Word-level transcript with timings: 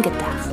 Film 0.00 0.12
gedacht. 0.12 0.50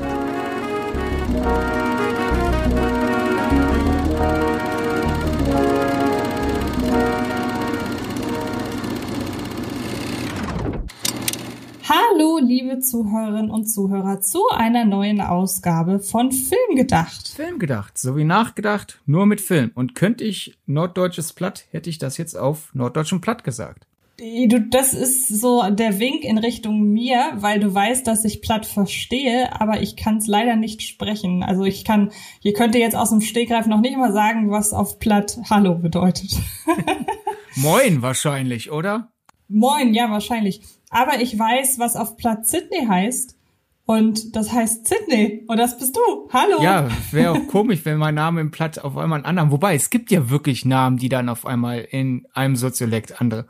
Hallo, 11.89 12.39
liebe 12.42 12.80
Zuhörerinnen 12.80 13.50
und 13.50 13.66
Zuhörer, 13.66 14.20
zu 14.20 14.42
einer 14.50 14.86
neuen 14.86 15.21
Ausgabe 15.21 16.00
von 16.00 16.32
Film 16.32 16.75
gedacht. 16.75 17.29
Film 17.29 17.60
gedacht, 17.60 17.98
so 17.98 18.18
wie 18.18 18.25
nachgedacht, 18.25 19.00
nur 19.06 19.25
mit 19.25 19.39
Film. 19.39 19.71
Und 19.74 19.96
könnte 19.96 20.24
ich 20.24 20.57
norddeutsches 20.66 21.34
Platt, 21.34 21.66
hätte 21.71 21.89
ich 21.89 21.98
das 21.98 22.18
jetzt 22.18 22.36
auf 22.36 22.74
norddeutschem 22.74 23.21
Platt 23.21 23.43
gesagt. 23.43 23.86
Du, 24.20 24.60
das 24.60 24.96
ist 24.96 25.28
so 25.28 25.62
der 25.70 26.00
Wink 26.00 26.24
in 26.24 26.39
Richtung 26.39 26.92
mir, 26.92 27.34
weil 27.36 27.60
du 27.60 27.71
weißt, 27.71 28.08
dass 28.08 28.25
ich 28.25 28.42
platt 28.42 28.66
verstehe, 28.66 29.62
aber 29.62 29.84
ich 29.84 29.96
kann 29.96 30.18
es 30.18 30.25
leider 30.25 30.56
nicht 30.56 30.82
sprechen. 30.82 31.44
Also 31.44 31.66
ich 31.66 31.86
kann, 31.86 32.09
ihr 32.41 32.53
könnt 32.53 32.73
jetzt 32.73 32.95
aus 32.95 33.11
dem 33.11 33.22
Stegreif 33.22 33.67
noch 33.67 33.80
nicht 33.80 33.95
mal 33.95 34.11
sagen, 34.11 34.49
was 34.49 34.73
auf 34.73 34.98
platt 34.98 35.38
Hallo 35.52 35.75
bedeutet. 35.75 36.31
Moin 37.55 38.02
wahrscheinlich, 38.02 38.72
oder? 38.72 39.11
Moin, 39.49 39.94
ja, 39.94 40.09
wahrscheinlich. 40.09 40.61
Aber 40.89 41.22
ich 41.22 41.38
weiß, 41.38 41.77
was 41.77 41.95
auf 41.95 42.17
platt 42.17 42.47
Sydney 42.47 42.88
heißt. 42.88 43.36
Und 43.86 44.36
das 44.36 44.52
heißt 44.52 44.88
Sydney. 44.88 45.45
Und 45.47 45.58
das 45.58 45.77
bist 45.77 45.95
du. 45.95 46.27
Hallo. 46.34 46.63
Ja, 46.63 46.89
wäre 47.11 47.34
auch 47.34 47.47
komisch, 47.47 47.81
wenn 47.84 47.97
mein 47.97 48.16
Name 48.16 48.41
im 48.41 48.49
Platt 48.49 48.80
auf 48.80 48.97
einmal 48.97 49.17
einen 49.17 49.25
anderen. 49.25 49.52
Wobei, 49.52 49.75
es 49.75 49.91
gibt 49.91 50.09
ja 50.09 50.31
wirklich 50.31 50.66
Namen, 50.66 50.97
die 50.97 51.08
dann 51.08 51.30
auf 51.30 51.45
einmal 51.45 51.81
in 51.81 52.25
einem 52.34 52.55
Soziolekt 52.55 53.22
andere 53.22 53.45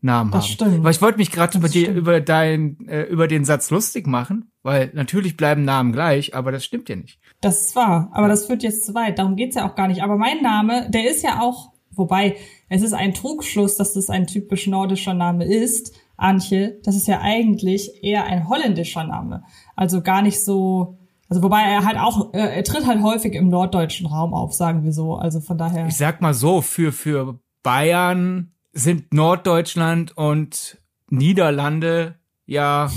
Namen 0.00 0.30
Das 0.30 0.44
haben. 0.44 0.52
stimmt. 0.52 0.84
Weil 0.84 0.92
ich 0.92 1.02
wollte 1.02 1.18
mich 1.18 1.32
gerade 1.32 1.58
über, 1.58 1.68
stimmt. 1.68 1.96
über, 1.96 2.20
dein, 2.20 2.86
äh, 2.86 3.02
über 3.04 3.26
den 3.26 3.44
Satz 3.44 3.70
lustig 3.70 4.06
machen, 4.06 4.50
weil 4.62 4.90
natürlich 4.94 5.36
bleiben 5.36 5.64
Namen 5.64 5.92
gleich, 5.92 6.34
aber 6.34 6.52
das 6.52 6.64
stimmt 6.64 6.88
ja 6.88 6.96
nicht. 6.96 7.18
Das 7.40 7.66
ist 7.68 7.76
wahr, 7.76 8.08
aber 8.12 8.28
das 8.28 8.46
führt 8.46 8.62
jetzt 8.62 8.84
zu 8.84 8.94
weit. 8.94 9.18
Darum 9.18 9.34
geht's 9.36 9.56
ja 9.56 9.68
auch 9.68 9.74
gar 9.74 9.88
nicht. 9.88 10.02
Aber 10.02 10.16
mein 10.16 10.40
Name, 10.42 10.88
der 10.90 11.10
ist 11.10 11.22
ja 11.24 11.40
auch, 11.40 11.72
wobei 11.90 12.36
es 12.68 12.82
ist 12.82 12.92
ein 12.92 13.12
Trugschluss, 13.14 13.76
dass 13.76 13.94
das 13.94 14.08
ein 14.10 14.26
typisch 14.26 14.66
nordischer 14.66 15.14
Name 15.14 15.44
ist. 15.44 15.94
Antje, 16.16 16.80
das 16.82 16.96
ist 16.96 17.06
ja 17.06 17.20
eigentlich 17.20 18.02
eher 18.02 18.24
ein 18.24 18.48
holländischer 18.48 19.04
Name. 19.04 19.44
Also 19.76 20.02
gar 20.02 20.20
nicht 20.22 20.44
so, 20.44 20.98
also 21.28 21.42
wobei 21.42 21.62
er 21.62 21.84
halt 21.84 21.96
auch, 21.96 22.34
äh, 22.34 22.56
er 22.56 22.64
tritt 22.64 22.86
halt 22.86 23.02
häufig 23.02 23.34
im 23.34 23.48
norddeutschen 23.48 24.06
Raum 24.06 24.34
auf, 24.34 24.52
sagen 24.52 24.82
wir 24.82 24.92
so. 24.92 25.14
Also 25.14 25.40
von 25.40 25.58
daher. 25.58 25.86
Ich 25.86 25.96
sag 25.96 26.20
mal 26.20 26.34
so, 26.34 26.60
für, 26.60 26.90
für 26.92 27.38
Bayern 27.62 28.52
sind 28.78 29.12
Norddeutschland 29.12 30.16
und 30.16 30.78
Niederlande 31.10 32.14
ja 32.46 32.90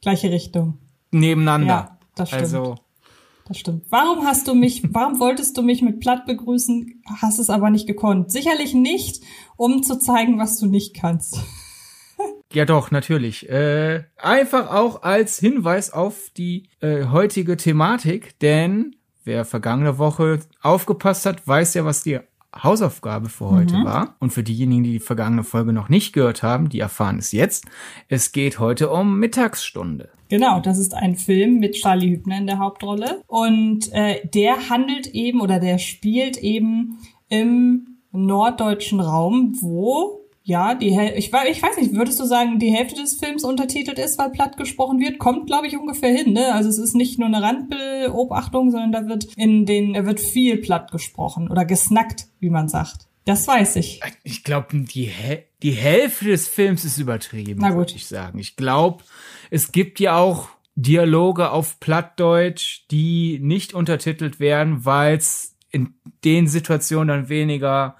Gleiche 0.00 0.30
Richtung. 0.30 0.78
nebeneinander. 1.10 1.66
Ja, 1.66 1.98
das 2.14 2.28
stimmt. 2.28 2.42
Also, 2.42 2.74
Das 3.46 3.58
stimmt. 3.58 3.84
Warum 3.90 4.24
hast 4.24 4.48
du 4.48 4.54
mich, 4.54 4.82
warum 4.92 5.20
wolltest 5.20 5.56
du 5.56 5.62
mich 5.62 5.82
mit 5.82 6.00
Platt 6.00 6.26
begrüßen, 6.26 7.02
hast 7.20 7.38
es 7.38 7.50
aber 7.50 7.70
nicht 7.70 7.86
gekonnt? 7.86 8.30
Sicherlich 8.32 8.74
nicht, 8.74 9.22
um 9.56 9.82
zu 9.82 9.98
zeigen, 9.98 10.38
was 10.38 10.58
du 10.58 10.66
nicht 10.66 10.94
kannst. 10.94 11.40
ja 12.52 12.64
doch, 12.64 12.90
natürlich. 12.90 13.48
Äh, 13.48 14.04
einfach 14.16 14.72
auch 14.72 15.02
als 15.02 15.38
Hinweis 15.38 15.92
auf 15.92 16.30
die 16.36 16.68
äh, 16.80 17.04
heutige 17.06 17.56
Thematik, 17.56 18.38
denn 18.40 18.96
wer 19.24 19.44
vergangene 19.44 19.98
Woche 19.98 20.40
aufgepasst 20.62 21.26
hat, 21.26 21.46
weiß 21.46 21.74
ja, 21.74 21.84
was 21.84 22.02
die 22.02 22.20
Hausaufgabe 22.62 23.28
für 23.28 23.50
heute 23.50 23.74
war. 23.84 24.16
Und 24.18 24.32
für 24.32 24.42
diejenigen, 24.42 24.84
die 24.84 24.92
die 24.92 25.00
vergangene 25.00 25.44
Folge 25.44 25.72
noch 25.72 25.88
nicht 25.88 26.12
gehört 26.12 26.42
haben, 26.42 26.68
die 26.68 26.80
erfahren 26.80 27.18
es 27.18 27.32
jetzt. 27.32 27.66
Es 28.08 28.32
geht 28.32 28.58
heute 28.58 28.90
um 28.90 29.18
Mittagsstunde. 29.18 30.10
Genau, 30.28 30.60
das 30.60 30.78
ist 30.78 30.94
ein 30.94 31.14
Film 31.14 31.58
mit 31.58 31.74
Charlie 31.74 32.10
Hübner 32.10 32.38
in 32.38 32.46
der 32.46 32.58
Hauptrolle. 32.58 33.22
Und 33.26 33.92
äh, 33.92 34.26
der 34.26 34.68
handelt 34.68 35.08
eben 35.08 35.40
oder 35.40 35.60
der 35.60 35.78
spielt 35.78 36.38
eben 36.38 36.98
im 37.28 37.98
norddeutschen 38.12 39.00
Raum, 39.00 39.56
wo 39.60 40.25
ja, 40.48 40.76
die 40.76 40.92
Häl 40.96 41.12
ich, 41.16 41.32
ich 41.32 41.62
weiß 41.62 41.76
nicht, 41.76 41.94
würdest 41.94 42.20
du 42.20 42.24
sagen, 42.24 42.60
die 42.60 42.70
Hälfte 42.70 43.00
des 43.00 43.18
Films 43.18 43.42
untertitelt 43.42 43.98
ist, 43.98 44.16
weil 44.16 44.30
platt 44.30 44.56
gesprochen 44.56 45.00
wird? 45.00 45.18
Kommt, 45.18 45.48
glaube 45.48 45.66
ich, 45.66 45.76
ungefähr 45.76 46.10
hin, 46.16 46.34
ne? 46.34 46.54
Also 46.54 46.68
es 46.68 46.78
ist 46.78 46.94
nicht 46.94 47.18
nur 47.18 47.26
eine 47.26 47.42
Randbeobachtung, 47.42 48.70
sondern 48.70 48.92
da 48.92 49.08
wird 49.08 49.24
in 49.36 49.66
den, 49.66 49.94
da 49.94 50.06
wird 50.06 50.20
viel 50.20 50.58
platt 50.58 50.92
gesprochen 50.92 51.50
oder 51.50 51.64
gesnackt, 51.64 52.28
wie 52.38 52.50
man 52.50 52.68
sagt. 52.68 53.08
Das 53.24 53.48
weiß 53.48 53.74
ich. 53.74 54.00
Ich 54.22 54.44
glaube, 54.44 54.68
die, 54.72 55.08
Häl- 55.08 55.42
die 55.64 55.72
Hälfte 55.72 56.26
des 56.26 56.46
Films 56.46 56.84
ist 56.84 56.98
übertrieben, 56.98 57.60
würde 57.60 57.94
ich 57.96 58.06
sagen. 58.06 58.38
Ich 58.38 58.54
glaube, 58.54 59.02
es 59.50 59.72
gibt 59.72 59.98
ja 59.98 60.16
auch 60.16 60.48
Dialoge 60.76 61.50
auf 61.50 61.80
Plattdeutsch, 61.80 62.82
die 62.92 63.40
nicht 63.42 63.74
untertitelt 63.74 64.38
werden, 64.38 64.84
weil 64.84 65.16
es 65.16 65.56
in 65.72 65.94
den 66.24 66.46
Situationen 66.46 67.08
dann 67.08 67.28
weniger 67.28 67.96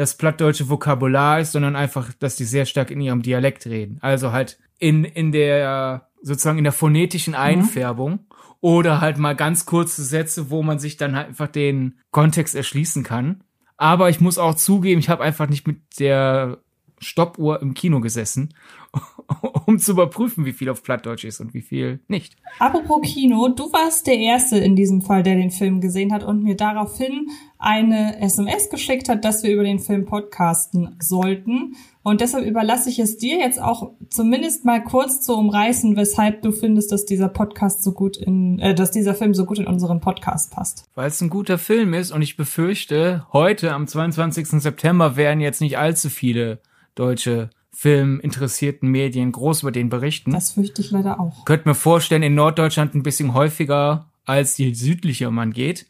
das 0.00 0.16
plattdeutsche 0.16 0.70
Vokabular 0.70 1.40
ist, 1.40 1.52
sondern 1.52 1.76
einfach, 1.76 2.10
dass 2.14 2.34
die 2.34 2.44
sehr 2.44 2.64
stark 2.64 2.90
in 2.90 3.02
ihrem 3.02 3.20
Dialekt 3.20 3.66
reden. 3.66 3.98
Also 4.00 4.32
halt 4.32 4.58
in, 4.78 5.04
in 5.04 5.30
der, 5.30 6.08
sozusagen 6.22 6.56
in 6.56 6.64
der 6.64 6.72
phonetischen 6.72 7.34
Einfärbung 7.34 8.20
oder 8.62 9.02
halt 9.02 9.18
mal 9.18 9.36
ganz 9.36 9.66
kurze 9.66 10.02
Sätze, 10.02 10.48
wo 10.48 10.62
man 10.62 10.78
sich 10.78 10.96
dann 10.96 11.14
halt 11.14 11.28
einfach 11.28 11.48
den 11.48 11.98
Kontext 12.12 12.54
erschließen 12.54 13.02
kann. 13.02 13.44
Aber 13.76 14.08
ich 14.08 14.22
muss 14.22 14.38
auch 14.38 14.54
zugeben, 14.54 15.00
ich 15.00 15.10
habe 15.10 15.22
einfach 15.22 15.50
nicht 15.50 15.66
mit 15.66 15.98
der 15.98 16.62
Stoppuhr 16.98 17.60
im 17.60 17.74
Kino 17.74 18.00
gesessen, 18.00 18.54
um 19.70 19.78
zu 19.78 19.92
überprüfen, 19.92 20.44
wie 20.44 20.52
viel 20.52 20.68
auf 20.68 20.82
Plattdeutsch 20.82 21.24
ist 21.24 21.40
und 21.40 21.54
wie 21.54 21.62
viel 21.62 22.00
nicht. 22.08 22.36
Apropos 22.58 23.02
Kino, 23.02 23.48
du 23.48 23.72
warst 23.72 24.08
der 24.08 24.18
Erste 24.18 24.58
in 24.58 24.74
diesem 24.74 25.00
Fall, 25.00 25.22
der 25.22 25.36
den 25.36 25.52
Film 25.52 25.80
gesehen 25.80 26.12
hat 26.12 26.24
und 26.24 26.42
mir 26.42 26.56
daraufhin 26.56 27.28
eine 27.56 28.20
SMS 28.20 28.68
geschickt 28.68 29.08
hat, 29.08 29.24
dass 29.24 29.44
wir 29.44 29.52
über 29.52 29.62
den 29.62 29.78
Film 29.78 30.06
podcasten 30.06 30.96
sollten. 30.98 31.76
Und 32.02 32.20
deshalb 32.20 32.46
überlasse 32.46 32.90
ich 32.90 32.98
es 32.98 33.16
dir 33.16 33.38
jetzt 33.38 33.62
auch 33.62 33.92
zumindest 34.08 34.64
mal 34.64 34.82
kurz 34.82 35.20
zu 35.20 35.36
umreißen, 35.36 35.96
weshalb 35.96 36.42
du 36.42 36.50
findest, 36.50 36.90
dass 36.90 37.04
dieser 37.04 37.28
Podcast 37.28 37.84
so 37.84 37.92
gut 37.92 38.16
in, 38.16 38.58
äh, 38.58 38.74
dass 38.74 38.90
dieser 38.90 39.14
Film 39.14 39.34
so 39.34 39.44
gut 39.44 39.60
in 39.60 39.68
unseren 39.68 40.00
Podcast 40.00 40.50
passt. 40.52 40.84
Weil 40.96 41.08
es 41.08 41.20
ein 41.20 41.30
guter 41.30 41.58
Film 41.58 41.94
ist 41.94 42.10
und 42.10 42.22
ich 42.22 42.36
befürchte, 42.36 43.24
heute 43.32 43.72
am 43.72 43.86
22. 43.86 44.48
September 44.60 45.14
werden 45.14 45.40
jetzt 45.40 45.60
nicht 45.60 45.78
allzu 45.78 46.08
viele 46.08 46.58
deutsche 46.96 47.50
filminteressierten 47.72 48.88
Medien 48.88 49.32
groß 49.32 49.62
über 49.62 49.72
den 49.72 49.88
berichten. 49.88 50.32
Das 50.32 50.52
fürchte 50.52 50.82
ich 50.82 50.90
leider 50.90 51.20
auch. 51.20 51.44
Könnt 51.44 51.66
mir 51.66 51.74
vorstellen, 51.74 52.22
in 52.22 52.34
Norddeutschland 52.34 52.94
ein 52.94 53.02
bisschen 53.02 53.34
häufiger, 53.34 54.10
als 54.24 54.58
je 54.58 54.72
südlicher 54.74 55.30
man 55.30 55.52
geht. 55.52 55.86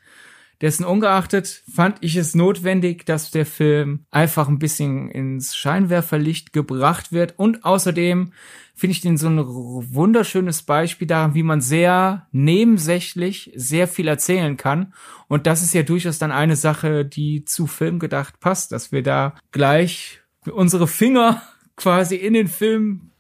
Dessen 0.61 0.85
ungeachtet 0.85 1.63
fand 1.73 1.97
ich 2.03 2.17
es 2.17 2.35
notwendig, 2.35 3.07
dass 3.07 3.31
der 3.31 3.47
Film 3.47 4.05
einfach 4.11 4.47
ein 4.47 4.59
bisschen 4.59 5.11
ins 5.11 5.57
Scheinwerferlicht 5.57 6.53
gebracht 6.53 7.13
wird. 7.13 7.39
Und 7.39 7.65
außerdem 7.65 8.33
finde 8.75 8.93
ich 8.93 9.01
den 9.01 9.17
so 9.17 9.29
ein 9.29 9.39
wunderschönes 9.39 10.63
Beispiel 10.63 11.07
daran, 11.09 11.35
wie 11.35 11.43
man 11.43 11.63
sehr 11.63 12.27
nebensächlich 12.31 13.53
sehr 13.55 13.89
viel 13.89 14.07
erzählen 14.07 14.59
kann. 14.59 14.93
Und 15.29 15.47
das 15.47 15.63
ist 15.63 15.73
ja 15.73 15.83
durchaus 15.83 16.19
dann 16.19 16.31
eine 16.31 16.57
Sache, 16.57 17.07
die 17.07 17.45
zu 17.47 17.67
Film 17.67 17.99
gedacht 17.99 18.39
passt, 18.39 18.73
dass 18.73 18.93
wir 18.93 19.03
da 19.03 19.35
gleich 19.53 20.21
unsere 20.47 20.87
Finger 20.87 21.41
quasi 21.77 22.17
in 22.17 22.35
den 22.35 22.49
Film 22.49 23.11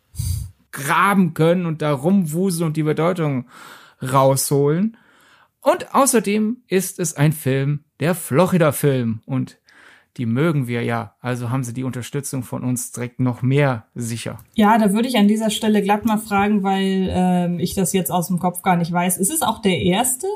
graben 0.72 1.34
können 1.34 1.66
und 1.66 1.82
da 1.82 1.92
rumwuseln 1.92 2.68
und 2.68 2.76
die 2.76 2.82
Bedeutung 2.82 3.46
rausholen. 4.02 4.96
Und 5.60 5.94
außerdem 5.94 6.58
ist 6.68 6.98
es 6.98 7.14
ein 7.14 7.32
Film, 7.32 7.84
der 8.00 8.14
Florida-Film. 8.14 9.20
Und 9.26 9.58
die 10.16 10.26
mögen 10.26 10.66
wir 10.66 10.82
ja. 10.82 11.14
Also 11.20 11.50
haben 11.50 11.64
sie 11.64 11.74
die 11.74 11.84
Unterstützung 11.84 12.42
von 12.42 12.64
uns 12.64 12.92
direkt 12.92 13.20
noch 13.20 13.42
mehr 13.42 13.86
sicher. 13.94 14.38
Ja, 14.54 14.78
da 14.78 14.92
würde 14.92 15.08
ich 15.08 15.16
an 15.16 15.28
dieser 15.28 15.50
Stelle 15.50 15.82
glatt 15.82 16.04
mal 16.04 16.18
fragen, 16.18 16.62
weil 16.62 17.08
ähm, 17.10 17.58
ich 17.58 17.74
das 17.74 17.92
jetzt 17.92 18.10
aus 18.10 18.28
dem 18.28 18.38
Kopf 18.38 18.62
gar 18.62 18.76
nicht 18.76 18.90
weiß. 18.90 19.18
Ist 19.18 19.32
es 19.32 19.42
auch 19.42 19.60
der 19.60 19.78
erste, 19.80 20.26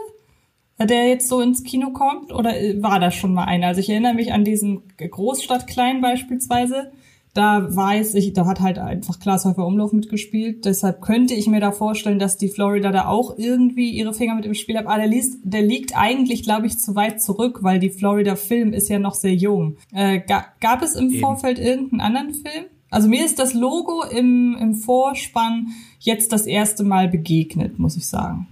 äh, 0.79 0.87
der 0.87 1.09
jetzt 1.09 1.29
so 1.29 1.41
ins 1.41 1.65
Kino 1.65 1.91
kommt? 1.91 2.33
Oder 2.33 2.61
äh, 2.61 2.83
war 2.83 3.01
das 3.01 3.15
schon 3.15 3.35
mal 3.35 3.45
einer? 3.45 3.69
Also 3.69 3.81
ich 3.81 3.89
erinnere 3.89 4.15
mich 4.15 4.33
an 4.33 4.45
diesen 4.45 4.83
Großstadt 4.99 5.67
Klein 5.67 6.01
beispielsweise. 6.01 6.93
Da 7.35 7.75
weiß 7.75 8.15
ich, 8.15 8.33
da 8.33 8.47
hat 8.47 8.61
halt 8.61 8.79
einfach 8.79 9.19
Klaas 9.19 9.45
Häufer 9.45 9.67
Umlauf 9.67 9.93
mitgespielt. 9.93 10.65
Deshalb 10.65 11.03
könnte 11.03 11.35
ich 11.35 11.49
mir 11.49 11.61
da 11.61 11.73
vorstellen, 11.73 12.21
dass 12.21 12.37
die 12.37 12.49
Florida 12.49 12.93
da 12.93 13.07
auch 13.07 13.37
irgendwie 13.37 13.91
ihre 13.91 14.15
Finger 14.15 14.37
mit 14.37 14.47
im 14.47 14.55
Spiel 14.55 14.79
hat. 14.79 14.87
Aber 14.87 14.99
der, 14.99 15.09
liest, 15.09 15.39
der 15.43 15.63
liegt 15.63 15.97
eigentlich, 15.97 16.45
glaube 16.45 16.67
ich, 16.67 16.79
zu 16.79 16.95
weit 16.95 17.21
zurück, 17.21 17.59
weil 17.63 17.81
die 17.81 17.91
Florida 17.91 18.37
Film 18.37 18.73
ist 18.73 18.89
ja 18.89 19.01
noch 19.01 19.15
sehr 19.15 19.35
jung. 19.35 19.77
Äh, 19.93 20.21
ga, 20.21 20.45
gab 20.61 20.83
es 20.83 20.95
im 20.95 21.11
Eben. 21.11 21.21
Vorfeld 21.21 21.59
irgendeinen 21.59 22.01
anderen 22.01 22.35
Film? 22.35 22.67
Also 22.91 23.09
mir 23.09 23.25
ist 23.25 23.41
das 23.41 23.55
Logo 23.55 24.05
im, 24.05 24.57
im 24.61 24.77
Vorspann 24.77 25.69
jetzt 25.99 26.33
das 26.33 26.47
erste 26.47 26.85
Mal 26.85 27.09
begegnet, 27.09 27.81
muss 27.81 27.97
ich 27.97 28.07
sagen. 28.07 28.47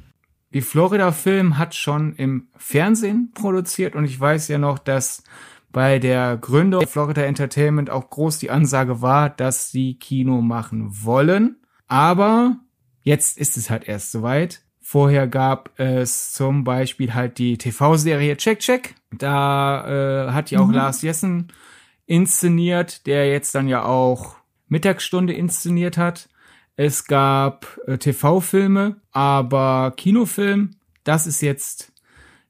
Die 0.52 0.60
Florida-Film 0.60 1.56
hat 1.56 1.76
schon 1.76 2.14
im 2.16 2.48
Fernsehen 2.56 3.30
produziert 3.32 3.94
und 3.94 4.04
ich 4.04 4.18
weiß 4.18 4.48
ja 4.48 4.58
noch, 4.58 4.80
dass 4.80 5.22
bei 5.72 5.98
der 5.98 6.36
Gründung 6.36 6.86
Florida 6.86 7.22
Entertainment 7.22 7.90
auch 7.90 8.10
groß 8.10 8.38
die 8.38 8.50
Ansage 8.50 9.00
war, 9.00 9.30
dass 9.30 9.70
sie 9.70 9.94
Kino 9.94 10.42
machen 10.42 10.90
wollen. 11.04 11.56
Aber 11.88 12.56
jetzt 13.02 13.38
ist 13.38 13.56
es 13.56 13.70
halt 13.70 13.88
erst 13.88 14.12
soweit. 14.12 14.62
Vorher 14.80 15.26
gab 15.26 15.78
es 15.78 16.32
zum 16.32 16.64
Beispiel 16.64 17.14
halt 17.14 17.38
die 17.38 17.56
TV-Serie 17.56 18.36
Check 18.36 18.58
Check. 18.58 18.94
Da 19.10 20.26
äh, 20.28 20.32
hat 20.32 20.50
ja 20.50 20.60
auch 20.60 20.66
mhm. 20.66 20.74
Lars 20.74 21.02
Jessen 21.02 21.52
inszeniert, 22.06 23.06
der 23.06 23.30
jetzt 23.30 23.54
dann 23.54 23.68
ja 23.68 23.84
auch 23.84 24.36
Mittagsstunde 24.68 25.32
inszeniert 25.32 25.96
hat. 25.96 26.28
Es 26.76 27.06
gab 27.06 27.78
äh, 27.86 27.98
TV-Filme, 27.98 28.96
aber 29.12 29.92
Kinofilm, 29.96 30.76
das 31.04 31.26
ist 31.26 31.40
jetzt 31.42 31.92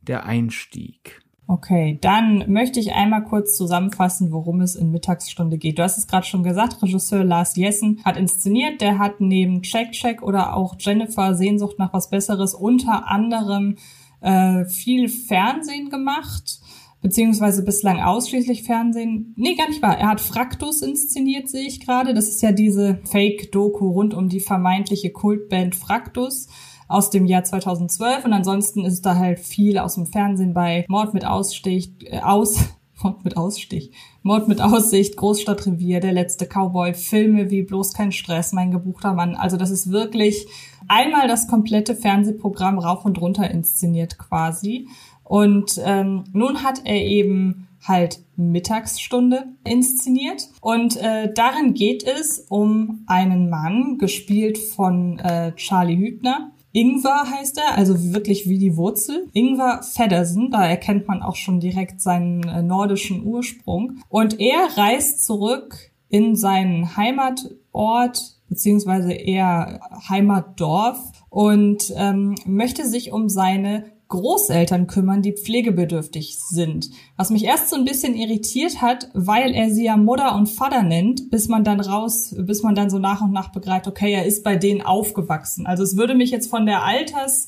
der 0.00 0.24
Einstieg. 0.26 1.21
Okay, 1.48 1.98
dann 2.00 2.50
möchte 2.50 2.78
ich 2.78 2.92
einmal 2.92 3.24
kurz 3.24 3.56
zusammenfassen, 3.56 4.30
worum 4.30 4.60
es 4.60 4.76
in 4.76 4.90
Mittagsstunde 4.90 5.58
geht. 5.58 5.78
Du 5.78 5.82
hast 5.82 5.98
es 5.98 6.06
gerade 6.06 6.26
schon 6.26 6.44
gesagt, 6.44 6.82
Regisseur 6.82 7.24
Lars 7.24 7.56
Jessen 7.56 8.00
hat 8.04 8.16
inszeniert. 8.16 8.80
Der 8.80 8.98
hat 8.98 9.20
neben 9.20 9.62
Check 9.62 9.92
Check 9.92 10.22
oder 10.22 10.56
auch 10.56 10.76
Jennifer 10.78 11.34
Sehnsucht 11.34 11.78
nach 11.78 11.92
was 11.92 12.10
Besseres 12.10 12.54
unter 12.54 13.08
anderem 13.08 13.76
äh, 14.20 14.64
viel 14.66 15.08
Fernsehen 15.08 15.90
gemacht 15.90 16.60
beziehungsweise 17.02 17.64
bislang 17.64 18.00
ausschließlich 18.00 18.62
Fernsehen. 18.62 19.34
Nee, 19.36 19.56
gar 19.56 19.68
nicht 19.68 19.82
wahr. 19.82 19.98
Er 19.98 20.08
hat 20.08 20.20
Fraktus 20.20 20.80
inszeniert, 20.82 21.50
sehe 21.50 21.66
ich 21.66 21.84
gerade. 21.84 22.14
Das 22.14 22.28
ist 22.28 22.40
ja 22.42 22.52
diese 22.52 23.00
Fake-Doku 23.04 23.90
rund 23.90 24.14
um 24.14 24.28
die 24.28 24.40
vermeintliche 24.40 25.10
Kultband 25.10 25.74
Fraktus 25.74 26.46
aus 26.88 27.10
dem 27.10 27.26
Jahr 27.26 27.44
2012 27.44 28.24
und 28.24 28.32
ansonsten 28.32 28.84
ist 28.84 29.04
da 29.06 29.16
halt 29.16 29.40
viel 29.40 29.78
aus 29.78 29.94
dem 29.94 30.06
Fernsehen 30.06 30.54
bei 30.54 30.84
Mord 30.88 31.14
mit 31.14 31.24
Ausstich, 31.24 31.92
äh, 32.04 32.20
aus, 32.20 32.58
Mord 33.02 33.24
mit 33.24 33.36
Ausstich, 33.36 33.92
Mord 34.22 34.48
mit 34.48 34.60
Aussicht, 34.60 35.16
Großstadtrevier, 35.16 36.00
der 36.00 36.12
letzte 36.12 36.46
Cowboy, 36.46 36.94
Filme 36.94 37.50
wie 37.50 37.62
bloß 37.62 37.94
kein 37.94 38.12
Stress, 38.12 38.52
mein 38.52 38.70
gebuchter 38.70 39.14
Mann. 39.14 39.34
Also 39.34 39.56
das 39.56 39.70
ist 39.70 39.90
wirklich 39.90 40.46
einmal 40.88 41.28
das 41.28 41.48
komplette 41.48 41.94
Fernsehprogramm 41.94 42.78
rauf 42.78 43.04
und 43.04 43.20
runter 43.20 43.50
inszeniert 43.50 44.18
quasi. 44.18 44.88
Und 45.24 45.80
ähm, 45.84 46.24
nun 46.32 46.62
hat 46.62 46.82
er 46.84 47.00
eben 47.02 47.68
halt 47.86 48.20
Mittagsstunde 48.36 49.46
inszeniert. 49.64 50.48
Und 50.60 50.96
äh, 50.96 51.32
darin 51.32 51.74
geht 51.74 52.04
es 52.04 52.46
um 52.48 53.04
einen 53.06 53.50
Mann, 53.50 53.98
gespielt 53.98 54.58
von 54.58 55.18
äh, 55.18 55.52
Charlie 55.56 55.96
Hübner, 55.96 56.52
Ingwer 56.72 57.30
heißt 57.30 57.58
er, 57.58 57.76
also 57.76 58.12
wirklich 58.14 58.48
wie 58.48 58.58
die 58.58 58.76
Wurzel. 58.76 59.28
Ingwer 59.32 59.82
Feddersen, 59.82 60.50
da 60.50 60.66
erkennt 60.66 61.06
man 61.06 61.22
auch 61.22 61.36
schon 61.36 61.60
direkt 61.60 62.00
seinen 62.00 62.42
äh, 62.44 62.62
nordischen 62.62 63.24
Ursprung. 63.24 63.98
Und 64.08 64.40
er 64.40 64.76
reist 64.76 65.24
zurück 65.24 65.90
in 66.08 66.36
seinen 66.36 66.96
Heimatort 66.96 68.36
beziehungsweise 68.48 69.12
eher 69.12 69.80
Heimatdorf 70.08 70.98
und 71.30 71.92
ähm, 71.96 72.34
möchte 72.44 72.86
sich 72.86 73.10
um 73.10 73.30
seine 73.30 73.91
Großeltern 74.12 74.88
kümmern, 74.88 75.22
die 75.22 75.32
pflegebedürftig 75.32 76.36
sind. 76.38 76.90
Was 77.16 77.30
mich 77.30 77.44
erst 77.44 77.70
so 77.70 77.76
ein 77.76 77.86
bisschen 77.86 78.14
irritiert 78.14 78.82
hat, 78.82 79.08
weil 79.14 79.54
er 79.54 79.70
sie 79.70 79.86
ja 79.86 79.96
Mutter 79.96 80.34
und 80.34 80.50
Vater 80.50 80.82
nennt, 80.82 81.30
bis 81.30 81.48
man 81.48 81.64
dann 81.64 81.80
raus, 81.80 82.34
bis 82.38 82.62
man 82.62 82.74
dann 82.74 82.90
so 82.90 82.98
nach 82.98 83.22
und 83.22 83.32
nach 83.32 83.52
begreift, 83.52 83.88
okay, 83.88 84.12
er 84.12 84.26
ist 84.26 84.44
bei 84.44 84.56
denen 84.56 84.82
aufgewachsen. 84.82 85.66
Also 85.66 85.82
es 85.82 85.96
würde 85.96 86.14
mich 86.14 86.30
jetzt 86.30 86.50
von 86.50 86.66
der 86.66 86.82
Alters 86.82 87.46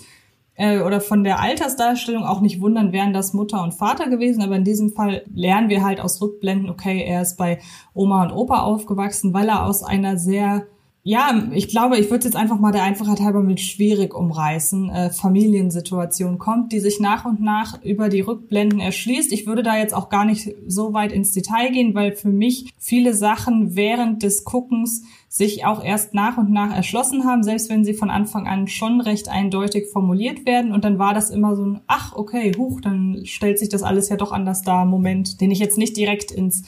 äh, 0.55 0.81
oder 0.81 1.03
von 1.03 1.23
der 1.23 1.39
Altersdarstellung 1.39 2.25
auch 2.25 2.41
nicht 2.41 2.63
wundern, 2.63 2.93
wären 2.93 3.13
das 3.13 3.35
Mutter 3.35 3.63
und 3.63 3.75
Vater 3.75 4.09
gewesen, 4.09 4.43
aber 4.43 4.57
in 4.57 4.65
diesem 4.65 4.91
Fall 4.91 5.23
lernen 5.35 5.69
wir 5.69 5.85
halt 5.85 6.01
aus 6.01 6.23
Rückblenden, 6.23 6.71
okay, 6.71 7.05
er 7.07 7.21
ist 7.21 7.37
bei 7.37 7.59
Oma 7.93 8.23
und 8.23 8.33
Opa 8.33 8.63
aufgewachsen, 8.63 9.35
weil 9.35 9.51
er 9.51 9.67
aus 9.67 9.83
einer 9.83 10.17
sehr 10.17 10.67
ja, 11.07 11.49
ich 11.53 11.69
glaube, 11.69 11.99
ich 11.99 12.07
würde 12.07 12.21
es 12.21 12.25
jetzt 12.25 12.37
einfach 12.37 12.59
mal 12.59 12.73
der 12.73 12.83
Einfachheit 12.83 13.21
halber 13.21 13.43
mit 13.43 13.61
schwierig 13.61 14.15
umreißen. 14.15 14.89
Äh, 14.89 15.11
Familiensituation 15.11 16.39
kommt, 16.39 16.73
die 16.73 16.81
sich 16.81 16.99
nach 16.99 17.27
und 17.27 17.43
nach 17.43 17.83
über 17.83 18.09
die 18.09 18.23
Rückblenden 18.23 18.81
erschließt. 18.81 19.31
Ich 19.31 19.47
würde 19.47 19.63
da 19.63 19.77
jetzt 19.77 19.93
auch 19.93 20.09
gar 20.09 20.25
nicht 20.25 20.55
so 20.67 20.95
weit 20.95 21.13
ins 21.13 21.33
Detail 21.33 21.71
gehen, 21.73 21.95
weil 21.95 22.13
für 22.13 22.31
mich 22.31 22.73
viele 22.79 23.13
Sachen 23.13 23.77
während 23.77 24.23
des 24.23 24.45
Guckens 24.45 25.03
sich 25.29 25.67
auch 25.67 25.85
erst 25.85 26.15
nach 26.15 26.39
und 26.39 26.51
nach 26.51 26.75
erschlossen 26.75 27.27
haben, 27.27 27.43
selbst 27.43 27.69
wenn 27.69 27.85
sie 27.85 27.93
von 27.93 28.09
Anfang 28.09 28.47
an 28.47 28.67
schon 28.67 29.03
recht 29.03 29.29
eindeutig 29.29 29.91
formuliert 29.93 30.47
werden. 30.47 30.73
Und 30.73 30.87
dann 30.87 30.99
war 30.99 31.13
das 31.13 31.29
immer 31.29 31.55
so 31.55 31.67
ein, 31.67 31.81
ach, 31.87 32.17
okay, 32.17 32.53
huch, 32.57 32.81
dann 32.81 33.21
stellt 33.25 33.59
sich 33.59 33.69
das 33.69 33.83
alles 33.83 34.09
ja 34.09 34.17
doch 34.17 34.33
anders 34.33 34.63
dar. 34.63 34.87
Moment, 34.87 35.43
den 35.43 35.51
ich 35.51 35.59
jetzt 35.59 35.77
nicht 35.77 35.99
direkt 35.99 36.31
ins 36.31 36.63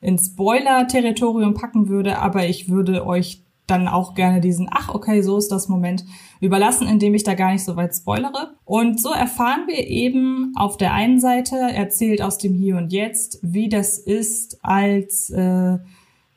ins 0.00 0.26
Spoiler-Territorium 0.26 1.54
packen 1.54 1.88
würde, 1.88 2.18
aber 2.20 2.46
ich 2.46 2.68
würde 2.68 3.04
euch 3.04 3.42
dann 3.68 3.86
auch 3.86 4.14
gerne 4.14 4.40
diesen, 4.40 4.68
ach, 4.70 4.88
okay, 4.94 5.22
so 5.22 5.36
ist 5.36 5.52
das 5.52 5.68
Moment 5.68 6.04
überlassen, 6.40 6.88
indem 6.88 7.14
ich 7.14 7.22
da 7.22 7.34
gar 7.34 7.52
nicht 7.52 7.64
so 7.64 7.76
weit 7.76 7.94
spoilere. 7.94 8.54
Und 8.64 9.00
so 9.00 9.10
erfahren 9.10 9.64
wir 9.66 9.86
eben 9.86 10.52
auf 10.56 10.76
der 10.76 10.92
einen 10.92 11.20
Seite, 11.20 11.56
erzählt 11.56 12.22
aus 12.22 12.38
dem 12.38 12.54
Hier 12.54 12.76
und 12.76 12.92
Jetzt, 12.92 13.38
wie 13.42 13.68
das 13.68 13.98
ist 13.98 14.58
als 14.62 15.30
äh, 15.30 15.78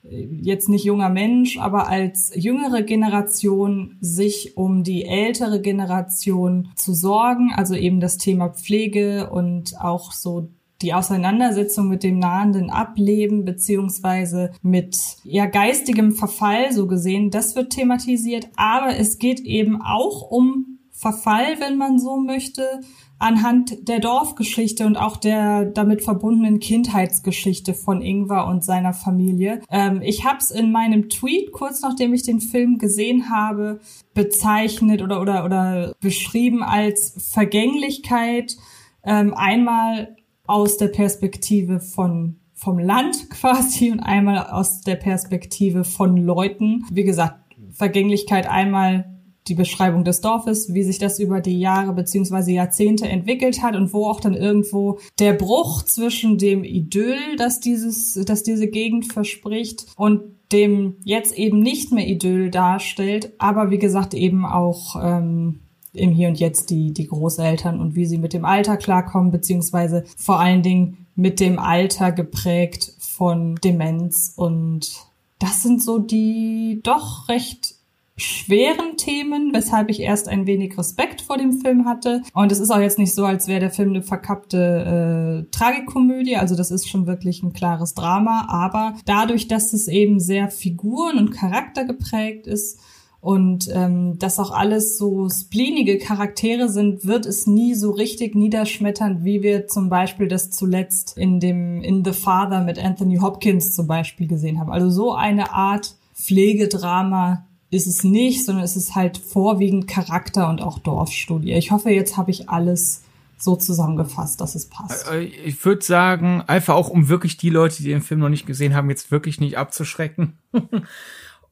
jetzt 0.03 0.67
nicht 0.67 0.83
junger 0.83 1.09
Mensch, 1.09 1.59
aber 1.59 1.87
als 1.87 2.31
jüngere 2.35 2.81
Generation 2.81 3.97
sich 4.01 4.57
um 4.57 4.83
die 4.83 5.05
ältere 5.05 5.61
Generation 5.61 6.69
zu 6.75 6.93
sorgen, 6.93 7.51
also 7.55 7.75
eben 7.75 7.99
das 7.99 8.17
Thema 8.17 8.49
Pflege 8.49 9.29
und 9.29 9.79
auch 9.79 10.11
so 10.11 10.49
die 10.81 10.93
Auseinandersetzung 10.93 11.87
mit 11.87 12.03
dem 12.03 12.19
nahenden 12.19 12.69
Ableben 12.69 13.45
beziehungsweise 13.45 14.51
mit 14.61 14.97
ja 15.23 15.45
geistigem 15.45 16.13
Verfall 16.13 16.71
so 16.71 16.87
gesehen, 16.87 17.29
das 17.29 17.55
wird 17.55 17.73
thematisiert, 17.73 18.49
aber 18.55 18.97
es 18.97 19.17
geht 19.17 19.39
eben 19.41 19.81
auch 19.81 20.29
um 20.29 20.79
Verfall, 20.91 21.59
wenn 21.59 21.77
man 21.77 21.97
so 21.97 22.17
möchte, 22.17 22.81
anhand 23.21 23.87
der 23.87 23.99
Dorfgeschichte 23.99 24.85
und 24.85 24.97
auch 24.97 25.17
der 25.17 25.65
damit 25.65 26.03
verbundenen 26.03 26.59
Kindheitsgeschichte 26.59 27.73
von 27.73 28.01
Ingwer 28.01 28.47
und 28.47 28.63
seiner 28.63 28.93
Familie. 28.93 29.61
Ähm, 29.69 30.01
ich 30.03 30.25
habe 30.25 30.39
es 30.39 30.51
in 30.51 30.71
meinem 30.71 31.09
Tweet 31.09 31.51
kurz 31.51 31.81
nachdem 31.81 32.13
ich 32.13 32.23
den 32.23 32.39
Film 32.39 32.77
gesehen 32.77 33.29
habe 33.29 33.79
bezeichnet 34.13 35.01
oder 35.01 35.21
oder 35.21 35.45
oder 35.45 35.93
beschrieben 36.01 36.63
als 36.63 37.15
Vergänglichkeit. 37.31 38.57
Ähm, 39.03 39.33
einmal 39.35 40.15
aus 40.51 40.77
der 40.77 40.89
Perspektive 40.89 41.79
von 41.79 42.37
vom 42.53 42.77
Land 42.77 43.29
quasi 43.31 43.91
und 43.91 44.01
einmal 44.01 44.47
aus 44.47 44.81
der 44.81 44.95
Perspektive 44.95 45.83
von 45.83 46.17
Leuten. 46.17 46.85
Wie 46.91 47.03
gesagt, 47.03 47.39
Vergänglichkeit 47.71 48.47
einmal 48.47 49.17
die 49.47 49.55
Beschreibung 49.55 50.03
des 50.03 50.21
Dorfes, 50.21 50.71
wie 50.73 50.83
sich 50.83 50.99
das 50.99 51.17
über 51.17 51.41
die 51.41 51.59
Jahre 51.59 51.93
beziehungsweise 51.93 52.51
Jahrzehnte 52.51 53.07
entwickelt 53.07 53.63
hat 53.63 53.75
und 53.75 53.91
wo 53.91 54.05
auch 54.05 54.19
dann 54.19 54.35
irgendwo 54.35 54.99
der 55.17 55.33
Bruch 55.33 55.83
zwischen 55.83 56.37
dem 56.37 56.63
Idyll, 56.63 57.17
das 57.37 57.59
dieses, 57.59 58.13
das 58.25 58.43
diese 58.43 58.67
Gegend 58.67 59.11
verspricht 59.11 59.87
und 59.95 60.21
dem 60.51 60.97
jetzt 61.03 61.35
eben 61.35 61.59
nicht 61.59 61.91
mehr 61.91 62.07
Idyll 62.07 62.51
darstellt, 62.51 63.33
aber 63.39 63.71
wie 63.71 63.79
gesagt 63.79 64.13
eben 64.13 64.45
auch 64.45 64.95
ähm, 65.01 65.61
im 65.93 66.11
Hier 66.11 66.29
und 66.29 66.39
Jetzt 66.39 66.69
die, 66.69 66.93
die 66.93 67.07
Großeltern 67.07 67.79
und 67.79 67.95
wie 67.95 68.05
sie 68.05 68.17
mit 68.17 68.33
dem 68.33 68.45
Alter 68.45 68.77
klarkommen, 68.77 69.31
beziehungsweise 69.31 70.03
vor 70.17 70.39
allen 70.39 70.63
Dingen 70.63 71.07
mit 71.15 71.39
dem 71.39 71.59
Alter 71.59 72.11
geprägt 72.11 72.93
von 72.99 73.55
Demenz. 73.63 74.33
Und 74.35 74.91
das 75.39 75.61
sind 75.61 75.81
so 75.83 75.99
die 75.99 76.79
doch 76.83 77.27
recht 77.27 77.75
schweren 78.17 78.97
Themen, 78.97 79.51
weshalb 79.53 79.89
ich 79.89 79.99
erst 79.99 80.27
ein 80.27 80.45
wenig 80.45 80.77
Respekt 80.77 81.21
vor 81.21 81.37
dem 81.37 81.53
Film 81.53 81.85
hatte. 81.85 82.21
Und 82.33 82.51
es 82.51 82.59
ist 82.59 82.69
auch 82.69 82.79
jetzt 82.79 82.99
nicht 82.99 83.15
so, 83.15 83.25
als 83.25 83.47
wäre 83.47 83.59
der 83.59 83.71
Film 83.71 83.89
eine 83.89 84.03
verkappte 84.03 85.45
äh, 85.47 85.51
Tragikomödie. 85.51 86.37
Also 86.37 86.55
das 86.55 86.71
ist 86.71 86.87
schon 86.87 87.07
wirklich 87.07 87.41
ein 87.41 87.53
klares 87.53 87.93
Drama. 87.93 88.45
Aber 88.49 88.93
dadurch, 89.05 89.47
dass 89.47 89.73
es 89.73 89.87
eben 89.87 90.19
sehr 90.19 90.49
figuren- 90.49 91.17
und 91.17 91.31
charaktergeprägt 91.31 92.47
ist, 92.47 92.79
und 93.21 93.69
ähm, 93.71 94.17
dass 94.17 94.39
auch 94.39 94.51
alles 94.51 94.97
so 94.97 95.29
spleenige 95.29 95.99
Charaktere 95.99 96.69
sind, 96.69 97.05
wird 97.05 97.27
es 97.27 97.45
nie 97.45 97.75
so 97.75 97.91
richtig 97.91 98.33
niederschmetternd, 98.33 99.23
wie 99.23 99.43
wir 99.43 99.67
zum 99.67 99.89
Beispiel 99.89 100.27
das 100.27 100.49
zuletzt 100.49 101.17
in 101.17 101.39
dem 101.39 101.83
in 101.83 102.03
The 102.03 102.13
Father 102.13 102.61
mit 102.61 102.83
Anthony 102.83 103.17
Hopkins 103.17 103.75
zum 103.75 103.85
Beispiel 103.85 104.27
gesehen 104.27 104.59
haben. 104.59 104.71
Also 104.71 104.89
so 104.89 105.13
eine 105.13 105.53
Art 105.53 105.95
Pflegedrama 106.15 107.45
ist 107.69 107.85
es 107.85 108.03
nicht, 108.03 108.43
sondern 108.43 108.65
es 108.65 108.75
ist 108.75 108.95
halt 108.95 109.19
vorwiegend 109.19 109.87
Charakter 109.87 110.49
und 110.49 110.61
auch 110.61 110.79
Dorfstudie. 110.79 111.53
Ich 111.53 111.69
hoffe, 111.69 111.91
jetzt 111.91 112.17
habe 112.17 112.31
ich 112.31 112.49
alles 112.49 113.03
so 113.37 113.55
zusammengefasst, 113.55 114.41
dass 114.41 114.55
es 114.55 114.65
passt. 114.65 115.09
Äh, 115.11 115.21
ich 115.21 115.63
würde 115.63 115.83
sagen, 115.83 116.41
einfach 116.47 116.73
auch 116.73 116.89
um 116.89 117.07
wirklich 117.07 117.37
die 117.37 117.49
Leute, 117.51 117.83
die 117.83 117.89
den 117.89 118.01
Film 118.01 118.19
noch 118.19 118.29
nicht 118.29 118.47
gesehen 118.47 118.75
haben, 118.75 118.89
jetzt 118.89 119.11
wirklich 119.11 119.39
nicht 119.39 119.57
abzuschrecken. 119.59 120.39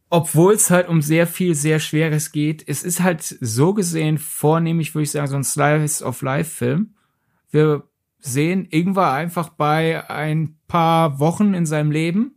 obwohl 0.10 0.54
es 0.54 0.70
halt 0.70 0.88
um 0.88 1.02
sehr 1.02 1.28
viel, 1.28 1.56
sehr 1.56 1.80
Schweres 1.80 2.32
geht. 2.32 2.68
Es 2.68 2.84
ist 2.84 3.02
halt 3.02 3.22
so 3.24 3.74
gesehen 3.74 4.18
vornehmlich, 4.18 4.96
würde 4.96 5.04
ich 5.04 5.12
sagen, 5.12 5.28
so 5.28 5.36
ein 5.36 5.44
Slice 5.44 6.04
of 6.04 6.22
Life 6.22 6.50
Film. 6.50 6.96
Wir 7.52 7.84
sehen 8.20 8.68
Ingvar 8.70 9.14
einfach 9.14 9.50
bei 9.50 10.10
ein 10.10 10.58
paar 10.68 11.20
Wochen 11.20 11.54
in 11.54 11.66
seinem 11.66 11.92
Leben. 11.92 12.36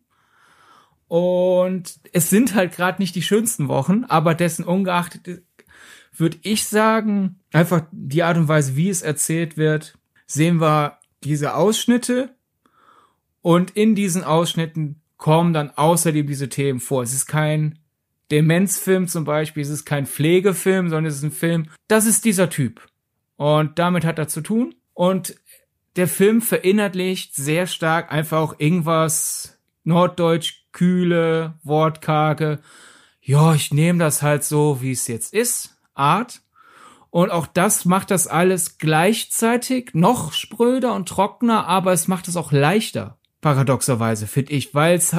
Und 1.09 2.01
es 2.13 2.31
sind 2.31 2.55
halt 2.55 2.73
gerade 2.73 3.01
nicht 3.01 3.15
die 3.15 3.23
schönsten 3.23 3.69
Wochen, 3.69 4.05
aber 4.05 4.35
dessen 4.35 4.65
ungeachtet 4.65 5.43
würde 6.15 6.39
ich 6.43 6.67
sagen, 6.67 7.41
einfach 7.53 7.87
die 7.91 8.23
Art 8.23 8.37
und 8.37 8.49
Weise, 8.49 8.77
wie 8.77 8.89
es 8.89 9.03
erzählt 9.03 9.57
wird, 9.57 9.99
sehen 10.27 10.61
wir 10.61 10.99
diese 11.25 11.55
Ausschnitte 11.55 12.35
und 13.41 13.73
in 13.73 13.95
diesen 13.95 14.25
Ausschnitten 14.25 15.02
kommen 15.23 15.53
dann 15.53 15.71
außerdem 15.71 16.27
diese 16.27 16.49
Themen 16.49 16.81
vor. 16.81 17.05
Es 17.05 17.13
ist 17.13 17.27
kein 17.27 17.79
Demenzfilm 18.33 19.07
zum 19.07 19.23
Beispiel, 19.23 19.63
es 19.63 19.69
ist 19.69 19.85
kein 19.85 20.05
Pflegefilm, 20.05 20.89
sondern 20.89 21.07
es 21.07 21.19
ist 21.19 21.23
ein 21.23 21.31
Film, 21.31 21.69
das 21.87 22.07
ist 22.07 22.25
dieser 22.25 22.51
Typ. 22.51 22.89
Und 23.37 23.79
damit 23.79 24.05
hat 24.05 24.19
er 24.19 24.27
zu 24.27 24.41
tun. 24.41 24.75
Und 24.95 25.37
der 25.95 26.09
Film 26.09 26.43
verinnerlicht 26.43 27.37
sehr 27.37 27.69
stark 27.69 28.11
einfach 28.11 28.41
auch 28.41 28.59
irgendwas 28.59 29.61
norddeutsch 29.85 30.65
kühle, 30.73 31.55
wortkarge. 31.63 32.59
Ja, 33.21 33.55
ich 33.55 33.73
nehme 33.73 34.01
das 34.01 34.23
halt 34.23 34.43
so, 34.43 34.83
wie 34.83 34.91
es 34.91 35.07
jetzt 35.07 35.33
ist, 35.33 35.77
Art. 35.95 36.41
Und 37.11 37.31
auch 37.31 37.47
das 37.47 37.85
macht 37.85 38.11
das 38.11 38.27
alles 38.27 38.77
gleichzeitig 38.79 39.91
noch 39.93 40.33
spröder 40.33 40.95
und 40.95 41.09
trockener, 41.09 41.69
aber 41.69 41.93
es 41.93 42.09
macht 42.09 42.27
es 42.27 42.37
auch 42.37 42.51
leichter, 42.51 43.19
paradoxerweise, 43.43 44.27
finde 44.27 44.53
ich, 44.53 44.75
weil 44.75 44.97
es, 44.97 45.15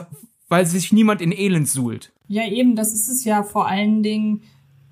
weil 0.50 0.66
sich 0.66 0.92
niemand 0.92 1.22
in 1.22 1.32
Elend 1.32 1.70
suhlt. 1.70 2.12
Ja, 2.28 2.48
eben, 2.48 2.76
das 2.76 2.94
ist 2.94 3.08
es 3.08 3.24
ja 3.24 3.44
vor 3.44 3.68
allen 3.68 4.02
Dingen 4.02 4.42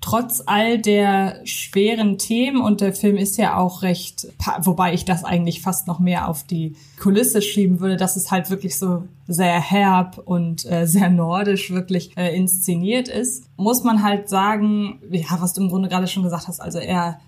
trotz 0.02 0.42
all 0.44 0.78
der 0.78 1.40
schweren 1.44 2.18
Themen 2.18 2.60
und 2.60 2.80
der 2.80 2.92
Film 2.92 3.16
ist 3.16 3.38
ja 3.38 3.56
auch 3.56 3.82
recht, 3.82 4.26
wobei 4.60 4.92
ich 4.94 5.04
das 5.04 5.24
eigentlich 5.24 5.62
fast 5.62 5.86
noch 5.86 6.00
mehr 6.00 6.28
auf 6.28 6.42
die 6.42 6.74
Kulisse 7.00 7.40
schieben 7.40 7.80
würde, 7.80 7.96
dass 7.96 8.16
es 8.16 8.30
halt 8.30 8.50
wirklich 8.50 8.78
so 8.78 9.04
sehr 9.28 9.60
herb 9.60 10.18
und 10.24 10.70
äh, 10.70 10.86
sehr 10.86 11.08
nordisch 11.08 11.70
wirklich 11.70 12.16
äh, 12.16 12.36
inszeniert 12.36 13.08
ist, 13.08 13.44
muss 13.56 13.84
man 13.84 14.02
halt 14.02 14.28
sagen, 14.28 15.00
ja, 15.08 15.40
was 15.40 15.54
du 15.54 15.62
im 15.62 15.68
Grunde 15.68 15.88
gerade 15.88 16.08
schon 16.08 16.24
gesagt 16.24 16.48
hast, 16.48 16.60
also 16.60 16.78
er 16.78 17.20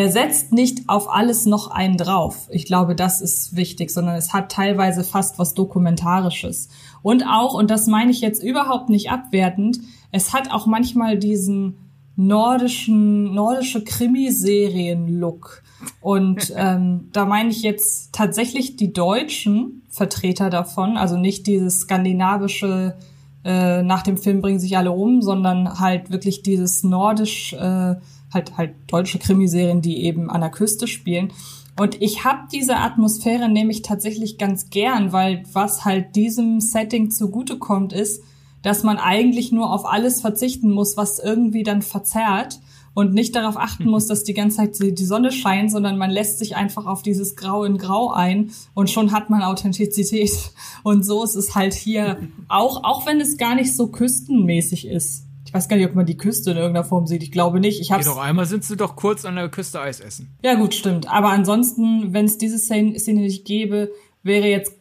er 0.00 0.10
setzt 0.10 0.50
nicht 0.50 0.88
auf 0.88 1.10
alles 1.10 1.44
noch 1.44 1.70
einen 1.70 1.98
drauf. 1.98 2.48
Ich 2.50 2.64
glaube, 2.64 2.96
das 2.96 3.20
ist 3.20 3.54
wichtig, 3.54 3.90
sondern 3.90 4.16
es 4.16 4.32
hat 4.32 4.50
teilweise 4.50 5.04
fast 5.04 5.38
was 5.38 5.52
Dokumentarisches. 5.52 6.70
Und 7.02 7.24
auch, 7.24 7.52
und 7.52 7.70
das 7.70 7.86
meine 7.86 8.10
ich 8.10 8.22
jetzt 8.22 8.42
überhaupt 8.42 8.88
nicht 8.88 9.10
abwertend, 9.10 9.78
es 10.10 10.32
hat 10.32 10.52
auch 10.52 10.64
manchmal 10.64 11.18
diesen 11.18 11.76
nordischen, 12.16 13.34
nordische 13.34 13.84
Krimiserien-Look. 13.84 15.62
Und 16.00 16.50
ähm, 16.56 17.10
da 17.12 17.26
meine 17.26 17.50
ich 17.50 17.62
jetzt 17.62 18.14
tatsächlich 18.14 18.76
die 18.76 18.94
deutschen 18.94 19.82
Vertreter 19.90 20.48
davon, 20.48 20.96
also 20.96 21.18
nicht 21.18 21.46
dieses 21.46 21.80
skandinavische, 21.80 22.96
äh, 23.44 23.82
nach 23.82 24.02
dem 24.02 24.16
Film 24.16 24.40
bringen 24.40 24.60
sich 24.60 24.78
alle 24.78 24.92
um, 24.92 25.20
sondern 25.20 25.78
halt 25.78 26.10
wirklich 26.10 26.42
dieses 26.42 26.84
nordisch, 26.84 27.52
äh, 27.52 27.96
halt 28.32 28.56
halt 28.56 28.74
deutsche 28.88 29.18
Krimiserien, 29.18 29.82
die 29.82 30.04
eben 30.04 30.30
an 30.30 30.40
der 30.40 30.50
Küste 30.50 30.86
spielen. 30.86 31.32
Und 31.78 32.00
ich 32.02 32.24
habe 32.24 32.48
diese 32.52 32.76
Atmosphäre 32.76 33.48
nämlich 33.48 33.82
tatsächlich 33.82 34.38
ganz 34.38 34.70
gern, 34.70 35.12
weil 35.12 35.44
was 35.52 35.84
halt 35.84 36.14
diesem 36.16 36.60
Setting 36.60 37.10
zugutekommt, 37.10 37.92
ist, 37.92 38.22
dass 38.62 38.82
man 38.82 38.98
eigentlich 38.98 39.52
nur 39.52 39.72
auf 39.72 39.86
alles 39.86 40.20
verzichten 40.20 40.70
muss, 40.70 40.96
was 40.96 41.18
irgendwie 41.18 41.62
dann 41.62 41.82
verzerrt 41.82 42.60
und 42.92 43.14
nicht 43.14 43.34
darauf 43.34 43.56
achten 43.56 43.88
muss, 43.88 44.06
dass 44.06 44.24
die 44.24 44.34
ganze 44.34 44.58
Zeit 44.58 44.78
die 44.80 45.04
Sonne 45.04 45.32
scheint, 45.32 45.70
sondern 45.70 45.96
man 45.96 46.10
lässt 46.10 46.38
sich 46.38 46.56
einfach 46.56 46.86
auf 46.86 47.02
dieses 47.02 47.36
Grau 47.36 47.64
in 47.64 47.78
Grau 47.78 48.10
ein 48.10 48.50
und 48.74 48.90
schon 48.90 49.12
hat 49.12 49.30
man 49.30 49.42
Authentizität. 49.42 50.30
Und 50.82 51.04
so 51.04 51.22
ist 51.22 51.34
es 51.34 51.54
halt 51.54 51.74
hier 51.74 52.18
auch, 52.48 52.84
auch 52.84 53.06
wenn 53.06 53.20
es 53.20 53.36
gar 53.36 53.54
nicht 53.54 53.74
so 53.74 53.88
küstenmäßig 53.88 54.86
ist. 54.86 55.24
Ich 55.50 55.54
weiß 55.54 55.68
gar 55.68 55.76
nicht, 55.76 55.88
ob 55.88 55.96
man 55.96 56.06
die 56.06 56.16
Küste 56.16 56.52
in 56.52 56.58
irgendeiner 56.58 56.86
Form 56.86 57.08
sieht. 57.08 57.24
Ich 57.24 57.32
glaube 57.32 57.58
nicht. 57.58 57.80
Ich 57.80 57.90
hab's 57.90 58.06
doch 58.06 58.18
einmal 58.18 58.46
sind 58.46 58.62
sie 58.62 58.76
doch 58.76 58.94
kurz 58.94 59.24
an 59.24 59.34
der 59.34 59.48
Küste 59.48 59.80
Eis 59.80 59.98
essen. 59.98 60.38
Ja 60.44 60.54
gut, 60.54 60.74
stimmt. 60.74 61.10
Aber 61.10 61.30
ansonsten, 61.30 62.12
wenn 62.12 62.26
es 62.26 62.38
diese 62.38 62.56
Szene, 62.56 62.96
Szene 63.00 63.22
nicht 63.22 63.44
gäbe, 63.44 63.90
wäre 64.22 64.46
jetzt 64.46 64.76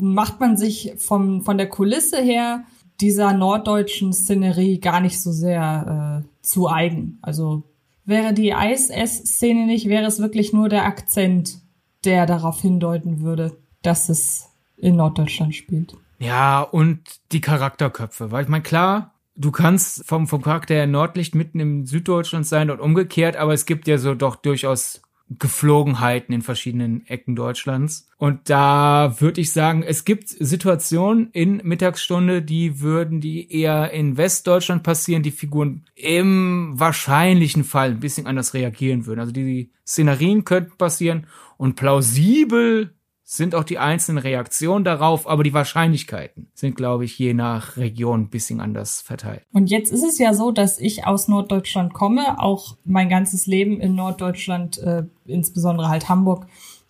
macht 0.00 0.40
man 0.40 0.58
sich 0.58 0.92
vom 0.98 1.40
von 1.40 1.56
der 1.56 1.70
Kulisse 1.70 2.20
her 2.20 2.64
dieser 3.00 3.32
norddeutschen 3.32 4.12
Szenerie 4.12 4.78
gar 4.78 5.00
nicht 5.00 5.22
so 5.22 5.32
sehr 5.32 6.22
äh, 6.22 6.28
zu 6.42 6.68
eigen. 6.68 7.18
Also 7.22 7.62
wäre 8.04 8.34
die 8.34 8.52
Eis-Ess-Szene 8.52 9.64
nicht, 9.64 9.88
wäre 9.88 10.04
es 10.04 10.18
wirklich 10.20 10.52
nur 10.52 10.68
der 10.68 10.84
Akzent, 10.84 11.60
der 12.04 12.26
darauf 12.26 12.60
hindeuten 12.60 13.22
würde, 13.22 13.56
dass 13.80 14.10
es 14.10 14.50
in 14.76 14.96
Norddeutschland 14.96 15.54
spielt. 15.54 15.96
Ja, 16.18 16.60
und 16.60 17.00
die 17.32 17.40
Charakterköpfe. 17.40 18.30
Weil 18.30 18.44
ich 18.44 18.50
meine, 18.50 18.62
klar, 18.62 19.13
du 19.36 19.50
kannst 19.50 20.06
vom, 20.06 20.26
vom 20.26 20.42
Charakter 20.42 20.74
her 20.74 20.86
Nordlicht 20.86 21.34
mitten 21.34 21.60
im 21.60 21.86
Süddeutschland 21.86 22.46
sein 22.46 22.70
und 22.70 22.80
umgekehrt, 22.80 23.36
aber 23.36 23.52
es 23.52 23.66
gibt 23.66 23.88
ja 23.88 23.98
so 23.98 24.14
doch 24.14 24.36
durchaus 24.36 25.02
Geflogenheiten 25.38 26.34
in 26.34 26.42
verschiedenen 26.42 27.06
Ecken 27.06 27.34
Deutschlands. 27.34 28.08
Und 28.18 28.50
da 28.50 29.16
würde 29.20 29.40
ich 29.40 29.52
sagen, 29.52 29.82
es 29.82 30.04
gibt 30.04 30.28
Situationen 30.28 31.30
in 31.32 31.62
Mittagsstunde, 31.64 32.42
die 32.42 32.80
würden 32.80 33.20
die 33.20 33.50
eher 33.50 33.90
in 33.90 34.16
Westdeutschland 34.16 34.82
passieren, 34.82 35.22
die 35.22 35.30
Figuren 35.30 35.86
im 35.94 36.72
wahrscheinlichen 36.74 37.64
Fall 37.64 37.92
ein 37.92 38.00
bisschen 38.00 38.26
anders 38.26 38.52
reagieren 38.54 39.06
würden. 39.06 39.20
Also 39.20 39.32
die 39.32 39.70
Szenarien 39.86 40.44
könnten 40.44 40.76
passieren 40.76 41.26
und 41.56 41.74
plausibel 41.74 42.94
sind 43.24 43.54
auch 43.54 43.64
die 43.64 43.78
einzelnen 43.78 44.18
Reaktionen 44.18 44.84
darauf, 44.84 45.26
aber 45.26 45.42
die 45.42 45.54
Wahrscheinlichkeiten 45.54 46.48
sind, 46.52 46.76
glaube 46.76 47.06
ich, 47.06 47.18
je 47.18 47.32
nach 47.32 47.78
Region 47.78 48.22
ein 48.22 48.28
bisschen 48.28 48.60
anders 48.60 49.00
verteilt. 49.00 49.42
Und 49.52 49.70
jetzt 49.70 49.90
ist 49.90 50.04
es 50.04 50.18
ja 50.18 50.34
so, 50.34 50.52
dass 50.52 50.78
ich 50.78 51.06
aus 51.06 51.26
Norddeutschland 51.26 51.94
komme, 51.94 52.38
auch 52.40 52.76
mein 52.84 53.08
ganzes 53.08 53.46
Leben 53.46 53.80
in 53.80 53.94
Norddeutschland, 53.94 54.78
äh, 54.78 55.04
insbesondere 55.24 55.88
halt 55.88 56.08
Hamburg, 56.08 56.46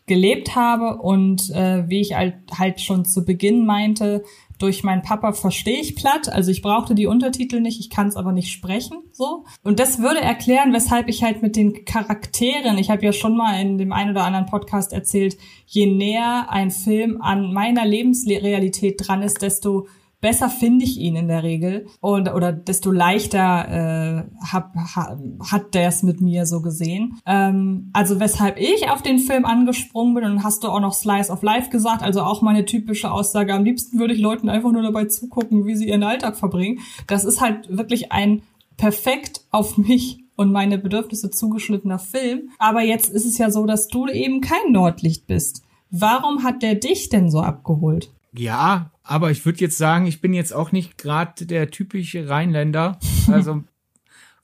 gelebt 0.07 0.55
habe 0.55 0.99
und 1.00 1.50
äh, 1.50 1.88
wie 1.88 2.00
ich 2.00 2.14
halt, 2.14 2.35
halt 2.59 2.81
schon 2.81 3.05
zu 3.07 3.25
Beginn 3.25 3.64
meinte, 3.64 4.23
durch 4.64 4.83
meinen 4.83 5.02
Papa 5.02 5.33
verstehe 5.33 5.78
ich 5.78 5.94
platt, 5.94 6.30
also 6.30 6.50
ich 6.50 6.62
brauchte 6.62 6.94
die 6.94 7.06
Untertitel 7.06 7.61
nicht, 7.61 7.80
ich 7.80 7.90
kann 7.90 8.09
es 8.09 8.16
aber 8.16 8.33
nicht 8.33 8.50
sprechen, 8.50 8.97
so. 9.12 9.44
Und 9.62 9.78
das 9.78 9.99
würde 9.99 10.23
erklären, 10.23 10.73
weshalb 10.73 11.09
ich 11.09 11.23
halt 11.23 11.42
mit 11.42 11.54
den 11.54 11.85
Charakteren, 11.85 12.78
ich 12.78 12.88
habe 12.88 13.04
ja 13.04 13.12
schon 13.12 13.37
mal 13.37 13.61
in 13.61 13.76
dem 13.76 13.92
einen 13.92 14.12
oder 14.12 14.25
anderen 14.25 14.47
Podcast 14.47 14.94
erzählt, 14.94 15.37
je 15.66 15.85
näher 15.85 16.47
ein 16.49 16.71
Film 16.71 17.21
an 17.21 17.52
meiner 17.52 17.85
Lebensrealität 17.85 19.06
dran 19.06 19.21
ist, 19.23 19.42
desto 19.42 19.87
besser 20.25 20.49
finde 20.49 20.87
ich 20.87 20.99
ihn 20.99 21.16
in 21.16 21.28
der 21.28 21.43
Regel 21.43 21.85
und 22.00 22.33
oder 22.33 22.50
desto 22.50 22.90
leichter 22.90 23.69
äh, 23.69 24.47
hab, 24.50 24.75
ha, 24.75 25.19
hat 25.50 25.75
der 25.75 25.88
es 25.88 26.02
mit 26.02 26.23
mir 26.23 26.47
so 26.47 26.62
gesehen. 26.62 27.19
Ähm, 27.26 27.90
also 27.93 28.21
weshalb 28.21 28.59
ich 28.59 28.88
auf 28.88 29.02
den 29.02 29.19
Film 29.19 29.45
angesprungen 29.45 30.14
bin 30.14 30.25
und 30.25 30.43
hast 30.43 30.64
du 30.64 30.69
auch 30.69 30.81
noch 30.81 30.95
Slice 30.95 31.31
of 31.31 31.43
Life 31.43 31.69
gesagt, 31.69 32.02
also 32.02 32.23
auch 32.23 32.40
meine 32.40 32.64
typische 32.64 33.11
Aussage, 33.11 33.52
am 33.52 33.64
liebsten 33.64 33.99
würde 33.99 34.14
ich 34.14 34.21
Leuten 34.21 34.49
einfach 34.49 34.73
nur 34.73 34.81
dabei 34.81 35.04
zugucken, 35.04 35.66
wie 35.66 35.76
sie 35.76 35.90
ihren 35.90 36.02
Alltag 36.02 36.38
verbringen. 36.38 36.81
Das 37.07 37.26
ist 37.26 37.43
halt 37.43 37.76
wirklich 37.76 38.11
ein 38.11 38.40
perfekt 38.78 39.43
auf 39.50 39.76
mich 39.76 40.21
und 40.37 40.52
meine 40.52 40.78
Bedürfnisse 40.78 41.28
zugeschnittener 41.28 41.99
Film. 41.99 42.49
Aber 42.59 42.81
jetzt 42.81 43.11
ist 43.11 43.26
es 43.26 43.37
ja 43.37 43.50
so, 43.50 43.66
dass 43.66 43.88
du 43.88 44.07
eben 44.09 44.40
kein 44.40 44.73
Nordlicht 44.73 45.26
bist. 45.26 45.62
Warum 45.90 46.45
hat 46.45 46.62
der 46.62 46.76
dich 46.76 47.11
denn 47.11 47.31
so 47.31 47.40
abgeholt? 47.40 48.09
Ja, 48.33 48.90
aber 49.04 49.30
ich 49.30 49.44
würde 49.44 49.61
jetzt 49.61 49.78
sagen, 49.78 50.06
ich 50.06 50.20
bin 50.20 50.32
jetzt 50.32 50.52
auch 50.52 50.73
nicht 50.73 50.99
gerade 50.99 51.46
der 51.46 51.70
typische 51.70 52.28
Rheinländer. 52.28 52.99
Also 53.30 53.64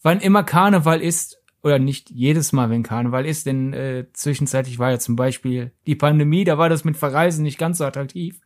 wann 0.02 0.20
immer 0.20 0.42
Karneval 0.42 1.02
ist, 1.02 1.40
oder 1.62 1.78
nicht 1.78 2.10
jedes 2.10 2.52
Mal, 2.52 2.70
wenn 2.70 2.82
Karneval 2.82 3.26
ist, 3.26 3.46
denn 3.46 3.74
äh, 3.74 4.06
zwischenzeitlich 4.14 4.78
war 4.78 4.90
ja 4.90 4.98
zum 4.98 5.16
Beispiel 5.16 5.72
die 5.86 5.94
Pandemie, 5.94 6.44
da 6.44 6.56
war 6.56 6.70
das 6.70 6.84
mit 6.84 6.96
Verreisen 6.96 7.42
nicht 7.42 7.58
ganz 7.58 7.78
so 7.78 7.84
attraktiv. 7.84 8.40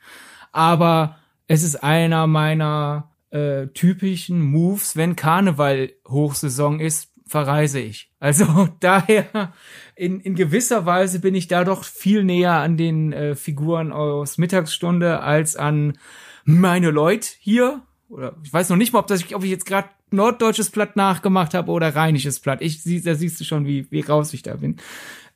Aber 0.50 1.18
es 1.46 1.62
ist 1.62 1.82
einer 1.82 2.26
meiner 2.26 3.12
äh, 3.30 3.68
typischen 3.68 4.40
Moves, 4.40 4.96
wenn 4.96 5.16
Karneval 5.16 5.92
Hochsaison 6.08 6.80
ist, 6.80 7.12
verreise 7.26 7.80
ich. 7.80 8.10
Also 8.20 8.68
daher 8.80 9.52
in, 9.96 10.20
in 10.20 10.34
gewisser 10.34 10.86
Weise 10.86 11.20
bin 11.20 11.34
ich 11.34 11.48
da 11.48 11.64
doch 11.64 11.84
viel 11.84 12.24
näher 12.24 12.54
an 12.54 12.76
den 12.76 13.12
äh, 13.12 13.34
Figuren 13.34 13.92
aus 13.92 14.38
Mittagsstunde 14.38 15.20
als 15.20 15.56
an 15.56 15.98
meine 16.44 16.90
Leute 16.90 17.28
hier. 17.38 17.82
Oder 18.08 18.36
ich 18.42 18.52
weiß 18.52 18.70
noch 18.70 18.76
nicht 18.76 18.92
mal, 18.92 19.00
ob, 19.00 19.06
das, 19.06 19.32
ob 19.32 19.44
ich 19.44 19.50
jetzt 19.50 19.66
gerade 19.66 19.88
norddeutsches 20.10 20.70
Platt 20.70 20.96
nachgemacht 20.96 21.54
habe 21.54 21.70
oder 21.70 21.94
rheinisches 21.94 22.40
Platt. 22.40 22.60
Ich 22.60 22.82
da 23.02 23.14
siehst 23.14 23.40
du 23.40 23.44
schon, 23.44 23.66
wie, 23.66 23.90
wie 23.90 24.00
raus 24.00 24.34
ich 24.34 24.42
da 24.42 24.56
bin. 24.56 24.76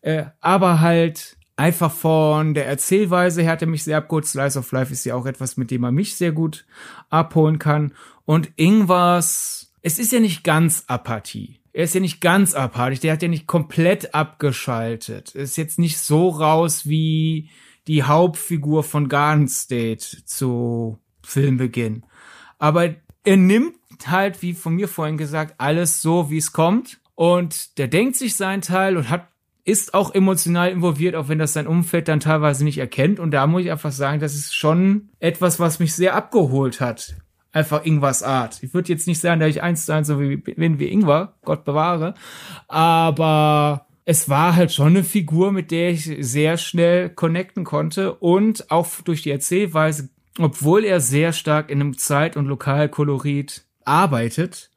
Äh, 0.01 0.27
aber 0.41 0.81
halt 0.81 1.37
einfach 1.57 1.93
von 1.93 2.55
der 2.55 2.67
Erzählweise 2.67 3.43
her 3.43 3.53
hat 3.53 3.63
er 3.63 3.69
mich 3.69 3.85
sehr 3.85 3.99
abgeholt. 3.99 4.27
Slice 4.27 4.59
of 4.59 4.71
Life 4.73 4.93
ist 4.93 5.05
ja 5.05 5.15
auch 5.15 5.27
etwas, 5.27 5.57
mit 5.57 5.71
dem 5.71 5.81
man 5.81 5.95
mich 5.95 6.17
sehr 6.17 6.33
gut 6.33 6.67
abholen 7.11 7.59
kann. 7.59 7.93
Und 8.25 8.51
irgendwas, 8.57 9.73
es 9.83 9.99
ist 9.99 10.13
ja 10.13 10.21
nicht 10.21 10.45
ganz 10.45 10.85
Apathie 10.87 11.58
er 11.73 11.85
ist 11.85 11.95
ja 11.95 12.01
nicht 12.01 12.21
ganz 12.21 12.55
apathisch, 12.55 13.01
der 13.01 13.13
hat 13.13 13.23
ja 13.23 13.29
nicht 13.29 13.47
komplett 13.47 14.15
abgeschaltet. 14.15 15.35
Ist 15.35 15.57
jetzt 15.57 15.79
nicht 15.79 15.99
so 15.99 16.29
raus 16.29 16.87
wie 16.87 17.51
die 17.87 18.03
Hauptfigur 18.03 18.85
von 18.85 19.09
Garden 19.09 19.49
State 19.49 20.25
zu 20.25 20.99
Filmbeginn. 21.23 22.05
Aber 22.59 22.95
er 23.25 23.37
nimmt 23.37 23.77
halt, 24.07 24.43
wie 24.43 24.55
von 24.55 24.75
mir 24.75 24.89
vorhin 24.89 25.17
gesagt, 25.17 25.55
alles 25.59 26.03
so, 26.03 26.31
wie 26.31 26.39
es 26.39 26.53
kommt 26.53 27.01
und 27.15 27.79
der 27.79 27.89
denkt 27.89 28.17
sich 28.17 28.37
seinen 28.37 28.63
Teil 28.63 28.97
und 28.97 29.11
hat 29.11 29.29
ist 29.69 29.93
auch 29.93 30.15
emotional 30.15 30.71
involviert, 30.71 31.15
auch 31.15 31.29
wenn 31.29 31.39
das 31.39 31.53
sein 31.53 31.67
Umfeld 31.67 32.09
dann 32.09 32.21
teilweise 32.21 32.65
nicht 32.65 32.79
erkennt. 32.79 33.21
Und 33.21 33.33
da 33.33 33.47
muss 33.47 33.61
ich 33.61 33.71
einfach 33.71 33.93
sagen, 33.93 34.19
das 34.19 34.35
ist 34.35 34.55
schon 34.55 35.11
etwas, 35.21 35.61
was 35.61 35.79
mich 35.79 35.93
sehr 35.93 36.15
abgeholt 36.15 36.81
hat. 36.81 37.17
Einfach 37.53 37.85
Ingwars 37.85 38.23
Art. 38.23 38.63
Ich 38.63 38.75
würde 38.75 38.93
jetzt 38.93 39.07
nicht 39.07 39.21
sagen, 39.21 39.41
dass 39.41 39.51
ich 39.51 39.63
eins 39.63 39.87
zu 39.87 39.95
eins 39.95 40.09
so 40.09 40.21
wie, 40.21 40.37
bin 40.37 40.79
wie 40.79 40.89
Ingwer, 40.89 41.35
Gott 41.45 41.65
bewahre. 41.65 42.15
Aber 42.67 43.87
es 44.05 44.29
war 44.29 44.57
halt 44.57 44.73
schon 44.73 44.89
eine 44.89 45.05
Figur, 45.05 45.53
mit 45.53 45.71
der 45.71 45.91
ich 45.91 46.11
sehr 46.21 46.57
schnell 46.57 47.11
connecten 47.11 47.65
konnte 47.65 48.15
und 48.15 48.71
auch 48.71 48.89
durch 49.05 49.23
die 49.23 49.31
Erzählweise, 49.31 50.11
obwohl 50.39 50.85
er 50.85 51.01
sehr 51.01 51.33
stark 51.33 51.71
in 51.71 51.81
einem 51.81 51.99
Zeit- 51.99 52.37
und 52.37 52.47
Lokalkolorit 52.47 53.65
arbeitet, 53.85 54.71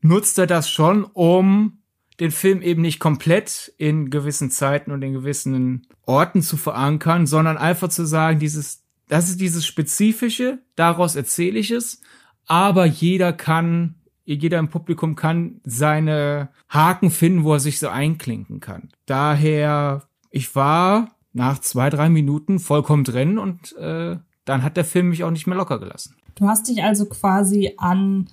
nutzt 0.00 0.38
er 0.38 0.46
das 0.46 0.70
schon, 0.70 1.04
um 1.04 1.78
den 2.20 2.30
Film 2.30 2.62
eben 2.62 2.82
nicht 2.82 2.98
komplett 2.98 3.72
in 3.76 4.10
gewissen 4.10 4.50
Zeiten 4.50 4.90
und 4.90 5.02
in 5.02 5.12
gewissen 5.12 5.86
Orten 6.06 6.42
zu 6.42 6.56
verankern, 6.56 7.26
sondern 7.26 7.58
einfach 7.58 7.88
zu 7.88 8.06
sagen, 8.06 8.38
dieses, 8.38 8.85
das 9.08 9.28
ist 9.28 9.40
dieses 9.40 9.66
Spezifische, 9.66 10.58
daraus 10.74 11.16
erzähle 11.16 11.58
ich 11.58 11.70
es, 11.70 12.00
aber 12.46 12.86
jeder 12.86 13.32
kann, 13.32 13.96
jeder 14.24 14.58
im 14.58 14.68
Publikum 14.68 15.16
kann 15.16 15.60
seine 15.64 16.48
Haken 16.68 17.10
finden, 17.10 17.44
wo 17.44 17.54
er 17.54 17.60
sich 17.60 17.78
so 17.78 17.88
einklinken 17.88 18.60
kann. 18.60 18.90
Daher, 19.06 20.02
ich 20.30 20.54
war 20.56 21.10
nach 21.32 21.58
zwei, 21.60 21.90
drei 21.90 22.08
Minuten 22.08 22.58
vollkommen 22.58 23.04
drin 23.04 23.38
und 23.38 23.76
äh, 23.76 24.16
dann 24.44 24.62
hat 24.62 24.76
der 24.76 24.84
Film 24.84 25.10
mich 25.10 25.24
auch 25.24 25.30
nicht 25.30 25.46
mehr 25.46 25.56
locker 25.56 25.78
gelassen. 25.78 26.16
Du 26.34 26.48
hast 26.48 26.68
dich 26.68 26.82
also 26.82 27.06
quasi 27.06 27.74
an 27.76 28.28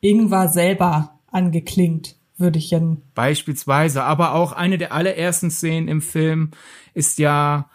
Ingvar 0.00 0.48
selber 0.48 1.18
angeklingt 1.30 2.16
würde 2.42 2.58
ich 2.58 2.70
ja. 2.70 2.80
Beispielsweise, 3.14 4.02
aber 4.02 4.34
auch 4.34 4.52
eine 4.52 4.76
der 4.76 4.92
allerersten 4.92 5.50
Szenen 5.50 5.88
im 5.88 6.02
Film 6.02 6.50
ist 6.92 7.18
ja 7.18 7.70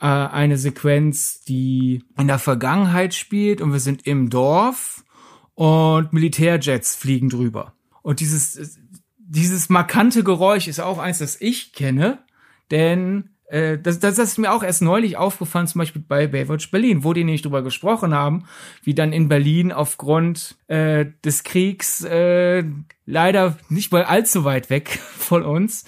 äh, 0.00 0.06
eine 0.06 0.58
Sequenz, 0.58 1.42
die 1.42 2.04
in 2.18 2.26
der 2.26 2.38
Vergangenheit 2.38 3.14
spielt 3.14 3.60
und 3.60 3.72
wir 3.72 3.80
sind 3.80 4.06
im 4.06 4.30
Dorf 4.30 5.04
und 5.54 6.12
Militärjets 6.12 6.96
fliegen 6.96 7.28
drüber. 7.28 7.74
Und 8.02 8.20
dieses, 8.20 8.78
dieses 9.18 9.68
markante 9.68 10.24
Geräusch 10.24 10.68
ist 10.68 10.80
auch 10.80 10.98
eins, 10.98 11.18
das 11.18 11.40
ich 11.40 11.72
kenne, 11.72 12.18
denn 12.70 13.30
äh, 13.46 13.78
das, 13.78 14.00
das, 14.00 14.18
ist 14.18 14.38
mir 14.38 14.52
auch 14.52 14.62
erst 14.62 14.82
neulich 14.82 15.16
aufgefallen, 15.16 15.66
zum 15.66 15.78
Beispiel 15.78 16.02
bei 16.06 16.26
Baywatch 16.26 16.70
Berlin, 16.70 17.04
wo 17.04 17.12
die 17.12 17.24
nicht 17.24 17.44
drüber 17.44 17.62
gesprochen 17.62 18.14
haben, 18.14 18.44
wie 18.82 18.94
dann 18.94 19.12
in 19.12 19.28
Berlin 19.28 19.70
aufgrund 19.70 20.56
äh, 20.66 21.06
des 21.24 21.44
Kriegs 21.44 22.02
äh, 22.04 22.64
leider 23.06 23.56
nicht 23.68 23.92
mal 23.92 24.04
allzu 24.04 24.44
weit 24.44 24.70
weg 24.70 24.88
von 25.18 25.42
uns, 25.42 25.84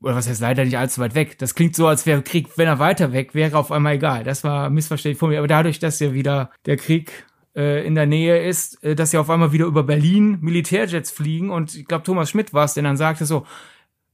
oder 0.00 0.14
was 0.14 0.28
heißt 0.28 0.40
leider 0.40 0.64
nicht 0.64 0.78
allzu 0.78 1.00
weit 1.00 1.14
weg. 1.14 1.38
Das 1.38 1.54
klingt 1.54 1.74
so, 1.74 1.86
als 1.86 2.06
wäre 2.06 2.22
Krieg, 2.22 2.48
wenn 2.56 2.66
er 2.66 2.78
weiter 2.78 3.12
weg 3.12 3.34
wäre, 3.34 3.56
auf 3.56 3.72
einmal 3.72 3.94
egal. 3.94 4.24
Das 4.24 4.44
war 4.44 4.70
missverständlich 4.70 5.18
von 5.18 5.30
mir. 5.30 5.38
Aber 5.38 5.48
dadurch, 5.48 5.78
dass 5.78 6.00
ja 6.00 6.12
wieder 6.12 6.50
der 6.66 6.76
Krieg 6.76 7.24
äh, 7.56 7.86
in 7.86 7.94
der 7.94 8.06
Nähe 8.06 8.46
ist, 8.46 8.82
äh, 8.84 8.94
dass 8.94 9.12
ja 9.12 9.20
auf 9.20 9.30
einmal 9.30 9.52
wieder 9.52 9.66
über 9.66 9.82
Berlin 9.82 10.38
Militärjets 10.40 11.10
fliegen 11.10 11.50
und 11.50 11.74
ich 11.74 11.86
glaube 11.86 12.04
Thomas 12.04 12.30
Schmidt 12.30 12.52
war 12.52 12.64
es, 12.64 12.74
der 12.74 12.82
dann 12.82 12.96
sagte 12.96 13.24
so, 13.24 13.46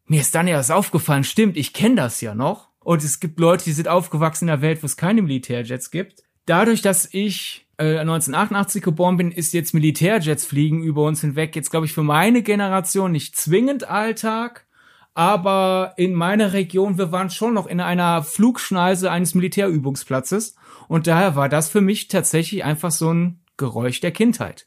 mir 0.06 0.20
ist 0.20 0.34
dann 0.34 0.48
ja 0.48 0.58
was 0.58 0.70
aufgefallen, 0.70 1.24
stimmt, 1.24 1.56
ich 1.56 1.72
kenne 1.72 1.96
das 1.96 2.20
ja 2.20 2.34
noch. 2.34 2.70
Und 2.80 3.04
es 3.04 3.20
gibt 3.20 3.38
Leute, 3.38 3.64
die 3.64 3.72
sind 3.72 3.88
aufgewachsen 3.88 4.46
in 4.46 4.50
einer 4.50 4.62
Welt, 4.62 4.82
wo 4.82 4.86
es 4.86 4.96
keine 4.96 5.22
Militärjets 5.22 5.90
gibt. 5.90 6.22
Dadurch, 6.46 6.82
dass 6.82 7.08
ich 7.12 7.68
äh, 7.78 7.98
1988 7.98 8.82
geboren 8.82 9.16
bin, 9.16 9.30
ist 9.30 9.52
jetzt 9.52 9.74
Militärjets 9.74 10.44
fliegen 10.44 10.82
über 10.82 11.04
uns 11.04 11.20
hinweg 11.20 11.54
jetzt, 11.54 11.70
glaube 11.70 11.86
ich, 11.86 11.92
für 11.92 12.02
meine 12.02 12.42
Generation 12.42 13.12
nicht 13.12 13.36
zwingend 13.36 13.88
Alltag. 13.88 14.66
Aber 15.14 15.92
in 15.96 16.14
meiner 16.14 16.52
Region, 16.52 16.96
wir 16.96 17.12
waren 17.12 17.30
schon 17.30 17.54
noch 17.54 17.66
in 17.66 17.80
einer 17.80 18.22
Flugschneise 18.22 19.10
eines 19.10 19.34
Militärübungsplatzes. 19.34 20.56
Und 20.88 21.06
daher 21.06 21.36
war 21.36 21.48
das 21.48 21.68
für 21.68 21.80
mich 21.80 22.08
tatsächlich 22.08 22.64
einfach 22.64 22.90
so 22.90 23.12
ein 23.12 23.40
Geräusch 23.58 24.00
der 24.00 24.12
Kindheit. 24.12 24.66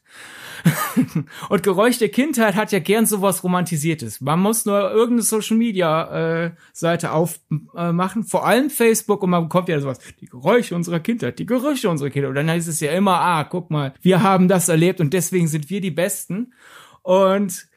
und 1.48 1.62
Geräusch 1.62 1.98
der 1.98 2.08
Kindheit 2.08 2.54
hat 2.54 2.72
ja 2.72 2.78
gern 2.78 3.06
sowas 3.06 3.42
Romantisiertes. 3.44 4.20
Man 4.20 4.40
muss 4.40 4.64
nur 4.64 4.90
irgendeine 4.90 5.22
Social 5.22 5.56
Media 5.56 6.44
äh, 6.44 6.50
Seite 6.72 7.12
aufmachen, 7.12 8.22
äh, 8.22 8.26
vor 8.26 8.46
allem 8.46 8.70
Facebook, 8.70 9.22
und 9.22 9.30
man 9.30 9.44
bekommt 9.44 9.68
ja 9.68 9.80
sowas, 9.80 9.98
die 10.20 10.26
Geräusche 10.26 10.74
unserer 10.74 11.00
Kindheit, 11.00 11.38
die 11.38 11.46
Gerüche 11.46 11.90
unserer 11.90 12.10
Kindheit. 12.10 12.30
Und 12.30 12.36
dann 12.36 12.50
heißt 12.50 12.68
es 12.68 12.80
ja 12.80 12.92
immer, 12.92 13.20
ah, 13.20 13.44
guck 13.44 13.70
mal, 13.70 13.94
wir 14.00 14.22
haben 14.22 14.48
das 14.48 14.68
erlebt 14.68 15.00
und 15.00 15.12
deswegen 15.12 15.48
sind 15.48 15.68
wir 15.68 15.80
die 15.80 15.90
Besten. 15.90 16.54
Und 17.02 17.68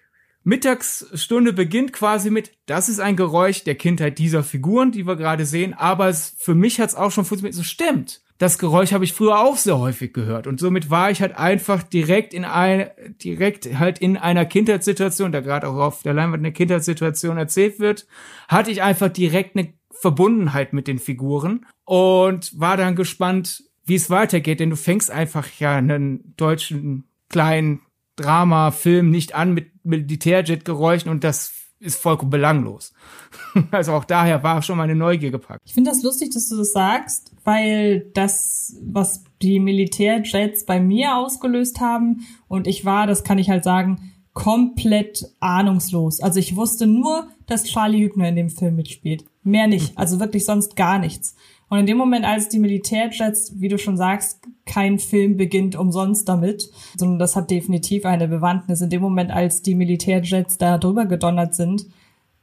Mittagsstunde 0.44 1.54
beginnt 1.54 1.94
quasi 1.94 2.30
mit, 2.30 2.52
das 2.66 2.90
ist 2.90 3.00
ein 3.00 3.16
Geräusch 3.16 3.64
der 3.64 3.76
Kindheit 3.76 4.18
dieser 4.20 4.44
Figuren, 4.44 4.92
die 4.92 5.06
wir 5.06 5.16
gerade 5.16 5.46
sehen, 5.46 5.74
aber 5.74 6.08
es, 6.08 6.36
für 6.38 6.56
mich 6.56 6.80
hat 6.80 6.90
es 6.90 6.96
auch 6.96 7.12
schon 7.12 7.26
funktioniert, 7.26 7.56
so 7.56 7.64
stimmt. 7.64 8.22
Das 8.38 8.58
Geräusch 8.58 8.94
habe 8.94 9.04
ich 9.04 9.12
früher 9.12 9.40
auch 9.40 9.58
sehr 9.58 9.78
häufig 9.78 10.14
gehört 10.14 10.48
und 10.48 10.62
somit 10.62 10.90
war 10.90 11.12
ich 11.12 11.22
halt 11.22 11.38
einfach 11.38 11.84
direkt 11.84 12.34
in 12.34 12.46
ein 12.46 12.90
direkt 13.22 13.78
halt 13.78 14.00
in 14.00 14.16
einer 14.16 14.46
Kindheitssituation, 14.46 15.34
da 15.34 15.42
gerade 15.42 15.68
auch 15.68 15.76
auf 15.76 16.04
der 16.04 16.14
Leinwand 16.14 16.40
eine 16.40 16.54
Kindheitssituation 16.54 17.38
erzählt 17.38 17.80
wird, 17.80 18.08
hatte 18.48 18.72
ich 18.72 18.82
einfach 18.82 19.10
direkt 19.10 19.58
eine 19.58 19.74
Verbundenheit 19.92 20.72
mit 20.72 20.88
den 20.88 21.00
Figuren 21.00 21.66
und 21.84 22.58
war 22.58 22.78
dann 22.78 22.96
gespannt, 22.96 23.66
wie 23.84 23.96
es 23.96 24.10
weitergeht, 24.10 24.62
denn 24.62 24.70
du 24.70 24.78
fängst 24.78 25.12
einfach 25.12 25.46
ja 25.60 25.76
einen 25.76 26.34
deutschen 26.38 27.04
kleinen 27.28 27.82
Drama-Film 28.20 29.10
nicht 29.10 29.36
an 29.36 29.54
mit 29.54 29.72
Militärjet-Geräuschen 29.84 31.10
und 31.10 31.24
das 31.24 31.52
ist 31.80 32.00
vollkommen 32.00 32.32
belanglos. 32.32 32.94
Also 33.72 33.94
auch 33.94 34.04
daher 34.04 34.44
war 34.44 34.62
schon 34.62 34.78
meine 34.78 34.96
Neugier 34.96 35.32
gepackt. 35.32 35.62
Ich 35.66 35.74
finde 35.74 35.92
das 35.92 36.04
lustig, 36.04 36.32
dass 36.32 36.50
du 36.50 36.58
das 36.58 36.72
sagst, 36.72 37.32
weil 37.44 38.12
das, 38.14 38.76
was 38.82 39.24
die 39.42 39.60
Militärjets 39.60 40.66
bei 40.66 40.80
mir 40.80 41.16
ausgelöst 41.16 41.80
haben, 41.80 42.28
und 42.48 42.68
ich 42.68 42.86
war, 42.86 43.08
das 43.08 43.24
kann 43.24 43.38
ich 43.38 43.50
halt 43.50 43.64
sagen, 43.64 44.14
komplett 44.34 45.26
ahnungslos. 45.40 46.22
Also 46.22 46.40
ich 46.40 46.56
wusste 46.56 46.88
nur, 46.88 47.28
dass 47.48 47.66
Charlie 47.66 48.04
Hübner 48.04 48.30
in 48.30 48.36
dem 48.36 48.50
Film 48.50 48.76
mitspielt. 48.76 49.26
Mehr 49.44 49.68
nicht. 49.68 49.98
Also 49.98 50.20
wirklich 50.20 50.46
sonst 50.46 50.76
gar 50.76 51.00
nichts. 51.00 51.36
Und 51.70 51.80
in 51.80 51.86
dem 51.86 51.98
Moment, 51.98 52.26
als 52.26 52.50
die 52.50 52.60
Militärjets, 52.60 53.54
wie 53.60 53.68
du 53.68 53.78
schon 53.78 53.96
sagst, 53.96 54.42
kein 54.66 54.98
Film 54.98 55.38
beginnt 55.38 55.76
umsonst 55.76 56.28
damit, 56.28 56.70
sondern 56.98 57.20
das 57.20 57.36
hat 57.36 57.52
definitiv 57.52 58.06
eine 58.06 58.28
Bewandtnis. 58.28 58.82
In 58.82 58.90
dem 58.90 59.02
Moment, 59.02 59.32
als 59.32 59.62
die 59.62 59.76
Militärjets 59.76 60.58
da 60.58 60.80
drüber 60.80 61.06
gedonnert 61.06 61.54
sind, 61.54 61.86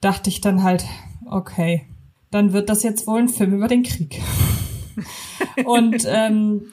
dachte 0.00 0.30
ich 0.30 0.40
dann 0.40 0.62
halt, 0.62 0.84
okay, 1.28 1.86
dann 2.30 2.52
wird 2.52 2.68
das 2.68 2.84
jetzt 2.84 3.06
wohl 3.06 3.18
ein 3.18 3.28
Film 3.28 3.54
über 3.54 3.66
den 3.66 3.82
Krieg. 3.82 4.20
und 5.64 6.06
ähm, 6.08 6.66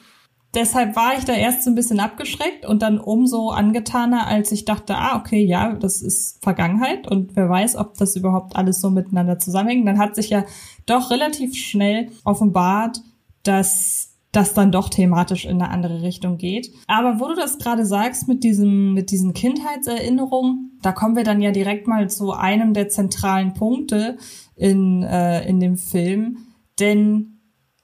deshalb 0.54 0.96
war 0.96 1.16
ich 1.18 1.24
da 1.24 1.32
erst 1.32 1.64
so 1.64 1.70
ein 1.70 1.74
bisschen 1.74 2.00
abgeschreckt 2.00 2.66
und 2.66 2.82
dann 2.82 2.98
umso 2.98 3.50
angetaner, 3.50 4.26
als 4.26 4.52
ich 4.52 4.64
dachte, 4.64 4.96
ah, 4.96 5.18
okay, 5.18 5.44
ja, 5.44 5.74
das 5.74 6.02
ist 6.02 6.42
Vergangenheit 6.42 7.10
und 7.10 7.36
wer 7.36 7.48
weiß, 7.48 7.76
ob 7.76 7.96
das 7.98 8.16
überhaupt 8.16 8.56
alles 8.56 8.80
so 8.80 8.90
miteinander 8.90 9.38
zusammenhängt. 9.38 9.86
Dann 9.86 9.98
hat 9.98 10.14
sich 10.14 10.30
ja 10.30 10.44
doch 10.86 11.10
relativ 11.10 11.54
schnell 11.54 12.10
offenbart, 12.24 13.00
dass 13.42 14.14
das 14.32 14.52
dann 14.52 14.72
doch 14.72 14.88
thematisch 14.88 15.44
in 15.44 15.62
eine 15.62 15.70
andere 15.70 16.02
Richtung 16.02 16.38
geht. 16.38 16.72
Aber 16.86 17.20
wo 17.20 17.28
du 17.28 17.34
das 17.34 17.58
gerade 17.58 17.86
sagst 17.86 18.26
mit 18.26 18.42
diesem, 18.42 18.92
mit 18.92 19.10
diesen 19.10 19.32
Kindheitserinnerungen, 19.32 20.78
da 20.82 20.92
kommen 20.92 21.16
wir 21.16 21.24
dann 21.24 21.40
ja 21.40 21.52
direkt 21.52 21.86
mal 21.86 22.10
zu 22.10 22.32
einem 22.32 22.74
der 22.74 22.88
zentralen 22.88 23.54
Punkte 23.54 24.16
in, 24.56 25.02
äh, 25.02 25.48
in 25.48 25.60
dem 25.60 25.76
Film. 25.76 26.38
Denn 26.80 27.34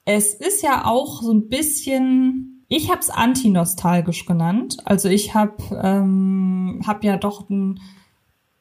es 0.04 0.34
ist 0.34 0.62
ja 0.62 0.86
auch 0.86 1.22
so 1.22 1.32
ein 1.32 1.48
bisschen, 1.48 2.49
ich 2.70 2.88
habe 2.88 3.00
es 3.00 3.10
antinostalgisch 3.10 4.26
genannt. 4.26 4.76
Also 4.84 5.08
ich 5.08 5.34
habe 5.34 5.56
ähm, 5.82 6.80
hab 6.86 7.02
ja 7.02 7.16
doch 7.16 7.50
ein 7.50 7.80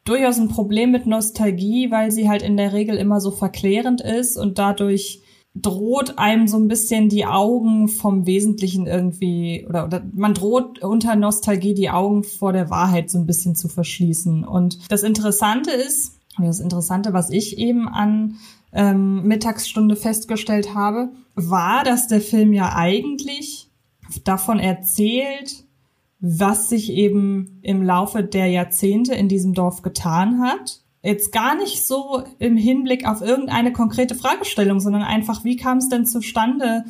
durchaus 0.03 0.39
ein 0.39 0.47
Problem 0.47 0.89
mit 0.89 1.05
Nostalgie, 1.05 1.91
weil 1.91 2.09
sie 2.09 2.27
halt 2.27 2.41
in 2.41 2.57
der 2.57 2.73
Regel 2.73 2.97
immer 2.97 3.21
so 3.21 3.29
verklärend 3.29 4.01
ist 4.01 4.35
und 4.35 4.57
dadurch 4.57 5.21
droht 5.53 6.17
einem 6.17 6.47
so 6.47 6.57
ein 6.57 6.67
bisschen 6.67 7.09
die 7.09 7.27
Augen 7.27 7.87
vom 7.87 8.25
Wesentlichen 8.25 8.87
irgendwie 8.87 9.67
oder, 9.69 9.85
oder 9.85 10.03
man 10.11 10.33
droht 10.33 10.81
unter 10.83 11.15
Nostalgie 11.15 11.75
die 11.75 11.91
Augen 11.91 12.23
vor 12.23 12.51
der 12.51 12.71
Wahrheit 12.71 13.11
so 13.11 13.19
ein 13.19 13.27
bisschen 13.27 13.55
zu 13.55 13.67
verschließen. 13.67 14.43
Und 14.43 14.79
das 14.89 15.03
Interessante 15.03 15.69
ist, 15.69 16.17
das 16.39 16.59
Interessante, 16.59 17.13
was 17.13 17.29
ich 17.29 17.59
eben 17.59 17.87
an 17.87 18.37
ähm, 18.73 19.21
Mittagsstunde 19.27 19.95
festgestellt 19.95 20.73
habe, 20.73 21.09
war, 21.35 21.83
dass 21.83 22.07
der 22.07 22.21
Film 22.21 22.53
ja 22.53 22.73
eigentlich 22.75 23.68
davon 24.23 24.59
erzählt, 24.59 25.65
was 26.19 26.69
sich 26.69 26.91
eben 26.91 27.59
im 27.61 27.81
Laufe 27.81 28.23
der 28.23 28.47
Jahrzehnte 28.47 29.15
in 29.15 29.29
diesem 29.29 29.53
Dorf 29.53 29.81
getan 29.81 30.41
hat 30.41 30.81
jetzt 31.03 31.31
gar 31.31 31.55
nicht 31.55 31.85
so 31.85 32.23
im 32.39 32.57
Hinblick 32.57 33.07
auf 33.07 33.21
irgendeine 33.21 33.71
konkrete 33.71 34.15
Fragestellung, 34.15 34.79
sondern 34.79 35.03
einfach, 35.03 35.43
wie 35.43 35.55
kam 35.55 35.77
es 35.77 35.89
denn 35.89 36.05
zustande, 36.05 36.83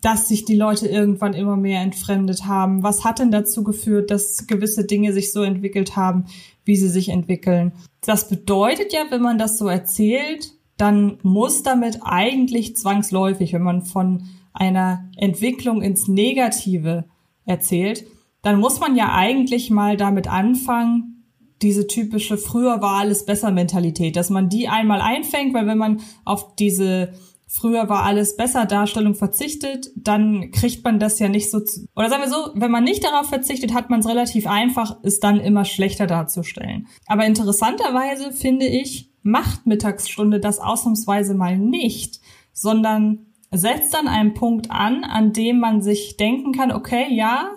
dass 0.00 0.28
sich 0.28 0.44
die 0.44 0.54
Leute 0.54 0.86
irgendwann 0.86 1.34
immer 1.34 1.56
mehr 1.56 1.80
entfremdet 1.80 2.44
haben? 2.46 2.82
Was 2.82 3.04
hat 3.04 3.18
denn 3.18 3.30
dazu 3.30 3.64
geführt, 3.64 4.10
dass 4.10 4.46
gewisse 4.46 4.84
Dinge 4.84 5.12
sich 5.12 5.32
so 5.32 5.42
entwickelt 5.42 5.96
haben, 5.96 6.26
wie 6.64 6.76
sie 6.76 6.88
sich 6.88 7.08
entwickeln? 7.08 7.72
Das 8.02 8.28
bedeutet 8.28 8.92
ja, 8.92 9.06
wenn 9.10 9.22
man 9.22 9.38
das 9.38 9.58
so 9.58 9.66
erzählt, 9.66 10.52
dann 10.76 11.18
muss 11.22 11.62
damit 11.62 12.00
eigentlich 12.02 12.76
zwangsläufig, 12.76 13.52
wenn 13.52 13.62
man 13.62 13.82
von 13.82 14.28
einer 14.56 15.10
Entwicklung 15.16 15.82
ins 15.82 16.08
Negative 16.08 17.04
erzählt, 17.44 18.04
dann 18.42 18.60
muss 18.60 18.80
man 18.80 18.96
ja 18.96 19.12
eigentlich 19.14 19.70
mal 19.70 19.96
damit 19.96 20.28
anfangen, 20.28 21.24
diese 21.62 21.86
typische 21.86 22.36
früher 22.36 22.82
war 22.82 22.98
alles 22.98 23.24
besser 23.24 23.50
Mentalität, 23.50 24.16
dass 24.16 24.30
man 24.30 24.48
die 24.48 24.68
einmal 24.68 25.00
einfängt, 25.00 25.54
weil 25.54 25.66
wenn 25.66 25.78
man 25.78 26.00
auf 26.24 26.54
diese 26.56 27.14
früher 27.46 27.88
war 27.88 28.02
alles 28.02 28.36
besser 28.36 28.66
Darstellung 28.66 29.14
verzichtet, 29.14 29.90
dann 29.96 30.50
kriegt 30.50 30.84
man 30.84 30.98
das 30.98 31.18
ja 31.18 31.28
nicht 31.28 31.50
so 31.50 31.60
zu, 31.60 31.86
oder 31.94 32.10
sagen 32.10 32.22
wir 32.22 32.30
so, 32.30 32.50
wenn 32.54 32.70
man 32.70 32.84
nicht 32.84 33.04
darauf 33.04 33.28
verzichtet, 33.28 33.72
hat 33.72 33.88
man 33.88 34.00
es 34.00 34.08
relativ 34.08 34.46
einfach, 34.46 34.96
es 35.02 35.20
dann 35.20 35.40
immer 35.40 35.64
schlechter 35.64 36.06
darzustellen. 36.06 36.88
Aber 37.06 37.24
interessanterweise 37.24 38.32
finde 38.32 38.66
ich, 38.66 39.10
macht 39.22 39.66
Mittagsstunde 39.66 40.40
das 40.40 40.58
ausnahmsweise 40.58 41.34
mal 41.34 41.56
nicht, 41.56 42.20
sondern 42.52 43.26
setzt 43.56 43.94
an 43.94 44.08
einem 44.08 44.34
Punkt 44.34 44.70
an, 44.70 45.04
an 45.04 45.32
dem 45.32 45.60
man 45.60 45.82
sich 45.82 46.16
denken 46.16 46.52
kann, 46.52 46.72
okay, 46.72 47.06
ja, 47.10 47.50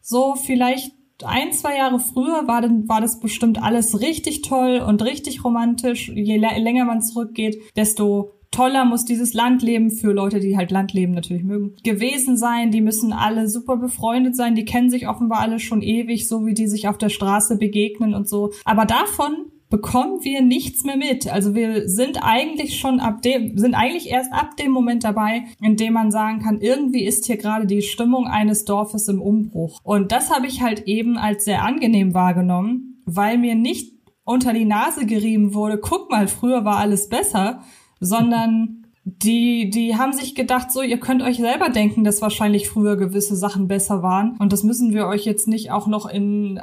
so 0.00 0.34
vielleicht 0.34 0.92
ein, 1.24 1.52
zwei 1.52 1.76
Jahre 1.76 2.00
früher 2.00 2.46
war, 2.48 2.60
denn, 2.60 2.88
war 2.88 3.00
das 3.00 3.20
bestimmt 3.20 3.62
alles 3.62 4.00
richtig 4.00 4.42
toll 4.42 4.82
und 4.86 5.02
richtig 5.02 5.44
romantisch. 5.44 6.08
Je 6.08 6.36
länger 6.36 6.84
man 6.84 7.00
zurückgeht, 7.00 7.58
desto 7.76 8.32
toller 8.50 8.84
muss 8.84 9.04
dieses 9.04 9.32
Landleben 9.34 9.90
für 9.90 10.12
Leute, 10.12 10.38
die 10.38 10.56
halt 10.56 10.70
Landleben 10.70 11.14
natürlich 11.14 11.42
mögen, 11.42 11.74
gewesen 11.84 12.36
sein. 12.36 12.70
Die 12.70 12.80
müssen 12.80 13.12
alle 13.12 13.48
super 13.48 13.76
befreundet 13.76 14.36
sein. 14.36 14.54
Die 14.54 14.64
kennen 14.64 14.90
sich 14.90 15.08
offenbar 15.08 15.40
alle 15.40 15.58
schon 15.58 15.82
ewig, 15.82 16.28
so 16.28 16.44
wie 16.46 16.54
die 16.54 16.68
sich 16.68 16.88
auf 16.88 16.98
der 16.98 17.08
Straße 17.08 17.56
begegnen 17.56 18.14
und 18.14 18.28
so. 18.28 18.52
Aber 18.64 18.84
davon 18.84 19.51
bekommen 19.72 20.22
wir 20.22 20.42
nichts 20.42 20.84
mehr 20.84 20.98
mit. 20.98 21.32
Also 21.32 21.54
wir 21.54 21.88
sind 21.88 22.18
eigentlich 22.22 22.78
schon 22.78 23.00
ab 23.00 23.22
dem, 23.22 23.56
sind 23.56 23.74
eigentlich 23.74 24.10
erst 24.10 24.30
ab 24.30 24.54
dem 24.58 24.70
Moment 24.70 25.02
dabei, 25.02 25.44
in 25.62 25.78
dem 25.78 25.94
man 25.94 26.10
sagen 26.10 26.40
kann, 26.40 26.60
irgendwie 26.60 27.04
ist 27.04 27.24
hier 27.24 27.38
gerade 27.38 27.66
die 27.66 27.80
Stimmung 27.80 28.26
eines 28.26 28.66
Dorfes 28.66 29.08
im 29.08 29.22
Umbruch. 29.22 29.80
Und 29.82 30.12
das 30.12 30.30
habe 30.30 30.46
ich 30.46 30.60
halt 30.60 30.86
eben 30.86 31.16
als 31.16 31.46
sehr 31.46 31.64
angenehm 31.64 32.12
wahrgenommen, 32.12 33.02
weil 33.06 33.38
mir 33.38 33.54
nicht 33.54 33.94
unter 34.24 34.52
die 34.52 34.66
Nase 34.66 35.06
gerieben 35.06 35.54
wurde, 35.54 35.78
guck 35.78 36.10
mal, 36.10 36.28
früher 36.28 36.66
war 36.66 36.76
alles 36.76 37.08
besser, 37.08 37.62
sondern 37.98 38.84
die, 39.04 39.70
die 39.70 39.96
haben 39.96 40.12
sich 40.12 40.34
gedacht, 40.34 40.70
so, 40.70 40.82
ihr 40.82 41.00
könnt 41.00 41.22
euch 41.22 41.38
selber 41.38 41.70
denken, 41.70 42.04
dass 42.04 42.20
wahrscheinlich 42.20 42.68
früher 42.68 42.96
gewisse 42.96 43.36
Sachen 43.36 43.68
besser 43.68 44.02
waren. 44.02 44.36
Und 44.38 44.52
das 44.52 44.64
müssen 44.64 44.92
wir 44.92 45.06
euch 45.06 45.24
jetzt 45.24 45.48
nicht 45.48 45.70
auch 45.70 45.86
noch 45.86 46.06
in 46.06 46.60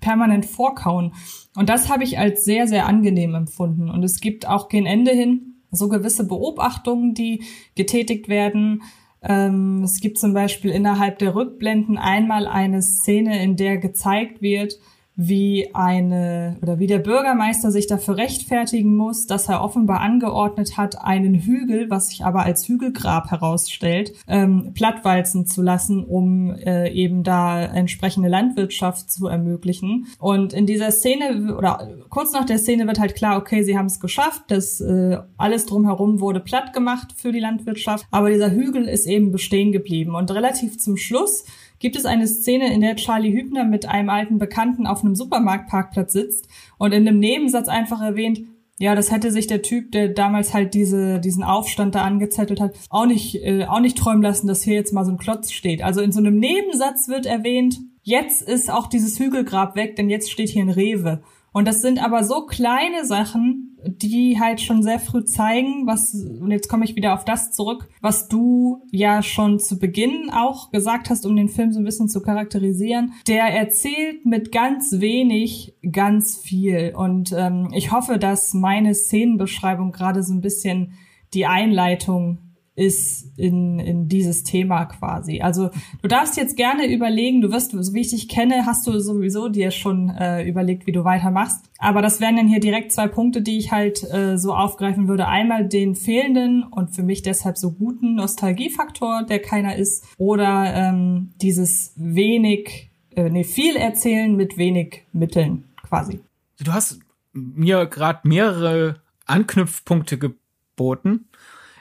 permanent 0.00 0.46
vorkauen. 0.46 1.14
Und 1.56 1.68
das 1.68 1.88
habe 1.88 2.04
ich 2.04 2.18
als 2.18 2.44
sehr, 2.44 2.66
sehr 2.66 2.86
angenehm 2.86 3.34
empfunden. 3.34 3.90
Und 3.90 4.02
es 4.04 4.20
gibt 4.20 4.48
auch 4.48 4.68
kein 4.68 4.86
Ende 4.86 5.12
hin 5.12 5.54
so 5.70 5.88
gewisse 5.88 6.26
Beobachtungen, 6.26 7.14
die 7.14 7.44
getätigt 7.74 8.28
werden. 8.28 8.82
Ähm, 9.22 9.82
es 9.84 10.00
gibt 10.00 10.18
zum 10.18 10.32
Beispiel 10.32 10.70
innerhalb 10.70 11.18
der 11.18 11.34
Rückblenden 11.34 11.98
einmal 11.98 12.46
eine 12.46 12.82
Szene, 12.82 13.42
in 13.42 13.56
der 13.56 13.78
gezeigt 13.78 14.40
wird, 14.40 14.78
wie 15.20 15.74
eine 15.74 16.56
oder 16.62 16.78
wie 16.78 16.86
der 16.86 17.00
Bürgermeister 17.00 17.72
sich 17.72 17.88
dafür 17.88 18.16
rechtfertigen 18.16 18.94
muss, 18.94 19.26
dass 19.26 19.48
er 19.48 19.64
offenbar 19.64 20.00
angeordnet 20.00 20.76
hat, 20.76 21.02
einen 21.02 21.34
Hügel, 21.34 21.90
was 21.90 22.10
sich 22.10 22.24
aber 22.24 22.44
als 22.44 22.68
Hügelgrab 22.68 23.32
herausstellt, 23.32 24.12
ähm, 24.28 24.70
plattwalzen 24.74 25.44
zu 25.44 25.60
lassen, 25.60 26.04
um 26.04 26.52
äh, 26.54 26.92
eben 26.92 27.24
da 27.24 27.60
entsprechende 27.60 28.28
Landwirtschaft 28.28 29.10
zu 29.10 29.26
ermöglichen. 29.26 30.06
Und 30.20 30.52
in 30.52 30.66
dieser 30.66 30.92
Szene 30.92 31.56
oder 31.56 31.88
kurz 32.10 32.32
nach 32.32 32.46
der 32.46 32.58
Szene 32.58 32.86
wird 32.86 33.00
halt 33.00 33.16
klar, 33.16 33.38
okay, 33.38 33.64
sie 33.64 33.76
haben 33.76 33.86
es 33.86 33.98
geschafft, 33.98 34.44
das 34.46 34.80
äh, 34.80 35.18
alles 35.36 35.66
drumherum 35.66 36.20
wurde 36.20 36.38
platt 36.38 36.72
gemacht 36.72 37.12
für 37.16 37.32
die 37.32 37.40
Landwirtschaft, 37.40 38.06
aber 38.12 38.30
dieser 38.30 38.52
Hügel 38.52 38.86
ist 38.86 39.06
eben 39.06 39.32
bestehen 39.32 39.72
geblieben. 39.72 40.14
Und 40.14 40.30
relativ 40.30 40.78
zum 40.78 40.96
Schluss 40.96 41.44
gibt 41.78 41.96
es 41.96 42.04
eine 42.04 42.26
Szene, 42.26 42.72
in 42.72 42.80
der 42.80 42.96
Charlie 42.96 43.32
Hübner 43.32 43.64
mit 43.64 43.86
einem 43.86 44.10
alten 44.10 44.38
Bekannten 44.38 44.86
auf 44.86 45.04
einem 45.04 45.14
Supermarktparkplatz 45.14 46.12
sitzt 46.12 46.48
und 46.78 46.92
in 46.92 47.06
einem 47.06 47.18
Nebensatz 47.18 47.68
einfach 47.68 48.00
erwähnt, 48.00 48.40
ja, 48.80 48.94
das 48.94 49.10
hätte 49.10 49.32
sich 49.32 49.48
der 49.48 49.62
Typ, 49.62 49.90
der 49.90 50.08
damals 50.08 50.54
halt 50.54 50.72
diese, 50.72 51.18
diesen 51.18 51.42
Aufstand 51.42 51.96
da 51.96 52.02
angezettelt 52.02 52.60
hat, 52.60 52.76
auch 52.90 53.06
nicht, 53.06 53.42
äh, 53.42 53.66
auch 53.66 53.80
nicht 53.80 53.98
träumen 53.98 54.22
lassen, 54.22 54.46
dass 54.46 54.62
hier 54.62 54.74
jetzt 54.74 54.92
mal 54.92 55.04
so 55.04 55.10
ein 55.10 55.18
Klotz 55.18 55.50
steht. 55.50 55.82
Also 55.82 56.00
in 56.00 56.12
so 56.12 56.20
einem 56.20 56.38
Nebensatz 56.38 57.08
wird 57.08 57.26
erwähnt, 57.26 57.80
jetzt 58.02 58.40
ist 58.40 58.70
auch 58.70 58.86
dieses 58.86 59.18
Hügelgrab 59.18 59.74
weg, 59.74 59.96
denn 59.96 60.08
jetzt 60.08 60.30
steht 60.30 60.48
hier 60.48 60.62
ein 60.62 60.70
Rewe. 60.70 61.22
Und 61.58 61.66
das 61.66 61.82
sind 61.82 62.00
aber 62.00 62.22
so 62.22 62.46
kleine 62.46 63.04
Sachen, 63.04 63.76
die 63.84 64.38
halt 64.38 64.60
schon 64.60 64.84
sehr 64.84 65.00
früh 65.00 65.24
zeigen, 65.24 65.88
was, 65.88 66.14
und 66.14 66.52
jetzt 66.52 66.68
komme 66.68 66.84
ich 66.84 66.94
wieder 66.94 67.14
auf 67.14 67.24
das 67.24 67.50
zurück, 67.50 67.88
was 68.00 68.28
du 68.28 68.86
ja 68.92 69.24
schon 69.24 69.58
zu 69.58 69.80
Beginn 69.80 70.30
auch 70.32 70.70
gesagt 70.70 71.10
hast, 71.10 71.26
um 71.26 71.34
den 71.34 71.48
Film 71.48 71.72
so 71.72 71.80
ein 71.80 71.84
bisschen 71.84 72.08
zu 72.08 72.22
charakterisieren. 72.22 73.12
Der 73.26 73.46
erzählt 73.46 74.24
mit 74.24 74.52
ganz 74.52 75.00
wenig 75.00 75.74
ganz 75.90 76.36
viel. 76.36 76.92
Und 76.94 77.34
ähm, 77.36 77.70
ich 77.74 77.90
hoffe, 77.90 78.18
dass 78.18 78.54
meine 78.54 78.94
Szenenbeschreibung 78.94 79.90
gerade 79.90 80.22
so 80.22 80.34
ein 80.34 80.40
bisschen 80.40 80.92
die 81.34 81.46
Einleitung 81.46 82.38
ist 82.78 83.36
in, 83.36 83.80
in 83.80 84.08
dieses 84.08 84.44
Thema 84.44 84.84
quasi. 84.84 85.40
Also 85.40 85.70
du 86.00 86.08
darfst 86.08 86.36
jetzt 86.36 86.56
gerne 86.56 86.86
überlegen, 86.86 87.40
du 87.40 87.50
wirst, 87.50 87.72
so 87.72 87.92
wie 87.92 88.00
ich 88.00 88.10
dich 88.10 88.28
kenne, 88.28 88.66
hast 88.66 88.86
du 88.86 89.00
sowieso 89.00 89.48
dir 89.48 89.72
schon 89.72 90.10
äh, 90.10 90.44
überlegt, 90.44 90.86
wie 90.86 90.92
du 90.92 91.04
weitermachst. 91.04 91.68
Aber 91.78 92.02
das 92.02 92.20
wären 92.20 92.36
dann 92.36 92.46
hier 92.46 92.60
direkt 92.60 92.92
zwei 92.92 93.08
Punkte, 93.08 93.42
die 93.42 93.58
ich 93.58 93.72
halt 93.72 94.04
äh, 94.12 94.38
so 94.38 94.54
aufgreifen 94.54 95.08
würde. 95.08 95.26
Einmal 95.26 95.66
den 95.66 95.96
fehlenden 95.96 96.62
und 96.62 96.94
für 96.94 97.02
mich 97.02 97.22
deshalb 97.22 97.58
so 97.58 97.72
guten 97.72 98.14
Nostalgiefaktor, 98.14 99.24
der 99.24 99.40
keiner 99.40 99.76
ist, 99.76 100.04
oder 100.16 100.72
ähm, 100.74 101.30
dieses 101.42 101.92
wenig, 101.96 102.90
äh, 103.16 103.28
nee, 103.28 103.44
viel 103.44 103.74
erzählen 103.76 104.36
mit 104.36 104.56
wenig 104.56 105.02
Mitteln 105.12 105.64
quasi. 105.82 106.20
Du 106.62 106.72
hast 106.72 107.00
mir 107.32 107.86
gerade 107.86 108.20
mehrere 108.22 109.00
Anknüpfpunkte 109.26 110.16
geboten 110.18 111.27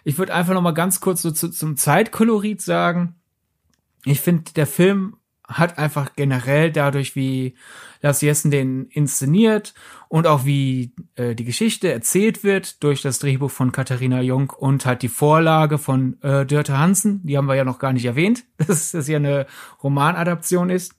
ich 0.07 0.17
würde 0.17 0.33
einfach 0.33 0.53
noch 0.53 0.61
mal 0.61 0.71
ganz 0.71 1.01
kurz 1.01 1.21
so 1.21 1.31
zu, 1.31 1.49
zum 1.49 1.75
Zeitkolorit 1.75 2.61
sagen. 2.61 3.15
Ich 4.05 4.21
finde, 4.21 4.53
der 4.53 4.65
Film 4.65 5.17
hat 5.43 5.77
einfach 5.77 6.13
generell 6.15 6.71
dadurch, 6.71 7.17
wie 7.17 7.55
Lars 8.01 8.21
Jessen 8.21 8.49
den 8.49 8.85
inszeniert 8.85 9.73
und 10.07 10.25
auch 10.25 10.45
wie 10.45 10.93
äh, 11.15 11.35
die 11.35 11.43
Geschichte 11.43 11.91
erzählt 11.91 12.45
wird 12.45 12.83
durch 12.83 13.01
das 13.01 13.19
Drehbuch 13.19 13.51
von 13.51 13.73
Katharina 13.73 14.21
Jung 14.21 14.49
und 14.49 14.85
halt 14.85 15.01
die 15.01 15.09
Vorlage 15.09 15.77
von 15.77 16.21
äh, 16.21 16.45
Dörte 16.45 16.77
Hansen, 16.77 17.19
die 17.25 17.37
haben 17.37 17.47
wir 17.47 17.55
ja 17.55 17.65
noch 17.65 17.79
gar 17.79 17.91
nicht 17.91 18.05
erwähnt, 18.05 18.45
dass 18.65 18.91
das 18.91 19.09
ja 19.09 19.17
eine 19.17 19.45
Romanadaption 19.83 20.69
ist. 20.69 20.95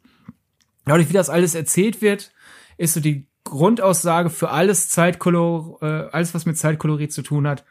Dadurch, 0.84 1.08
wie 1.08 1.14
das 1.14 1.30
alles 1.30 1.54
erzählt 1.54 2.02
wird, 2.02 2.30
ist 2.76 2.92
so 2.92 3.00
die 3.00 3.26
Grundaussage 3.44 4.28
für 4.28 4.50
alles 4.50 4.90
Zeitkolor, 4.90 5.78
äh, 5.80 6.10
alles 6.12 6.34
was 6.34 6.44
mit 6.44 6.58
Zeitkolorit 6.58 7.10
zu 7.10 7.22
tun 7.22 7.48
hat, 7.48 7.64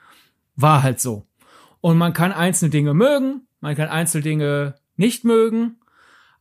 war 0.56 0.82
halt 0.82 1.00
so. 1.00 1.26
Und 1.88 1.97
man 1.97 2.12
kann 2.12 2.34
einzelne 2.34 2.69
Dinge 2.69 2.93
mögen, 2.93 3.47
man 3.62 3.73
kann 3.73 3.88
einzelne 3.88 4.21
Dinge 4.21 4.76
nicht 4.97 5.23
mögen, 5.23 5.80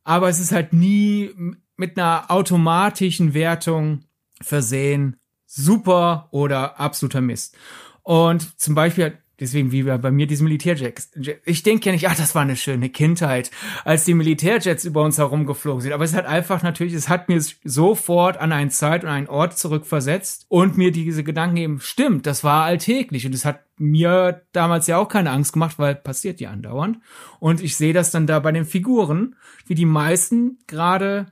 aber 0.03 0.29
es 0.29 0.41
ist 0.41 0.51
halt 0.51 0.73
nie 0.73 1.31
mit 1.77 1.97
einer 1.97 2.33
automatischen 2.33 3.33
Wertung 3.33 4.01
versehen, 4.41 5.21
super 5.47 6.27
oder 6.33 6.81
absoluter 6.81 7.21
Mist. 7.21 7.57
Und 8.03 8.59
zum 8.61 8.75
Beispiel 8.75 9.19
Deswegen 9.39 9.71
wie 9.71 9.83
bei 9.83 10.11
mir 10.11 10.27
diese 10.27 10.45
Militärjets. 10.45 11.11
Ich 11.45 11.63
denke 11.63 11.87
ja 11.87 11.93
nicht, 11.93 12.09
ach, 12.09 12.17
das 12.17 12.35
war 12.35 12.41
eine 12.41 12.57
schöne 12.57 12.89
Kindheit, 12.89 13.51
als 13.85 14.07
die 14.07 14.15
Militärjets 14.15 14.87
über 14.87 15.03
uns 15.03 15.19
herumgeflogen 15.19 15.83
sind. 15.83 15.93
Aber 15.93 16.05
es 16.05 16.15
hat 16.15 16.25
einfach 16.25 16.63
natürlich, 16.63 16.95
es 16.95 17.11
hat 17.11 17.29
mir 17.29 17.43
sofort 17.63 18.39
an 18.39 18.53
eine 18.53 18.71
Zeit 18.71 19.05
und 19.05 19.11
einen 19.11 19.29
Ort 19.29 19.59
zurückversetzt 19.59 20.47
und 20.49 20.79
mir 20.79 20.91
diese 20.91 21.23
Gedanken 21.23 21.59
eben, 21.59 21.81
stimmt, 21.81 22.25
das 22.25 22.45
war 22.45 22.65
alltäglich. 22.65 23.27
Und 23.27 23.35
es 23.35 23.45
hat 23.45 23.61
mir 23.77 24.43
damals 24.53 24.87
ja 24.87 24.97
auch 24.97 25.09
keine 25.09 25.31
Angst 25.31 25.53
gemacht, 25.53 25.79
weil 25.79 25.97
passiert 25.97 26.41
ja 26.41 26.51
andauernd. 26.51 26.99
Und 27.39 27.63
ich 27.63 27.77
sehe 27.77 27.93
das 27.93 28.11
dann 28.11 28.27
da 28.27 28.39
bei 28.39 28.53
den 28.53 28.65
Figuren, 28.65 29.37
wie 29.67 29.75
die 29.75 29.85
meisten 29.85 30.59
gerade 30.67 31.27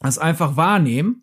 das 0.00 0.18
einfach 0.18 0.56
wahrnehmen 0.56 1.22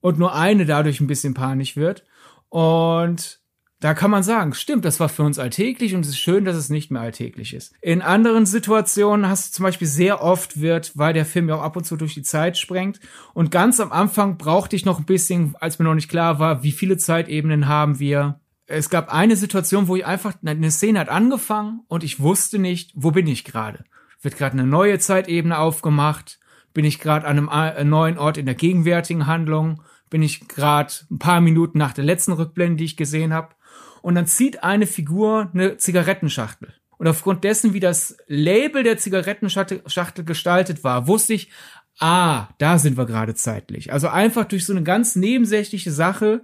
und 0.00 0.18
nur 0.18 0.34
eine 0.34 0.66
dadurch 0.66 1.00
ein 1.00 1.06
bisschen 1.06 1.34
panisch 1.34 1.76
wird. 1.76 2.04
Und 2.48 3.39
da 3.80 3.94
kann 3.94 4.10
man 4.10 4.22
sagen, 4.22 4.52
stimmt, 4.52 4.84
das 4.84 5.00
war 5.00 5.08
für 5.08 5.22
uns 5.22 5.38
alltäglich 5.38 5.94
und 5.94 6.02
es 6.02 6.10
ist 6.10 6.18
schön, 6.18 6.44
dass 6.44 6.56
es 6.56 6.68
nicht 6.68 6.90
mehr 6.90 7.00
alltäglich 7.00 7.54
ist. 7.54 7.72
In 7.80 8.02
anderen 8.02 8.44
Situationen 8.44 9.28
hast 9.28 9.48
du 9.48 9.56
zum 9.56 9.62
Beispiel 9.64 9.88
sehr 9.88 10.22
oft 10.22 10.60
wird, 10.60 10.92
weil 10.96 11.14
der 11.14 11.24
Film 11.24 11.48
ja 11.48 11.56
auch 11.56 11.62
ab 11.62 11.76
und 11.76 11.84
zu 11.84 11.96
durch 11.96 12.12
die 12.12 12.22
Zeit 12.22 12.58
sprengt. 12.58 13.00
Und 13.32 13.50
ganz 13.50 13.80
am 13.80 13.90
Anfang 13.90 14.36
brauchte 14.36 14.76
ich 14.76 14.84
noch 14.84 14.98
ein 14.98 15.06
bisschen, 15.06 15.56
als 15.60 15.78
mir 15.78 15.86
noch 15.86 15.94
nicht 15.94 16.10
klar 16.10 16.38
war, 16.38 16.62
wie 16.62 16.72
viele 16.72 16.98
Zeitebenen 16.98 17.68
haben 17.68 17.98
wir, 17.98 18.38
es 18.66 18.88
gab 18.88 19.12
eine 19.12 19.34
Situation, 19.34 19.88
wo 19.88 19.96
ich 19.96 20.06
einfach, 20.06 20.34
eine 20.44 20.70
Szene 20.70 21.00
hat 21.00 21.08
angefangen 21.08 21.80
und 21.88 22.04
ich 22.04 22.20
wusste 22.20 22.58
nicht, 22.58 22.92
wo 22.94 23.10
bin 23.10 23.26
ich 23.26 23.44
gerade. 23.44 23.84
Wird 24.22 24.36
gerade 24.36 24.52
eine 24.52 24.66
neue 24.66 24.98
Zeitebene 24.98 25.58
aufgemacht? 25.58 26.38
Bin 26.72 26.84
ich 26.84 27.00
gerade 27.00 27.26
an 27.26 27.48
einem 27.48 27.76
äh, 27.76 27.82
neuen 27.82 28.16
Ort 28.16 28.36
in 28.36 28.46
der 28.46 28.54
gegenwärtigen 28.54 29.26
Handlung? 29.26 29.82
Bin 30.08 30.22
ich 30.22 30.46
gerade 30.46 30.92
ein 31.10 31.18
paar 31.18 31.40
Minuten 31.40 31.78
nach 31.78 31.94
der 31.94 32.04
letzten 32.04 32.32
Rückblende, 32.32 32.76
die 32.76 32.84
ich 32.84 32.96
gesehen 32.96 33.32
habe? 33.32 33.54
Und 34.02 34.14
dann 34.14 34.26
zieht 34.26 34.62
eine 34.62 34.86
Figur 34.86 35.50
eine 35.52 35.76
Zigarettenschachtel. 35.76 36.74
Und 36.98 37.08
aufgrund 37.08 37.44
dessen, 37.44 37.72
wie 37.72 37.80
das 37.80 38.16
Label 38.26 38.82
der 38.82 38.98
Zigarettenschachtel 38.98 40.24
gestaltet 40.24 40.84
war, 40.84 41.06
wusste 41.06 41.34
ich, 41.34 41.50
ah, 41.98 42.48
da 42.58 42.78
sind 42.78 42.96
wir 42.96 43.06
gerade 43.06 43.34
zeitlich. 43.34 43.92
Also 43.92 44.08
einfach 44.08 44.44
durch 44.44 44.66
so 44.66 44.72
eine 44.72 44.82
ganz 44.82 45.16
nebensächliche 45.16 45.92
Sache 45.92 46.42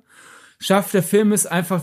schafft 0.58 0.94
der 0.94 1.02
Film 1.02 1.32
es 1.32 1.46
einfach 1.46 1.82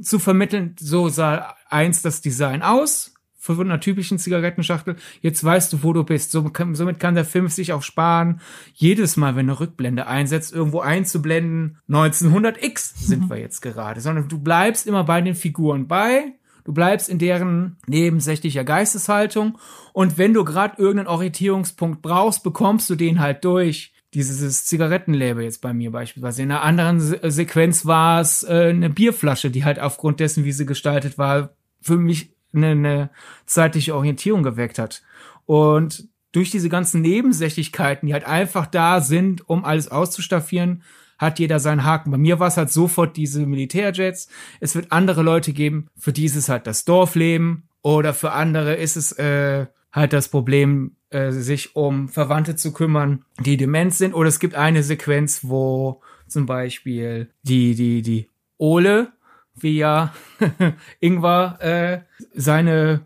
zu 0.00 0.18
vermitteln, 0.18 0.74
so 0.78 1.08
sah 1.08 1.56
eins 1.68 2.02
das 2.02 2.20
Design 2.20 2.62
aus, 2.62 3.13
von 3.44 3.60
einer 3.60 3.80
typischen 3.80 4.18
Zigarettenschachtel. 4.18 4.96
Jetzt 5.20 5.44
weißt 5.44 5.72
du, 5.72 5.82
wo 5.82 5.92
du 5.92 6.04
bist. 6.04 6.30
somit 6.30 6.98
kann 6.98 7.14
der 7.14 7.24
Film 7.24 7.48
sich 7.48 7.72
auch 7.72 7.82
sparen, 7.82 8.40
jedes 8.72 9.16
Mal, 9.16 9.36
wenn 9.36 9.50
eine 9.50 9.60
Rückblende 9.60 10.06
einsetzt, 10.06 10.54
irgendwo 10.54 10.80
einzublenden. 10.80 11.78
1900x 11.90 12.92
sind 12.96 13.28
wir 13.28 13.38
jetzt 13.38 13.60
gerade. 13.60 14.00
Sondern 14.00 14.28
du 14.28 14.38
bleibst 14.38 14.86
immer 14.86 15.04
bei 15.04 15.20
den 15.20 15.34
Figuren 15.34 15.86
bei. 15.86 16.32
Du 16.64 16.72
bleibst 16.72 17.10
in 17.10 17.18
deren 17.18 17.76
nebensächlicher 17.86 18.64
Geisteshaltung. 18.64 19.58
Und 19.92 20.16
wenn 20.16 20.32
du 20.32 20.44
gerade 20.44 20.80
irgendeinen 20.80 21.08
Orientierungspunkt 21.08 22.00
brauchst, 22.00 22.42
bekommst 22.42 22.88
du 22.88 22.94
den 22.94 23.20
halt 23.20 23.44
durch 23.44 23.92
dieses 24.14 24.64
Zigarettenlabel 24.64 25.44
jetzt 25.44 25.60
bei 25.60 25.74
mir 25.74 25.90
beispielsweise. 25.90 26.42
In 26.42 26.50
einer 26.50 26.62
anderen 26.62 27.00
Se 27.00 27.18
Sequenz 27.24 27.84
war 27.84 28.20
es 28.20 28.44
äh, 28.44 28.68
eine 28.70 28.88
Bierflasche, 28.88 29.50
die 29.50 29.64
halt 29.64 29.80
aufgrund 29.80 30.20
dessen, 30.20 30.44
wie 30.44 30.52
sie 30.52 30.66
gestaltet 30.66 31.18
war, 31.18 31.56
für 31.82 31.96
mich 31.96 32.33
eine, 32.54 32.70
eine 32.70 33.10
zeitliche 33.46 33.94
Orientierung 33.94 34.42
geweckt 34.42 34.78
hat. 34.78 35.02
Und 35.46 36.08
durch 36.32 36.50
diese 36.50 36.68
ganzen 36.68 37.00
Nebensächlichkeiten, 37.00 38.06
die 38.06 38.12
halt 38.12 38.26
einfach 38.26 38.66
da 38.66 39.00
sind, 39.00 39.48
um 39.48 39.64
alles 39.64 39.88
auszustaffieren, 39.88 40.82
hat 41.18 41.38
jeder 41.38 41.60
seinen 41.60 41.84
Haken. 41.84 42.10
Bei 42.10 42.18
mir 42.18 42.40
war 42.40 42.48
es 42.48 42.56
halt 42.56 42.70
sofort 42.70 43.16
diese 43.16 43.46
Militärjets. 43.46 44.28
Es 44.60 44.74
wird 44.74 44.90
andere 44.90 45.22
Leute 45.22 45.52
geben, 45.52 45.86
für 45.96 46.12
die 46.12 46.24
ist 46.24 46.36
es 46.36 46.48
halt 46.48 46.66
das 46.66 46.84
Dorfleben 46.84 47.68
oder 47.82 48.14
für 48.14 48.32
andere 48.32 48.74
ist 48.74 48.96
es 48.96 49.12
äh, 49.12 49.66
halt 49.92 50.12
das 50.12 50.28
Problem, 50.28 50.96
äh, 51.10 51.30
sich 51.30 51.76
um 51.76 52.08
Verwandte 52.08 52.56
zu 52.56 52.72
kümmern, 52.72 53.24
die 53.40 53.56
dement 53.56 53.94
sind. 53.94 54.14
Oder 54.14 54.28
es 54.28 54.40
gibt 54.40 54.56
eine 54.56 54.82
Sequenz, 54.82 55.40
wo 55.44 56.02
zum 56.26 56.46
Beispiel 56.46 57.30
die, 57.42 57.74
die, 57.74 58.02
die 58.02 58.28
Ole, 58.58 59.12
wie 59.54 59.78
ja 59.78 60.12
Ingwer, 61.00 61.58
äh, 61.60 62.00
seine, 62.34 63.00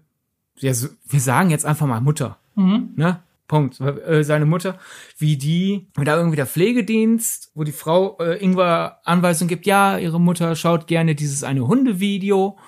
ja, 0.56 0.72
wir 1.08 1.20
sagen 1.20 1.50
jetzt 1.50 1.66
einfach 1.66 1.86
mal 1.86 2.00
Mutter, 2.00 2.38
mhm. 2.54 2.90
ne? 2.96 3.20
Punkt. 3.48 3.80
Äh, 3.80 4.22
seine 4.24 4.44
Mutter, 4.44 4.78
wie 5.16 5.38
die, 5.38 5.88
da 5.94 6.16
irgendwie 6.16 6.36
der 6.36 6.46
Pflegedienst, 6.46 7.50
wo 7.54 7.64
die 7.64 7.72
Frau 7.72 8.18
äh, 8.18 8.36
Ingwer 8.44 9.00
Anweisung 9.04 9.48
gibt, 9.48 9.64
ja, 9.64 9.96
ihre 9.96 10.20
Mutter 10.20 10.54
schaut 10.54 10.86
gerne 10.86 11.14
dieses 11.14 11.42
eine 11.44 11.66
Hundevideo 11.66 12.58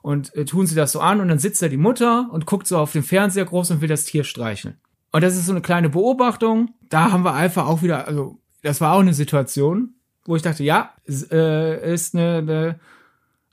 und 0.00 0.34
äh, 0.34 0.46
tun 0.46 0.66
sie 0.66 0.74
das 0.74 0.92
so 0.92 1.00
an 1.00 1.20
und 1.20 1.28
dann 1.28 1.38
sitzt 1.38 1.60
da 1.60 1.68
die 1.68 1.76
Mutter 1.76 2.30
und 2.32 2.46
guckt 2.46 2.66
so 2.66 2.78
auf 2.78 2.92
den 2.92 3.02
Fernseher 3.02 3.44
groß 3.44 3.72
und 3.72 3.80
will 3.82 3.88
das 3.88 4.06
Tier 4.06 4.24
streicheln. 4.24 4.78
Und 5.12 5.22
das 5.22 5.36
ist 5.36 5.46
so 5.46 5.52
eine 5.52 5.60
kleine 5.60 5.90
Beobachtung. 5.90 6.70
Da 6.88 7.12
haben 7.12 7.24
wir 7.24 7.34
einfach 7.34 7.66
auch 7.66 7.82
wieder, 7.82 8.08
also 8.08 8.38
das 8.62 8.80
war 8.80 8.94
auch 8.94 9.00
eine 9.00 9.14
Situation, 9.14 9.94
wo 10.24 10.34
ich 10.34 10.42
dachte, 10.42 10.64
ja, 10.64 10.94
es, 11.04 11.30
äh, 11.30 11.92
ist 11.92 12.14
eine, 12.14 12.38
eine 12.38 12.80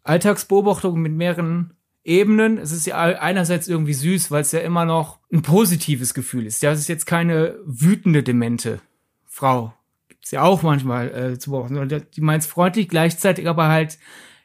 Alltagsbeobachtung 0.03 0.99
mit 0.99 1.13
mehreren 1.13 1.73
Ebenen. 2.03 2.57
Es 2.57 2.71
ist 2.71 2.88
ja 2.88 2.97
einerseits 2.97 3.67
irgendwie 3.67 3.93
süß, 3.93 4.31
weil 4.31 4.41
es 4.41 4.51
ja 4.51 4.59
immer 4.59 4.85
noch 4.85 5.19
ein 5.31 5.41
positives 5.41 6.13
Gefühl 6.13 6.45
ist. 6.45 6.62
Ja, 6.62 6.71
es 6.71 6.79
ist 6.79 6.88
jetzt 6.89 7.05
keine 7.05 7.57
wütende, 7.65 8.23
demente 8.23 8.81
Frau. 9.25 9.73
Gibt's 10.07 10.31
ja 10.31 10.43
auch 10.43 10.63
manchmal 10.63 11.13
äh, 11.13 11.39
zu 11.39 11.51
beobachten. 11.51 12.05
Die 12.15 12.21
meint 12.21 12.45
freundlich, 12.45 12.88
gleichzeitig 12.88 13.47
aber 13.47 13.67
halt 13.67 13.99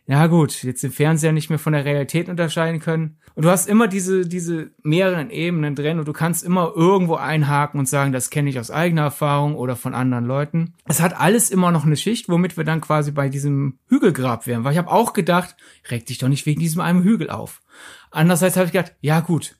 ja 0.06 0.26
gut, 0.26 0.62
jetzt 0.64 0.84
im 0.84 0.92
Fernseher 0.92 1.32
nicht 1.32 1.48
mehr 1.48 1.58
von 1.58 1.72
der 1.72 1.86
Realität 1.86 2.28
unterscheiden 2.28 2.78
können. 2.78 3.16
Und 3.34 3.44
du 3.44 3.50
hast 3.50 3.66
immer 3.66 3.88
diese, 3.88 4.28
diese 4.28 4.70
mehreren 4.82 5.30
Ebenen 5.30 5.74
drin 5.74 5.98
und 5.98 6.06
du 6.06 6.12
kannst 6.12 6.44
immer 6.44 6.72
irgendwo 6.76 7.14
einhaken 7.14 7.80
und 7.80 7.88
sagen, 7.88 8.12
das 8.12 8.28
kenne 8.28 8.50
ich 8.50 8.60
aus 8.60 8.70
eigener 8.70 9.02
Erfahrung 9.02 9.56
oder 9.56 9.76
von 9.76 9.94
anderen 9.94 10.26
Leuten. 10.26 10.74
Es 10.86 11.00
hat 11.00 11.18
alles 11.18 11.50
immer 11.50 11.70
noch 11.70 11.86
eine 11.86 11.96
Schicht, 11.96 12.28
womit 12.28 12.56
wir 12.56 12.64
dann 12.64 12.82
quasi 12.82 13.12
bei 13.12 13.28
diesem 13.30 13.78
Hügelgrab 13.88 14.46
wären. 14.46 14.62
Weil 14.62 14.72
ich 14.72 14.78
habe 14.78 14.92
auch 14.92 15.14
gedacht, 15.14 15.56
reg 15.90 16.04
dich 16.04 16.18
doch 16.18 16.28
nicht 16.28 16.44
wegen 16.44 16.60
diesem 16.60 16.82
einen 16.82 17.02
Hügel 17.02 17.30
auf. 17.30 17.62
Andererseits 18.10 18.56
habe 18.56 18.66
ich 18.66 18.72
gedacht, 18.72 18.94
ja 19.00 19.20
gut, 19.20 19.56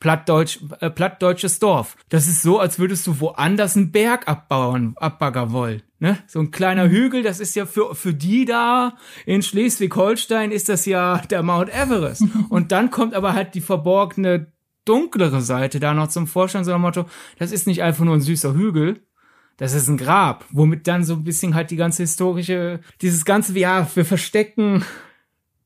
Plattdeutsch, 0.00 0.60
äh, 0.78 0.90
plattdeutsches 0.90 1.58
Dorf. 1.58 1.96
Das 2.08 2.28
ist 2.28 2.42
so, 2.42 2.60
als 2.60 2.78
würdest 2.78 3.06
du 3.08 3.18
woanders 3.18 3.76
einen 3.76 3.90
Berg 3.90 4.28
abbauen, 4.28 4.94
abbaggern 4.96 5.50
wollen. 5.50 5.82
Ne? 6.00 6.18
So 6.28 6.38
ein 6.38 6.52
kleiner 6.52 6.86
mhm. 6.86 6.90
Hügel, 6.90 7.22
das 7.22 7.40
ist 7.40 7.56
ja 7.56 7.66
für, 7.66 7.94
für 7.94 8.14
die 8.14 8.44
da 8.44 8.96
in 9.26 9.42
Schleswig-Holstein 9.42 10.52
ist 10.52 10.68
das 10.68 10.86
ja 10.86 11.18
der 11.30 11.42
Mount 11.42 11.70
Everest. 11.70 12.22
Und 12.48 12.70
dann 12.70 12.90
kommt 12.90 13.14
aber 13.14 13.34
halt 13.34 13.54
die 13.54 13.60
verborgene, 13.60 14.52
dunklere 14.84 15.42
Seite 15.42 15.80
da 15.80 15.94
noch 15.94 16.08
zum 16.08 16.26
Vorschein, 16.26 16.64
so 16.64 16.72
ein 16.72 16.80
Motto, 16.80 17.06
das 17.38 17.52
ist 17.52 17.66
nicht 17.66 17.82
einfach 17.82 18.04
nur 18.04 18.14
ein 18.14 18.20
süßer 18.20 18.54
Hügel, 18.54 19.02
das 19.56 19.74
ist 19.74 19.88
ein 19.88 19.98
Grab, 19.98 20.44
womit 20.50 20.86
dann 20.86 21.04
so 21.04 21.14
ein 21.14 21.24
bisschen 21.24 21.54
halt 21.54 21.70
die 21.72 21.76
ganze 21.76 22.04
historische, 22.04 22.80
dieses 23.02 23.24
ganze, 23.24 23.58
ja, 23.58 23.86
wir 23.94 24.04
verstecken 24.04 24.84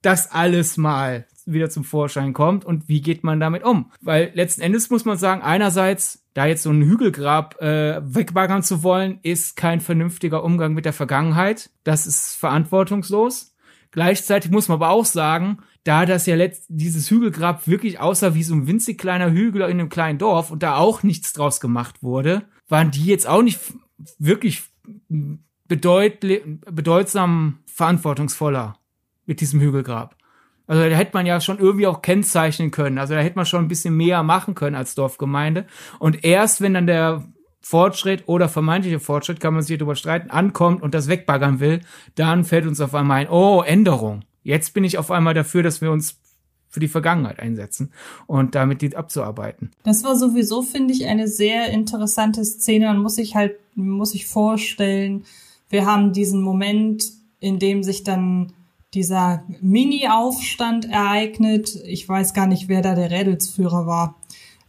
das 0.01 0.33
alles 0.33 0.79
mal 0.79 1.27
wieder 1.47 1.71
zum 1.71 1.85
Vorschein 1.85 2.33
kommt 2.33 2.65
und 2.65 2.89
wie 2.89 3.01
geht 3.01 3.25
man 3.25 3.41
damit 3.41 3.65
um? 3.65 3.91
Weil 4.01 4.31
letzten 4.35 4.63
Endes 4.63 4.91
muss 4.91 5.05
man 5.05 5.19
sagen, 5.19 5.43
einerseits, 5.43 6.25
da 6.35 6.47
jetzt 6.47 6.63
so 6.63 6.71
ein 6.71 6.83
Hügelgrab 6.83 7.61
äh, 7.61 8.01
wegbaggern 8.03 8.63
zu 8.63 8.83
wollen, 8.83 9.19
ist 9.23 9.57
kein 9.57 9.81
vernünftiger 9.81 10.45
Umgang 10.45 10.75
mit 10.75 10.85
der 10.85 10.93
Vergangenheit. 10.93 11.71
Das 11.85 12.07
ist 12.07 12.37
verantwortungslos. 12.37 13.55
Gleichzeitig 13.91 14.51
muss 14.51 14.69
man 14.69 14.77
aber 14.77 14.91
auch 14.91 15.05
sagen, 15.05 15.59
da 15.85 16.07
das 16.07 16.27
ja 16.27 16.35
letzt 16.37 16.65
dieses 16.69 17.11
Hügelgrab 17.11 17.67
wirklich 17.67 18.01
aussah 18.01 18.35
wie 18.35 18.43
so 18.43 18.55
ein 18.55 18.67
winzig 18.67 18.99
kleiner 18.99 19.31
Hügel 19.31 19.63
in 19.63 19.81
einem 19.81 19.89
kleinen 19.89 20.19
Dorf 20.19 20.51
und 20.51 20.63
da 20.63 20.77
auch 20.77 21.03
nichts 21.03 21.33
draus 21.33 21.61
gemacht 21.61 22.03
wurde, 22.03 22.45
waren 22.69 22.91
die 22.91 23.05
jetzt 23.05 23.27
auch 23.27 23.43
nicht 23.43 23.61
wirklich 24.19 24.63
bedeut 25.69 26.21
bedeutsam 26.21 27.59
verantwortungsvoller 27.67 28.79
mit 29.27 29.41
diesem 29.41 29.61
Hügelgrab. 29.61 30.17
Also 30.73 30.89
da 30.89 30.97
hätte 30.97 31.11
man 31.13 31.27
ja 31.27 31.39
schon 31.43 31.59
irgendwie 31.59 31.87
auch 31.87 32.01
kennzeichnen 32.01 32.71
können. 32.71 32.97
Also 32.97 33.13
da 33.13 33.21
hätte 33.21 33.37
man 33.37 33.45
schon 33.45 33.63
ein 33.63 33.69
bisschen 33.69 33.95
mehr 33.95 34.23
machen 34.23 34.55
können 34.55 34.75
als 34.75 34.95
Dorfgemeinde. 34.95 35.67
Und 35.99 36.25
erst 36.25 36.63
wenn 36.63 36.73
dann 36.73 36.87
der 36.87 37.27
Fortschritt 37.61 38.23
oder 38.25 38.49
vermeintliche 38.49 38.99
Fortschritt, 38.99 39.39
kann 39.39 39.53
man 39.53 39.63
sich 39.63 39.77
darüber 39.77 39.97
streiten, 39.97 40.31
ankommt 40.31 40.81
und 40.83 40.95
das 40.95 41.09
wegbaggern 41.09 41.61
will, 41.61 41.81
dann 42.15 42.45
fällt 42.45 42.67
uns 42.67 42.81
auf 42.81 42.95
einmal 42.95 43.21
ein, 43.21 43.29
oh, 43.29 43.61
Änderung. 43.61 44.23
Jetzt 44.45 44.73
bin 44.73 44.83
ich 44.83 44.97
auf 44.97 45.11
einmal 45.11 45.35
dafür, 45.35 45.63
dass 45.63 45.83
wir 45.83 45.91
uns 45.91 46.17
für 46.71 46.81
die 46.81 46.89
Vergangenheit 46.89 47.39
einsetzen 47.39 47.93
und 48.27 48.55
damit 48.55 48.81
die 48.81 48.97
abzuarbeiten. 48.97 49.73
Das 49.83 50.05
war 50.05 50.17
sowieso, 50.17 50.63
finde 50.63 50.95
ich, 50.95 51.05
eine 51.05 51.29
sehr 51.29 51.69
interessante 51.69 52.47
Szene. 52.47 52.87
Man 52.87 53.03
muss 53.03 53.17
sich 53.17 53.35
halt, 53.35 53.57
muss 53.75 54.13
sich 54.13 54.25
vorstellen, 54.25 55.27
wir 55.69 55.85
haben 55.85 56.15
diesen 56.15 56.41
Moment, 56.41 57.13
in 57.41 57.59
dem 57.59 57.83
sich 57.83 58.05
dann 58.05 58.55
dieser 58.95 59.45
Mini-Aufstand 59.61 60.91
ereignet. 60.91 61.77
Ich 61.87 62.09
weiß 62.09 62.35
gar 62.35 62.47
nicht, 62.47 62.69
wer 62.69 62.83
da 62.83 62.95
der 62.95 63.11
Rädelsführer 63.11 63.87
war. 63.87 64.17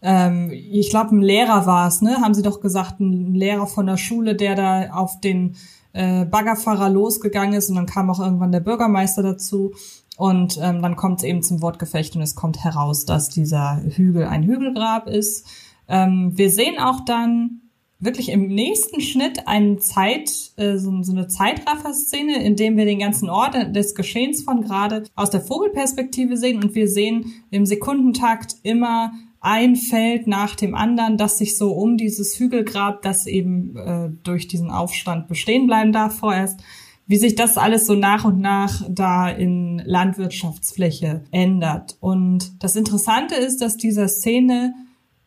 Ähm, 0.01 0.51
ich 0.51 0.89
glaube, 0.89 1.15
ein 1.15 1.21
Lehrer 1.21 1.65
war 1.65 1.87
es, 1.87 2.01
ne? 2.01 2.17
Haben 2.21 2.33
Sie 2.33 2.41
doch 2.41 2.61
gesagt, 2.61 2.99
ein 2.99 3.33
Lehrer 3.33 3.67
von 3.67 3.85
der 3.85 3.97
Schule, 3.97 4.35
der 4.35 4.55
da 4.55 4.91
auf 4.91 5.19
den 5.19 5.55
äh, 5.93 6.25
Baggerfahrer 6.25 6.89
losgegangen 6.89 7.53
ist 7.53 7.69
und 7.69 7.75
dann 7.75 7.85
kam 7.85 8.09
auch 8.09 8.19
irgendwann 8.19 8.51
der 8.51 8.59
Bürgermeister 8.59 9.23
dazu. 9.23 9.73
Und 10.15 10.59
ähm, 10.61 10.81
dann 10.81 10.95
kommt 10.95 11.19
es 11.19 11.23
eben 11.23 11.41
zum 11.41 11.61
Wortgefecht 11.61 12.15
und 12.15 12.21
es 12.21 12.35
kommt 12.35 12.63
heraus, 12.63 13.05
dass 13.05 13.29
dieser 13.29 13.81
Hügel 13.83 14.25
ein 14.25 14.43
Hügelgrab 14.43 15.07
ist. 15.07 15.47
Ähm, 15.87 16.31
wir 16.35 16.51
sehen 16.51 16.77
auch 16.79 17.03
dann 17.03 17.62
wirklich 18.03 18.29
im 18.29 18.47
nächsten 18.47 19.01
Schnitt 19.01 19.47
eine 19.47 19.77
Zeit, 19.77 20.29
äh, 20.57 20.77
so, 20.77 21.01
so 21.03 21.11
eine 21.11 21.27
Zeitraffer-Szene, 21.27 22.43
in 22.43 22.55
dem 22.55 22.77
wir 22.77 22.85
den 22.85 22.99
ganzen 22.99 23.29
Ort 23.29 23.55
des 23.75 23.95
Geschehens 23.95 24.43
von 24.43 24.61
gerade 24.61 25.03
aus 25.15 25.29
der 25.29 25.41
Vogelperspektive 25.41 26.37
sehen 26.37 26.63
und 26.63 26.75
wir 26.75 26.87
sehen 26.87 27.33
im 27.49 27.65
Sekundentakt 27.65 28.55
immer 28.63 29.13
ein 29.39 29.75
Feld 29.75 30.25
nach 30.25 30.55
dem 30.55 30.73
anderen, 30.73 31.17
das 31.17 31.37
sich 31.37 31.57
so 31.57 31.73
um 31.73 31.97
dieses 31.97 32.39
Hügelgrab, 32.39 33.01
das 33.01 33.27
eben 33.27 33.75
äh, 33.75 34.09
durch 34.23 34.47
diesen 34.47 34.71
Aufstand 34.71 35.27
bestehen 35.27 35.67
bleiben 35.67 35.91
darf 35.91 36.17
vorerst, 36.17 36.61
wie 37.07 37.17
sich 37.17 37.35
das 37.35 37.57
alles 37.57 37.85
so 37.85 37.95
nach 37.95 38.23
und 38.23 38.39
nach 38.39 38.81
da 38.89 39.29
in 39.29 39.81
Landwirtschaftsfläche 39.85 41.25
ändert. 41.31 41.97
Und 41.99 42.63
das 42.63 42.77
Interessante 42.77 43.35
ist, 43.35 43.61
dass 43.61 43.75
dieser 43.75 44.07
Szene 44.07 44.73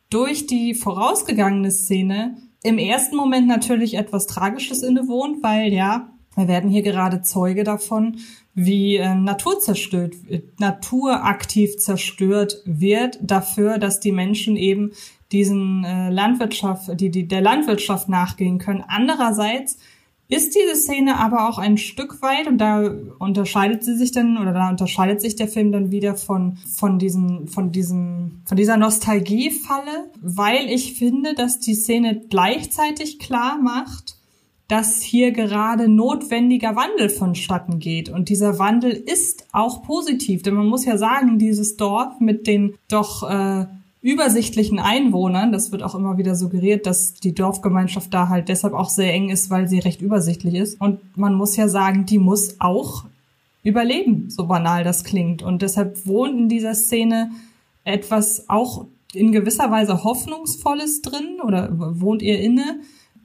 durch 0.08 0.46
die 0.46 0.74
vorausgegangene 0.74 1.70
Szene 1.70 2.36
im 2.62 2.78
ersten 2.78 3.16
Moment 3.16 3.46
natürlich 3.46 3.94
etwas 3.94 4.26
Tragisches 4.26 4.82
innewohnt, 4.82 5.42
weil 5.42 5.72
ja, 5.72 6.10
wir 6.34 6.48
werden 6.48 6.70
hier 6.70 6.82
gerade 6.82 7.22
Zeuge 7.22 7.64
davon, 7.64 8.18
wie 8.54 8.96
äh, 8.96 9.14
Natur 9.14 9.58
zerstört, 9.60 10.14
Natur 10.58 11.24
aktiv 11.24 11.76
zerstört 11.78 12.62
wird 12.64 13.18
dafür, 13.22 13.78
dass 13.78 14.00
die 14.00 14.12
Menschen 14.12 14.56
eben 14.56 14.92
diesen 15.32 15.84
äh, 15.84 16.10
Landwirtschaft, 16.10 17.00
die, 17.00 17.10
die 17.10 17.26
der 17.26 17.40
Landwirtschaft 17.40 18.08
nachgehen 18.08 18.58
können. 18.58 18.84
Andererseits 18.86 19.78
ist 20.28 20.54
diese 20.56 20.74
Szene 20.74 21.18
aber 21.18 21.48
auch 21.48 21.58
ein 21.58 21.78
Stück 21.78 22.20
weit, 22.20 22.48
und 22.48 22.58
da 22.58 22.90
unterscheidet 23.18 23.84
sie 23.84 23.96
sich 23.96 24.10
dann, 24.10 24.38
oder 24.38 24.52
da 24.52 24.68
unterscheidet 24.68 25.20
sich 25.20 25.36
der 25.36 25.48
Film 25.48 25.70
dann 25.70 25.90
wieder 25.90 26.16
von, 26.16 26.58
von 26.74 26.98
diesem, 26.98 27.46
von 27.46 27.70
diesem, 27.70 28.42
von 28.44 28.56
dieser 28.56 28.76
Nostalgiefalle, 28.76 30.10
weil 30.20 30.66
ich 30.68 30.94
finde, 30.94 31.34
dass 31.34 31.60
die 31.60 31.74
Szene 31.74 32.22
gleichzeitig 32.28 33.18
klar 33.18 33.58
macht, 33.62 34.16
dass 34.68 35.00
hier 35.00 35.30
gerade 35.30 35.88
notwendiger 35.88 36.74
Wandel 36.74 37.08
vonstatten 37.08 37.78
geht. 37.78 38.08
Und 38.08 38.28
dieser 38.28 38.58
Wandel 38.58 38.90
ist 38.90 39.46
auch 39.52 39.84
positiv, 39.84 40.42
denn 40.42 40.54
man 40.54 40.66
muss 40.66 40.84
ja 40.84 40.98
sagen, 40.98 41.38
dieses 41.38 41.76
Dorf 41.76 42.18
mit 42.18 42.48
den 42.48 42.74
doch 42.88 43.22
äh, 43.30 43.66
übersichtlichen 44.06 44.78
Einwohnern, 44.78 45.50
das 45.50 45.72
wird 45.72 45.82
auch 45.82 45.96
immer 45.96 46.16
wieder 46.16 46.36
suggeriert, 46.36 46.86
dass 46.86 47.14
die 47.14 47.34
Dorfgemeinschaft 47.34 48.14
da 48.14 48.28
halt 48.28 48.48
deshalb 48.48 48.72
auch 48.72 48.88
sehr 48.88 49.12
eng 49.12 49.30
ist, 49.30 49.50
weil 49.50 49.66
sie 49.66 49.80
recht 49.80 50.00
übersichtlich 50.00 50.54
ist. 50.54 50.80
Und 50.80 51.00
man 51.16 51.34
muss 51.34 51.56
ja 51.56 51.66
sagen, 51.66 52.06
die 52.06 52.20
muss 52.20 52.60
auch 52.60 53.04
überleben, 53.64 54.30
so 54.30 54.46
banal 54.46 54.84
das 54.84 55.02
klingt. 55.02 55.42
Und 55.42 55.60
deshalb 55.60 56.06
wohnt 56.06 56.38
in 56.38 56.48
dieser 56.48 56.76
Szene 56.76 57.32
etwas 57.82 58.48
auch 58.48 58.86
in 59.12 59.32
gewisser 59.32 59.72
Weise 59.72 60.04
Hoffnungsvolles 60.04 61.02
drin 61.02 61.40
oder 61.44 61.70
wohnt 62.00 62.22
ihr 62.22 62.38
inne, 62.38 62.78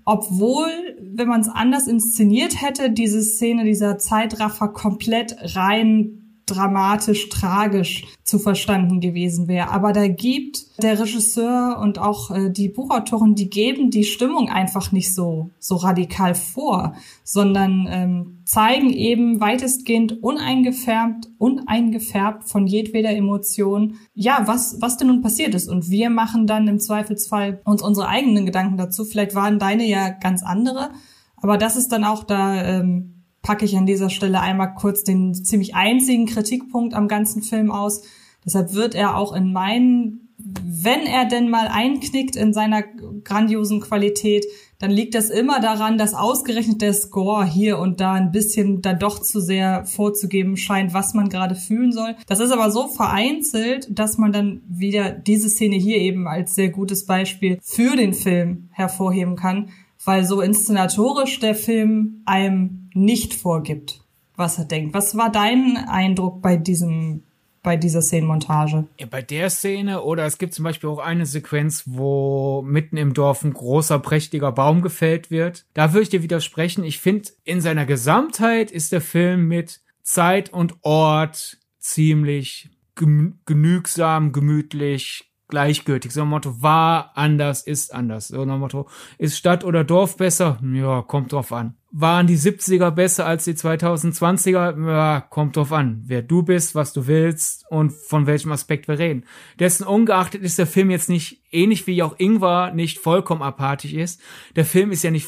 obwohl, 0.03 0.67
wenn 0.99 1.27
man 1.27 1.41
es 1.41 1.47
anders 1.47 1.85
inszeniert 1.85 2.59
hätte, 2.59 2.89
diese 2.89 3.21
Szene, 3.21 3.65
dieser 3.65 3.99
Zeitraffer 3.99 4.69
komplett 4.69 5.35
rein 5.55 6.30
dramatisch, 6.45 7.29
tragisch 7.29 8.05
zu 8.23 8.39
verstanden 8.39 8.99
gewesen 8.99 9.47
wäre. 9.47 9.69
Aber 9.69 9.93
da 9.93 10.07
gibt 10.07 10.81
der 10.81 10.99
Regisseur 10.99 11.79
und 11.81 11.99
auch 11.99 12.31
äh, 12.31 12.49
die 12.49 12.69
Buchautoren, 12.69 13.35
die 13.35 13.49
geben 13.49 13.89
die 13.89 14.03
Stimmung 14.03 14.49
einfach 14.49 14.91
nicht 14.91 15.13
so, 15.13 15.49
so 15.59 15.75
radikal 15.75 16.35
vor, 16.35 16.93
sondern 17.23 17.87
ähm, 17.89 18.41
zeigen 18.45 18.89
eben 18.91 19.39
weitestgehend 19.39 20.23
uneingefärbt, 20.23 21.27
uneingefärbt 21.37 22.49
von 22.49 22.67
jedweder 22.67 23.11
Emotion, 23.11 23.95
ja, 24.13 24.43
was, 24.45 24.77
was 24.81 24.97
denn 24.97 25.07
nun 25.07 25.21
passiert 25.21 25.55
ist. 25.55 25.69
Und 25.69 25.89
wir 25.89 26.09
machen 26.09 26.47
dann 26.47 26.67
im 26.67 26.79
Zweifelsfall 26.79 27.61
uns 27.63 27.81
unsere 27.81 28.07
eigenen 28.07 28.45
Gedanken 28.45 28.77
dazu. 28.77 29.05
Vielleicht 29.05 29.35
waren 29.35 29.59
deine 29.59 29.85
ja 29.85 30.09
ganz 30.09 30.43
andere. 30.43 30.91
Aber 31.37 31.57
das 31.57 31.75
ist 31.75 31.91
dann 31.91 32.03
auch 32.03 32.23
da, 32.23 32.63
ähm, 32.63 33.20
packe 33.41 33.65
ich 33.65 33.75
an 33.77 33.85
dieser 33.85 34.09
Stelle 34.09 34.39
einmal 34.39 34.73
kurz 34.75 35.03
den 35.03 35.33
ziemlich 35.33 35.75
einzigen 35.75 36.25
Kritikpunkt 36.25 36.93
am 36.93 37.07
ganzen 37.07 37.41
Film 37.41 37.71
aus. 37.71 38.03
Deshalb 38.45 38.73
wird 38.73 38.95
er 38.95 39.17
auch 39.17 39.33
in 39.33 39.51
meinen, 39.51 40.29
wenn 40.37 41.05
er 41.05 41.25
denn 41.25 41.49
mal 41.49 41.67
einknickt 41.67 42.35
in 42.35 42.53
seiner 42.53 42.83
grandiosen 43.23 43.81
Qualität, 43.81 44.45
dann 44.79 44.89
liegt 44.89 45.13
das 45.13 45.29
immer 45.29 45.59
daran, 45.59 45.99
dass 45.99 46.15
ausgerechnet 46.15 46.81
der 46.81 46.93
Score 46.93 47.45
hier 47.45 47.77
und 47.77 48.01
da 48.01 48.13
ein 48.13 48.31
bisschen 48.31 48.81
dann 48.81 48.97
doch 48.97 49.19
zu 49.19 49.39
sehr 49.39 49.85
vorzugeben 49.85 50.57
scheint, 50.57 50.95
was 50.95 51.13
man 51.13 51.29
gerade 51.29 51.53
fühlen 51.53 51.91
soll. 51.91 52.15
Das 52.25 52.39
ist 52.39 52.51
aber 52.51 52.71
so 52.71 52.87
vereinzelt, 52.87 53.87
dass 53.91 54.17
man 54.17 54.31
dann 54.31 54.61
wieder 54.67 55.11
diese 55.11 55.49
Szene 55.49 55.75
hier 55.75 55.97
eben 55.97 56.27
als 56.27 56.55
sehr 56.55 56.69
gutes 56.69 57.05
Beispiel 57.05 57.59
für 57.61 57.95
den 57.95 58.13
Film 58.13 58.69
hervorheben 58.71 59.35
kann, 59.35 59.69
weil 60.03 60.25
so 60.25 60.41
inszenatorisch 60.41 61.39
der 61.39 61.53
Film 61.53 62.23
einem 62.25 62.80
nicht 62.93 63.33
vorgibt, 63.33 64.01
was 64.35 64.57
er 64.57 64.65
denkt. 64.65 64.93
Was 64.93 65.15
war 65.17 65.31
dein 65.31 65.77
Eindruck 65.77 66.41
bei 66.41 66.57
diesem 66.57 67.23
bei 67.63 67.77
dieser 67.77 68.01
Szenenmontage? 68.01 68.87
Ja, 68.99 69.05
bei 69.05 69.21
der 69.21 69.49
Szene 69.49 70.01
oder 70.01 70.25
es 70.25 70.37
gibt 70.37 70.53
zum 70.53 70.63
Beispiel 70.63 70.89
auch 70.89 70.99
eine 70.99 71.25
Sequenz, 71.25 71.83
wo 71.85 72.63
mitten 72.63 72.97
im 72.97 73.13
Dorf 73.13 73.43
ein 73.43 73.53
großer, 73.53 73.99
prächtiger 73.99 74.51
Baum 74.51 74.81
gefällt 74.81 75.29
wird. 75.29 75.65
Da 75.73 75.93
würde 75.93 76.03
ich 76.03 76.09
dir 76.09 76.23
widersprechen. 76.23 76.83
Ich 76.83 76.99
finde, 76.99 77.29
in 77.43 77.61
seiner 77.61 77.85
Gesamtheit 77.85 78.71
ist 78.71 78.91
der 78.91 79.01
Film 79.01 79.47
mit 79.47 79.81
Zeit 80.01 80.51
und 80.51 80.75
Ort 80.81 81.57
ziemlich 81.77 82.69
genügsam, 82.95 84.31
gemütlich, 84.31 85.30
gleichgültig. 85.51 86.11
So 86.11 86.23
ein 86.23 86.29
Motto, 86.29 86.63
war 86.63 87.11
anders, 87.15 87.61
ist 87.61 87.93
anders. 87.93 88.29
So 88.29 88.41
ein 88.41 88.59
Motto, 88.59 88.89
ist 89.19 89.37
Stadt 89.37 89.63
oder 89.63 89.83
Dorf 89.83 90.17
besser? 90.17 90.57
Ja, 90.73 91.03
kommt 91.03 91.31
drauf 91.31 91.53
an. 91.53 91.75
Waren 91.91 92.25
die 92.25 92.37
70er 92.37 92.89
besser 92.89 93.27
als 93.27 93.43
die 93.43 93.53
2020er? 93.53 94.87
Ja, 94.87 95.21
kommt 95.21 95.57
drauf 95.57 95.71
an, 95.71 96.01
wer 96.05 96.23
du 96.23 96.41
bist, 96.41 96.73
was 96.73 96.93
du 96.93 97.05
willst 97.05 97.65
und 97.69 97.91
von 97.91 98.25
welchem 98.25 98.51
Aspekt 98.51 98.87
wir 98.87 98.97
reden. 98.97 99.25
Dessen 99.59 99.85
ungeachtet 99.85 100.41
ist 100.41 100.57
der 100.57 100.67
Film 100.67 100.89
jetzt 100.89 101.09
nicht, 101.09 101.43
ähnlich 101.51 101.85
wie 101.85 102.01
auch 102.01 102.17
Ingwer 102.17 102.71
nicht 102.73 102.97
vollkommen 102.97 103.43
apathisch 103.43 103.93
ist. 103.93 104.21
Der 104.55 104.65
Film 104.65 104.91
ist 104.91 105.03
ja 105.03 105.11
nicht 105.11 105.27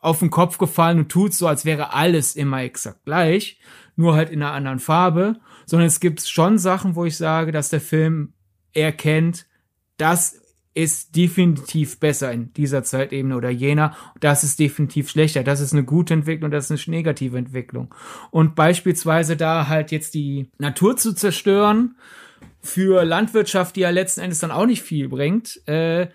auf 0.00 0.18
den 0.18 0.30
Kopf 0.30 0.58
gefallen 0.58 0.98
und 0.98 1.08
tut 1.08 1.32
so, 1.32 1.46
als 1.46 1.64
wäre 1.64 1.94
alles 1.94 2.34
immer 2.34 2.62
exakt 2.62 3.04
gleich, 3.04 3.60
nur 3.94 4.14
halt 4.14 4.30
in 4.30 4.42
einer 4.42 4.52
anderen 4.52 4.80
Farbe, 4.80 5.36
sondern 5.64 5.86
es 5.86 6.00
gibt 6.00 6.20
schon 6.20 6.58
Sachen, 6.58 6.96
wo 6.96 7.04
ich 7.04 7.16
sage, 7.16 7.52
dass 7.52 7.70
der 7.70 7.80
Film 7.80 8.34
erkennt, 8.74 9.46
das 10.02 10.42
ist 10.74 11.14
definitiv 11.14 12.00
besser 12.00 12.32
in 12.32 12.52
dieser 12.54 12.82
Zeitebene 12.82 13.36
oder 13.36 13.50
jener. 13.50 13.94
Das 14.18 14.42
ist 14.42 14.58
definitiv 14.58 15.08
schlechter. 15.08 15.44
Das 15.44 15.60
ist 15.60 15.72
eine 15.72 15.84
gute 15.84 16.14
Entwicklung, 16.14 16.50
das 16.50 16.70
ist 16.70 16.88
eine 16.88 16.96
negative 16.96 17.38
Entwicklung. 17.38 17.94
Und 18.32 18.56
beispielsweise 18.56 19.36
da 19.36 19.68
halt 19.68 19.92
jetzt 19.92 20.14
die 20.14 20.50
Natur 20.58 20.96
zu 20.96 21.14
zerstören 21.14 21.96
für 22.60 23.04
Landwirtschaft, 23.04 23.76
die 23.76 23.80
ja 23.80 23.90
letzten 23.90 24.22
Endes 24.22 24.40
dann 24.40 24.50
auch 24.50 24.66
nicht 24.66 24.82
viel 24.82 25.08
bringt. 25.08 25.66
Äh, 25.68 26.08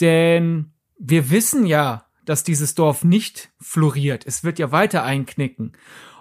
denn 0.00 0.72
wir 0.98 1.30
wissen 1.30 1.64
ja, 1.64 2.06
dass 2.24 2.42
dieses 2.42 2.74
Dorf 2.74 3.04
nicht 3.04 3.50
floriert. 3.60 4.26
Es 4.26 4.42
wird 4.42 4.58
ja 4.58 4.72
weiter 4.72 5.04
einknicken. 5.04 5.74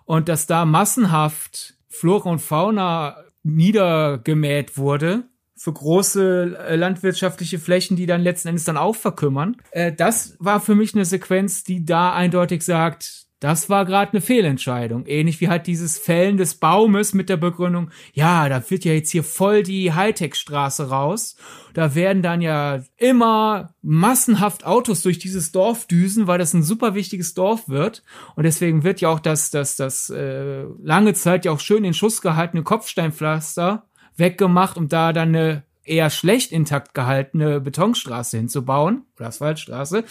Und 0.06 0.30
dass 0.30 0.46
da 0.46 0.66
massenhaft 0.66 1.78
Flora 1.88 2.30
und 2.30 2.40
Fauna 2.40 3.24
niedergemäht 3.42 4.78
wurde, 4.78 5.24
für 5.58 5.74
große 5.74 6.58
äh, 6.68 6.76
landwirtschaftliche 6.76 7.60
Flächen, 7.60 7.98
die 7.98 8.06
dann 8.06 8.22
letzten 8.22 8.50
Endes 8.50 8.64
dann 8.64 8.78
auch 8.78 8.96
verkümmern. 8.96 9.58
Äh, 9.72 9.92
das 9.92 10.36
war 10.40 10.62
für 10.62 10.76
mich 10.76 10.94
eine 10.94 11.06
Sequenz, 11.06 11.64
die 11.64 11.84
da 11.84 12.14
eindeutig 12.14 12.64
sagt, 12.64 13.28
das 13.40 13.70
war 13.70 13.86
gerade 13.86 14.14
eine 14.14 14.22
Fehlentscheidung. 14.22 15.06
Ähnlich 15.06 15.42
wie 15.42 15.48
halt 15.48 15.68
dieses 15.68 16.00
Fällen 16.00 16.38
des 16.38 16.56
Baumes 16.56 17.14
mit 17.14 17.30
der 17.30 17.38
Begründung, 17.38 17.92
ja, 18.14 18.50
da 18.50 18.68
wird 18.68 18.84
ja 18.84 18.94
jetzt 18.94 19.12
hier 19.12 19.24
voll 19.24 19.62
die 19.62 19.94
Hightech-Straße 19.94 20.90
raus. 20.90 21.36
Da 21.76 21.94
werden 21.94 22.24
dann 22.24 22.42
ja 22.42 22.82
immer 22.98 23.76
massenhaft 23.84 24.66
Autos 24.66 25.04
durch 25.04 25.20
dieses 25.20 25.52
Dorf 25.52 25.86
düsen, 25.86 26.26
weil 26.26 26.40
das 26.40 26.56
ein 26.56 26.64
super 26.64 26.96
wichtiges 26.96 27.36
Dorf 27.36 27.70
wird. 27.70 28.02
Und 28.36 28.44
deswegen 28.44 28.84
wird 28.84 29.02
ja 29.02 29.10
auch 29.10 29.20
das, 29.20 29.52
das, 29.52 29.76
das 29.76 30.10
äh, 30.10 30.64
lange 30.82 31.14
Zeit 31.14 31.46
ja 31.46 31.52
auch 31.52 31.60
schön 31.60 31.84
in 31.84 31.94
Schuss 31.94 32.22
gehaltene 32.22 32.64
Kopfsteinpflaster 32.64 33.88
weggemacht, 34.18 34.78
um 34.78 34.88
da 34.88 35.14
dann 35.14 35.30
eine 35.30 35.64
eher 35.84 36.10
schlecht 36.10 36.52
intakt 36.52 36.94
gehaltene 36.94 37.62
Betonstraße 37.62 38.38
hinzubauen 38.38 39.04
oder 39.16 39.28
Asphaltstraße. 39.28 40.04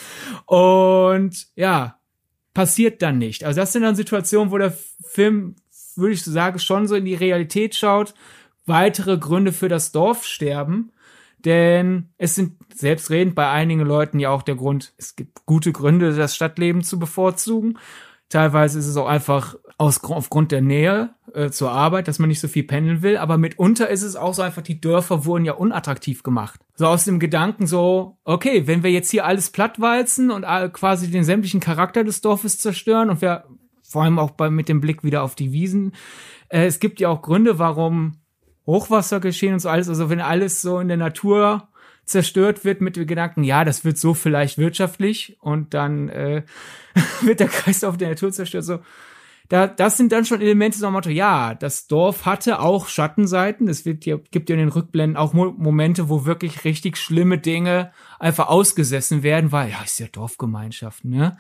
Und 0.47 1.49
ja, 1.55 1.99
passiert 2.55 3.03
dann 3.03 3.19
nicht. 3.19 3.45
Also 3.45 3.61
das 3.61 3.73
sind 3.73 3.83
dann 3.83 3.97
Situationen, 3.97 4.51
wo 4.51 4.59
der 4.59 4.73
Film, 5.03 5.57
würde 5.95 6.15
ich 6.15 6.25
sagen, 6.25 6.59
schon 6.59 6.89
so 6.89 6.95
in 6.95 7.05
die 7.05 7.15
Realität 7.15 7.75
schaut. 7.75 8.15
Weitere 8.65 9.19
Gründe 9.19 9.53
für 9.53 9.69
das 9.69 9.93
Dorfsterben. 9.93 10.93
Denn 11.45 12.09
es 12.19 12.35
sind 12.35 12.57
selbstredend 12.75 13.35
bei 13.35 13.49
einigen 13.51 13.83
Leuten 13.83 14.19
ja 14.19 14.31
auch 14.31 14.43
der 14.43 14.57
Grund, 14.57 14.95
es 14.97 15.15
gibt 15.15 15.47
gute 15.47 15.71
Gründe, 15.71 16.17
das 16.17 16.35
Stadtleben 16.35 16.83
zu 16.83 16.99
bevorzugen. 16.99 17.79
Teilweise 18.29 18.79
ist 18.79 18.87
es 18.87 18.97
auch 18.97 19.07
einfach 19.07 19.57
aus, 19.79 20.03
aufgrund 20.03 20.53
der 20.53 20.61
Nähe 20.61 21.11
äh, 21.33 21.51
zur 21.51 21.71
Arbeit, 21.71 22.09
dass 22.09 22.19
man 22.19 22.29
nicht 22.29 22.41
so 22.41 22.49
viel 22.49 22.65
pendeln 22.65 23.03
will. 23.03 23.19
Aber 23.19 23.39
mitunter 23.39 23.89
ist 23.89 24.03
es 24.03 24.17
auch 24.17 24.35
so 24.35 24.43
einfach, 24.43 24.63
die 24.63 24.81
Dörfer 24.81 25.25
wurden 25.25 25.45
ja 25.45 25.53
unattraktiv 25.53 26.23
gemacht. 26.23 26.61
So 26.75 26.87
aus 26.87 27.05
dem 27.05 27.21
Gedanken 27.21 27.67
so, 27.67 28.19
okay, 28.25 28.67
wenn 28.67 28.83
wir 28.83 28.91
jetzt 28.91 29.11
hier 29.11 29.27
alles 29.27 29.51
plattwalzen 29.51 30.31
und 30.31 30.45
quasi 30.73 31.11
den 31.11 31.25
sämtlichen 31.25 31.61
Charakter 31.61 32.05
des 32.05 32.21
Dorfes 32.21 32.59
zerstören 32.59 33.11
und 33.11 33.21
wir 33.21 33.45
vor 33.89 34.03
allem 34.03 34.19
auch 34.19 34.33
bei, 34.33 34.51
mit 34.51 34.69
dem 34.69 34.81
Blick 34.81 35.05
wieder 35.05 35.23
auf 35.23 35.37
die 35.37 35.53
Wiesen, 35.53 35.93
äh, 36.49 36.67
es 36.67 36.81
gibt 36.81 36.99
ja 36.99 37.09
auch 37.09 37.23
Gründe, 37.23 37.59
warum 37.59 38.19
Hochwasser 38.67 39.21
geschehen 39.21 39.55
und 39.55 39.61
so 39.61 39.69
alles. 39.69 39.89
Also 39.89 40.11
wenn 40.11 40.21
alles 40.21 40.61
so 40.61 40.81
in 40.81 40.89
der 40.89 40.97
Natur 40.97 41.69
zerstört 42.07 42.65
wird 42.65 42.81
mit 42.81 42.97
dem 42.97 43.07
Gedanken, 43.07 43.45
ja, 43.45 43.65
das 43.65 43.85
wird 43.85 43.99
so 43.99 44.15
vielleicht 44.15 44.59
wirtschaftlich 44.59 45.37
und 45.41 45.75
dann 45.75 46.09
äh, 46.09 46.45
wird 47.21 47.41
der 47.41 47.49
Kreislauf 47.49 47.97
der 47.97 48.11
Natur 48.11 48.33
zerstört. 48.33 48.65
So, 48.65 48.79
da, 49.49 49.67
das 49.67 49.97
sind 49.97 50.13
dann 50.13 50.25
schon 50.25 50.41
Elemente 50.41 50.79
so 50.79 50.91
Motto, 50.91 51.11
ja, 51.11 51.55
das 51.55 51.87
Dorf 51.87 52.25
hatte 52.25 52.61
auch 52.61 52.89
Schattenseiten. 52.89 53.69
Es 53.69 53.85
wird 53.85 54.05
gibt 54.05 54.49
ja 54.49 54.55
in 54.55 54.61
den 54.61 54.69
Rückblenden 54.69 55.17
auch 55.17 55.33
Mo 55.33 55.53
Momente, 55.57 56.09
wo 56.09 56.25
wirklich 56.25 56.65
richtig 56.65 56.97
schlimme 56.97 57.39
Dinge 57.39 57.93
einfach 58.19 58.49
ausgesessen 58.49 59.23
werden, 59.23 59.53
weil, 59.53 59.71
ja, 59.71 59.83
ist 59.85 59.99
ja 59.99 60.07
Dorfgemeinschaft, 60.11 61.05
ne? 61.05 61.37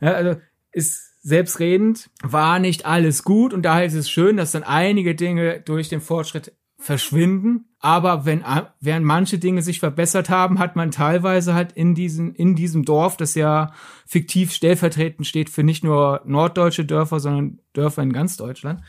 Ja, 0.00 0.12
also, 0.12 0.40
ist 0.72 1.08
selbstredend, 1.22 2.10
war 2.22 2.58
nicht 2.58 2.86
alles 2.86 3.24
gut 3.24 3.52
und 3.52 3.62
daher 3.62 3.84
ist 3.84 3.94
es 3.94 4.10
schön, 4.10 4.36
dass 4.36 4.52
dann 4.52 4.62
einige 4.62 5.14
Dinge 5.14 5.60
durch 5.60 5.88
den 5.88 6.00
Fortschritt 6.00 6.52
verschwinden. 6.78 7.66
Aber 7.80 8.24
wenn, 8.24 8.44
während 8.80 9.04
manche 9.04 9.38
Dinge 9.38 9.62
sich 9.62 9.80
verbessert 9.80 10.30
haben, 10.30 10.58
hat 10.58 10.76
man 10.76 10.90
teilweise 10.90 11.54
halt 11.54 11.72
in 11.72 11.94
diesem, 11.94 12.34
in 12.34 12.54
diesem 12.54 12.84
Dorf, 12.84 13.16
das 13.16 13.34
ja 13.34 13.72
fiktiv 14.06 14.52
stellvertretend 14.52 15.26
steht 15.26 15.50
für 15.50 15.62
nicht 15.62 15.84
nur 15.84 16.22
norddeutsche 16.24 16.84
Dörfer, 16.84 17.20
sondern 17.20 17.60
Dörfer 17.72 18.02
in 18.02 18.12
ganz 18.12 18.36
Deutschland. 18.36 18.80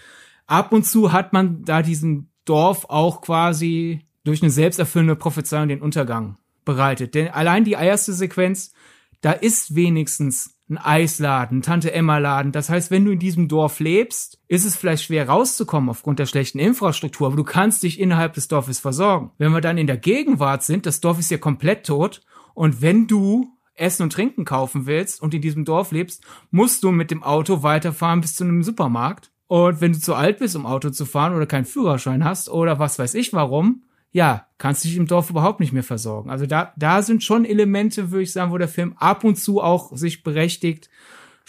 Ab 0.48 0.72
und 0.72 0.86
zu 0.86 1.12
hat 1.12 1.34
man 1.34 1.64
da 1.64 1.82
diesem 1.82 2.30
Dorf 2.46 2.86
auch 2.90 3.22
quasi 3.22 4.08
durch 4.24 4.42
eine 4.42 4.52
selbsterfüllende 4.52 5.16
Prophezeiung 5.16 5.68
den 5.68 5.82
Untergang 5.82 6.38
bereitet. 6.66 7.16
Denn 7.16 7.30
allein 7.30 7.64
die 7.64 7.74
erste 7.74 8.14
Sequenz, 8.14 8.74
da 9.22 9.32
ist 9.32 9.76
wenigstens 9.76 10.59
ein 10.70 10.78
Eisladen, 10.78 11.62
Tante 11.62 11.92
Emma 11.92 12.20
Laden. 12.20 12.52
Das 12.52 12.70
heißt, 12.70 12.92
wenn 12.92 13.06
du 13.06 13.12
in 13.12 13.20
diesem 13.20 13.48
Dorf 13.48 13.80
lebst, 13.80 14.40
ist 14.48 14.66
es 14.66 14.76
vielleicht 14.76 15.04
schwer 15.04 15.28
rauszukommen 15.28 15.90
aufgrund 15.90 16.20
der 16.20 16.28
schlechten 16.28 16.60
Infrastruktur, 16.60 17.28
aber 17.28 17.36
du 17.36 17.44
kannst 17.44 17.84
dich 17.84 18.00
innerhalb 18.00 18.34
des 18.34 18.48
Dorfes 18.48 18.80
versorgen. 18.80 19.32
Wenn 19.38 19.52
wir 19.52 19.62
dann 19.62 19.78
in 19.78 19.88
der 19.88 19.98
Gegenwart 19.98 20.64
sind, 20.64 20.86
das 20.86 21.02
Dorf 21.02 21.20
ist 21.20 21.32
ja 21.32 21.38
komplett 21.38 21.86
tot 21.86 22.22
und 22.54 22.82
wenn 22.82 23.08
du 23.08 23.48
Essen 23.74 24.04
und 24.04 24.14
Trinken 24.14 24.46
kaufen 24.46 24.86
willst 24.86 25.22
und 25.22 25.34
in 25.34 25.42
diesem 25.42 25.66
Dorf 25.66 25.92
lebst, 25.92 26.24
musst 26.52 26.84
du 26.84 26.92
mit 26.92 27.12
dem 27.12 27.24
Auto 27.24 27.64
weiterfahren 27.64 28.22
bis 28.22 28.36
zu 28.36 28.44
einem 28.44 28.64
Supermarkt. 28.64 29.32
Und 29.48 29.82
wenn 29.82 29.94
du 29.94 30.00
zu 30.00 30.14
alt 30.14 30.40
bist, 30.40 30.56
um 30.56 30.66
Auto 30.66 30.92
zu 30.92 31.06
fahren 31.06 31.34
oder 31.34 31.48
keinen 31.48 31.66
Führerschein 31.66 32.24
hast 32.24 32.50
oder 32.50 32.78
was 32.78 33.00
weiß 33.00 33.16
ich 33.16 33.34
warum, 33.34 33.84
ja, 34.12 34.48
kannst 34.58 34.84
dich 34.84 34.98
im 34.98 35.08
Dorf 35.08 35.30
überhaupt 35.30 35.60
nicht 35.60 35.74
mehr 35.74 35.84
versorgen. 35.84 36.30
Also 36.30 36.46
da, 36.46 36.74
da 36.78 37.02
sind 37.02 37.24
schon 37.24 37.46
Elemente, 37.46 38.12
würde 38.12 38.24
ich 38.24 38.32
sagen, 38.32 38.52
wo 38.52 38.58
der 38.58 38.68
Film 38.68 38.96
ab 38.98 39.24
und 39.24 39.36
zu 39.36 39.62
auch 39.62 39.96
sich 39.96 40.24
berechtigt, 40.24 40.90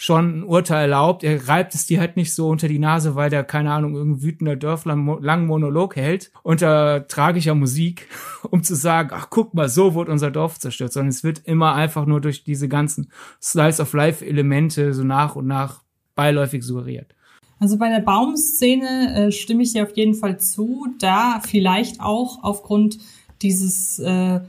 schon 0.01 0.39
ein 0.39 0.43
Urteil 0.43 0.83
erlaubt. 0.83 1.23
Er 1.23 1.47
reibt 1.47 1.75
es 1.75 1.85
dir 1.85 1.99
halt 1.99 2.17
nicht 2.17 2.33
so 2.33 2.49
unter 2.49 2.67
die 2.67 2.79
Nase, 2.79 3.13
weil 3.13 3.29
der, 3.29 3.43
keine 3.43 3.71
Ahnung, 3.71 3.93
irgendein 3.93 4.23
wütender 4.23 4.55
Dörfler 4.55 4.93
einen 4.93 5.21
langen 5.21 5.45
Monolog 5.45 5.95
hält 5.95 6.31
unter 6.41 7.07
tragischer 7.07 7.53
Musik, 7.53 8.07
um 8.49 8.63
zu 8.63 8.73
sagen, 8.73 9.11
ach 9.13 9.27
guck 9.29 9.53
mal, 9.53 9.69
so 9.69 9.93
wird 9.93 10.09
unser 10.09 10.31
Dorf 10.31 10.59
zerstört, 10.59 10.91
sondern 10.91 11.09
es 11.09 11.23
wird 11.23 11.43
immer 11.45 11.75
einfach 11.75 12.07
nur 12.07 12.19
durch 12.19 12.43
diese 12.43 12.67
ganzen 12.67 13.11
Slice 13.39 13.79
of 13.79 13.93
Life 13.93 14.25
Elemente 14.25 14.95
so 14.95 15.03
nach 15.03 15.35
und 15.35 15.45
nach 15.45 15.83
beiläufig 16.15 16.63
suggeriert. 16.63 17.13
Also 17.61 17.77
bei 17.77 17.89
der 17.89 17.99
Baumszene 17.99 19.27
äh, 19.27 19.31
stimme 19.31 19.61
ich 19.61 19.73
dir 19.73 19.83
auf 19.83 19.95
jeden 19.95 20.15
Fall 20.15 20.39
zu, 20.39 20.87
da 20.97 21.39
vielleicht 21.45 22.01
auch 22.01 22.39
aufgrund 22.41 22.97
dieses 23.43 23.99
äh, 23.99 24.39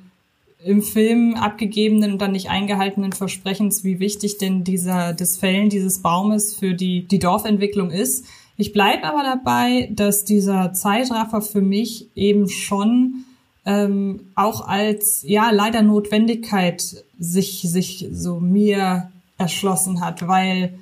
im 0.65 0.81
Film 0.81 1.35
abgegebenen 1.35 2.13
und 2.13 2.23
dann 2.23 2.33
nicht 2.33 2.49
eingehaltenen 2.49 3.13
Versprechens, 3.13 3.85
wie 3.85 4.01
wichtig 4.01 4.39
denn 4.39 4.65
dieser 4.65 5.13
das 5.13 5.37
Fällen 5.37 5.69
dieses 5.69 6.01
Baumes 6.01 6.55
für 6.55 6.73
die 6.73 7.03
die 7.03 7.19
Dorfentwicklung 7.19 7.91
ist. 7.91 8.25
Ich 8.57 8.73
bleibe 8.73 9.05
aber 9.05 9.23
dabei, 9.23 9.91
dass 9.93 10.25
dieser 10.25 10.73
Zeitraffer 10.73 11.43
für 11.43 11.61
mich 11.61 12.07
eben 12.15 12.49
schon 12.49 13.27
ähm, 13.67 14.21
auch 14.37 14.67
als 14.67 15.23
ja 15.23 15.51
leider 15.51 15.83
Notwendigkeit 15.83 17.05
sich 17.19 17.61
sich 17.61 18.09
so 18.11 18.41
mir 18.41 19.13
erschlossen 19.37 20.01
hat, 20.01 20.27
weil 20.27 20.79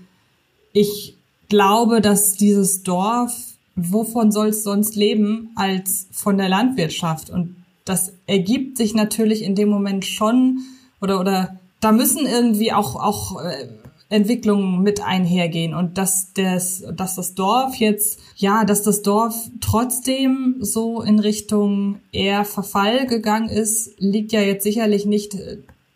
ich 0.72 1.16
glaube, 1.50 2.00
dass 2.00 2.36
dieses 2.36 2.82
Dorf, 2.82 3.36
wovon 3.76 4.32
soll 4.32 4.48
es 4.48 4.64
sonst 4.64 4.96
leben 4.96 5.50
als 5.56 6.06
von 6.10 6.38
der 6.38 6.48
Landwirtschaft? 6.48 7.28
Und 7.28 7.56
das 7.84 8.14
ergibt 8.26 8.78
sich 8.78 8.94
natürlich 8.94 9.42
in 9.42 9.54
dem 9.54 9.68
Moment 9.68 10.06
schon 10.06 10.60
oder 11.02 11.20
oder 11.20 11.58
da 11.80 11.92
müssen 11.92 12.26
irgendwie 12.26 12.72
auch 12.72 12.94
auch 12.94 13.42
äh, 13.42 13.68
Entwicklungen 14.10 14.82
mit 14.82 15.02
einhergehen 15.02 15.74
und 15.74 15.96
dass 15.96 16.32
das 16.34 16.84
dass 16.94 17.16
das 17.16 17.34
Dorf 17.34 17.76
jetzt 17.76 18.20
ja, 18.36 18.64
dass 18.64 18.82
das 18.82 19.02
Dorf 19.02 19.34
trotzdem 19.60 20.56
so 20.60 21.00
in 21.00 21.18
Richtung 21.18 22.00
eher 22.12 22.44
Verfall 22.44 23.06
gegangen 23.06 23.48
ist, 23.48 23.92
liegt 23.98 24.32
ja 24.32 24.40
jetzt 24.40 24.64
sicherlich 24.64 25.06
nicht 25.06 25.36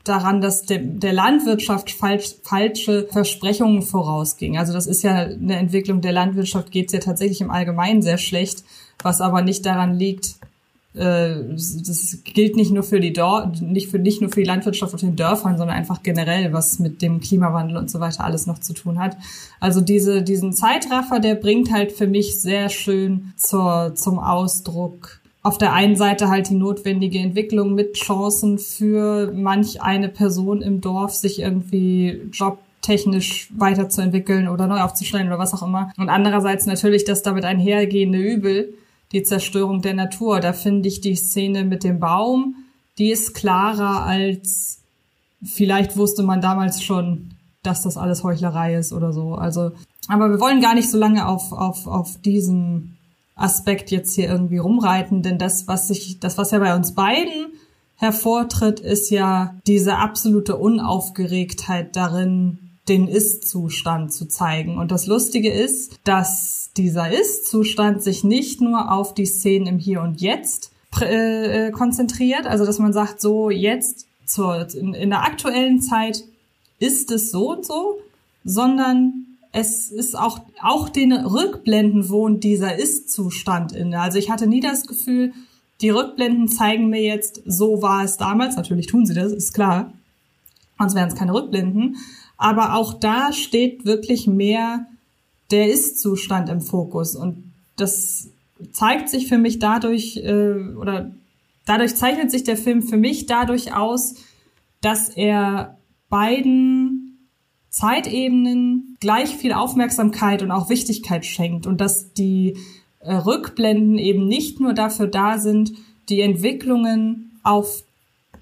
daran, 0.05 0.41
dass 0.41 0.63
der, 0.63 0.79
der 0.79 1.13
Landwirtschaft 1.13 1.91
falsch, 1.91 2.35
falsche 2.43 3.09
Versprechungen 3.11 3.83
vorausging. 3.83 4.59
Also 4.59 4.73
das 4.73 4.87
ist 4.87 5.03
ja 5.03 5.15
eine 5.15 5.57
Entwicklung 5.57 6.01
der 6.01 6.13
Landwirtschaft, 6.13 6.71
geht 6.71 6.87
es 6.87 6.93
ja 6.93 7.01
tatsächlich 7.01 7.41
im 7.41 7.51
Allgemeinen 7.51 8.03
sehr 8.03 8.19
schlecht, 8.19 8.65
was 9.03 9.21
aber 9.21 9.43
nicht 9.43 9.65
daran 9.67 9.99
liegt, 9.99 10.37
äh, 10.95 11.35
das 11.57 12.19
gilt 12.23 12.55
nicht 12.55 12.71
nur 12.71 12.85
für 12.85 13.01
die 13.01 13.13
Dor 13.13 13.53
nicht 13.61 13.91
für 13.91 13.99
nicht 13.99 14.21
nur 14.21 14.31
für 14.31 14.41
die 14.41 14.47
Landwirtschaft 14.47 14.95
auf 14.95 15.01
den 15.01 15.17
Dörfern, 15.17 15.59
sondern 15.59 15.77
einfach 15.77 16.05
generell, 16.05 16.53
was 16.53 16.79
mit 16.79 17.03
dem 17.03 17.21
Klimawandel 17.21 17.77
und 17.77 17.91
so 17.91 17.99
weiter 17.99 18.23
alles 18.23 18.47
noch 18.47 18.61
zu 18.61 18.75
tun 18.75 19.01
hat. 19.01 19.17
Also 19.59 19.81
diese 19.81 20.23
diesen 20.23 20.53
Zeitraffer, 20.53 21.19
der 21.19 21.35
bringt 21.35 21.73
halt 21.73 21.91
für 21.91 22.07
mich 22.07 22.41
sehr 22.41 22.69
schön 22.69 23.33
zur 23.37 23.95
zum 23.97 24.21
Ausdruck, 24.21 25.21
auf 25.45 25.59
der 25.59 25.75
einen 25.75 25.95
Seite 25.95 26.29
halt 26.29 26.49
die 26.49 26.55
notwendige 26.55 27.19
Entwicklung 27.19 27.75
mit 27.75 27.95
Chancen 27.95 28.59
für 28.59 29.31
manch 29.33 29.83
eine 29.83 30.09
Person 30.09 30.63
im 30.63 30.81
Dorf, 30.81 31.13
sich 31.15 31.39
irgendwie 31.39 32.23
jobtechnisch 32.33 33.51
weiterzuentwickeln 33.55 34.49
oder 34.49 34.67
neu 34.67 34.81
aufzustellen 34.81 35.27
oder 35.29 35.39
was 35.39 35.53
auch 35.53 35.63
immer. 35.63 35.93
Und 35.99 36.09
andererseits 36.09 36.65
natürlich 36.65 37.05
das 37.05 37.23
damit 37.23 37.45
einhergehende 37.45 38.19
Übel, 38.19 38.73
die 39.13 39.23
Zerstörung 39.23 39.83
der 39.83 39.93
Natur. 39.93 40.41
Da 40.41 40.55
finde 40.55 40.89
ich 40.89 41.03
die 41.03 41.15
Szene 41.15 41.65
mit 41.65 41.85
dem 41.85 42.01
Baum, 42.01 42.57
die 42.97 43.11
ist 43.11 43.35
klarer 43.35 44.07
als 44.07 44.81
vielleicht 45.45 45.99
wusste 45.99 46.23
man 46.23 46.41
damals 46.41 46.83
schon, 46.83 47.33
dass 47.63 47.83
das 47.83 47.99
alles 47.99 48.25
Heuchlerei 48.25 48.77
ist 48.77 48.95
oder 48.95 49.13
so. 49.13 49.35
Also, 49.35 49.73
aber 50.09 50.31
wir 50.31 50.41
wollen 50.41 50.63
gar 50.63 50.75
nicht 50.75 50.91
so 50.91 50.97
lange 50.97 51.29
auf, 51.29 51.53
auf, 51.53 51.87
auf 51.87 52.17
diesen 52.23 52.94
Aspekt 53.37 53.91
jetzt 53.91 54.15
hier 54.15 54.29
irgendwie 54.29 54.59
rumreiten, 54.59 55.23
denn 55.23 55.39
das, 55.39 55.67
was 55.67 55.89
sich, 55.89 56.21
das, 56.21 56.39
was 56.39 56.53
ja 56.53 56.59
bei 56.59 56.75
uns 56.75 56.95
beiden 56.95 57.53
hervortritt, 57.97 58.81
ist 58.81 59.11
ja 59.11 59.57
diese 59.67 59.97
absolute 59.97 60.57
Unaufgeregtheit 60.57 61.97
darin, 61.97 62.59
den 62.89 63.09
Ist-Zustand 63.09 64.13
zu 64.13 64.27
zeigen. 64.27 64.79
Und 64.79 64.91
das 64.91 65.07
Lustige 65.07 65.51
ist, 65.51 65.99
dass 66.05 66.71
dieser 66.77 67.11
Ist-Zustand 67.11 68.03
sich 68.03 68.25
nicht 68.25 68.61
nur 68.61 68.93
auf 68.93 69.15
die 69.15 69.27
Szenen 69.27 69.67
im 69.67 69.79
Hier 69.79 70.03
und 70.03 70.21
Jetzt 70.21 70.73
äh, 71.01 71.71
konzentriert, 71.71 72.47
also 72.47 72.67
dass 72.67 72.79
man 72.79 72.93
sagt, 72.93 73.21
so 73.21 73.51
jetzt 73.51 74.07
zur, 74.27 74.67
in, 74.75 74.95
in 74.95 75.11
der 75.11 75.23
aktuellen 75.23 75.81
Zeit 75.81 76.25
ist 76.79 77.11
es 77.11 77.31
so 77.31 77.53
und 77.53 77.65
so, 77.65 77.99
sondern 78.45 79.34
es 79.55 79.93
ist 79.93 80.19
auch, 80.19 80.41
auch 80.61 80.89
den 80.89 81.13
Rückblenden 81.13 82.09
wohnt 82.09 82.43
dieser 82.43 82.77
Ist-Zustand 82.77 83.71
inne. 83.71 84.01
Also 84.01 84.19
ich 84.19 84.29
hatte 84.29 84.49
nie 84.49 84.59
das 84.59 84.89
Gefühl, 84.89 85.33
die 85.81 85.91
Rückblenden 85.91 86.49
zeigen 86.49 86.89
mir 86.89 87.03
jetzt, 87.03 87.41
so 87.47 87.81
war 87.81 88.03
es 88.03 88.17
damals. 88.17 88.57
Natürlich 88.57 88.89
tun 88.89 89.07
sie 89.07 89.15
das, 89.15 89.31
ist 89.31 89.55
klar. 89.55 89.93
Sonst 90.77 90.97
wären 90.97 91.09
es 91.09 91.15
keine 91.15 91.35
Rückblenden. 91.35 91.99
Aber 92.37 92.75
auch 92.75 92.95
da 92.95 93.33
steht 93.33 93.85
wirklich 93.85 94.27
mehr 94.27 94.87
der 95.53 95.71
Ist-Zustand 95.73 96.49
im 96.49 96.61
Fokus. 96.61 97.15
Und 97.15 97.53
das 97.77 98.31
zeigt 98.73 99.09
sich 99.09 99.29
für 99.29 99.39
mich 99.39 99.61
dadurch, 99.61 100.17
äh, 100.17 100.75
oder 100.77 101.13
dadurch 101.65 101.95
zeichnet 101.95 102.33
sich 102.33 102.43
der 102.43 102.57
Film 102.57 102.83
für 102.83 102.97
mich 102.97 103.27
dadurch 103.27 103.73
aus, 103.73 104.17
dass 104.81 105.11
er 105.11 105.79
beiden 106.09 106.84
Zeitebenen 107.75 108.97
gleich 109.01 109.35
viel 109.35 109.53
Aufmerksamkeit 109.53 110.45
und 110.45 110.53
auch 110.53 110.69
Wichtigkeit 110.69 111.27
schenkt 111.27 111.67
und 111.67 111.81
dass 111.81 112.13
die 112.13 112.57
äh, 113.01 113.13
Rückblenden 113.13 113.99
eben 113.99 114.29
nicht 114.29 114.61
nur 114.61 114.75
dafür 114.75 115.09
da 115.09 115.39
sind, 115.39 115.73
die 116.09 116.21
Entwicklungen 116.21 117.33
auf 117.43 117.83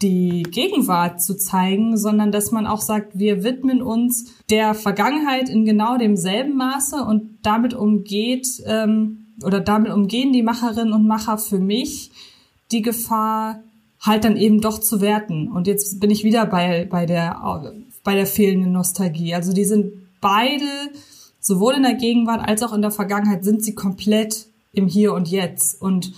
die 0.03 0.43
Gegenwart 0.43 1.23
zu 1.23 1.35
zeigen, 1.35 1.97
sondern 1.97 2.31
dass 2.31 2.51
man 2.51 2.67
auch 2.67 2.83
sagt, 2.83 3.19
wir 3.19 3.43
widmen 3.43 3.81
uns 3.81 4.35
der 4.51 4.75
Vergangenheit 4.75 5.49
in 5.49 5.65
genau 5.65 5.97
demselben 5.97 6.55
Maße 6.55 7.03
und 7.03 7.39
damit 7.43 7.73
umgeht 7.73 8.47
ähm, 8.67 9.29
oder 9.43 9.61
damit 9.61 9.93
umgehen 9.93 10.35
die 10.35 10.43
Macherinnen 10.43 10.93
und 10.93 11.07
Macher 11.07 11.39
für 11.39 11.59
mich 11.59 12.11
die 12.71 12.83
Gefahr, 12.83 13.63
halt 13.99 14.25
dann 14.25 14.37
eben 14.37 14.61
doch 14.61 14.79
zu 14.79 15.01
werten. 15.01 15.51
Und 15.51 15.67
jetzt 15.67 16.01
bin 16.01 16.11
ich 16.11 16.23
wieder 16.23 16.45
bei, 16.45 16.85
bei 16.85 17.07
der 17.07 17.43
bei 18.05 18.15
der 18.15 18.27
fehlenden 18.27 18.73
Nostalgie. 18.73 19.35
Also 19.35 19.53
die 19.53 19.65
sind 19.65 19.93
beide, 20.21 20.67
sowohl 21.41 21.75
in 21.75 21.83
der 21.83 21.95
Gegenwart 21.95 22.47
als 22.49 22.63
auch 22.63 22.73
in 22.73 22.83
der 22.83 22.91
Vergangenheit, 22.91 23.45
sind 23.45 23.65
sie 23.65 23.75
komplett 23.75 24.47
im 24.73 24.87
Hier 24.87 25.13
und 25.13 25.29
Jetzt. 25.29 25.81
Und 25.81 26.13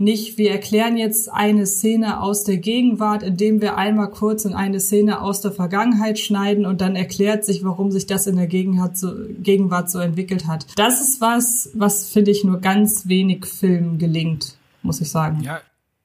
nicht, 0.00 0.38
wir 0.38 0.52
erklären 0.52 0.96
jetzt 0.96 1.28
eine 1.30 1.66
Szene 1.66 2.22
aus 2.22 2.44
der 2.44 2.58
Gegenwart, 2.58 3.24
indem 3.24 3.60
wir 3.60 3.76
einmal 3.76 4.10
kurz 4.10 4.44
in 4.44 4.54
eine 4.54 4.78
Szene 4.78 5.20
aus 5.20 5.40
der 5.40 5.50
Vergangenheit 5.50 6.20
schneiden 6.20 6.66
und 6.66 6.80
dann 6.80 6.94
erklärt 6.94 7.44
sich, 7.44 7.64
warum 7.64 7.90
sich 7.90 8.06
das 8.06 8.28
in 8.28 8.36
der 8.36 8.46
Gegenwart 8.46 8.96
so, 8.96 9.12
Gegenwart 9.40 9.90
so 9.90 9.98
entwickelt 9.98 10.46
hat. 10.46 10.66
Das 10.76 11.00
ist 11.00 11.20
was, 11.20 11.70
was 11.74 12.08
finde 12.08 12.30
ich 12.30 12.44
nur 12.44 12.60
ganz 12.60 13.08
wenig 13.08 13.44
Filmen 13.46 13.98
gelingt, 13.98 14.56
muss 14.82 15.00
ich 15.00 15.10
sagen. 15.10 15.40
Ja, 15.42 15.60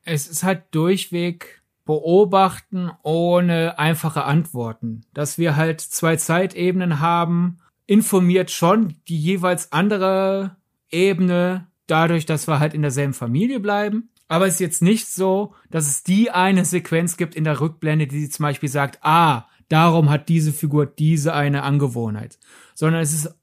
es 0.06 0.28
ist 0.28 0.42
halt 0.44 0.64
durchweg 0.72 1.62
beobachten 1.86 2.92
ohne 3.04 3.78
einfache 3.80 4.24
Antworten. 4.24 5.02
Dass 5.14 5.38
wir 5.38 5.56
halt 5.56 5.82
zwei 5.82 6.16
Zeitebenen 6.16 7.00
haben, 7.00 7.58
informiert 7.86 8.52
schon 8.52 8.96
die 9.08 9.18
jeweils 9.18 9.72
andere 9.72 10.56
Ebene 10.90 11.68
dadurch, 11.88 12.26
dass 12.26 12.48
wir 12.48 12.60
halt 12.60 12.74
in 12.74 12.82
derselben 12.82 13.14
Familie 13.14 13.60
bleiben. 13.60 14.10
Aber 14.28 14.48
es 14.48 14.56
ist 14.56 14.60
jetzt 14.62 14.82
nicht 14.82 15.08
so, 15.08 15.54
dass 15.70 15.88
es 15.88 16.04
die 16.04 16.32
eine 16.32 16.66
Sequenz 16.66 17.18
gibt 17.18 17.36
in 17.36 17.44
der 17.44 17.60
Rückblende, 17.60 18.08
die 18.08 18.30
zum 18.30 18.44
Beispiel 18.44 18.70
sagt, 18.70 19.00
ah, 19.02 19.48
darum 19.70 20.10
hat 20.10 20.30
diese 20.30 20.54
Figur 20.54 20.86
diese 20.86 21.34
eine 21.34 21.64
Angewohnheit. 21.64 22.40
Sondern 22.74 23.02
es 23.02 23.14
ist 23.14 23.36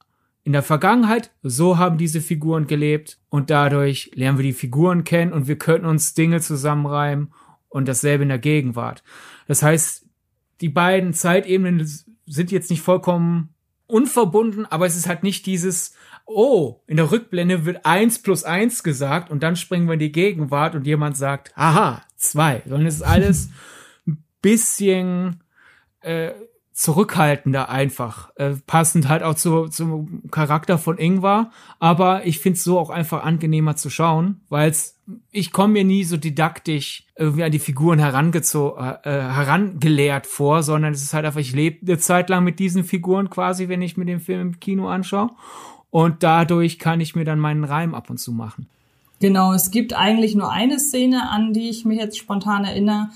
in 0.43 0.53
der 0.53 0.63
Vergangenheit, 0.63 1.33
so 1.43 1.77
haben 1.77 1.99
diese 1.99 2.21
Figuren 2.21 2.67
gelebt 2.67 3.19
und 3.29 3.51
dadurch 3.51 4.11
lernen 4.15 4.39
wir 4.39 4.43
die 4.43 4.53
Figuren 4.55 5.05
kennen 5.05 5.33
und 5.33 5.49
wir 5.49 5.59
können 5.59 5.85
uns 5.85 6.15
Dinge 6.15 6.41
zusammenreimen 6.41 7.33
und 7.71 7.89
dasselbe 7.89 8.25
in 8.25 8.29
der 8.29 8.39
Gegenwart. 8.39 9.03
Das 9.49 9.63
heißt, 9.63 10.07
die 10.61 10.69
beiden 10.69 11.15
Zeitebenen 11.15 11.89
sind 12.27 12.53
jetzt 12.53 12.71
nicht 12.71 12.83
vollkommen 12.83 13.55
unverbunden, 13.87 14.67
aber 14.67 14.87
es 14.87 14.97
ist 14.97 15.09
halt 15.09 15.23
nicht 15.23 15.47
dieses, 15.47 15.95
oh, 16.27 16.81
in 16.87 16.97
der 16.97 17.11
Rückblende 17.11 17.65
wird 17.65 17.87
eins 17.87 18.21
plus 18.21 18.45
eins 18.45 18.83
gesagt 18.83 19.31
und 19.31 19.43
dann 19.43 19.57
springen 19.57 19.87
wir 19.87 19.95
in 19.95 19.99
die 19.99 20.13
Gegenwart 20.13 20.75
und 20.75 20.87
jemand 20.87 21.17
sagt, 21.17 21.53
aha, 21.57 22.03
zwei, 22.17 22.63
sondern 22.67 22.87
es 22.87 22.97
ist 22.97 23.03
alles 23.03 23.51
ein 24.07 24.23
bisschen 24.43 25.43
äh, 26.01 26.33
zurückhaltender 26.81 27.69
einfach, 27.69 28.35
äh, 28.37 28.55
passend 28.67 29.07
halt 29.11 29.23
auch 29.23 29.35
zu, 29.35 29.69
zum 29.69 30.23
Charakter 30.31 30.79
von 30.79 30.97
Ingvar, 30.97 31.51
aber 31.79 32.25
ich 32.25 32.39
find's 32.39 32.65
so 32.65 32.79
auch 32.79 32.89
einfach 32.89 33.23
angenehmer 33.23 33.77
zu 33.77 33.91
schauen, 33.91 34.41
weil's 34.49 34.97
ich 35.31 35.53
komme 35.53 35.75
mir 35.75 35.85
nie 35.85 36.05
so 36.05 36.17
didaktisch 36.17 37.05
irgendwie 37.17 37.43
an 37.43 37.53
die 37.53 37.59
Figuren 37.59 37.99
herangezogen, 37.99 38.83
äh, 38.83 38.95
äh, 39.03 39.23
herangelehrt 39.31 40.27
vor, 40.27 40.63
sondern 40.63 40.95
es 40.95 41.03
ist 41.03 41.13
halt 41.13 41.27
einfach, 41.27 41.41
ich 41.41 41.53
lebe 41.53 41.85
eine 41.85 41.99
Zeit 41.99 42.31
lang 42.31 42.45
mit 42.45 42.59
diesen 42.59 42.85
Figuren 42.85 43.29
quasi, 43.29 43.69
wenn 43.69 43.83
ich 43.83 43.99
mir 43.99 44.07
den 44.07 44.21
Film 44.21 44.41
im 44.41 44.61
Kino 44.61 44.89
anschaue. 44.89 45.33
Und 45.91 46.23
dadurch 46.23 46.79
kann 46.79 47.01
ich 47.01 47.15
mir 47.15 47.25
dann 47.25 47.41
meinen 47.41 47.65
Reim 47.65 47.95
ab 47.95 48.09
und 48.09 48.19
zu 48.19 48.33
machen. 48.33 48.69
Genau, 49.21 49.53
es 49.53 49.71
gibt 49.71 49.93
eigentlich 49.93 50.35
nur 50.35 50.51
eine 50.51 50.79
Szene, 50.79 51.29
an 51.29 51.53
die 51.53 51.69
ich 51.69 51.85
mich 51.85 51.99
jetzt 51.99 52.17
spontan 52.17 52.65
erinnere, 52.65 53.11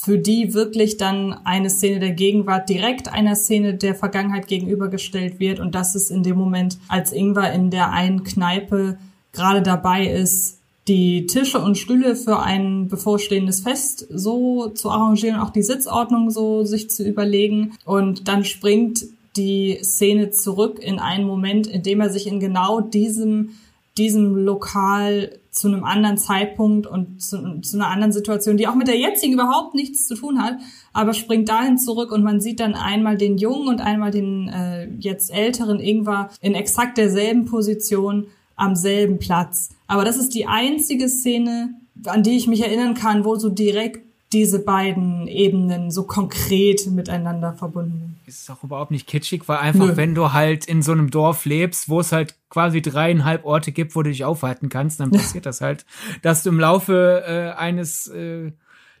für 0.00 0.16
die 0.16 0.54
wirklich 0.54 0.96
dann 0.96 1.32
eine 1.44 1.70
Szene 1.70 1.98
der 1.98 2.12
Gegenwart 2.12 2.68
direkt 2.68 3.08
einer 3.08 3.34
Szene 3.34 3.74
der 3.74 3.96
Vergangenheit 3.96 4.46
gegenübergestellt 4.46 5.40
wird. 5.40 5.58
Und 5.58 5.74
das 5.74 5.96
ist 5.96 6.12
in 6.12 6.22
dem 6.22 6.36
Moment, 6.36 6.78
als 6.86 7.10
Ingwer 7.10 7.52
in 7.52 7.70
der 7.70 7.90
einen 7.90 8.22
Kneipe 8.22 8.96
gerade 9.32 9.60
dabei 9.60 10.06
ist, 10.06 10.58
die 10.86 11.26
Tische 11.26 11.58
und 11.58 11.76
Stühle 11.76 12.14
für 12.14 12.38
ein 12.38 12.86
bevorstehendes 12.86 13.60
Fest 13.60 14.06
so 14.08 14.68
zu 14.68 14.88
arrangieren, 14.88 15.40
auch 15.40 15.50
die 15.50 15.62
Sitzordnung 15.64 16.30
so 16.30 16.62
sich 16.62 16.88
zu 16.90 17.04
überlegen. 17.04 17.72
Und 17.84 18.28
dann 18.28 18.44
springt 18.44 19.04
die 19.36 19.80
Szene 19.82 20.30
zurück 20.30 20.78
in 20.80 21.00
einen 21.00 21.26
Moment, 21.26 21.66
in 21.66 21.82
dem 21.82 22.00
er 22.00 22.08
sich 22.08 22.28
in 22.28 22.38
genau 22.38 22.80
diesem, 22.80 23.50
diesem 23.98 24.36
Lokal 24.36 25.40
zu 25.50 25.68
einem 25.68 25.84
anderen 25.84 26.16
Zeitpunkt 26.16 26.86
und 26.86 27.20
zu, 27.20 27.60
zu, 27.60 27.76
einer 27.76 27.88
anderen 27.88 28.12
Situation, 28.12 28.56
die 28.56 28.68
auch 28.68 28.74
mit 28.74 28.88
der 28.88 28.98
jetzigen 28.98 29.34
überhaupt 29.34 29.74
nichts 29.74 30.06
zu 30.06 30.14
tun 30.14 30.40
hat, 30.40 30.58
aber 30.92 31.14
springt 31.14 31.48
dahin 31.48 31.78
zurück 31.78 32.12
und 32.12 32.22
man 32.22 32.40
sieht 32.40 32.60
dann 32.60 32.74
einmal 32.74 33.16
den 33.16 33.38
Jungen 33.38 33.68
und 33.68 33.80
einmal 33.80 34.10
den 34.10 34.48
äh, 34.48 34.88
jetzt 34.98 35.32
älteren 35.32 35.80
Ingwer 35.80 36.30
in 36.40 36.54
exakt 36.54 36.96
derselben 36.96 37.44
Position 37.44 38.26
am 38.56 38.76
selben 38.76 39.18
Platz. 39.18 39.70
Aber 39.86 40.04
das 40.04 40.16
ist 40.16 40.34
die 40.34 40.46
einzige 40.46 41.08
Szene, 41.08 41.74
an 42.04 42.22
die 42.22 42.36
ich 42.36 42.46
mich 42.46 42.62
erinnern 42.62 42.94
kann, 42.94 43.24
wo 43.24 43.36
so 43.36 43.48
direkt 43.48 44.02
diese 44.32 44.58
beiden 44.58 45.26
Ebenen 45.26 45.90
so 45.90 46.04
konkret 46.04 46.86
miteinander 46.86 47.54
verbunden. 47.54 48.07
Ist 48.28 48.50
auch 48.50 48.62
überhaupt 48.62 48.90
nicht 48.90 49.06
kitschig, 49.06 49.48
weil 49.48 49.56
einfach, 49.56 49.86
Nö. 49.86 49.96
wenn 49.96 50.14
du 50.14 50.34
halt 50.34 50.66
in 50.66 50.82
so 50.82 50.92
einem 50.92 51.10
Dorf 51.10 51.46
lebst, 51.46 51.88
wo 51.88 52.00
es 52.00 52.12
halt 52.12 52.36
quasi 52.50 52.82
dreieinhalb 52.82 53.46
Orte 53.46 53.72
gibt, 53.72 53.96
wo 53.96 54.02
du 54.02 54.10
dich 54.10 54.22
aufhalten 54.22 54.68
kannst, 54.68 55.00
dann 55.00 55.10
passiert 55.12 55.46
das 55.46 55.62
halt, 55.62 55.86
dass 56.20 56.42
du 56.42 56.50
im 56.50 56.60
Laufe 56.60 57.24
äh, 57.26 57.58
eines 57.58 58.06
äh, 58.08 58.52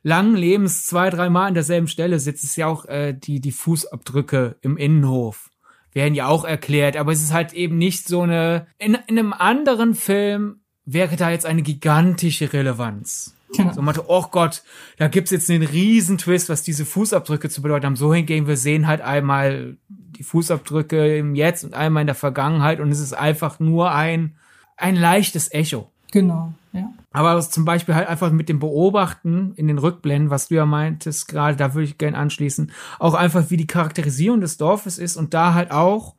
langen 0.02 0.34
Lebens 0.34 0.86
zwei, 0.86 1.10
dreimal 1.10 1.48
an 1.48 1.52
derselben 1.52 1.88
Stelle 1.88 2.20
sitzt. 2.20 2.42
Es 2.42 2.50
ist 2.50 2.56
ja 2.56 2.68
auch 2.68 2.86
äh, 2.86 3.12
die, 3.12 3.42
die 3.42 3.52
Fußabdrücke 3.52 4.56
im 4.62 4.78
Innenhof 4.78 5.50
werden 5.92 6.14
ja 6.14 6.26
auch 6.26 6.46
erklärt, 6.46 6.96
aber 6.96 7.12
es 7.12 7.22
ist 7.22 7.34
halt 7.34 7.52
eben 7.52 7.76
nicht 7.76 8.08
so 8.08 8.22
eine, 8.22 8.66
in, 8.78 8.96
in 9.08 9.18
einem 9.18 9.34
anderen 9.34 9.94
Film 9.94 10.60
wäre 10.86 11.16
da 11.16 11.30
jetzt 11.30 11.44
eine 11.44 11.60
gigantische 11.60 12.54
Relevanz. 12.54 13.34
Genau. 13.56 13.72
So 13.72 13.82
meinte, 13.82 14.04
oh 14.08 14.24
Gott, 14.30 14.62
da 14.98 15.08
gibt's 15.08 15.30
jetzt 15.30 15.50
einen 15.50 15.66
riesen 15.66 16.18
Twist, 16.18 16.48
was 16.48 16.62
diese 16.62 16.84
Fußabdrücke 16.84 17.48
zu 17.48 17.62
bedeuten 17.62 17.86
haben. 17.86 17.96
So 17.96 18.12
hingegen, 18.12 18.46
wir 18.46 18.56
sehen 18.56 18.86
halt 18.86 19.00
einmal 19.00 19.76
die 19.88 20.22
Fußabdrücke 20.22 21.16
im 21.16 21.34
Jetzt 21.34 21.64
und 21.64 21.74
einmal 21.74 22.02
in 22.02 22.06
der 22.06 22.14
Vergangenheit 22.14 22.80
und 22.80 22.90
es 22.90 23.00
ist 23.00 23.14
einfach 23.14 23.58
nur 23.58 23.92
ein, 23.92 24.36
ein 24.76 24.96
leichtes 24.96 25.52
Echo. 25.52 25.90
Genau, 26.12 26.52
ja. 26.72 26.92
Aber 27.12 27.40
zum 27.40 27.64
Beispiel 27.64 27.94
halt 27.94 28.08
einfach 28.08 28.30
mit 28.30 28.48
dem 28.48 28.58
Beobachten 28.58 29.52
in 29.56 29.66
den 29.66 29.78
Rückblenden, 29.78 30.30
was 30.30 30.48
du 30.48 30.54
ja 30.54 30.66
meintest 30.66 31.28
gerade, 31.28 31.56
da 31.56 31.74
würde 31.74 31.84
ich 31.84 31.98
gerne 31.98 32.16
anschließen, 32.16 32.70
auch 32.98 33.14
einfach 33.14 33.50
wie 33.50 33.56
die 33.56 33.66
Charakterisierung 33.66 34.40
des 34.40 34.56
Dorfes 34.56 34.98
ist 34.98 35.16
und 35.16 35.34
da 35.34 35.54
halt 35.54 35.70
auch, 35.70 36.14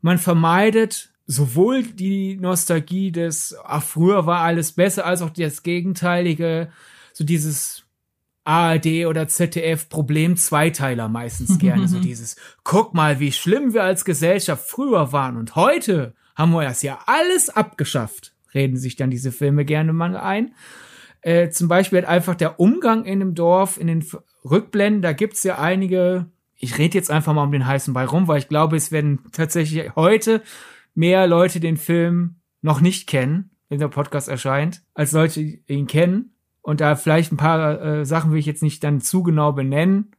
man 0.00 0.18
vermeidet 0.18 1.13
sowohl 1.26 1.82
die 1.82 2.36
Nostalgie 2.36 3.10
des, 3.12 3.56
ach, 3.64 3.82
früher 3.82 4.26
war 4.26 4.40
alles 4.40 4.72
besser, 4.72 5.06
als 5.06 5.22
auch 5.22 5.30
das 5.30 5.62
Gegenteilige, 5.62 6.70
so 7.12 7.24
dieses 7.24 7.84
ARD 8.44 9.06
oder 9.06 9.26
ZDF 9.26 9.88
Problem 9.88 10.36
Zweiteiler 10.36 11.08
meistens 11.08 11.58
gerne, 11.60 11.88
so 11.88 11.98
dieses, 11.98 12.36
guck 12.62 12.94
mal, 12.94 13.20
wie 13.20 13.32
schlimm 13.32 13.72
wir 13.72 13.84
als 13.84 14.04
Gesellschaft 14.04 14.68
früher 14.68 15.12
waren 15.12 15.36
und 15.36 15.56
heute 15.56 16.14
haben 16.34 16.52
wir 16.52 16.62
das 16.62 16.82
ja 16.82 16.98
alles 17.06 17.48
abgeschafft, 17.48 18.34
reden 18.54 18.76
sich 18.76 18.96
dann 18.96 19.10
diese 19.10 19.32
Filme 19.32 19.64
gerne 19.64 19.92
mal 19.92 20.16
ein. 20.16 20.54
Äh, 21.22 21.48
zum 21.50 21.68
Beispiel 21.68 22.00
halt 22.00 22.08
einfach 22.08 22.34
der 22.34 22.60
Umgang 22.60 23.04
in 23.06 23.20
dem 23.20 23.34
Dorf, 23.34 23.78
in 23.78 23.86
den 23.86 24.04
Rückblenden, 24.44 25.00
da 25.00 25.12
gibt's 25.12 25.42
ja 25.42 25.58
einige, 25.58 26.26
ich 26.56 26.76
rede 26.76 26.98
jetzt 26.98 27.10
einfach 27.10 27.32
mal 27.32 27.44
um 27.44 27.52
den 27.52 27.66
heißen 27.66 27.94
Ball 27.94 28.04
rum, 28.04 28.28
weil 28.28 28.38
ich 28.38 28.48
glaube, 28.48 28.76
es 28.76 28.92
werden 28.92 29.20
tatsächlich 29.32 29.96
heute 29.96 30.42
mehr 30.94 31.26
Leute 31.26 31.60
den 31.60 31.76
Film 31.76 32.36
noch 32.62 32.80
nicht 32.80 33.06
kennen, 33.06 33.50
wenn 33.68 33.78
der 33.78 33.88
Podcast 33.88 34.28
erscheint, 34.28 34.82
als 34.94 35.12
Leute 35.12 35.40
ihn 35.40 35.86
kennen. 35.86 36.36
Und 36.62 36.80
da 36.80 36.96
vielleicht 36.96 37.32
ein 37.32 37.36
paar 37.36 37.80
äh, 37.80 38.04
Sachen 38.06 38.32
will 38.32 38.38
ich 38.38 38.46
jetzt 38.46 38.62
nicht 38.62 38.82
dann 38.82 39.00
zu 39.00 39.22
genau 39.22 39.52
benennen. 39.52 40.12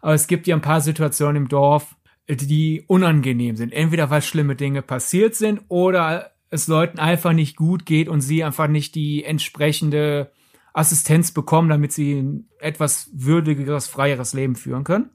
Aber 0.00 0.14
es 0.14 0.26
gibt 0.26 0.46
ja 0.46 0.56
ein 0.56 0.62
paar 0.62 0.80
Situationen 0.80 1.36
im 1.36 1.48
Dorf, 1.48 1.96
die 2.28 2.84
unangenehm 2.86 3.56
sind. 3.56 3.72
Entweder 3.72 4.10
weil 4.10 4.22
schlimme 4.22 4.56
Dinge 4.56 4.82
passiert 4.82 5.34
sind 5.34 5.60
oder 5.68 6.32
es 6.50 6.68
Leuten 6.68 6.98
einfach 6.98 7.32
nicht 7.32 7.56
gut 7.56 7.86
geht 7.86 8.08
und 8.08 8.20
sie 8.20 8.44
einfach 8.44 8.68
nicht 8.68 8.94
die 8.94 9.24
entsprechende 9.24 10.32
Assistenz 10.74 11.32
bekommen, 11.32 11.68
damit 11.68 11.92
sie 11.92 12.14
ein 12.14 12.48
etwas 12.58 13.10
würdigeres, 13.12 13.86
freieres 13.86 14.32
Leben 14.34 14.56
führen 14.56 14.84
können. 14.84 15.10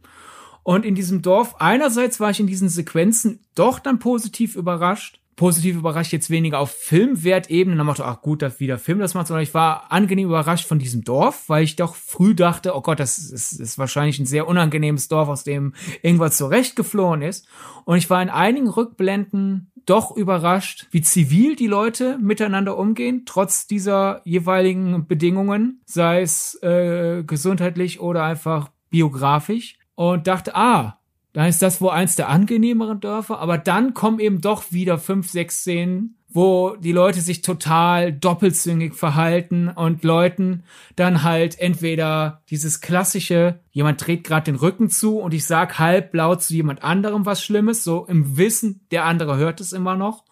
Und 0.67 0.85
in 0.85 0.95
diesem 0.95 1.21
Dorf, 1.21 1.61
einerseits 1.61 2.19
war 2.19 2.29
ich 2.29 2.41
in 2.41 2.47
diesen 2.47 2.67
Sequenzen 2.67 3.39
doch 3.55 3.79
dann 3.79 3.99
positiv 3.99 4.57
überrascht. 4.57 5.21
Positiv 5.37 5.77
überrascht 5.77 6.11
jetzt 6.11 6.29
weniger 6.29 6.59
auf 6.59 6.71
Filmwertebene. 6.71 7.77
Dann 7.77 7.85
macht 7.85 8.01
ach 8.01 8.21
gut, 8.21 8.41
dass 8.41 8.59
wieder 8.59 8.77
Film 8.77 8.99
das 8.99 9.13
macht, 9.13 9.27
sondern 9.27 9.43
ich 9.43 9.53
war 9.53 9.93
angenehm 9.93 10.27
überrascht 10.27 10.67
von 10.67 10.77
diesem 10.77 11.05
Dorf, 11.05 11.47
weil 11.47 11.63
ich 11.63 11.77
doch 11.77 11.95
früh 11.95 12.35
dachte, 12.35 12.75
oh 12.75 12.81
Gott, 12.81 12.99
das 12.99 13.17
ist, 13.17 13.53
ist 13.53 13.77
wahrscheinlich 13.77 14.19
ein 14.19 14.25
sehr 14.25 14.45
unangenehmes 14.45 15.07
Dorf, 15.07 15.29
aus 15.29 15.45
dem 15.45 15.73
irgendwas 16.01 16.35
zurechtgeflohen 16.35 17.21
ist. 17.21 17.47
Und 17.85 17.95
ich 17.95 18.09
war 18.09 18.21
in 18.21 18.29
einigen 18.29 18.67
Rückblenden 18.67 19.71
doch 19.85 20.17
überrascht, 20.17 20.87
wie 20.91 21.01
zivil 21.01 21.55
die 21.55 21.67
Leute 21.67 22.19
miteinander 22.21 22.77
umgehen, 22.77 23.23
trotz 23.25 23.67
dieser 23.67 24.19
jeweiligen 24.25 25.07
Bedingungen, 25.07 25.79
sei 25.85 26.23
es 26.23 26.61
äh, 26.61 27.23
gesundheitlich 27.25 28.01
oder 28.01 28.25
einfach 28.25 28.69
biografisch 28.89 29.76
und 29.97 30.27
dachte, 30.27 30.55
ah, 30.55 30.99
dann 31.33 31.47
ist 31.47 31.63
das 31.63 31.81
wohl 31.81 31.89
eins 31.89 32.15
der 32.15 32.29
angenehmeren 32.29 32.99
Dörfer, 32.99 33.39
aber 33.39 33.57
dann 33.57 33.95
kommen 33.95 34.19
eben 34.19 34.41
doch 34.41 34.71
wieder 34.71 34.99
fünf, 34.99 35.29
sechs 35.29 35.57
Szenen, 35.57 36.15
wo 36.29 36.75
die 36.75 36.91
Leute 36.91 37.19
sich 37.19 37.41
total 37.41 38.13
doppelzüngig 38.13 38.93
verhalten 38.93 39.69
und 39.69 40.03
Leuten 40.03 40.63
dann 40.95 41.23
halt 41.23 41.59
entweder 41.59 42.43
dieses 42.51 42.79
klassische, 42.79 43.59
jemand 43.71 44.05
dreht 44.05 44.23
gerade 44.23 44.45
den 44.45 44.55
Rücken 44.55 44.91
zu 44.91 45.17
und 45.17 45.33
ich 45.33 45.45
sag 45.45 45.79
halb 45.79 46.13
laut 46.13 46.43
zu 46.43 46.53
jemand 46.53 46.83
anderem 46.83 47.25
was 47.25 47.43
Schlimmes, 47.43 47.83
so 47.83 48.05
im 48.05 48.37
Wissen, 48.37 48.85
der 48.91 49.05
andere 49.05 49.37
hört 49.37 49.61
es 49.61 49.73
immer 49.73 49.95
noch. 49.95 50.25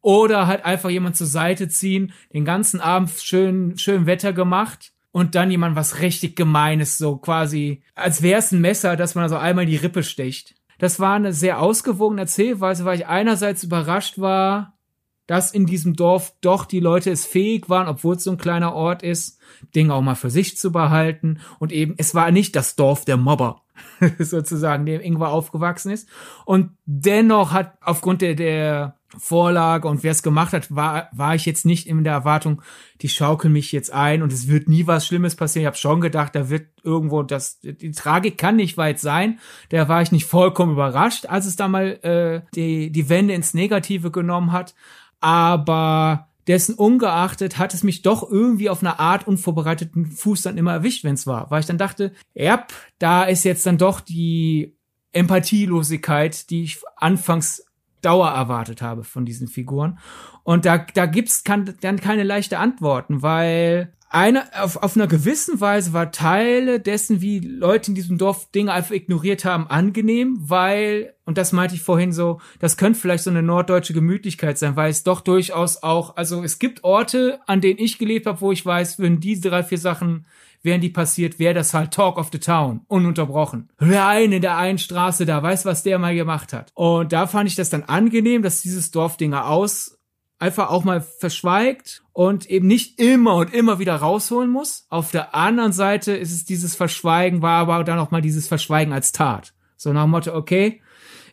Oder 0.00 0.46
halt 0.46 0.64
einfach 0.64 0.88
jemand 0.88 1.14
zur 1.16 1.26
Seite 1.26 1.68
ziehen, 1.68 2.14
den 2.32 2.46
ganzen 2.46 2.80
Abend 2.80 3.10
schön, 3.10 3.76
schön 3.76 4.06
Wetter 4.06 4.32
gemacht 4.32 4.92
und 5.12 5.34
dann 5.34 5.50
jemand 5.50 5.76
was 5.76 6.00
richtig 6.00 6.36
Gemeines, 6.36 6.98
so 6.98 7.16
quasi, 7.16 7.82
als 7.94 8.22
wäre 8.22 8.38
es 8.38 8.52
ein 8.52 8.60
Messer, 8.60 8.96
dass 8.96 9.14
man 9.14 9.24
also 9.24 9.36
einmal 9.36 9.66
die 9.66 9.76
Rippe 9.76 10.02
sticht. 10.02 10.54
Das 10.78 10.98
war 10.98 11.14
eine 11.14 11.32
sehr 11.32 11.60
ausgewogene 11.60 12.22
Erzählweise, 12.22 12.84
weil 12.84 12.98
ich 12.98 13.06
einerseits 13.06 13.64
überrascht 13.64 14.18
war, 14.18 14.78
dass 15.26 15.52
in 15.52 15.66
diesem 15.66 15.94
Dorf 15.94 16.34
doch 16.40 16.64
die 16.64 16.80
Leute 16.80 17.10
es 17.10 17.24
fähig 17.24 17.68
waren, 17.68 17.86
obwohl 17.86 18.16
es 18.16 18.24
so 18.24 18.32
ein 18.32 18.38
kleiner 18.38 18.74
Ort 18.74 19.02
ist, 19.04 19.38
Ding 19.76 19.90
auch 19.90 20.00
mal 20.00 20.16
für 20.16 20.30
sich 20.30 20.56
zu 20.56 20.72
behalten. 20.72 21.38
Und 21.60 21.70
eben, 21.70 21.94
es 21.98 22.16
war 22.16 22.32
nicht 22.32 22.56
das 22.56 22.74
Dorf 22.74 23.04
der 23.04 23.16
Mobber, 23.16 23.62
sozusagen, 24.18 24.86
dem 24.86 25.00
Ingwer 25.00 25.28
aufgewachsen 25.28 25.92
ist. 25.92 26.08
Und 26.46 26.70
dennoch 26.84 27.52
hat 27.52 27.78
aufgrund 27.80 28.22
der, 28.22 28.34
der 28.34 28.96
Vorlage 29.18 29.88
und 29.88 30.02
wer 30.02 30.12
es 30.12 30.22
gemacht 30.22 30.52
hat, 30.52 30.74
war, 30.74 31.08
war 31.12 31.34
ich 31.34 31.44
jetzt 31.44 31.66
nicht 31.66 31.86
in 31.86 32.04
der 32.04 32.12
Erwartung, 32.12 32.62
die 33.00 33.08
schaukeln 33.08 33.52
mich 33.52 33.72
jetzt 33.72 33.92
ein 33.92 34.22
und 34.22 34.32
es 34.32 34.46
wird 34.46 34.68
nie 34.68 34.86
was 34.86 35.06
Schlimmes 35.06 35.34
passieren. 35.34 35.62
Ich 35.62 35.66
habe 35.66 35.76
schon 35.76 36.00
gedacht, 36.00 36.34
da 36.34 36.48
wird 36.48 36.68
irgendwo 36.84 37.22
das, 37.22 37.60
die 37.60 37.90
Tragik 37.90 38.38
kann 38.38 38.56
nicht 38.56 38.76
weit 38.76 39.00
sein. 39.00 39.40
Da 39.70 39.88
war 39.88 40.02
ich 40.02 40.12
nicht 40.12 40.26
vollkommen 40.26 40.72
überrascht, 40.72 41.26
als 41.26 41.46
es 41.46 41.56
da 41.56 41.66
mal 41.66 41.98
äh, 42.02 42.42
die, 42.54 42.90
die 42.92 43.08
Wende 43.08 43.34
ins 43.34 43.52
Negative 43.54 44.10
genommen 44.10 44.52
hat. 44.52 44.74
Aber 45.20 46.28
dessen 46.46 46.74
ungeachtet 46.74 47.58
hat 47.58 47.74
es 47.74 47.82
mich 47.82 48.02
doch 48.02 48.28
irgendwie 48.28 48.70
auf 48.70 48.82
eine 48.82 48.98
Art 48.98 49.26
unvorbereiteten 49.26 50.06
Fuß 50.06 50.42
dann 50.42 50.58
immer 50.58 50.72
erwischt, 50.72 51.04
wenn 51.04 51.14
es 51.14 51.26
war. 51.26 51.50
Weil 51.50 51.60
ich 51.60 51.66
dann 51.66 51.78
dachte, 51.78 52.12
ja, 52.34 52.66
da 52.98 53.24
ist 53.24 53.44
jetzt 53.44 53.66
dann 53.66 53.78
doch 53.78 54.00
die 54.00 54.76
Empathielosigkeit, 55.12 56.50
die 56.50 56.62
ich 56.62 56.80
anfangs 56.96 57.64
Dauer 58.02 58.28
erwartet 58.30 58.82
habe 58.82 59.04
von 59.04 59.24
diesen 59.24 59.48
Figuren. 59.48 59.98
Und 60.42 60.64
da, 60.64 60.78
da 60.78 61.06
gibt's 61.06 61.44
kann, 61.44 61.74
dann 61.80 62.00
keine 62.00 62.22
leichte 62.22 62.58
Antworten, 62.58 63.22
weil 63.22 63.92
eine, 64.12 64.42
auf, 64.60 64.76
auf 64.76 64.96
einer 64.96 65.06
gewissen 65.06 65.60
Weise 65.60 65.92
war 65.92 66.10
Teile 66.10 66.80
dessen, 66.80 67.20
wie 67.20 67.38
Leute 67.38 67.92
in 67.92 67.94
diesem 67.94 68.18
Dorf 68.18 68.50
Dinge 68.50 68.72
einfach 68.72 68.90
ignoriert 68.90 69.44
haben, 69.44 69.68
angenehm, 69.68 70.36
weil, 70.40 71.14
und 71.26 71.38
das 71.38 71.52
meinte 71.52 71.76
ich 71.76 71.82
vorhin 71.82 72.12
so, 72.12 72.40
das 72.58 72.76
könnte 72.76 72.98
vielleicht 72.98 73.22
so 73.22 73.30
eine 73.30 73.44
norddeutsche 73.44 73.92
Gemütlichkeit 73.92 74.58
sein, 74.58 74.74
weil 74.74 74.90
es 74.90 75.04
doch 75.04 75.20
durchaus 75.20 75.84
auch, 75.84 76.16
also 76.16 76.42
es 76.42 76.58
gibt 76.58 76.82
Orte, 76.82 77.38
an 77.46 77.60
denen 77.60 77.78
ich 77.78 77.98
gelebt 77.98 78.26
habe, 78.26 78.40
wo 78.40 78.50
ich 78.50 78.66
weiß, 78.66 78.98
wenn 78.98 79.20
diese 79.20 79.48
drei, 79.48 79.62
vier 79.62 79.78
Sachen 79.78 80.26
wären 80.62 80.80
die 80.80 80.90
passiert, 80.90 81.38
wäre 81.38 81.54
das 81.54 81.74
halt 81.74 81.92
Talk 81.92 82.18
of 82.18 82.28
the 82.32 82.38
Town, 82.38 82.82
ununterbrochen. 82.86 83.70
Hör 83.78 84.06
ein 84.06 84.32
in 84.32 84.42
der 84.42 84.56
einen 84.56 84.78
Straße 84.78 85.26
da, 85.26 85.42
weiß, 85.42 85.64
was 85.64 85.82
der 85.82 85.98
mal 85.98 86.14
gemacht 86.14 86.52
hat. 86.52 86.70
Und 86.74 87.12
da 87.12 87.26
fand 87.26 87.48
ich 87.48 87.56
das 87.56 87.70
dann 87.70 87.84
angenehm, 87.84 88.42
dass 88.42 88.62
dieses 88.62 88.90
Dorf 88.90 89.16
Dinge 89.16 89.44
aus 89.44 89.98
einfach 90.38 90.70
auch 90.70 90.84
mal 90.84 91.02
verschweigt 91.02 92.02
und 92.12 92.46
eben 92.46 92.66
nicht 92.66 92.98
immer 92.98 93.36
und 93.36 93.52
immer 93.52 93.78
wieder 93.78 93.96
rausholen 93.96 94.50
muss. 94.50 94.86
Auf 94.88 95.10
der 95.10 95.34
anderen 95.34 95.72
Seite 95.72 96.12
ist 96.12 96.32
es 96.32 96.44
dieses 96.44 96.74
Verschweigen, 96.74 97.42
war 97.42 97.60
aber 97.60 97.84
dann 97.84 97.98
auch 97.98 98.10
mal 98.10 98.22
dieses 98.22 98.48
Verschweigen 98.48 98.92
als 98.92 99.12
Tat. 99.12 99.52
So 99.76 99.92
nach 99.92 100.04
dem 100.04 100.10
Motto, 100.10 100.34
okay, 100.34 100.82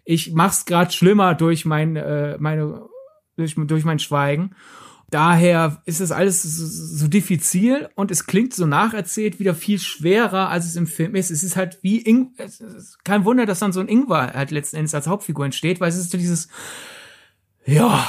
ich 0.03 0.33
mach's 0.33 0.65
grad 0.65 0.93
schlimmer 0.93 1.35
durch 1.35 1.65
mein, 1.65 1.95
äh, 1.95 2.37
meine, 2.39 2.85
durch, 3.37 3.55
durch 3.55 3.85
mein 3.85 3.99
Schweigen. 3.99 4.55
Daher 5.09 5.81
ist 5.85 6.01
es 6.01 6.11
alles 6.11 6.43
so, 6.43 6.65
so 6.65 7.07
diffizil 7.07 7.89
und 7.95 8.11
es 8.11 8.25
klingt 8.25 8.53
so 8.53 8.65
nacherzählt 8.65 9.39
wieder 9.39 9.55
viel 9.55 9.79
schwerer, 9.79 10.49
als 10.49 10.65
es 10.65 10.75
im 10.75 10.85
Film 10.85 11.15
ist. 11.15 11.31
Es 11.31 11.43
ist 11.43 11.55
halt 11.55 11.79
wie 11.81 12.01
Ing 12.01 12.31
kein 13.05 13.23
Wunder, 13.23 13.45
dass 13.45 13.59
dann 13.59 13.71
so 13.71 13.79
ein 13.79 13.87
Ingwer 13.87 14.33
halt 14.33 14.51
letzten 14.51 14.75
Endes 14.75 14.93
als 14.93 15.07
Hauptfigur 15.07 15.45
entsteht, 15.45 15.79
weil 15.79 15.89
es 15.89 15.97
ist 15.97 16.11
so 16.11 16.17
dieses, 16.17 16.49
ja, 17.65 18.05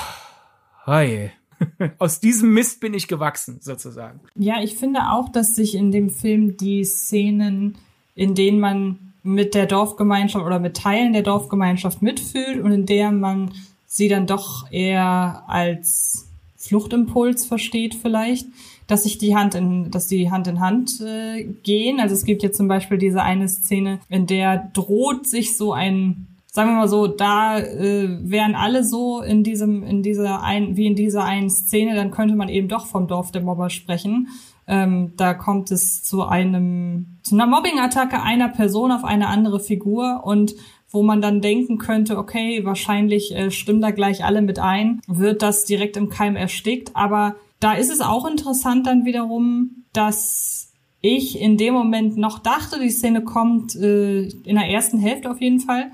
hi. 0.87 1.31
Aus 1.99 2.19
diesem 2.19 2.53
Mist 2.53 2.81
bin 2.81 2.95
ich 2.95 3.07
gewachsen, 3.07 3.59
sozusagen. 3.61 4.21
Ja, 4.35 4.61
ich 4.61 4.77
finde 4.77 5.11
auch, 5.11 5.29
dass 5.29 5.55
sich 5.55 5.77
in 5.77 5.93
dem 5.93 6.11
Film 6.11 6.57
die 6.57 6.85
Szenen, 6.85 7.77
in 8.15 8.35
denen 8.35 8.59
man 8.59 9.13
mit 9.23 9.55
der 9.55 9.67
Dorfgemeinschaft 9.67 10.45
oder 10.45 10.59
mit 10.59 10.77
Teilen 10.77 11.13
der 11.13 11.23
Dorfgemeinschaft 11.23 12.03
mitfühlt 12.03 12.61
und 12.61 12.73
in 12.73 12.87
der 12.87 13.13
man 13.13 13.53
sie 13.87 14.09
dann 14.09 14.27
doch 14.27 14.71
eher 14.71 15.45
als 15.47 16.28
Fluchtimpuls 16.59 17.47
versteht 17.47 17.95
vielleicht, 17.95 18.49
dass 18.87 19.05
sich 19.05 19.17
die 19.17 19.37
Hand 19.37 19.55
in, 19.55 19.91
dass 19.91 20.09
die 20.09 20.31
Hand 20.31 20.49
in 20.49 20.61
Hand 20.61 21.01
äh, 21.01 21.45
gehen. 21.63 22.01
Also 22.01 22.15
es 22.15 22.25
gibt 22.25 22.43
jetzt 22.43 22.57
zum 22.57 22.69
Beispiel 22.69 22.99
diese 22.99 23.23
eine 23.23 23.49
Szene, 23.49 24.01
in 24.09 24.27
der 24.27 24.71
droht 24.75 25.27
sich 25.27 25.57
so 25.57 25.73
ein 25.73 26.27
sagen 26.51 26.71
wir 26.71 26.77
mal 26.77 26.89
so, 26.89 27.07
da 27.07 27.59
äh, 27.59 28.19
wären 28.23 28.57
alle 28.57 28.83
so 28.83 29.21
in 29.21 29.45
diesem, 29.45 29.85
in 29.85 30.03
dieser 30.03 30.43
ein, 30.43 30.77
wie 30.77 30.87
in 30.87 30.97
dieser 30.97 31.23
einen 31.25 31.51
Szene, 31.51 31.95
dann 31.95 32.11
könnte 32.11 32.35
man 32.35 32.49
eben 32.49 32.67
doch 32.67 32.87
vom 32.87 33.07
Dorf 33.07 33.31
der 33.31 33.43
Mobber 33.43 33.71
sprechen. 33.71 34.29
Ähm, 34.67 35.13
da 35.17 35.35
kommt 35.35 35.71
es 35.71 36.03
zu 36.03 36.25
einem, 36.25 37.19
zu 37.23 37.37
einer 37.37 37.47
Mobbing-Attacke 37.47 38.21
einer 38.21 38.49
Person 38.49 38.91
auf 38.91 39.05
eine 39.05 39.29
andere 39.29 39.61
Figur 39.61 40.23
und 40.25 40.55
wo 40.91 41.03
man 41.03 41.21
dann 41.21 41.41
denken 41.41 41.79
könnte, 41.79 42.17
okay, 42.17 42.65
wahrscheinlich 42.65 43.35
äh, 43.35 43.51
stimmen 43.51 43.81
da 43.81 43.91
gleich 43.91 44.25
alle 44.25 44.43
mit 44.43 44.59
ein, 44.59 45.01
wird 45.07 45.43
das 45.43 45.65
direkt 45.65 45.97
im 45.97 46.09
Keim 46.09 46.37
erstickt. 46.37 46.95
Aber 46.95 47.37
da 47.61 47.75
ist 47.75 47.91
es 47.91 48.01
auch 48.01 48.27
interessant 48.27 48.87
dann 48.87 49.05
wiederum, 49.05 49.85
dass 49.93 50.73
ich 51.01 51.41
in 51.41 51.57
dem 51.57 51.75
Moment 51.75 52.17
noch 52.17 52.39
dachte, 52.39 52.81
die 52.81 52.91
Szene 52.91 53.23
kommt 53.23 53.77
äh, 53.77 54.23
in 54.23 54.57
der 54.57 54.69
ersten 54.69 54.99
Hälfte 54.99 55.31
auf 55.31 55.41
jeden 55.41 55.61
Fall. 55.61 55.91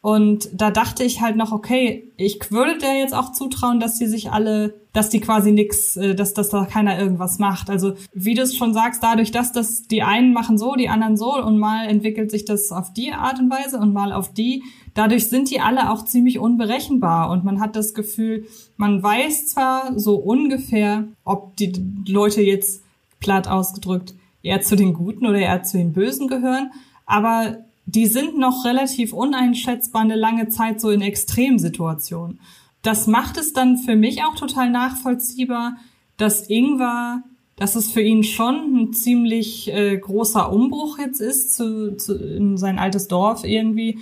Und 0.00 0.48
da 0.52 0.70
dachte 0.70 1.02
ich 1.02 1.20
halt 1.20 1.36
noch, 1.36 1.50
okay, 1.50 2.12
ich 2.16 2.38
würde 2.52 2.78
der 2.78 2.98
jetzt 2.98 3.14
auch 3.14 3.32
zutrauen, 3.32 3.80
dass 3.80 3.98
die 3.98 4.06
sich 4.06 4.30
alle, 4.30 4.74
dass 4.92 5.10
die 5.10 5.18
quasi 5.18 5.50
nix, 5.50 5.96
äh, 5.96 6.14
dass, 6.14 6.34
dass 6.34 6.50
da 6.50 6.66
keiner 6.66 6.98
irgendwas 6.98 7.40
macht. 7.40 7.68
Also 7.68 7.94
wie 8.12 8.34
du 8.34 8.42
es 8.42 8.56
schon 8.56 8.72
sagst, 8.72 9.02
dadurch, 9.02 9.32
dass 9.32 9.50
das 9.50 9.88
die 9.88 10.04
einen 10.04 10.32
machen 10.32 10.56
so, 10.56 10.76
die 10.76 10.88
anderen 10.88 11.16
so 11.16 11.36
und 11.42 11.58
mal 11.58 11.88
entwickelt 11.88 12.30
sich 12.30 12.44
das 12.44 12.70
auf 12.70 12.92
die 12.92 13.12
Art 13.12 13.40
und 13.40 13.50
Weise 13.50 13.78
und 13.78 13.92
mal 13.92 14.12
auf 14.12 14.32
die, 14.32 14.62
dadurch 14.94 15.28
sind 15.28 15.50
die 15.50 15.60
alle 15.60 15.90
auch 15.90 16.04
ziemlich 16.04 16.38
unberechenbar 16.38 17.30
und 17.30 17.44
man 17.44 17.60
hat 17.60 17.74
das 17.74 17.92
Gefühl, 17.92 18.46
man 18.76 19.02
weiß 19.02 19.48
zwar 19.48 19.98
so 19.98 20.14
ungefähr, 20.14 21.08
ob 21.24 21.56
die 21.56 21.72
Leute 22.06 22.40
jetzt 22.40 22.84
platt 23.18 23.48
ausgedrückt 23.48 24.14
eher 24.42 24.60
zu 24.60 24.76
den 24.76 24.94
Guten 24.94 25.26
oder 25.26 25.38
eher 25.38 25.64
zu 25.64 25.76
den 25.76 25.92
Bösen 25.92 26.28
gehören, 26.28 26.70
aber 27.04 27.58
die 27.88 28.06
sind 28.06 28.36
noch 28.36 28.66
relativ 28.66 29.14
uneinschätzbar 29.14 30.02
eine 30.02 30.14
lange 30.14 30.50
Zeit 30.50 30.78
so 30.78 30.90
in 30.90 31.00
Extremsituationen. 31.00 32.38
Das 32.82 33.06
macht 33.06 33.38
es 33.38 33.54
dann 33.54 33.78
für 33.78 33.96
mich 33.96 34.22
auch 34.24 34.34
total 34.34 34.68
nachvollziehbar, 34.68 35.78
dass 36.18 36.50
Ingwer, 36.50 37.22
dass 37.56 37.76
es 37.76 37.90
für 37.90 38.02
ihn 38.02 38.24
schon 38.24 38.74
ein 38.76 38.92
ziemlich 38.92 39.72
äh, 39.72 39.96
großer 39.96 40.52
Umbruch 40.52 40.98
jetzt 40.98 41.20
ist, 41.22 41.56
zu, 41.56 41.96
zu, 41.96 42.14
in 42.14 42.58
sein 42.58 42.78
altes 42.78 43.08
Dorf 43.08 43.44
irgendwie 43.44 44.00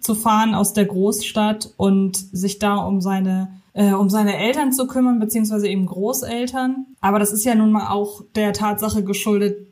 zu 0.00 0.14
fahren 0.14 0.54
aus 0.54 0.72
der 0.72 0.86
Großstadt 0.86 1.74
und 1.76 2.16
sich 2.16 2.58
da 2.58 2.76
um 2.76 3.02
seine 3.02 3.60
äh, 3.74 3.92
um 3.92 4.08
seine 4.08 4.38
Eltern 4.38 4.72
zu 4.72 4.86
kümmern, 4.86 5.18
beziehungsweise 5.18 5.68
eben 5.68 5.84
Großeltern. 5.84 6.86
Aber 7.02 7.18
das 7.18 7.32
ist 7.32 7.44
ja 7.44 7.54
nun 7.54 7.70
mal 7.70 7.88
auch 7.90 8.22
der 8.34 8.54
Tatsache 8.54 9.04
geschuldet, 9.04 9.66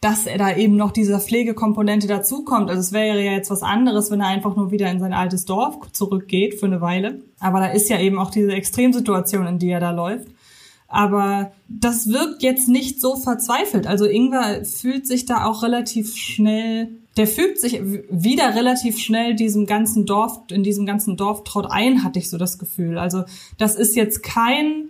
dass 0.00 0.26
er 0.26 0.38
da 0.38 0.56
eben 0.56 0.76
noch 0.76 0.92
diese 0.92 1.18
Pflegekomponente 1.20 2.06
dazukommt. 2.06 2.70
Also 2.70 2.80
es 2.80 2.92
wäre 2.92 3.22
ja 3.22 3.32
jetzt 3.32 3.50
was 3.50 3.62
anderes, 3.62 4.10
wenn 4.10 4.20
er 4.20 4.28
einfach 4.28 4.56
nur 4.56 4.70
wieder 4.70 4.90
in 4.90 4.98
sein 4.98 5.12
altes 5.12 5.44
Dorf 5.44 5.92
zurückgeht 5.92 6.58
für 6.58 6.66
eine 6.66 6.80
Weile. 6.80 7.20
Aber 7.38 7.60
da 7.60 7.66
ist 7.66 7.90
ja 7.90 8.00
eben 8.00 8.18
auch 8.18 8.30
diese 8.30 8.52
Extremsituation, 8.52 9.46
in 9.46 9.58
die 9.58 9.68
er 9.68 9.80
da 9.80 9.90
läuft. 9.90 10.28
Aber 10.88 11.52
das 11.68 12.08
wirkt 12.08 12.42
jetzt 12.42 12.68
nicht 12.68 13.00
so 13.00 13.16
verzweifelt. 13.16 13.86
Also 13.86 14.06
Ingwer 14.06 14.64
fühlt 14.64 15.06
sich 15.06 15.26
da 15.26 15.44
auch 15.44 15.62
relativ 15.62 16.16
schnell 16.16 16.88
der 17.20 17.26
fügt 17.26 17.60
sich 17.60 17.82
wieder 18.08 18.54
relativ 18.54 18.96
schnell 18.96 19.34
diesem 19.34 19.66
ganzen 19.66 20.06
Dorf, 20.06 20.40
in 20.50 20.62
diesem 20.62 20.86
ganzen 20.86 21.18
Dorftrott 21.18 21.66
ein, 21.68 22.02
hatte 22.02 22.18
ich 22.18 22.30
so 22.30 22.38
das 22.38 22.58
Gefühl. 22.58 22.96
Also 22.96 23.24
das 23.58 23.74
ist 23.74 23.94
jetzt 23.94 24.22
kein, 24.22 24.88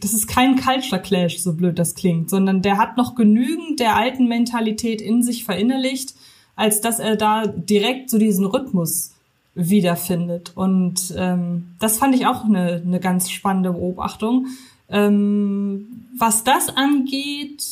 das 0.00 0.12
ist 0.12 0.28
kein 0.28 0.54
Culture 0.54 1.02
Clash, 1.02 1.40
so 1.40 1.54
blöd 1.54 1.76
das 1.76 1.96
klingt, 1.96 2.30
sondern 2.30 2.62
der 2.62 2.78
hat 2.78 2.96
noch 2.96 3.16
genügend 3.16 3.80
der 3.80 3.96
alten 3.96 4.28
Mentalität 4.28 5.00
in 5.00 5.24
sich 5.24 5.42
verinnerlicht, 5.42 6.14
als 6.54 6.80
dass 6.80 7.00
er 7.00 7.16
da 7.16 7.48
direkt 7.48 8.08
so 8.08 8.18
diesen 8.18 8.46
Rhythmus 8.46 9.14
wiederfindet. 9.56 10.52
Und 10.54 11.12
ähm, 11.16 11.74
das 11.80 11.98
fand 11.98 12.14
ich 12.14 12.28
auch 12.28 12.44
eine, 12.44 12.82
eine 12.86 13.00
ganz 13.00 13.32
spannende 13.32 13.72
Beobachtung. 13.72 14.46
Ähm, 14.88 16.06
was 16.16 16.44
das 16.44 16.68
angeht, 16.68 17.64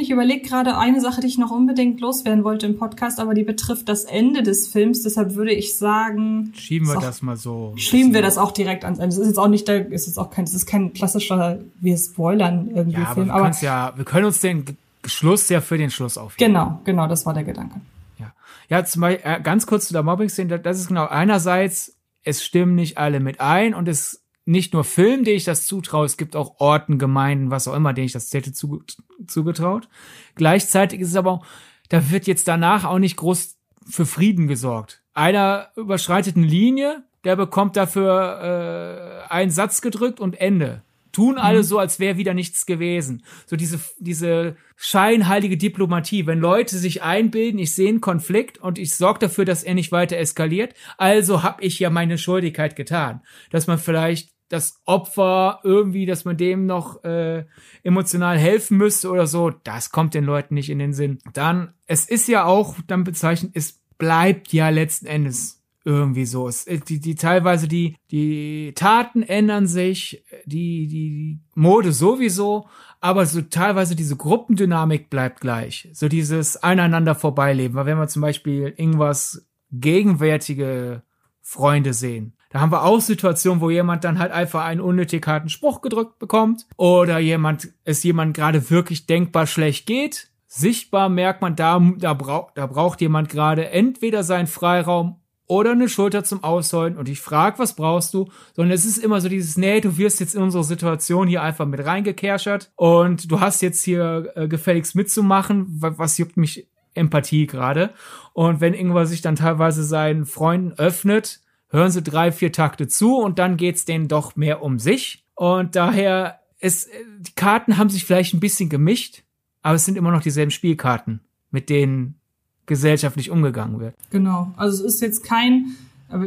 ich 0.00 0.10
überlege 0.10 0.48
gerade 0.48 0.78
eine 0.78 1.00
Sache, 1.00 1.20
die 1.20 1.26
ich 1.26 1.38
noch 1.38 1.50
unbedingt 1.50 2.00
loswerden 2.00 2.44
wollte 2.44 2.66
im 2.66 2.78
Podcast, 2.78 3.20
aber 3.20 3.34
die 3.34 3.42
betrifft 3.42 3.88
das 3.88 4.04
Ende 4.04 4.42
des 4.42 4.68
Films. 4.68 5.02
Deshalb 5.02 5.34
würde 5.34 5.52
ich 5.52 5.76
sagen, 5.76 6.52
schieben 6.56 6.88
wir 6.88 6.98
auch, 6.98 7.02
das 7.02 7.22
mal 7.22 7.36
so. 7.36 7.74
Schieben 7.76 8.14
wir 8.14 8.22
das 8.22 8.38
auch 8.38 8.52
direkt 8.52 8.84
ans 8.84 8.98
Ende. 8.98 9.14
Das 9.14 9.18
ist 9.18 9.28
jetzt 9.28 9.38
auch 9.38 9.48
nicht 9.48 9.68
der, 9.68 9.90
ist 9.90 10.06
jetzt 10.06 10.18
auch 10.18 10.30
kein, 10.30 10.46
das 10.46 10.54
ist 10.54 10.66
kein 10.66 10.92
klassischer, 10.92 11.58
wir 11.80 11.96
spoilern 11.96 12.70
irgendwie 12.74 13.00
ja, 13.00 13.14
Film. 13.14 13.30
Aber 13.30 13.44
wir, 13.44 13.48
aber 13.48 13.56
ja, 13.60 13.92
wir 13.96 14.04
können 14.04 14.26
uns 14.26 14.40
den 14.40 14.64
Schluss 15.04 15.48
ja 15.48 15.60
für 15.60 15.76
den 15.76 15.90
Schluss 15.90 16.16
aufheben. 16.16 16.52
Genau, 16.52 16.80
genau, 16.84 17.06
das 17.06 17.26
war 17.26 17.34
der 17.34 17.44
Gedanke. 17.44 17.80
Ja, 18.18 18.32
ja, 18.68 18.84
zum 18.84 19.02
Beispiel, 19.02 19.30
äh, 19.30 19.40
ganz 19.40 19.66
kurz 19.66 19.88
zu 19.88 19.92
der 19.92 20.02
Mobbing-Szene. 20.02 20.58
Das 20.58 20.78
ist 20.78 20.88
genau 20.88 21.06
einerseits, 21.06 21.94
es 22.22 22.44
stimmen 22.44 22.74
nicht 22.74 22.98
alle 22.98 23.20
mit 23.20 23.40
ein 23.40 23.74
und 23.74 23.88
es 23.88 24.22
nicht 24.48 24.72
nur 24.72 24.82
Film, 24.82 25.24
den 25.24 25.36
ich 25.36 25.44
das 25.44 25.66
zutraue, 25.66 26.06
es 26.06 26.16
gibt 26.16 26.34
auch 26.34 26.58
Orten, 26.58 26.98
Gemeinden, 26.98 27.50
was 27.50 27.68
auch 27.68 27.74
immer, 27.74 27.92
denen 27.92 28.06
ich 28.06 28.12
das 28.12 28.32
hätte 28.32 28.52
zugetraut. 28.52 29.88
Gleichzeitig 30.36 31.00
ist 31.00 31.10
es 31.10 31.16
aber 31.16 31.32
auch, 31.32 31.46
da 31.90 32.10
wird 32.10 32.26
jetzt 32.26 32.48
danach 32.48 32.84
auch 32.84 32.98
nicht 32.98 33.16
groß 33.16 33.58
für 33.86 34.06
Frieden 34.06 34.48
gesorgt. 34.48 35.02
Einer 35.12 35.68
überschreitet 35.76 36.36
eine 36.36 36.46
Linie, 36.46 37.04
der 37.24 37.36
bekommt 37.36 37.76
dafür 37.76 39.26
äh, 39.28 39.32
einen 39.32 39.50
Satz 39.50 39.82
gedrückt 39.82 40.18
und 40.18 40.40
Ende. 40.40 40.82
tun 41.12 41.36
alle 41.36 41.58
mhm. 41.58 41.64
so, 41.64 41.78
als 41.78 42.00
wäre 42.00 42.16
wieder 42.16 42.32
nichts 42.32 42.64
gewesen. 42.64 43.24
So 43.44 43.56
diese, 43.56 43.78
diese 43.98 44.56
scheinheilige 44.76 45.58
Diplomatie, 45.58 46.26
wenn 46.26 46.38
Leute 46.38 46.78
sich 46.78 47.02
einbilden, 47.02 47.58
ich 47.58 47.74
sehe 47.74 47.90
einen 47.90 48.00
Konflikt 48.00 48.56
und 48.56 48.78
ich 48.78 48.94
sorge 48.94 49.20
dafür, 49.20 49.44
dass 49.44 49.62
er 49.62 49.74
nicht 49.74 49.92
weiter 49.92 50.16
eskaliert, 50.16 50.74
also 50.96 51.42
habe 51.42 51.62
ich 51.62 51.78
ja 51.80 51.90
meine 51.90 52.16
Schuldigkeit 52.16 52.76
getan. 52.76 53.20
Dass 53.50 53.66
man 53.66 53.78
vielleicht 53.78 54.37
das 54.48 54.80
Opfer 54.86 55.60
irgendwie, 55.62 56.06
dass 56.06 56.24
man 56.24 56.36
dem 56.36 56.66
noch 56.66 57.04
äh, 57.04 57.44
emotional 57.82 58.38
helfen 58.38 58.78
müsste 58.78 59.10
oder 59.10 59.26
so, 59.26 59.50
das 59.50 59.90
kommt 59.90 60.14
den 60.14 60.24
Leuten 60.24 60.54
nicht 60.54 60.70
in 60.70 60.78
den 60.78 60.92
Sinn. 60.92 61.18
Dann, 61.34 61.74
es 61.86 62.08
ist 62.08 62.28
ja 62.28 62.44
auch 62.44 62.76
dann 62.86 63.04
bezeichnet, 63.04 63.52
es 63.54 63.80
bleibt 63.98 64.52
ja 64.52 64.70
letzten 64.70 65.06
Endes 65.06 65.58
irgendwie 65.84 66.26
so. 66.26 66.48
Es, 66.48 66.66
äh, 66.66 66.78
die, 66.78 67.00
die 67.00 67.14
teilweise 67.14 67.68
die, 67.68 67.96
die 68.10 68.72
Taten 68.74 69.22
ändern 69.22 69.66
sich, 69.66 70.24
die, 70.44 70.86
die 70.86 71.40
Mode 71.54 71.92
sowieso, 71.92 72.68
aber 73.00 73.26
so 73.26 73.42
teilweise 73.42 73.96
diese 73.96 74.16
Gruppendynamik 74.16 75.10
bleibt 75.10 75.40
gleich. 75.40 75.88
So 75.92 76.08
dieses 76.08 76.56
Aneinander 76.56 77.14
vorbeileben. 77.14 77.74
Weil 77.74 77.86
wenn 77.86 77.98
wir 77.98 78.08
zum 78.08 78.22
Beispiel 78.22 78.74
irgendwas 78.76 79.46
gegenwärtige 79.70 81.02
Freunde 81.42 81.94
sehen, 81.94 82.34
da 82.50 82.60
haben 82.60 82.72
wir 82.72 82.84
auch 82.84 83.00
Situationen, 83.00 83.60
wo 83.60 83.70
jemand 83.70 84.04
dann 84.04 84.18
halt 84.18 84.32
einfach 84.32 84.64
einen 84.64 84.80
unnötig 84.80 85.26
harten 85.26 85.48
Spruch 85.50 85.82
gedrückt 85.82 86.18
bekommt 86.18 86.66
oder 86.76 87.18
jemand, 87.18 87.68
es 87.84 88.02
jemand 88.02 88.34
gerade 88.34 88.70
wirklich 88.70 89.06
denkbar 89.06 89.46
schlecht 89.46 89.86
geht. 89.86 90.30
Sichtbar 90.46 91.10
merkt 91.10 91.42
man, 91.42 91.56
da, 91.56 91.78
da, 91.98 92.14
braucht 92.14 92.56
da 92.56 92.66
braucht 92.66 93.02
jemand 93.02 93.28
gerade 93.28 93.68
entweder 93.70 94.22
seinen 94.22 94.46
Freiraum 94.46 95.16
oder 95.46 95.72
eine 95.72 95.88
Schulter 95.88 96.24
zum 96.24 96.44
Ausheulen 96.44 96.96
und 96.96 97.08
ich 97.08 97.20
frage, 97.20 97.58
was 97.58 97.74
brauchst 97.74 98.14
du? 98.14 98.30
Sondern 98.54 98.74
es 98.74 98.84
ist 98.84 98.98
immer 98.98 99.20
so 99.20 99.28
dieses, 99.28 99.56
nee, 99.56 99.80
du 99.80 99.96
wirst 99.98 100.20
jetzt 100.20 100.34
in 100.34 100.42
unsere 100.42 100.64
Situation 100.64 101.26
hier 101.26 101.42
einfach 101.42 101.66
mit 101.66 101.84
reingekerschert 101.84 102.70
und 102.76 103.30
du 103.30 103.40
hast 103.40 103.62
jetzt 103.62 103.82
hier 103.82 104.30
äh, 104.36 104.48
gefälligst 104.48 104.94
mitzumachen. 104.94 105.66
Was, 105.68 105.98
was 105.98 106.18
juckt 106.18 106.36
mich 106.36 106.68
Empathie 106.94 107.46
gerade? 107.46 107.90
Und 108.32 108.60
wenn 108.60 108.74
Ingwer 108.74 109.06
sich 109.06 109.22
dann 109.22 109.36
teilweise 109.36 109.84
seinen 109.84 110.26
Freunden 110.26 110.72
öffnet, 110.72 111.40
hören 111.70 111.90
sie 111.90 112.02
drei, 112.02 112.32
vier 112.32 112.52
Takte 112.52 112.88
zu 112.88 113.16
und 113.16 113.38
dann 113.38 113.56
geht's 113.56 113.84
denen 113.84 114.08
doch 114.08 114.36
mehr 114.36 114.62
um 114.62 114.78
sich. 114.78 115.24
Und 115.34 115.76
daher 115.76 116.40
ist, 116.60 116.88
die 117.20 117.34
Karten 117.34 117.76
haben 117.76 117.90
sich 117.90 118.04
vielleicht 118.04 118.34
ein 118.34 118.40
bisschen 118.40 118.68
gemischt, 118.68 119.22
aber 119.62 119.76
es 119.76 119.84
sind 119.84 119.96
immer 119.96 120.10
noch 120.10 120.22
dieselben 120.22 120.50
Spielkarten, 120.50 121.20
mit 121.50 121.68
denen 121.68 122.18
gesellschaftlich 122.66 123.30
umgegangen 123.30 123.80
wird. 123.80 123.94
Genau. 124.10 124.52
Also 124.56 124.84
es 124.84 124.94
ist 124.94 125.00
jetzt 125.00 125.24
kein, 125.24 125.76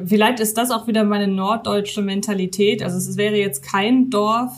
vielleicht 0.06 0.40
ist 0.40 0.58
das 0.58 0.72
auch 0.72 0.88
wieder 0.88 1.04
meine 1.04 1.28
norddeutsche 1.28 2.02
Mentalität. 2.02 2.84
Also 2.84 2.98
es 2.98 3.18
wäre 3.18 3.36
jetzt 3.36 3.64
kein 3.64 4.10
Dorf, 4.10 4.52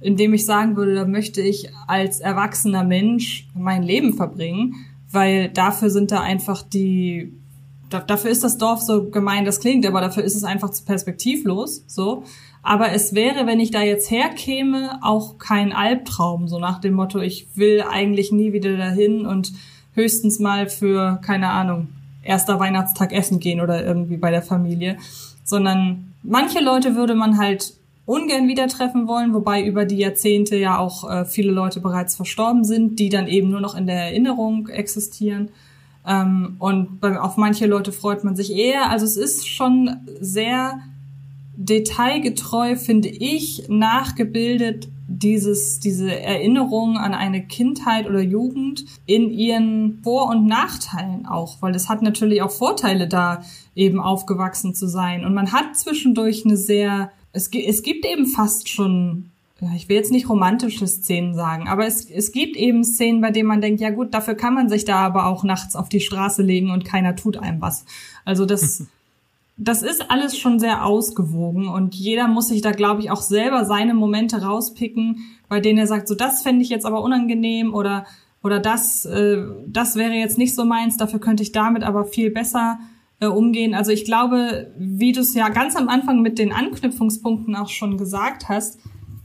in 0.00 0.16
dem 0.16 0.34
ich 0.34 0.44
sagen 0.44 0.76
würde, 0.76 0.94
da 0.94 1.06
möchte 1.06 1.40
ich 1.40 1.70
als 1.86 2.20
erwachsener 2.20 2.84
Mensch 2.84 3.48
mein 3.54 3.82
Leben 3.82 4.14
verbringen, 4.14 4.74
weil 5.10 5.48
dafür 5.48 5.90
sind 5.90 6.10
da 6.10 6.20
einfach 6.20 6.62
die 6.62 7.32
da, 7.90 8.00
dafür 8.00 8.30
ist 8.30 8.44
das 8.44 8.58
Dorf 8.58 8.80
so 8.80 9.10
gemein, 9.10 9.44
das 9.44 9.60
klingt, 9.60 9.86
aber 9.86 10.00
dafür 10.00 10.24
ist 10.24 10.34
es 10.34 10.44
einfach 10.44 10.70
zu 10.70 10.84
perspektivlos, 10.84 11.84
so. 11.86 12.24
Aber 12.62 12.90
es 12.92 13.14
wäre, 13.14 13.46
wenn 13.46 13.60
ich 13.60 13.70
da 13.70 13.82
jetzt 13.82 14.10
herkäme, 14.10 14.98
auch 15.02 15.38
kein 15.38 15.72
Albtraum, 15.72 16.48
so 16.48 16.58
nach 16.58 16.80
dem 16.80 16.94
Motto, 16.94 17.20
ich 17.20 17.46
will 17.54 17.84
eigentlich 17.88 18.32
nie 18.32 18.52
wieder 18.52 18.76
dahin 18.76 19.24
und 19.24 19.52
höchstens 19.94 20.40
mal 20.40 20.68
für, 20.68 21.20
keine 21.22 21.50
Ahnung, 21.50 21.88
erster 22.22 22.58
Weihnachtstag 22.58 23.12
essen 23.12 23.38
gehen 23.38 23.60
oder 23.60 23.84
irgendwie 23.84 24.16
bei 24.16 24.30
der 24.30 24.42
Familie, 24.42 24.96
sondern 25.44 26.12
manche 26.24 26.60
Leute 26.60 26.96
würde 26.96 27.14
man 27.14 27.38
halt 27.38 27.74
ungern 28.04 28.48
wieder 28.48 28.68
treffen 28.68 29.08
wollen, 29.08 29.34
wobei 29.34 29.64
über 29.64 29.84
die 29.84 29.98
Jahrzehnte 29.98 30.56
ja 30.56 30.78
auch 30.78 31.10
äh, 31.10 31.24
viele 31.24 31.52
Leute 31.52 31.80
bereits 31.80 32.14
verstorben 32.14 32.64
sind, 32.64 32.98
die 32.98 33.08
dann 33.08 33.26
eben 33.26 33.50
nur 33.50 33.60
noch 33.60 33.76
in 33.76 33.86
der 33.86 33.96
Erinnerung 33.96 34.68
existieren. 34.68 35.50
Ähm, 36.06 36.56
und 36.58 37.04
auf 37.04 37.36
manche 37.36 37.66
Leute 37.66 37.92
freut 37.92 38.24
man 38.24 38.36
sich 38.36 38.52
eher. 38.52 38.90
Also 38.90 39.04
es 39.04 39.16
ist 39.16 39.48
schon 39.48 39.96
sehr 40.20 40.80
detailgetreu, 41.56 42.76
finde 42.76 43.08
ich, 43.08 43.64
nachgebildet, 43.68 44.88
dieses, 45.08 45.78
diese 45.78 46.20
Erinnerung 46.20 46.98
an 46.98 47.14
eine 47.14 47.46
Kindheit 47.46 48.06
oder 48.06 48.20
Jugend 48.20 48.84
in 49.06 49.30
ihren 49.30 50.00
Vor- 50.02 50.28
und 50.28 50.46
Nachteilen 50.46 51.26
auch, 51.26 51.62
weil 51.62 51.74
es 51.74 51.88
hat 51.88 52.02
natürlich 52.02 52.42
auch 52.42 52.50
Vorteile 52.50 53.08
da, 53.08 53.42
eben 53.74 54.00
aufgewachsen 54.00 54.74
zu 54.74 54.88
sein. 54.88 55.24
Und 55.24 55.34
man 55.34 55.52
hat 55.52 55.76
zwischendurch 55.76 56.44
eine 56.44 56.56
sehr, 56.56 57.12
es, 57.32 57.48
es 57.48 57.82
gibt 57.82 58.04
eben 58.04 58.26
fast 58.26 58.68
schon 58.68 59.30
ich 59.74 59.88
will 59.88 59.96
jetzt 59.96 60.12
nicht 60.12 60.28
romantische 60.28 60.86
Szenen 60.86 61.34
sagen, 61.34 61.66
aber 61.66 61.86
es, 61.86 62.10
es 62.10 62.30
gibt 62.30 62.56
eben 62.56 62.84
Szenen, 62.84 63.22
bei 63.22 63.30
denen 63.30 63.48
man 63.48 63.62
denkt, 63.62 63.80
ja 63.80 63.90
gut, 63.90 64.12
dafür 64.12 64.34
kann 64.34 64.54
man 64.54 64.68
sich 64.68 64.84
da 64.84 64.98
aber 64.98 65.26
auch 65.26 65.44
nachts 65.44 65.76
auf 65.76 65.88
die 65.88 66.00
Straße 66.00 66.42
legen 66.42 66.70
und 66.70 66.84
keiner 66.84 67.16
tut 67.16 67.38
einem 67.38 67.62
was. 67.62 67.86
Also 68.26 68.44
das, 68.44 68.86
das 69.56 69.82
ist 69.82 70.10
alles 70.10 70.36
schon 70.36 70.58
sehr 70.58 70.84
ausgewogen 70.84 71.68
und 71.68 71.94
jeder 71.94 72.28
muss 72.28 72.48
sich 72.48 72.60
da, 72.60 72.72
glaube 72.72 73.00
ich, 73.00 73.10
auch 73.10 73.22
selber 73.22 73.64
seine 73.64 73.94
Momente 73.94 74.42
rauspicken, 74.42 75.20
bei 75.48 75.60
denen 75.60 75.78
er 75.78 75.86
sagt, 75.86 76.08
so 76.08 76.14
das 76.14 76.42
fände 76.42 76.62
ich 76.62 76.68
jetzt 76.68 76.84
aber 76.84 77.02
unangenehm 77.02 77.72
oder, 77.72 78.04
oder 78.42 78.60
das, 78.60 79.06
äh, 79.06 79.42
das 79.66 79.96
wäre 79.96 80.12
jetzt 80.12 80.36
nicht 80.36 80.54
so 80.54 80.66
meins, 80.66 80.98
dafür 80.98 81.18
könnte 81.18 81.42
ich 81.42 81.52
damit 81.52 81.82
aber 81.82 82.04
viel 82.04 82.30
besser 82.30 82.78
äh, 83.20 83.26
umgehen. 83.26 83.74
Also 83.74 83.90
ich 83.90 84.04
glaube, 84.04 84.70
wie 84.78 85.12
du 85.12 85.20
es 85.20 85.32
ja 85.32 85.48
ganz 85.48 85.76
am 85.76 85.88
Anfang 85.88 86.20
mit 86.20 86.38
den 86.38 86.52
Anknüpfungspunkten 86.52 87.56
auch 87.56 87.70
schon 87.70 87.96
gesagt 87.96 88.50
hast, 88.50 88.78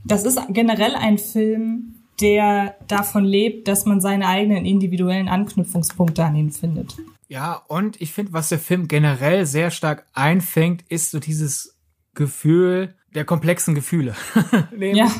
das 0.03 0.25
ist 0.25 0.39
generell 0.49 0.95
ein 0.95 1.17
Film, 1.17 1.95
der 2.19 2.75
davon 2.87 3.25
lebt, 3.25 3.67
dass 3.67 3.85
man 3.85 3.99
seine 3.99 4.27
eigenen 4.27 4.65
individuellen 4.65 5.27
Anknüpfungspunkte 5.27 6.23
an 6.23 6.35
ihn 6.35 6.51
findet. 6.51 6.95
Ja, 7.27 7.55
und 7.67 7.99
ich 8.01 8.11
finde, 8.11 8.33
was 8.33 8.49
der 8.49 8.59
Film 8.59 8.87
generell 8.87 9.45
sehr 9.45 9.71
stark 9.71 10.05
einfängt, 10.13 10.83
ist 10.89 11.11
so 11.11 11.19
dieses 11.19 11.77
Gefühl 12.13 12.95
der 13.15 13.25
komplexen 13.25 13.73
Gefühle. 13.75 14.15
ja. 14.77 15.11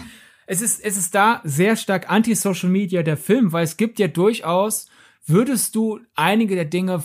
Es 0.46 0.62
ist, 0.62 0.84
es 0.84 0.98
ist 0.98 1.16
da 1.16 1.42
sehr 1.44 1.78
stark 1.78 2.12
anti-Social 2.12 2.70
Media 2.70 3.04
der 3.04 3.18
Film, 3.18 3.54
weil 3.54 3.64
es 3.64 3.78
gibt 3.78 4.00
ja 4.00 4.08
durchaus, 4.08 4.88
würdest 5.26 5.76
du 5.76 6.00
einige 6.16 6.56
der 6.56 6.66
Dinge 6.66 7.04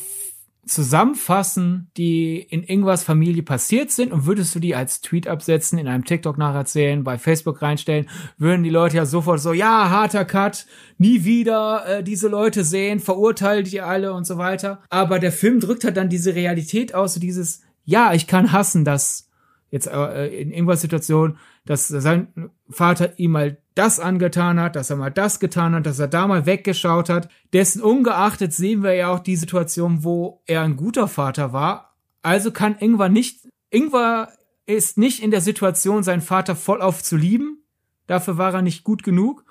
zusammenfassen, 0.66 1.90
die 1.96 2.38
in 2.38 2.64
irgendwas 2.64 3.04
Familie 3.04 3.42
passiert 3.42 3.90
sind 3.90 4.12
und 4.12 4.26
würdest 4.26 4.54
du 4.54 4.58
die 4.58 4.74
als 4.74 5.00
Tweet 5.00 5.28
absetzen, 5.28 5.78
in 5.78 5.86
einem 5.86 6.04
TikTok 6.04 6.38
nacherzählen, 6.38 7.04
bei 7.04 7.18
Facebook 7.18 7.62
reinstellen, 7.62 8.08
würden 8.36 8.64
die 8.64 8.70
Leute 8.70 8.96
ja 8.96 9.06
sofort 9.06 9.40
so, 9.40 9.52
ja, 9.52 9.88
harter 9.90 10.24
Cut, 10.24 10.66
nie 10.98 11.24
wieder 11.24 11.84
äh, 11.86 12.02
diese 12.02 12.28
Leute 12.28 12.64
sehen, 12.64 12.98
verurteilt 12.98 13.70
die 13.70 13.80
alle 13.80 14.12
und 14.12 14.26
so 14.26 14.38
weiter. 14.38 14.82
Aber 14.90 15.18
der 15.20 15.32
Film 15.32 15.60
drückt 15.60 15.84
halt 15.84 15.96
dann 15.96 16.08
diese 16.08 16.34
Realität 16.34 16.94
aus, 16.94 17.14
so 17.14 17.20
dieses, 17.20 17.62
ja, 17.84 18.12
ich 18.12 18.26
kann 18.26 18.50
hassen, 18.50 18.84
dass 18.84 19.30
jetzt 19.70 19.86
äh, 19.86 20.26
in 20.26 20.50
irgendwas 20.50 20.80
Situation, 20.80 21.38
dass 21.64 21.86
sein 21.88 22.50
Vater 22.68 23.18
ihm 23.18 23.32
mal 23.32 23.58
das 23.76 24.00
angetan 24.00 24.58
hat, 24.58 24.74
dass 24.74 24.90
er 24.90 24.96
mal 24.96 25.10
das 25.10 25.38
getan 25.38 25.74
hat, 25.74 25.86
dass 25.86 25.98
er 25.98 26.08
da 26.08 26.26
mal 26.26 26.46
weggeschaut 26.46 27.08
hat. 27.08 27.28
Dessen 27.52 27.82
ungeachtet 27.82 28.52
sehen 28.52 28.82
wir 28.82 28.94
ja 28.94 29.12
auch 29.12 29.20
die 29.20 29.36
Situation, 29.36 30.02
wo 30.02 30.42
er 30.46 30.62
ein 30.62 30.76
guter 30.76 31.08
Vater 31.08 31.52
war. 31.52 31.94
Also 32.22 32.50
kann 32.50 32.76
Ingvar 32.78 33.10
nicht, 33.10 33.46
Ingvar 33.70 34.30
ist 34.64 34.96
nicht 34.96 35.22
in 35.22 35.30
der 35.30 35.42
Situation, 35.42 36.02
seinen 36.02 36.22
Vater 36.22 36.56
vollauf 36.56 37.02
zu 37.02 37.16
lieben. 37.16 37.62
Dafür 38.06 38.38
war 38.38 38.54
er 38.54 38.62
nicht 38.62 38.82
gut 38.82 39.02
genug. 39.02 39.44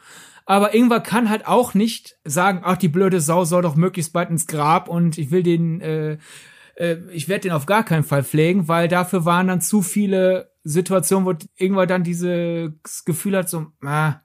Aber 0.45 0.73
Ingvar 0.73 1.01
kann 1.01 1.29
halt 1.29 1.47
auch 1.47 1.75
nicht 1.75 2.17
sagen, 2.23 2.61
ach, 2.63 2.77
die 2.77 2.87
blöde 2.87 3.21
Sau 3.21 3.45
soll 3.45 3.61
doch 3.61 3.75
möglichst 3.75 4.11
bald 4.11 4.31
ins 4.31 4.47
Grab 4.47 4.89
und 4.89 5.19
ich 5.19 5.29
will 5.29 5.43
den, 5.43 5.81
äh, 5.81 6.17
äh, 6.75 6.97
ich 7.11 7.29
werde 7.29 7.43
den 7.43 7.51
auf 7.51 7.67
gar 7.67 7.83
keinen 7.83 8.03
Fall 8.03 8.23
pflegen, 8.23 8.67
weil 8.67 8.87
dafür 8.87 9.25
waren 9.25 9.47
dann 9.47 9.61
zu 9.61 9.83
viele 9.83 10.54
Situation, 10.65 11.25
wo 11.25 11.33
irgendwann 11.55 11.87
dann 11.87 12.03
dieses 12.03 13.05
Gefühl 13.05 13.37
hat, 13.37 13.49
so, 13.49 13.67
ah, 13.83 14.15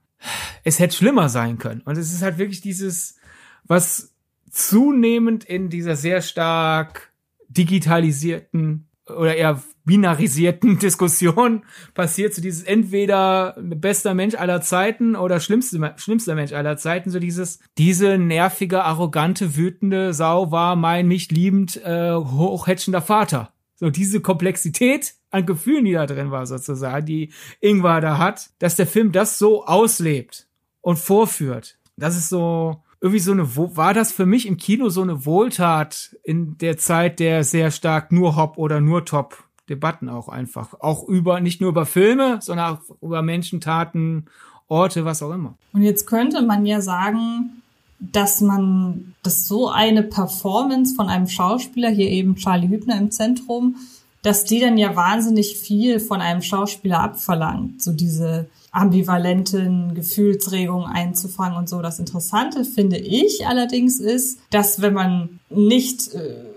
es 0.64 0.78
hätte 0.78 0.96
schlimmer 0.96 1.28
sein 1.28 1.58
können. 1.58 1.82
Und 1.82 1.96
es 1.96 2.12
ist 2.12 2.22
halt 2.22 2.38
wirklich 2.38 2.60
dieses, 2.60 3.16
was 3.64 4.14
zunehmend 4.50 5.44
in 5.44 5.68
dieser 5.68 5.96
sehr 5.96 6.22
stark 6.22 7.12
digitalisierten 7.48 8.88
oder 9.06 9.36
eher 9.36 9.62
binarisierten 9.84 10.78
Diskussion 10.80 11.64
passiert, 11.94 12.32
so 12.34 12.40
dieses 12.40 12.62
entweder 12.62 13.56
bester 13.58 14.14
Mensch 14.14 14.34
aller 14.34 14.60
Zeiten 14.60 15.16
oder 15.16 15.40
schlimmste, 15.40 15.94
schlimmster 15.96 16.34
Mensch 16.34 16.52
aller 16.52 16.76
Zeiten, 16.76 17.10
so 17.10 17.18
dieses, 17.18 17.58
diese 17.76 18.18
nervige, 18.18 18.84
arrogante, 18.84 19.56
wütende 19.56 20.14
Sau 20.14 20.50
war 20.50 20.76
mein 20.76 21.08
mich 21.08 21.30
liebend, 21.30 21.76
äh, 21.84 22.14
hochhätschender 22.14 23.02
Vater. 23.02 23.52
So 23.80 23.88
diese 23.88 24.20
Komplexität 24.20 25.14
an 25.30 25.46
Gefühlen, 25.46 25.86
die 25.86 25.92
da 25.92 26.04
drin 26.04 26.30
war, 26.30 26.46
sozusagen, 26.46 27.06
die 27.06 27.32
Ingvar 27.60 28.02
da 28.02 28.18
hat, 28.18 28.50
dass 28.58 28.76
der 28.76 28.86
Film 28.86 29.10
das 29.10 29.38
so 29.38 29.64
auslebt 29.64 30.46
und 30.82 30.98
vorführt. 30.98 31.78
Das 31.96 32.14
ist 32.14 32.28
so, 32.28 32.82
irgendwie 33.00 33.20
so 33.20 33.32
eine, 33.32 33.56
war 33.56 33.94
das 33.94 34.12
für 34.12 34.26
mich 34.26 34.46
im 34.46 34.58
Kino 34.58 34.90
so 34.90 35.00
eine 35.00 35.24
Wohltat 35.24 36.14
in 36.22 36.58
der 36.58 36.76
Zeit 36.76 37.20
der 37.20 37.42
sehr 37.42 37.70
stark 37.70 38.12
nur 38.12 38.36
Hop 38.36 38.58
oder 38.58 38.82
nur 38.82 39.06
Top 39.06 39.44
Debatten 39.70 40.10
auch 40.10 40.28
einfach. 40.28 40.74
Auch 40.80 41.08
über, 41.08 41.40
nicht 41.40 41.62
nur 41.62 41.70
über 41.70 41.86
Filme, 41.86 42.38
sondern 42.42 42.74
auch 42.74 42.80
über 43.00 43.22
Menschen, 43.22 43.62
Taten, 43.62 44.26
Orte, 44.68 45.06
was 45.06 45.22
auch 45.22 45.32
immer. 45.32 45.54
Und 45.72 45.82
jetzt 45.82 46.06
könnte 46.06 46.42
man 46.42 46.66
ja 46.66 46.82
sagen, 46.82 47.59
dass 48.00 48.40
man, 48.40 49.14
dass 49.22 49.46
so 49.46 49.68
eine 49.68 50.02
Performance 50.02 50.94
von 50.94 51.08
einem 51.08 51.28
Schauspieler, 51.28 51.90
hier 51.90 52.08
eben 52.10 52.36
Charlie 52.36 52.68
Hübner 52.68 52.98
im 52.98 53.10
Zentrum, 53.10 53.76
dass 54.22 54.44
die 54.44 54.60
dann 54.60 54.78
ja 54.78 54.96
wahnsinnig 54.96 55.56
viel 55.56 56.00
von 56.00 56.20
einem 56.20 56.42
Schauspieler 56.42 57.00
abverlangt. 57.00 57.82
So 57.82 57.92
diese 57.92 58.48
ambivalenten 58.72 59.94
Gefühlsregungen 59.94 60.86
einzufangen 60.86 61.58
und 61.58 61.68
so. 61.68 61.82
Das 61.82 61.98
Interessante 61.98 62.64
finde 62.64 62.98
ich 62.98 63.46
allerdings 63.46 63.98
ist, 63.98 64.38
dass 64.50 64.80
wenn 64.80 64.94
man 64.94 65.40
nicht 65.50 66.14
äh, 66.14 66.50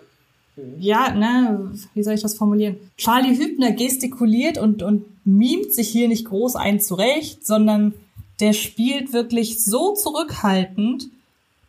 ja, 0.78 1.12
ne, 1.14 1.72
wie 1.94 2.04
soll 2.04 2.14
ich 2.14 2.22
das 2.22 2.36
formulieren? 2.36 2.78
Charlie 2.98 3.36
Hübner 3.38 3.72
gestikuliert 3.72 4.58
und, 4.58 4.84
und 4.84 5.06
mimt 5.26 5.74
sich 5.74 5.90
hier 5.90 6.08
nicht 6.08 6.26
groß 6.26 6.56
ein 6.56 6.80
zurecht, 6.80 7.46
sondern 7.46 7.94
der 8.40 8.54
spielt 8.54 9.14
wirklich 9.14 9.64
so 9.64 9.94
zurückhaltend, 9.94 11.10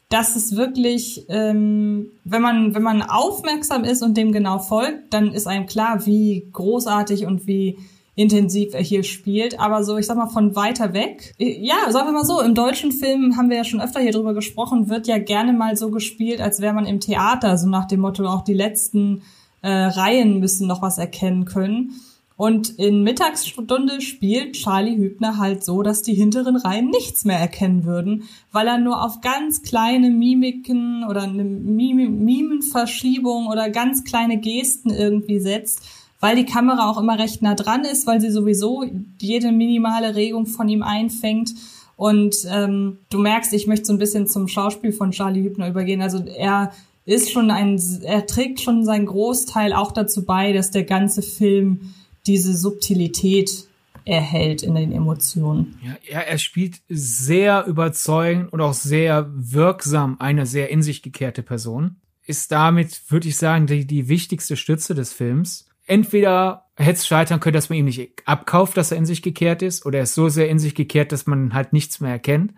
dass 0.08 0.36
es 0.36 0.56
wirklich, 0.56 1.26
ähm, 1.28 2.06
wenn 2.24 2.42
man 2.42 2.74
wenn 2.74 2.82
man 2.82 3.02
aufmerksam 3.02 3.84
ist 3.84 4.02
und 4.02 4.16
dem 4.16 4.32
genau 4.32 4.58
folgt, 4.58 5.12
dann 5.12 5.32
ist 5.32 5.46
einem 5.46 5.66
klar, 5.66 6.06
wie 6.06 6.48
großartig 6.52 7.26
und 7.26 7.46
wie 7.46 7.78
intensiv 8.16 8.74
er 8.74 8.82
hier 8.82 9.02
spielt. 9.02 9.58
Aber 9.58 9.82
so, 9.84 9.96
ich 9.96 10.06
sag 10.06 10.16
mal, 10.16 10.28
von 10.28 10.54
weiter 10.54 10.92
weg. 10.92 11.34
Ja, 11.38 11.90
sagen 11.90 12.08
wir 12.08 12.12
mal 12.12 12.24
so, 12.24 12.40
im 12.40 12.54
deutschen 12.54 12.92
Film 12.92 13.36
haben 13.36 13.50
wir 13.50 13.56
ja 13.56 13.64
schon 13.64 13.80
öfter 13.80 14.00
hier 14.00 14.12
drüber 14.12 14.34
gesprochen, 14.34 14.88
wird 14.88 15.06
ja 15.06 15.18
gerne 15.18 15.52
mal 15.52 15.76
so 15.76 15.90
gespielt, 15.90 16.40
als 16.40 16.60
wäre 16.60 16.74
man 16.74 16.86
im 16.86 17.00
Theater, 17.00 17.58
so 17.58 17.68
nach 17.68 17.86
dem 17.86 18.00
Motto, 18.00 18.26
auch 18.26 18.44
die 18.44 18.54
letzten 18.54 19.22
äh, 19.62 19.70
Reihen 19.70 20.38
müssen 20.38 20.68
noch 20.68 20.82
was 20.82 20.98
erkennen 20.98 21.44
können. 21.44 21.92
Und 22.36 22.70
in 22.80 23.04
Mittagsstunde 23.04 24.00
spielt 24.00 24.54
Charlie 24.56 24.96
Hübner 24.96 25.38
halt 25.38 25.64
so, 25.64 25.82
dass 25.82 26.02
die 26.02 26.14
hinteren 26.14 26.56
Reihen 26.56 26.90
nichts 26.90 27.24
mehr 27.24 27.38
erkennen 27.38 27.84
würden, 27.84 28.24
weil 28.50 28.66
er 28.66 28.78
nur 28.78 29.04
auf 29.04 29.20
ganz 29.20 29.62
kleine 29.62 30.10
Mimiken 30.10 31.04
oder 31.08 31.22
eine 31.22 31.44
Mim 31.44 32.24
Mimenverschiebung 32.24 33.46
oder 33.46 33.70
ganz 33.70 34.02
kleine 34.02 34.40
Gesten 34.40 34.90
irgendwie 34.90 35.38
setzt, 35.38 35.82
weil 36.18 36.34
die 36.34 36.44
Kamera 36.44 36.90
auch 36.90 36.98
immer 36.98 37.20
recht 37.20 37.40
nah 37.40 37.54
dran 37.54 37.84
ist, 37.84 38.06
weil 38.06 38.20
sie 38.20 38.30
sowieso 38.30 38.84
jede 39.20 39.52
minimale 39.52 40.16
Regung 40.16 40.46
von 40.46 40.68
ihm 40.68 40.82
einfängt. 40.82 41.54
Und 41.96 42.34
ähm, 42.50 42.98
du 43.10 43.18
merkst, 43.18 43.52
ich 43.52 43.68
möchte 43.68 43.86
so 43.86 43.92
ein 43.92 44.00
bisschen 44.00 44.26
zum 44.26 44.48
Schauspiel 44.48 44.90
von 44.90 45.12
Charlie 45.12 45.44
Hübner 45.44 45.68
übergehen. 45.68 46.02
Also 46.02 46.18
er 46.24 46.72
ist 47.04 47.30
schon 47.30 47.52
ein, 47.52 47.80
er 48.02 48.26
trägt 48.26 48.60
schon 48.60 48.84
seinen 48.84 49.06
Großteil 49.06 49.72
auch 49.72 49.92
dazu 49.92 50.24
bei, 50.24 50.52
dass 50.52 50.72
der 50.72 50.82
ganze 50.82 51.22
Film 51.22 51.94
diese 52.26 52.56
Subtilität 52.56 53.68
erhält 54.04 54.62
in 54.62 54.74
den 54.74 54.92
Emotionen. 54.92 55.78
Ja, 55.82 56.20
er 56.20 56.38
spielt 56.38 56.80
sehr 56.88 57.64
überzeugend 57.66 58.52
und 58.52 58.60
auch 58.60 58.74
sehr 58.74 59.30
wirksam 59.34 60.16
eine 60.20 60.46
sehr 60.46 60.70
in 60.70 60.82
sich 60.82 61.02
gekehrte 61.02 61.42
Person. 61.42 61.96
Ist 62.26 62.52
damit, 62.52 63.02
würde 63.08 63.28
ich 63.28 63.36
sagen, 63.36 63.66
die, 63.66 63.86
die 63.86 64.08
wichtigste 64.08 64.56
Stütze 64.56 64.94
des 64.94 65.12
Films. 65.12 65.68
Entweder 65.86 66.66
hätte 66.76 66.98
es 66.98 67.06
scheitern 67.06 67.40
können, 67.40 67.54
dass 67.54 67.68
man 67.68 67.78
ihm 67.78 67.84
nicht 67.84 68.10
abkauft, 68.26 68.76
dass 68.76 68.90
er 68.90 68.98
in 68.98 69.06
sich 69.06 69.22
gekehrt 69.22 69.62
ist, 69.62 69.86
oder 69.86 69.98
er 69.98 70.04
ist 70.04 70.14
so 70.14 70.28
sehr 70.28 70.48
in 70.48 70.58
sich 70.58 70.74
gekehrt, 70.74 71.12
dass 71.12 71.26
man 71.26 71.54
halt 71.54 71.72
nichts 71.72 72.00
mehr 72.00 72.12
erkennt. 72.12 72.52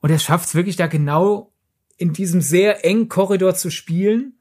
Und 0.00 0.10
er 0.10 0.18
schafft 0.18 0.48
es 0.48 0.54
wirklich 0.54 0.76
da 0.76 0.86
genau 0.86 1.52
in 1.96 2.12
diesem 2.12 2.40
sehr 2.42 2.84
engen 2.84 3.08
Korridor 3.08 3.54
zu 3.54 3.70
spielen, 3.70 4.34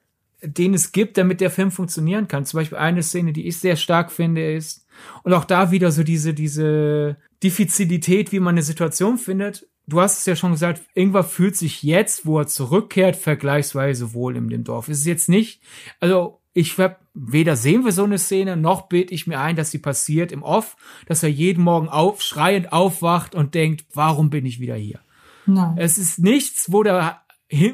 den 0.46 0.74
es 0.74 0.92
gibt, 0.92 1.18
damit 1.18 1.42
der 1.42 1.52
Film 1.52 1.72
funktionieren 1.72 2.28
kann. 2.28 2.46
Zum 2.46 2.60
Beispiel 2.60 2.78
eine 2.78 3.04
Szene, 3.04 3.34
die 3.34 3.48
ich 3.48 3.58
sehr 3.58 3.76
stark 3.76 4.12
finde, 4.12 4.54
ist, 4.54 4.86
und 5.24 5.34
auch 5.34 5.46
da 5.46 5.72
wieder 5.72 5.92
so 5.92 6.04
diese, 6.04 6.34
diese 6.34 7.18
Diffizilität, 7.44 8.32
wie 8.32 8.40
man 8.40 8.56
eine 8.56 8.62
Situation 8.62 9.18
findet. 9.18 9.68
Du 9.88 10.02
hast 10.02 10.20
es 10.20 10.26
ja 10.26 10.36
schon 10.36 10.52
gesagt, 10.52 10.82
irgendwann 10.96 11.26
fühlt 11.26 11.56
sich 11.56 11.84
jetzt, 11.84 12.26
wo 12.26 12.40
er 12.40 12.48
zurückkehrt, 12.48 13.16
vergleichsweise 13.16 14.14
wohl 14.14 14.36
in 14.36 14.50
dem 14.50 14.64
Dorf. 14.64 14.88
Es 14.88 15.00
ist 15.00 15.06
jetzt 15.06 15.30
nicht, 15.30 15.62
also 16.00 16.42
ich 16.54 16.78
hab, 16.80 17.02
weder 17.14 17.56
sehen 17.56 17.84
wir 17.84 17.92
so 17.92 18.06
eine 18.06 18.18
Szene, 18.18 18.56
noch 18.56 18.84
bild 18.84 19.12
ich 19.12 19.28
mir 19.28 19.40
ein, 19.40 19.56
dass 19.56 19.72
sie 19.72 19.78
passiert 19.78 20.32
im 20.32 20.42
Off, 20.42 20.78
dass 21.06 21.22
er 21.22 21.30
jeden 21.30 21.64
Morgen 21.64 21.90
auf, 21.90 22.22
schreiend 22.22 22.72
aufwacht 22.72 23.36
und 23.36 23.54
denkt, 23.54 23.86
warum 23.94 24.30
bin 24.30 24.46
ich 24.46 24.60
wieder 24.60 24.76
hier? 24.76 25.00
Nein. 25.46 25.76
Es 25.78 25.98
ist 25.98 26.18
nichts, 26.18 26.72
wo 26.72 26.82
der 26.82 27.22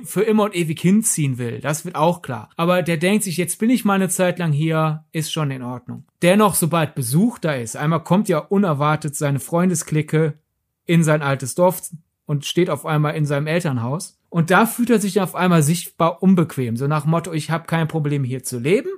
für 0.03 0.21
immer 0.21 0.43
und 0.43 0.55
ewig 0.55 0.79
hinziehen 0.79 1.37
will. 1.37 1.59
Das 1.61 1.85
wird 1.85 1.95
auch 1.95 2.21
klar. 2.21 2.49
Aber 2.57 2.81
der 2.81 2.97
denkt 2.97 3.23
sich, 3.23 3.37
jetzt 3.37 3.57
bin 3.57 3.69
ich 3.69 3.85
mal 3.85 3.93
eine 3.93 4.09
Zeit 4.09 4.37
lang 4.37 4.51
hier, 4.51 5.05
ist 5.11 5.31
schon 5.31 5.51
in 5.51 5.63
Ordnung. 5.63 6.05
Dennoch, 6.21 6.55
sobald 6.55 6.95
Besuch 6.95 7.39
da 7.39 7.53
ist, 7.53 7.77
einmal 7.77 8.03
kommt 8.03 8.27
ja 8.29 8.39
unerwartet 8.39 9.15
seine 9.15 9.39
Freundesklicke 9.39 10.39
in 10.85 11.03
sein 11.03 11.21
altes 11.21 11.55
Dorf 11.55 11.89
und 12.25 12.45
steht 12.45 12.69
auf 12.69 12.85
einmal 12.85 13.15
in 13.15 13.25
seinem 13.25 13.47
Elternhaus. 13.47 14.19
Und 14.29 14.51
da 14.51 14.65
fühlt 14.65 14.89
er 14.89 14.99
sich 14.99 15.19
auf 15.19 15.35
einmal 15.35 15.63
sichtbar 15.63 16.21
unbequem. 16.23 16.77
So 16.77 16.87
nach 16.87 17.05
Motto, 17.05 17.33
ich 17.33 17.51
habe 17.51 17.65
kein 17.65 17.87
Problem 17.87 18.23
hier 18.23 18.43
zu 18.43 18.59
leben, 18.59 18.89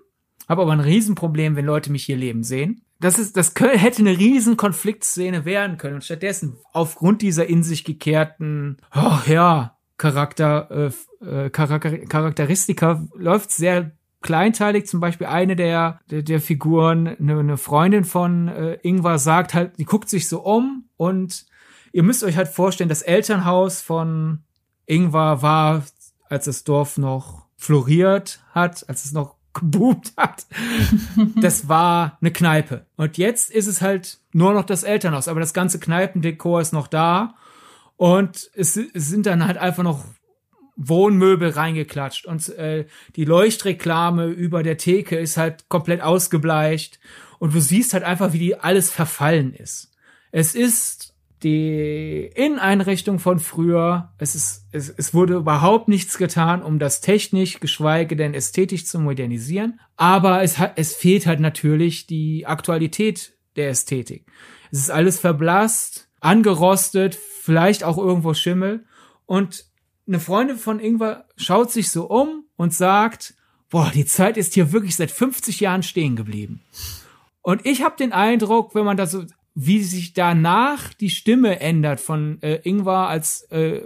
habe 0.47 0.61
aber 0.61 0.71
ein 0.71 0.79
Riesenproblem, 0.79 1.55
wenn 1.55 1.65
Leute 1.65 1.91
mich 1.91 2.05
hier 2.05 2.17
leben 2.17 2.43
sehen. 2.43 2.81
Das 2.99 3.19
ist, 3.19 3.35
das 3.35 3.53
hätte 3.59 3.99
eine 3.99 4.17
riesen 4.17 4.57
Konfliktszene 4.57 5.45
werden 5.45 5.77
können. 5.77 5.95
Und 5.95 6.03
stattdessen, 6.03 6.57
aufgrund 6.71 7.21
dieser 7.21 7.47
in 7.47 7.63
sich 7.63 7.83
gekehrten, 7.83 8.77
oh 8.95 9.19
ja, 9.27 9.77
Charakter, 10.03 10.91
äh, 11.21 11.25
äh 11.25 11.49
Charakter 11.49 11.97
Charakteristika 11.97 13.07
läuft 13.15 13.51
sehr 13.51 13.93
kleinteilig. 14.21 14.85
Zum 14.85 14.99
Beispiel 14.99 15.27
eine 15.27 15.55
der, 15.55 16.01
der, 16.11 16.23
der 16.23 16.41
Figuren, 16.41 17.07
eine, 17.07 17.39
eine 17.39 17.55
Freundin 17.55 18.03
von 18.03 18.49
äh, 18.49 18.73
Ingvar 18.81 19.17
sagt 19.17 19.53
halt, 19.53 19.79
die 19.79 19.85
guckt 19.85 20.09
sich 20.09 20.27
so 20.27 20.41
um 20.41 20.89
und 20.97 21.45
ihr 21.93 22.03
müsst 22.03 22.21
euch 22.25 22.35
halt 22.35 22.49
vorstellen, 22.49 22.89
das 22.89 23.01
Elternhaus 23.01 23.79
von 23.79 24.39
Ingvar 24.87 25.41
war, 25.41 25.83
als 26.27 26.45
das 26.45 26.65
Dorf 26.65 26.97
noch 26.97 27.45
floriert 27.55 28.43
hat, 28.51 28.83
als 28.89 29.05
es 29.05 29.13
noch 29.13 29.35
geboomt 29.53 30.11
hat. 30.17 30.47
das 31.41 31.69
war 31.69 32.17
eine 32.19 32.31
Kneipe. 32.31 32.87
Und 32.97 33.17
jetzt 33.17 33.51
ist 33.51 33.67
es 33.67 33.81
halt 33.81 34.19
nur 34.33 34.53
noch 34.53 34.65
das 34.65 34.83
Elternhaus, 34.83 35.29
aber 35.29 35.39
das 35.39 35.53
ganze 35.53 35.79
Kneipendekor 35.79 36.59
ist 36.59 36.73
noch 36.73 36.87
da 36.87 37.35
und 38.03 38.51
es, 38.53 38.73
sind 38.73 39.27
dann 39.27 39.47
halt 39.47 39.57
einfach 39.57 39.81
noch 39.81 40.03
Wohnmöbel 40.75 41.51
reingeklatscht 41.51 42.25
und 42.25 42.49
äh, 42.49 42.85
die 43.15 43.23
Leuchtreklame 43.23 44.25
über 44.25 44.61
der 44.61 44.75
Theke 44.75 45.17
ist 45.17 45.37
halt 45.37 45.69
komplett 45.69 46.01
ausgebleicht 46.01 46.99
und 47.39 47.53
du 47.53 47.61
siehst 47.61 47.93
halt 47.93 48.03
einfach, 48.03 48.33
wie 48.33 48.39
die 48.39 48.59
alles 48.59 48.91
verfallen 48.91 49.53
ist. 49.53 49.93
Es 50.33 50.53
ist 50.53 51.15
die 51.43 52.29
Inneneinrichtung 52.35 53.19
von 53.19 53.39
früher. 53.39 54.11
Es 54.17 54.35
ist, 54.35 54.65
es, 54.73 54.89
es 54.89 55.13
wurde 55.13 55.35
überhaupt 55.35 55.87
nichts 55.87 56.17
getan, 56.17 56.61
um 56.61 56.79
das 56.79 56.99
technisch, 56.99 57.61
geschweige 57.61 58.17
denn 58.17 58.33
ästhetisch 58.33 58.85
zu 58.85 58.99
modernisieren. 58.99 59.79
Aber 59.95 60.43
es 60.43 60.57
hat, 60.57 60.73
es 60.75 60.93
fehlt 60.93 61.25
halt 61.25 61.39
natürlich 61.39 62.05
die 62.05 62.47
Aktualität 62.47 63.31
der 63.55 63.69
Ästhetik. 63.69 64.25
Es 64.73 64.79
ist 64.79 64.91
alles 64.91 65.21
verblasst, 65.21 66.09
angerostet, 66.19 67.17
vielleicht 67.43 67.83
auch 67.83 67.97
irgendwo 67.97 68.33
Schimmel. 68.33 68.85
Und 69.25 69.65
eine 70.07 70.21
Freundin 70.21 70.57
von 70.57 70.79
Ingwer 70.79 71.25
schaut 71.35 71.71
sich 71.71 71.89
so 71.89 72.05
um 72.05 72.45
und 72.55 72.73
sagt, 72.73 73.33
boah, 73.69 73.91
die 73.93 74.05
Zeit 74.05 74.37
ist 74.37 74.53
hier 74.53 74.71
wirklich 74.71 74.95
seit 74.95 75.11
50 75.11 75.59
Jahren 75.59 75.83
stehen 75.83 76.15
geblieben. 76.15 76.61
Und 77.41 77.65
ich 77.65 77.83
habe 77.83 77.97
den 77.97 78.13
Eindruck, 78.13 78.75
wenn 78.75 78.85
man 78.85 78.95
da 78.95 79.07
so, 79.07 79.25
wie 79.55 79.83
sich 79.83 80.13
danach 80.13 80.93
die 80.93 81.09
Stimme 81.09 81.59
ändert 81.59 81.99
von 81.99 82.41
äh, 82.41 82.61
Ingvar 82.63 83.09
als 83.09 83.43
äh, 83.51 83.81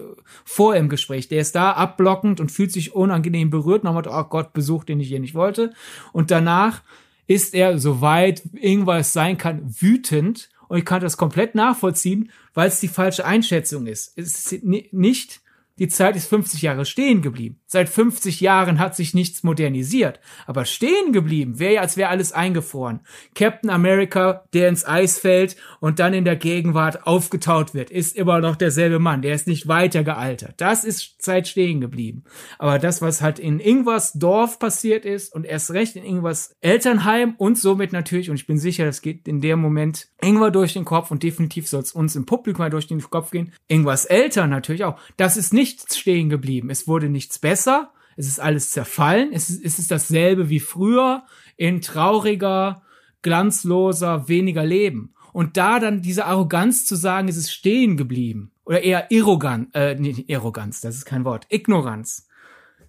vor 0.46 0.76
im 0.76 0.88
Gespräch. 0.88 1.28
Der 1.28 1.42
ist 1.42 1.56
da 1.56 1.72
abblockend 1.72 2.40
und 2.40 2.52
fühlt 2.52 2.72
sich 2.72 2.94
unangenehm 2.94 3.50
berührt. 3.50 3.84
Nochmal, 3.84 4.08
oh 4.08 4.24
Gott, 4.26 4.54
Besuch, 4.54 4.84
den 4.84 5.00
ich 5.00 5.08
hier 5.08 5.20
nicht 5.20 5.34
wollte. 5.34 5.74
Und 6.14 6.30
danach 6.30 6.84
ist 7.26 7.56
er, 7.56 7.80
soweit 7.80 8.44
Ingvar 8.54 9.00
es 9.00 9.14
sein 9.14 9.40
kann, 9.40 9.64
wütend 9.82 10.50
und 10.68 10.78
ich 10.78 10.86
kann 10.86 11.02
das 11.02 11.18
komplett 11.18 11.56
nachvollziehen, 11.56 12.32
weil 12.54 12.68
es 12.68 12.80
die 12.80 12.88
falsche 12.88 13.26
Einschätzung 13.26 13.88
ist. 13.88 14.18
Es 14.18 14.52
ist 14.52 14.64
nicht 14.64 15.42
die 15.80 15.88
Zeit 15.88 16.16
ist 16.16 16.28
50 16.28 16.62
Jahre 16.62 16.86
stehen 16.86 17.22
geblieben. 17.22 17.60
Seit 17.66 17.90
50 17.90 18.42
Jahren 18.42 18.80
hat 18.80 18.96
sich 18.96 19.14
nichts 19.14 19.44
modernisiert. 19.44 20.20
Aber 20.46 20.66
stehen 20.66 21.14
geblieben 21.14 21.60
wäre 21.60 21.76
ja, 21.76 21.82
als 21.82 21.98
wäre 21.98 22.10
alles 22.10 22.32
eingefroren. 22.34 23.02
Captain 23.34 23.70
America, 23.70 24.44
der 24.54 24.70
ins 24.70 24.88
Eis 24.88 25.18
fällt 25.18 25.56
und 25.80 26.00
dann 26.00 26.14
in 26.14 26.26
der 26.26 26.36
Gegenwart 26.36 27.08
aufgetaut 27.08 27.74
wird, 27.74 27.90
ist 27.90 28.16
immer 28.16 28.40
noch 28.40 28.56
derselbe 28.56 29.00
Mann. 29.00 29.22
Der 29.22 29.34
ist 29.34 29.48
nicht 29.48 29.68
weiter 29.68 30.04
gealtert. 30.04 30.56
Das 30.58 30.84
ist 30.84 31.22
Zeit 31.22 31.48
stehen 31.48 31.82
geblieben. 31.82 32.24
Aber 32.60 32.80
das, 32.80 33.02
was 33.02 33.22
halt 33.22 33.40
in 33.40 33.60
Ingwars 33.60 34.14
Dorf 34.14 34.60
passiert 34.60 35.06
ist 35.06 35.34
und 35.34 35.46
erst 35.46 35.72
recht 35.72 35.96
in 35.96 36.04
Ingwars 36.04 36.56
Elternheim 36.62 37.36
und 37.38 37.58
somit 37.58 37.92
natürlich, 37.92 38.30
und 38.30 38.36
ich 38.36 38.48
bin 38.48 38.60
sicher, 38.60 38.86
das 38.86 39.02
geht 39.02 39.28
in 39.28 39.42
dem 39.42 39.60
Moment 39.60 40.08
Ingwer 40.22 40.52
durch 40.52 40.74
den 40.74 40.86
Kopf 40.86 41.12
und 41.12 41.24
definitiv 41.24 41.68
soll 41.68 41.82
es 41.82 41.92
uns 41.92 42.16
im 42.16 42.26
Publikum 42.26 42.58
mal 42.58 42.70
durch 42.70 42.88
den 42.88 43.02
Kopf 43.02 43.32
gehen. 43.32 43.54
Ingwars 43.68 44.06
Eltern 44.06 44.50
natürlich 44.50 44.84
auch. 44.84 45.00
Das 45.18 45.38
ist 45.38 45.54
nicht 45.54 45.67
nichts 45.68 45.98
stehen 45.98 46.30
geblieben. 46.30 46.70
Es 46.70 46.88
wurde 46.88 47.10
nichts 47.10 47.40
besser. 47.40 47.92
Es 48.16 48.28
ist 48.28 48.40
alles 48.40 48.72
zerfallen. 48.72 49.32
Es 49.34 49.50
ist, 49.50 49.64
es 49.64 49.80
ist 49.80 49.92
dasselbe 49.92 50.50
wie 50.50 50.60
früher 50.60 51.24
in 51.58 51.82
trauriger, 51.82 52.82
glanzloser, 53.22 54.28
weniger 54.28 54.66
Leben. 54.66 55.14
Und 55.34 55.58
da 55.58 55.80
dann 55.80 56.02
diese 56.02 56.26
Arroganz 56.26 56.86
zu 56.86 56.96
sagen, 56.96 57.28
es 57.28 57.38
ist 57.38 57.52
stehen 57.52 57.98
geblieben. 57.98 58.52
Oder 58.66 58.82
eher 58.82 59.08
Arroganz, 59.12 59.70
äh, 59.74 59.96
nee, 59.96 60.26
Arroganz, 60.34 60.82
das 60.82 60.96
ist 60.96 61.06
kein 61.06 61.26
Wort. 61.26 61.46
Ignoranz. 61.50 62.28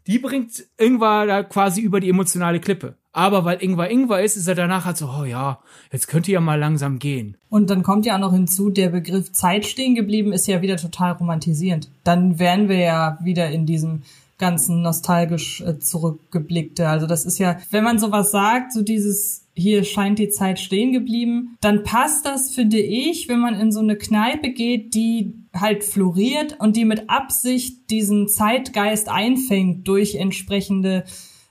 Die 0.07 0.19
bringt 0.19 0.65
Ingvar 0.79 1.27
da 1.27 1.43
quasi 1.43 1.83
über 1.83 2.01
die 2.01 2.09
emotionale 2.09 2.61
Klippe. 2.61 2.97
Aber 3.19 3.45
weil 3.45 3.61
Ingvar 3.61 3.91
Ingvar 3.91 4.23
ist, 4.23 4.37
ist 4.37 4.47
er 4.47 4.55
danach 4.55 4.85
halt 4.85 4.97
so, 4.97 5.09
oh 5.09 5.25
ja, 5.25 5.59
jetzt 5.91 6.07
könnt 6.07 6.29
ihr 6.29 6.35
ja 6.35 6.41
mal 6.41 6.55
langsam 6.55 7.01
gehen. 7.01 7.37
Und 7.51 7.69
dann 7.69 7.83
kommt 7.83 8.07
ja 8.07 8.15
auch 8.15 8.21
noch 8.21 8.33
hinzu, 8.33 8.71
der 8.71 8.91
Begriff 8.91 9.33
Zeit 9.33 9.67
stehen 9.67 9.97
geblieben 9.97 10.33
ist 10.33 10.47
ja 10.47 10.63
wieder 10.63 10.77
total 10.77 11.15
romantisierend. 11.15 11.91
Dann 12.05 12.39
wären 12.39 12.69
wir 12.69 12.79
ja 12.79 13.19
wieder 13.21 13.51
in 13.51 13.67
diesem 13.67 14.03
ganzen 14.39 14.83
nostalgisch 14.83 15.61
äh, 15.63 15.81
zurückgeblickte. 15.81 16.89
Also 16.89 17.09
das 17.09 17.27
ist 17.27 17.41
ja, 17.41 17.59
wenn 17.73 17.83
man 17.83 17.99
sowas 17.99 18.31
sagt, 18.31 18.73
so 18.73 18.83
dieses 18.83 19.49
hier 19.53 19.83
scheint 19.83 20.21
die 20.21 20.29
Zeit 20.29 20.61
stehen 20.61 20.93
geblieben, 20.93 21.57
dann 21.61 21.83
passt 21.83 22.25
das, 22.25 22.55
finde 22.55 22.79
ich, 22.79 23.29
wenn 23.29 23.41
man 23.41 23.59
in 23.59 23.73
so 23.73 23.81
eine 23.81 23.97
Kneipe 23.97 24.51
geht, 24.51 24.95
die 24.95 25.35
halt 25.53 25.83
floriert 25.83 26.61
und 26.61 26.77
die 26.77 26.85
mit 26.85 27.11
Absicht 27.11 27.91
diesen 27.91 28.29
Zeitgeist 28.29 29.09
einfängt 29.09 29.89
durch 29.89 30.15
entsprechende 30.15 31.03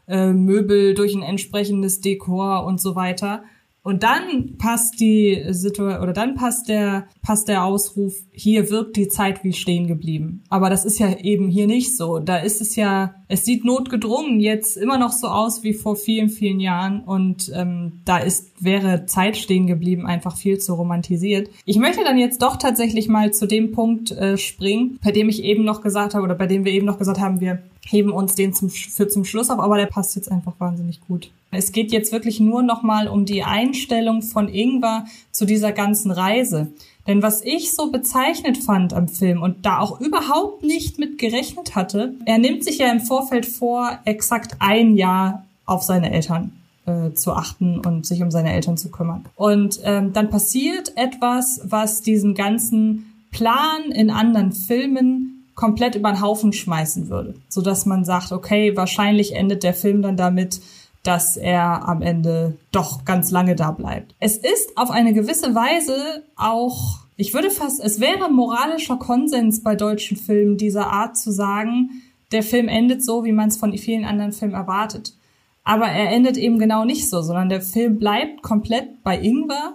äh, 0.07 0.31
Möbel, 0.33 0.93
durch 0.93 1.13
ein 1.15 1.23
entsprechendes 1.23 2.01
Dekor 2.01 2.65
und 2.65 2.81
so 2.81 2.95
weiter. 2.95 3.43
Und 3.87 4.03
dann 4.03 4.57
passt 4.57 4.99
die 4.99 5.45
Situation 5.51 6.01
oder 6.01 6.11
dann 6.11 6.35
passt 6.35 6.67
der 6.67 7.07
passt 7.21 7.47
der 7.47 7.63
Ausruf, 7.63 8.15
hier 8.33 8.69
wirkt 8.69 8.97
die 8.97 9.07
Zeit 9.07 9.45
wie 9.45 9.53
stehen 9.53 9.87
geblieben. 9.87 10.43
Aber 10.49 10.69
das 10.69 10.83
ist 10.83 10.99
ja 10.99 11.17
eben 11.19 11.47
hier 11.47 11.67
nicht 11.67 11.95
so. 11.95 12.19
Da 12.19 12.35
ist 12.35 12.59
es 12.59 12.75
ja, 12.75 13.15
es 13.29 13.45
sieht 13.45 13.63
notgedrungen 13.63 14.41
jetzt 14.41 14.75
immer 14.75 14.97
noch 14.97 15.13
so 15.13 15.27
aus 15.27 15.63
wie 15.63 15.73
vor 15.73 15.95
vielen, 15.95 16.27
vielen 16.27 16.59
Jahren. 16.59 16.99
Und 16.99 17.49
ähm, 17.55 18.01
da 18.03 18.17
ist, 18.17 18.61
wäre 18.61 19.05
Zeit 19.05 19.37
stehen 19.37 19.67
geblieben 19.67 20.05
einfach 20.05 20.35
viel 20.35 20.57
zu 20.57 20.73
romantisiert. 20.73 21.49
Ich 21.63 21.77
möchte 21.77 22.03
dann 22.03 22.17
jetzt 22.17 22.41
doch 22.41 22.57
tatsächlich 22.57 23.07
mal 23.07 23.31
zu 23.33 23.47
dem 23.47 23.71
Punkt 23.71 24.11
äh, 24.11 24.37
springen, 24.37 24.99
bei 25.01 25.11
dem 25.11 25.29
ich 25.29 25.45
eben 25.45 25.63
noch 25.63 25.81
gesagt 25.81 26.13
habe, 26.13 26.25
oder 26.25 26.35
bei 26.35 26.47
dem 26.47 26.65
wir 26.65 26.73
eben 26.73 26.85
noch 26.85 26.97
gesagt 26.97 27.21
haben, 27.21 27.39
wir 27.39 27.63
heben 27.87 28.11
uns 28.11 28.35
den 28.35 28.53
zum, 28.53 28.69
für 28.69 29.07
zum 29.07 29.25
Schluss 29.25 29.49
auf, 29.49 29.59
aber 29.59 29.77
der 29.77 29.85
passt 29.85 30.15
jetzt 30.15 30.31
einfach 30.31 30.53
wahnsinnig 30.59 30.99
gut. 31.07 31.31
Es 31.51 31.71
geht 31.71 31.91
jetzt 31.91 32.11
wirklich 32.11 32.39
nur 32.39 32.61
nochmal 32.61 33.07
um 33.07 33.25
die 33.25 33.43
Einstellung 33.43 34.21
von 34.21 34.49
Ingwer 34.49 35.05
zu 35.31 35.45
dieser 35.45 35.71
ganzen 35.71 36.11
Reise. 36.11 36.67
Denn 37.07 37.23
was 37.23 37.41
ich 37.41 37.73
so 37.73 37.89
bezeichnet 37.89 38.57
fand 38.57 38.93
am 38.93 39.07
Film 39.07 39.41
und 39.41 39.65
da 39.65 39.79
auch 39.79 40.01
überhaupt 40.01 40.63
nicht 40.63 40.99
mit 40.99 41.17
gerechnet 41.17 41.75
hatte, 41.75 42.15
er 42.25 42.37
nimmt 42.37 42.65
sich 42.65 42.79
ja 42.79 42.91
im 42.91 42.99
Vorfeld 42.99 43.45
vor, 43.45 43.97
exakt 44.03 44.57
ein 44.59 44.97
Jahr 44.97 45.45
auf 45.65 45.83
seine 45.83 46.11
Eltern 46.11 46.51
äh, 46.85 47.13
zu 47.13 47.31
achten 47.31 47.79
und 47.79 48.05
sich 48.05 48.21
um 48.21 48.29
seine 48.29 48.51
Eltern 48.51 48.75
zu 48.75 48.91
kümmern. 48.91 49.25
Und 49.35 49.79
ähm, 49.83 50.11
dann 50.11 50.29
passiert 50.29 50.97
etwas, 50.97 51.61
was 51.63 52.01
diesen 52.01 52.33
ganzen 52.33 53.13
Plan 53.31 53.91
in 53.93 54.09
anderen 54.09 54.51
Filmen 54.51 55.36
komplett 55.57 55.95
über 55.95 56.11
den 56.11 56.21
Haufen 56.21 56.53
schmeißen 56.53 57.09
würde, 57.09 57.33
so 57.49 57.61
dass 57.61 57.87
man 57.87 58.05
sagt, 58.05 58.31
okay, 58.31 58.77
wahrscheinlich 58.77 59.35
endet 59.35 59.63
der 59.63 59.73
Film 59.73 60.03
dann 60.03 60.15
damit, 60.15 60.61
dass 61.01 61.35
er 61.35 61.87
am 61.87 62.03
Ende 62.03 62.57
doch 62.71 63.05
ganz 63.05 63.31
lange 63.31 63.55
da 63.55 63.71
bleibt. 63.71 64.13
Es 64.19 64.37
ist 64.37 64.77
auf 64.77 64.91
eine 64.91 65.13
gewisse 65.13 65.55
Weise 65.55 66.23
auch, 66.35 66.99
ich 67.15 67.33
würde 67.33 67.49
fast, 67.49 67.83
es 67.83 67.99
wäre 67.99 68.29
moralischer 68.29 68.97
Konsens 68.97 69.63
bei 69.63 69.75
deutschen 69.75 70.15
Filmen 70.15 70.57
dieser 70.57 70.91
Art 70.91 71.17
zu 71.17 71.31
sagen, 71.31 72.03
der 72.31 72.43
Film 72.43 72.67
endet 72.67 73.03
so, 73.03 73.25
wie 73.25 73.31
man 73.31 73.47
es 73.47 73.57
von 73.57 73.75
vielen 73.77 74.05
anderen 74.05 74.33
Filmen 74.33 74.53
erwartet. 74.53 75.15
Aber 75.63 75.87
er 75.87 76.11
endet 76.11 76.37
eben 76.37 76.59
genau 76.59 76.85
nicht 76.85 77.09
so, 77.09 77.21
sondern 77.23 77.49
der 77.49 77.61
Film 77.61 77.97
bleibt 77.97 78.43
komplett 78.43 79.03
bei 79.03 79.19
Ingwer 79.19 79.73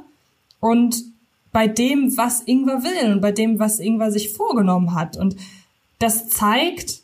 und 0.60 1.02
bei 1.50 1.66
dem, 1.66 2.16
was 2.16 2.42
Ingwer 2.42 2.84
will 2.84 3.12
und 3.12 3.20
bei 3.20 3.32
dem, 3.32 3.58
was 3.58 3.80
Ingwer 3.80 4.12
sich 4.12 4.32
vorgenommen 4.32 4.94
hat. 4.94 5.16
Und 5.16 5.36
das 6.02 6.28
zeigt, 6.28 7.00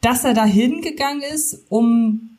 dass 0.00 0.24
er 0.24 0.34
da 0.34 0.44
hingegangen 0.44 1.22
ist, 1.22 1.64
um 1.68 2.30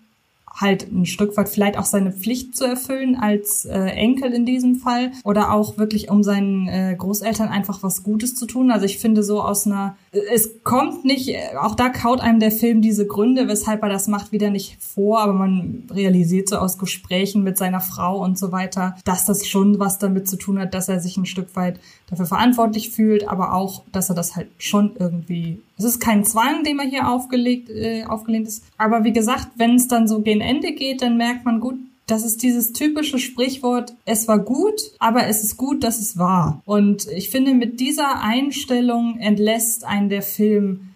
halt 0.56 0.90
ein 0.92 1.06
Stück 1.06 1.36
weit 1.36 1.50
vielleicht 1.50 1.78
auch 1.78 1.86
seine 1.86 2.14
Pflicht 2.14 2.56
zu 2.56 2.66
erfüllen 2.66 3.16
als 3.16 3.66
äh, 3.66 3.78
Enkel 3.78 4.32
in 4.34 4.46
diesem 4.46 4.76
Fall 4.76 5.12
oder 5.24 5.52
auch 5.52 5.78
wirklich 5.78 6.10
um 6.10 6.24
seinen 6.24 6.68
äh, 6.68 6.96
Großeltern 6.98 7.50
einfach 7.50 7.84
was 7.84 8.04
Gutes 8.04 8.36
zu 8.36 8.46
tun. 8.46 8.72
Also 8.72 8.86
ich 8.86 8.98
finde 8.98 9.22
so 9.24 9.42
aus 9.42 9.68
einer, 9.68 9.98
es 10.34 10.64
kommt 10.64 11.06
nicht, 11.06 11.36
auch 11.60 11.76
da 11.76 11.90
kaut 11.90 12.22
einem 12.22 12.40
der 12.40 12.52
Film 12.52 12.82
diese 12.82 13.08
Gründe, 13.08 13.48
weshalb 13.48 13.84
er 13.84 13.90
das 13.90 14.08
macht, 14.08 14.32
wieder 14.32 14.50
nicht 14.50 14.78
vor, 14.82 15.20
aber 15.20 15.34
man 15.34 15.84
realisiert 15.92 16.50
so 16.50 16.58
aus 16.58 16.78
Gesprächen 16.78 17.44
mit 17.44 17.58
seiner 17.58 17.82
Frau 17.82 18.24
und 18.24 18.38
so 18.38 18.52
weiter, 18.52 18.96
dass 19.06 19.26
das 19.26 19.48
schon 19.48 19.80
was 19.80 20.00
damit 20.00 20.28
zu 20.28 20.38
tun 20.38 20.60
hat, 20.60 20.74
dass 20.74 20.90
er 20.90 21.00
sich 21.00 21.18
ein 21.18 21.26
Stück 21.26 21.56
weit 21.56 21.80
dafür 22.10 22.26
verantwortlich 22.26 22.92
fühlt, 22.92 23.28
aber 23.28 23.54
auch, 23.54 23.84
dass 23.92 24.10
er 24.10 24.16
das 24.16 24.36
halt 24.36 24.48
schon 24.58 24.96
irgendwie 24.98 25.60
es 25.78 25.84
ist 25.84 26.00
kein 26.00 26.24
Zwang, 26.24 26.64
den 26.64 26.78
man 26.78 26.90
hier 26.90 27.10
aufgelegt, 27.10 27.70
äh, 27.70 28.06
aufgelehnt 28.06 28.48
ist. 28.48 28.64
Aber 28.78 29.04
wie 29.04 29.12
gesagt, 29.12 29.50
wenn 29.58 29.76
es 29.76 29.90
dann 29.90 30.08
so 30.08 30.22
gegen 30.22 30.40
Ende 30.40 30.72
geht, 30.72 31.02
dann 31.02 31.18
merkt 31.18 31.44
man 31.44 31.60
gut, 31.60 31.76
das 32.08 32.24
ist 32.24 32.44
dieses 32.44 32.74
typische 32.74 33.20
Sprichwort, 33.20 33.96
es 34.06 34.28
war 34.28 34.40
gut, 34.40 34.80
aber 35.00 35.28
es 35.28 35.44
ist 35.44 35.58
gut, 35.58 35.84
dass 35.84 36.00
es 36.00 36.18
war. 36.18 36.62
Und 36.66 37.08
ich 37.08 37.30
finde, 37.30 37.54
mit 37.54 37.80
dieser 37.80 38.22
Einstellung 38.22 39.18
entlässt 39.18 39.86
ein 39.86 40.10
der 40.10 40.22
Film 40.22 40.90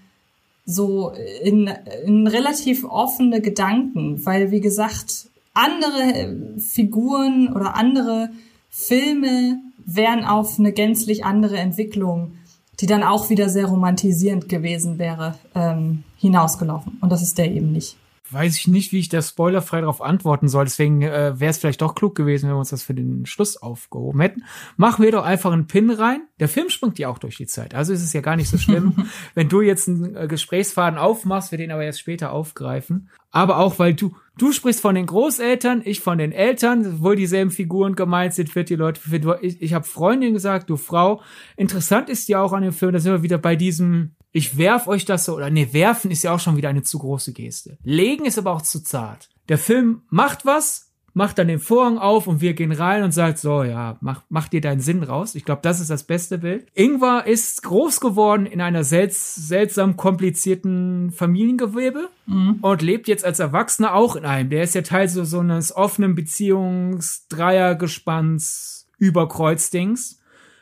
so 0.66 1.12
in, 1.43 1.70
in 2.05 2.28
relativ 2.28 2.84
offene 2.84 3.41
Gedanken, 3.41 4.24
weil, 4.26 4.51
wie 4.51 4.62
gesagt, 4.62 5.30
andere 5.55 6.57
Figuren 6.60 7.51
oder 7.51 7.76
andere 7.76 8.30
Filme 8.70 9.60
wären 9.84 10.24
auf 10.24 10.60
eine 10.60 10.72
gänzlich 10.72 11.26
andere 11.26 11.57
Entwicklung 11.57 12.34
die 12.80 12.86
dann 12.86 13.03
auch 13.03 13.30
wieder 13.30 13.49
sehr 13.49 13.66
romantisierend 13.66 14.47
gewesen 14.47 14.99
wäre, 14.99 15.36
ähm, 15.53 16.03
hinausgelaufen. 16.18 16.97
Und 17.01 17.12
das 17.12 17.22
ist 17.22 17.38
der 17.38 17.51
eben 17.51 17.72
nicht. 17.72 17.97
Weiß 18.32 18.57
ich 18.57 18.67
nicht, 18.67 18.91
wie 18.91 18.99
ich 18.99 19.09
da 19.09 19.21
spoilerfrei 19.21 19.82
darauf 19.82 20.01
antworten 20.01 20.47
soll. 20.47 20.65
Deswegen 20.65 21.01
äh, 21.01 21.39
wäre 21.39 21.49
es 21.49 21.57
vielleicht 21.57 21.82
doch 21.82 21.95
klug 21.95 22.15
gewesen, 22.15 22.47
wenn 22.47 22.55
wir 22.55 22.59
uns 22.59 22.69
das 22.69 22.84
für 22.84 22.93
den 22.93 23.25
Schluss 23.25 23.57
aufgehoben 23.57 24.21
hätten. 24.21 24.43
Machen 24.77 25.03
wir 25.03 25.11
doch 25.11 25.23
einfach 25.23 25.51
einen 25.51 25.67
Pin 25.67 25.89
rein. 25.89 26.21
Der 26.39 26.49
Film 26.49 26.69
springt 26.69 26.99
ja 26.99 27.09
auch 27.09 27.17
durch 27.17 27.38
die 27.38 27.47
Zeit. 27.47 27.73
Also 27.73 27.93
ist 27.93 28.03
es 28.03 28.13
ja 28.13 28.21
gar 28.21 28.36
nicht 28.36 28.49
so 28.49 28.57
schlimm, 28.57 29.09
wenn 29.36 29.49
du 29.49 29.61
jetzt 29.61 29.88
einen 29.88 30.15
äh, 30.15 30.27
Gesprächsfaden 30.27 30.99
aufmachst, 30.99 31.51
wir 31.51 31.57
den 31.57 31.71
aber 31.71 31.84
erst 31.84 31.99
später 31.99 32.32
aufgreifen. 32.32 33.09
Aber 33.32 33.57
auch, 33.57 33.80
weil 33.80 33.93
du, 33.93 34.15
Du 34.39 34.53
sprichst 34.53 34.80
von 34.80 34.95
den 34.95 35.05
Großeltern, 35.05 35.82
ich 35.84 35.99
von 35.99 36.17
den 36.17 36.32
Eltern, 36.32 37.01
wohl 37.03 37.17
dieselben 37.17 37.51
Figuren 37.51 37.95
gemeint 37.95 38.34
sind, 38.34 38.55
wird 38.55 38.69
die 38.69 38.75
Leute, 38.75 39.01
für, 39.01 39.39
ich, 39.41 39.61
ich 39.61 39.73
habe 39.73 39.84
Freundin 39.84 40.34
gesagt, 40.34 40.69
du 40.69 40.77
Frau. 40.77 41.21
Interessant 41.57 42.07
ist 42.07 42.30
ja 42.30 42.41
auch 42.41 42.53
an 42.53 42.63
dem 42.63 42.71
Film, 42.71 42.93
da 42.93 42.99
sind 42.99 43.11
wir 43.11 43.21
wieder 43.21 43.38
bei 43.38 43.57
diesem, 43.57 44.15
ich 44.32 44.57
werf 44.57 44.88
euch 44.88 45.05
das 45.05 45.25
so, 45.25 45.36
oder 45.36 45.49
nee, 45.49 45.69
werfen 45.71 46.11
ist 46.11 46.23
ja 46.23 46.34
auch 46.34 46.39
schon 46.39 46.55
wieder 46.57 46.69
eine 46.69 46.84
zu 46.84 46.99
große 46.99 47.34
Geste. 47.34 47.80
Legen 47.84 48.25
ist 48.25 48.38
aber 48.38 48.51
auch 48.51 48.61
zu 48.61 48.84
zart. 48.84 49.30
Der 49.47 49.57
Film 49.57 50.03
macht 50.09 50.45
was, 50.45 50.91
macht 51.13 51.39
dann 51.39 51.47
den 51.47 51.59
Vorhang 51.59 51.97
auf 51.97 52.27
und 52.27 52.39
wir 52.39 52.53
gehen 52.53 52.71
rein 52.71 53.01
und 53.03 53.11
sagt 53.11 53.39
so, 53.39 53.63
ja, 53.63 53.97
mach, 54.01 54.21
mach 54.30 54.47
dir 54.47 54.61
deinen 54.61 54.82
Sinn 54.82 55.01
raus. 55.01 55.34
Ich 55.34 55.43
glaube, 55.43 55.63
das 55.63 55.80
ist 55.80 55.89
das 55.89 56.03
beste 56.03 56.38
Bild. 56.38 56.67
Ingvar 56.75 57.25
ist 57.25 57.63
groß 57.63 57.99
geworden 57.99 58.45
in 58.45 58.61
einer 58.61 58.84
selts 58.84 59.34
seltsam 59.36 59.97
komplizierten 59.97 61.09
Familiengewebe 61.11 62.09
mhm. 62.27 62.59
und 62.61 62.84
lebt 62.84 63.07
jetzt 63.07 63.25
als 63.25 63.39
Erwachsener 63.39 63.95
auch 63.95 64.15
in 64.15 64.25
einem. 64.25 64.51
Der 64.51 64.61
ist 64.63 64.75
ja 64.75 64.84
Teil 64.84 65.09
so, 65.09 65.23
so 65.23 65.39
eines 65.39 65.75
offenen 65.75 66.13
Beziehungs-Dreiergespanns 66.13 68.75
Überkreuzdings 68.99 70.18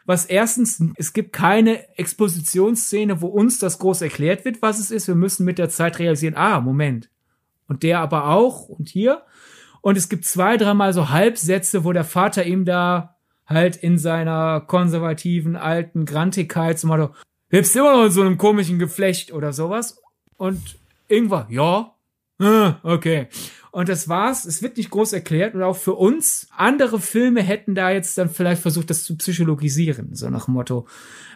was 0.07 0.25
erstens, 0.25 0.81
es 0.95 1.11
gibt 1.11 1.33
keine 1.33 1.97
Expositionsszene, 1.97 3.21
wo 3.21 3.27
uns 3.27 3.59
das 3.59 3.77
groß 3.77 4.01
erklärt 4.01 4.45
wird, 4.45 4.61
was 4.61 4.79
es 4.79 4.89
ist. 4.89 5.09
Wir 5.09 5.15
müssen 5.15 5.45
mit 5.45 5.59
der 5.59 5.67
Zeit 5.67 5.99
realisieren, 5.99 6.35
ah, 6.35 6.61
Moment. 6.61 7.09
Und 7.67 7.83
der 7.83 7.99
aber 7.99 8.29
auch 8.29 8.69
und 8.69 8.87
hier. 8.87 9.23
Und 9.81 9.97
es 9.97 10.07
gibt 10.07 10.23
zwei, 10.23 10.55
dreimal 10.55 10.93
so 10.93 11.09
Halbsätze, 11.09 11.83
wo 11.83 11.91
der 11.91 12.05
Vater 12.05 12.45
ihm 12.45 12.63
da 12.63 13.17
halt 13.45 13.75
in 13.75 13.97
seiner 13.97 14.61
konservativen 14.61 15.57
alten 15.57 16.05
Grantigkeit 16.05 16.79
zum 16.79 16.89
Motto, 16.89 17.13
lebst 17.49 17.75
immer 17.75 17.97
noch 17.97 18.05
in 18.05 18.11
so 18.11 18.21
einem 18.21 18.37
komischen 18.37 18.79
Geflecht 18.79 19.33
oder 19.33 19.51
sowas. 19.51 20.01
Und 20.37 20.77
irgendwann, 21.09 21.47
ja, 21.49 21.93
ah, 22.39 22.75
okay. 22.83 23.27
Und 23.77 23.89
das 23.89 24.09
war's. 24.09 24.43
Es 24.45 24.63
wird 24.63 24.77
nicht 24.77 24.89
groß 24.89 25.13
erklärt. 25.13 25.53
Und 25.53 25.61
auch 25.61 25.77
für 25.77 25.93
uns, 25.93 26.47
andere 26.49 26.99
Filme 26.99 27.43
hätten 27.43 27.75
da 27.75 27.91
jetzt 27.91 28.17
dann 28.17 28.27
vielleicht 28.27 28.63
versucht, 28.63 28.89
das 28.89 29.03
zu 29.03 29.15
psychologisieren. 29.17 30.15
So 30.15 30.31
nach 30.31 30.45
dem 30.45 30.55
Motto, 30.55 30.87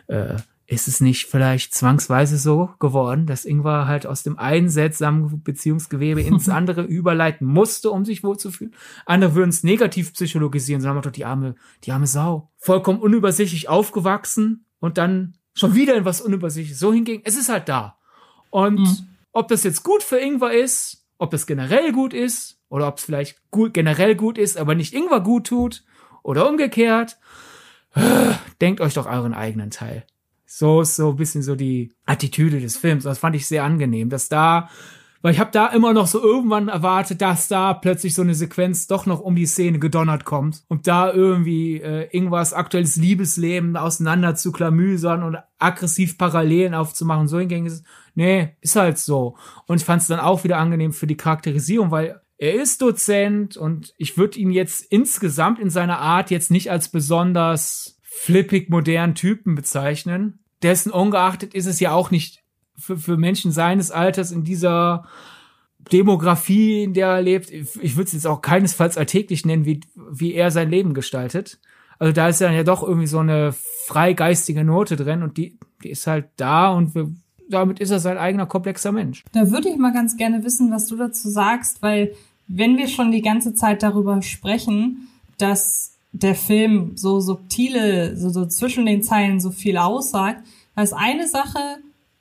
äh, 0.08 0.38
ist 0.66 0.88
es 0.88 1.02
nicht 1.02 1.28
vielleicht 1.28 1.76
zwangsweise 1.76 2.40
so 2.40 2.72
geworden, 2.80 3.28
dass 3.28 3.46
Ingvar 3.46 3.86
halt 3.86 4.08
aus 4.08 4.24
dem 4.24 4.40
einen 4.40 4.70
seltsamen 4.70 5.44
Beziehungsgewebe 5.44 6.24
ins 6.24 6.50
andere 6.50 6.82
überleiten 6.82 7.46
musste, 7.46 7.92
um 7.92 8.06
sich 8.06 8.24
wohlzufühlen? 8.24 8.74
Andere 9.06 9.36
würden 9.36 9.52
es 9.52 9.62
negativ 9.62 10.12
psychologisieren, 10.14 10.82
sondern 10.82 11.04
doch 11.04 11.12
die 11.12 11.26
arme, 11.26 11.54
die 11.84 11.92
arme 11.92 12.08
Sau. 12.08 12.50
Vollkommen 12.58 13.02
unübersichtlich 13.02 13.70
aufgewachsen 13.70 14.66
und 14.80 14.98
dann 14.98 15.38
schon 15.54 15.76
wieder 15.76 15.96
in 15.96 16.06
was 16.06 16.22
unübersichtliches. 16.22 16.80
So 16.80 16.92
hingegen, 16.92 17.22
es 17.24 17.38
ist 17.38 17.50
halt 17.50 17.70
da. 17.70 18.00
Und 18.50 18.80
mhm. 18.80 18.98
ob 19.32 19.48
das 19.48 19.64
jetzt 19.64 19.84
gut 19.84 20.02
für 20.02 20.18
Ingvar 20.18 20.54
ist 20.54 21.01
ob 21.22 21.36
es 21.36 21.46
generell 21.46 21.92
gut 21.92 22.14
ist 22.16 22.60
oder 22.68 22.88
ob 22.88 22.98
es 22.98 23.04
vielleicht 23.04 23.40
gut, 23.52 23.76
generell 23.76 24.16
gut 24.16 24.40
ist, 24.40 24.58
aber 24.58 24.74
nicht 24.74 24.92
Ingwer 24.92 25.22
gut 25.22 25.46
tut 25.46 25.84
oder 26.24 26.50
umgekehrt. 26.50 27.20
Denkt 28.62 28.82
euch 28.82 28.96
doch 28.96 29.06
euren 29.06 29.36
eigenen 29.36 29.70
Teil. 29.70 30.04
So 30.48 30.82
ist 30.82 30.96
so 30.96 31.12
ein 31.12 31.16
bisschen 31.18 31.44
so 31.44 31.56
die 31.56 31.94
Attitüde 32.06 32.60
des 32.60 32.76
Films. 32.76 33.04
Das 33.04 33.20
fand 33.20 33.36
ich 33.36 33.46
sehr 33.46 33.64
angenehm, 33.64 34.10
dass 34.10 34.30
da 34.30 34.70
weil 35.22 35.34
ich 35.34 35.40
habe 35.40 35.52
da 35.52 35.68
immer 35.68 35.94
noch 35.94 36.08
so 36.08 36.22
irgendwann 36.22 36.68
erwartet, 36.68 37.22
dass 37.22 37.48
da 37.48 37.74
plötzlich 37.76 38.16
so 38.16 38.24
eine 38.24 38.34
Sequenz 38.34 38.88
doch 38.88 39.06
noch 39.06 39.20
um 39.20 39.36
die 39.36 39.46
Szene 39.46 39.78
gedonnert 39.78 40.26
kommt 40.26 40.64
und 40.68 40.88
da 40.88 41.14
irgendwie 41.14 41.80
äh, 41.80 42.08
irgendwas 42.12 42.54
aktuelles 42.54 42.96
Liebesleben 42.96 43.78
auseinander 43.78 44.36
zu 44.36 44.52
klamüsern 44.52 45.22
und 45.22 45.38
aggressiv 45.60 46.18
Parallelen 46.18 46.74
aufzumachen. 46.74 47.28
So 47.28 47.38
hingegen 47.40 47.68
ist 47.68 47.86
nee, 48.16 48.56
ist 48.62 48.76
halt 48.76 48.98
so. 48.98 49.36
Und 49.68 49.78
ich 49.78 49.86
fand 49.86 50.02
es 50.02 50.08
dann 50.08 50.20
auch 50.20 50.44
wieder 50.44 50.58
angenehm 50.58 50.94
für 50.94 51.08
die 51.08 51.18
Charakterisierung, 51.18 51.92
weil 51.92 52.22
er 52.38 52.56
ist 52.56 52.82
Dozent 52.82 53.56
und 53.56 53.94
ich 53.98 54.18
würde 54.18 54.40
ihn 54.40 54.52
jetzt 54.52 54.82
insgesamt 54.92 55.60
in 55.60 55.70
seiner 55.70 56.00
Art 56.00 56.32
jetzt 56.32 56.50
nicht 56.50 56.72
als 56.72 56.90
besonders 56.90 58.00
flippig 58.02 58.70
modernen 58.70 59.16
Typen 59.16 59.56
bezeichnen. 59.56 60.40
Dessen 60.64 60.92
ungeachtet 60.92 61.54
ist 61.54 61.68
es 61.68 61.80
ja 61.80 61.92
auch 61.92 62.10
nicht 62.12 62.44
für, 62.76 62.98
für 62.98 63.18
Menschen 63.18 63.52
seines 63.52 63.92
Alters 63.92 64.32
in 64.32 64.44
dieser 64.44 65.06
Demografie, 65.92 66.84
in 66.84 66.94
der 66.94 67.08
er 67.08 67.22
lebt, 67.22 67.50
ich 67.52 67.96
würde 67.96 68.08
es 68.08 68.14
jetzt 68.14 68.28
auch 68.28 68.42
keinesfalls 68.42 68.98
alltäglich 68.98 69.46
nennen, 69.46 69.66
wie, 69.66 69.82
wie 69.96 70.34
er 70.34 70.52
sein 70.52 70.70
Leben 70.70 70.94
gestaltet. 70.94 71.60
Also 72.00 72.14
da 72.14 72.30
ist 72.30 72.42
dann 72.42 72.54
ja 72.54 72.64
doch 72.64 72.82
irgendwie 72.82 73.08
so 73.08 73.20
eine 73.20 73.54
freigeistige 73.86 74.64
Note 74.64 74.96
drin 74.96 75.22
und 75.22 75.38
die, 75.38 75.60
die 75.84 75.90
ist 75.90 76.08
halt 76.08 76.30
da 76.38 76.72
und 76.72 76.96
wir, 76.96 77.12
damit 77.52 77.80
ist 77.80 77.92
er 77.92 78.00
sein 78.00 78.18
eigener 78.18 78.46
komplexer 78.46 78.92
Mensch. 78.92 79.24
Da 79.34 79.52
würde 79.52 79.70
ich 79.70 79.78
mal 79.78 79.94
ganz 79.94 80.18
gerne 80.18 80.44
wissen, 80.44 80.72
was 80.72 80.88
du 80.88 80.96
dazu 80.96 81.30
sagst, 81.30 81.82
weil 81.82 82.14
wenn 82.48 82.78
wir 82.78 82.88
schon 82.88 83.12
die 83.12 83.22
ganze 83.22 83.54
Zeit 83.54 83.84
darüber 83.84 84.22
sprechen, 84.22 85.08
dass 85.38 85.94
der 86.12 86.36
Film 86.36 86.92
so 86.96 87.20
subtile, 87.20 88.18
so, 88.18 88.30
so 88.30 88.46
zwischen 88.46 88.86
den 88.86 89.04
Zeilen 89.04 89.40
so 89.40 89.52
viel 89.52 89.78
aussagt, 89.78 90.44
da 90.76 90.82
ist 90.82 90.94
eine 90.94 91.28
Sache, 91.28 91.60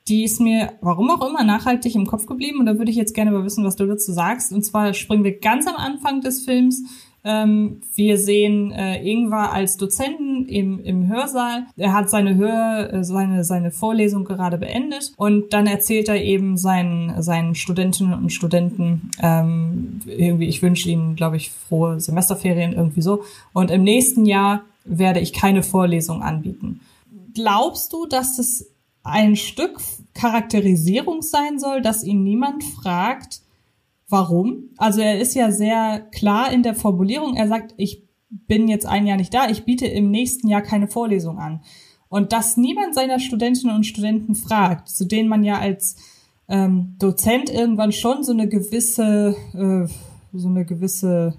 die 0.07 0.23
ist 0.23 0.39
mir, 0.39 0.73
warum 0.81 1.09
auch 1.09 1.27
immer, 1.27 1.43
nachhaltig 1.43 1.95
im 1.95 2.07
Kopf 2.07 2.25
geblieben. 2.25 2.59
Und 2.59 2.65
da 2.65 2.77
würde 2.77 2.91
ich 2.91 2.97
jetzt 2.97 3.13
gerne 3.13 3.31
mal 3.31 3.45
wissen, 3.45 3.63
was 3.63 3.75
du 3.75 3.85
dazu 3.85 4.11
sagst. 4.11 4.51
Und 4.51 4.63
zwar 4.63 4.93
springen 4.93 5.23
wir 5.23 5.39
ganz 5.39 5.67
am 5.67 5.75
Anfang 5.75 6.21
des 6.21 6.43
Films. 6.43 6.83
Ähm, 7.23 7.81
wir 7.93 8.17
sehen 8.17 8.71
äh, 8.71 9.03
Ingvar 9.03 9.51
als 9.51 9.77
Dozenten 9.77 10.47
im, 10.47 10.83
im 10.83 11.07
Hörsaal. 11.07 11.65
Er 11.77 11.93
hat 11.93 12.09
seine 12.09 12.35
Hör, 12.35 12.91
äh, 12.91 13.03
seine, 13.03 13.43
seine 13.43 13.71
Vorlesung 13.71 14.25
gerade 14.25 14.57
beendet 14.57 15.13
und 15.17 15.53
dann 15.53 15.67
erzählt 15.67 16.09
er 16.09 16.21
eben 16.21 16.57
seinen, 16.57 17.21
seinen 17.21 17.53
Studentinnen 17.53 18.13
und 18.13 18.31
Studenten 18.31 19.11
ähm, 19.21 20.01
irgendwie, 20.05 20.47
ich 20.47 20.61
wünsche 20.61 20.89
ihnen, 20.89 21.15
glaube 21.15 21.37
ich, 21.37 21.51
frohe 21.51 21.99
Semesterferien, 21.99 22.73
irgendwie 22.73 23.01
so. 23.01 23.23
Und 23.53 23.69
im 23.69 23.83
nächsten 23.83 24.25
Jahr 24.25 24.63
werde 24.83 25.19
ich 25.19 25.33
keine 25.33 25.61
Vorlesung 25.61 26.23
anbieten. 26.23 26.79
Glaubst 27.35 27.93
du, 27.93 28.07
dass 28.07 28.37
das 28.37 28.65
ein 29.03 29.35
Stück 29.35 29.79
Charakterisierung 30.13 31.21
sein 31.21 31.59
soll, 31.59 31.81
dass 31.81 32.03
ihn 32.03 32.23
niemand 32.23 32.63
fragt, 32.63 33.41
warum. 34.11 34.69
Also 34.77 35.01
er 35.01 35.19
ist 35.19 35.35
ja 35.35 35.51
sehr 35.51 36.01
klar 36.11 36.51
in 36.51 36.63
der 36.63 36.75
Formulierung. 36.75 37.35
Er 37.35 37.47
sagt, 37.47 37.73
ich 37.77 38.07
bin 38.29 38.67
jetzt 38.67 38.85
ein 38.85 39.07
Jahr 39.07 39.17
nicht 39.17 39.33
da, 39.33 39.49
ich 39.49 39.65
biete 39.65 39.87
im 39.87 40.11
nächsten 40.11 40.47
Jahr 40.47 40.61
keine 40.61 40.87
Vorlesung 40.87 41.39
an. 41.39 41.61
Und 42.09 42.33
dass 42.33 42.57
niemand 42.57 42.93
seiner 42.93 43.19
Studentinnen 43.19 43.75
und 43.75 43.85
Studenten 43.85 44.35
fragt, 44.35 44.89
zu 44.89 45.05
denen 45.05 45.29
man 45.29 45.43
ja 45.43 45.59
als 45.59 45.95
ähm, 46.49 46.95
Dozent 46.99 47.49
irgendwann 47.49 47.93
schon 47.93 48.23
so 48.23 48.33
eine 48.33 48.49
gewisse, 48.49 49.35
äh, 49.53 49.87
so 50.33 50.47
eine 50.49 50.65
gewisse 50.65 51.35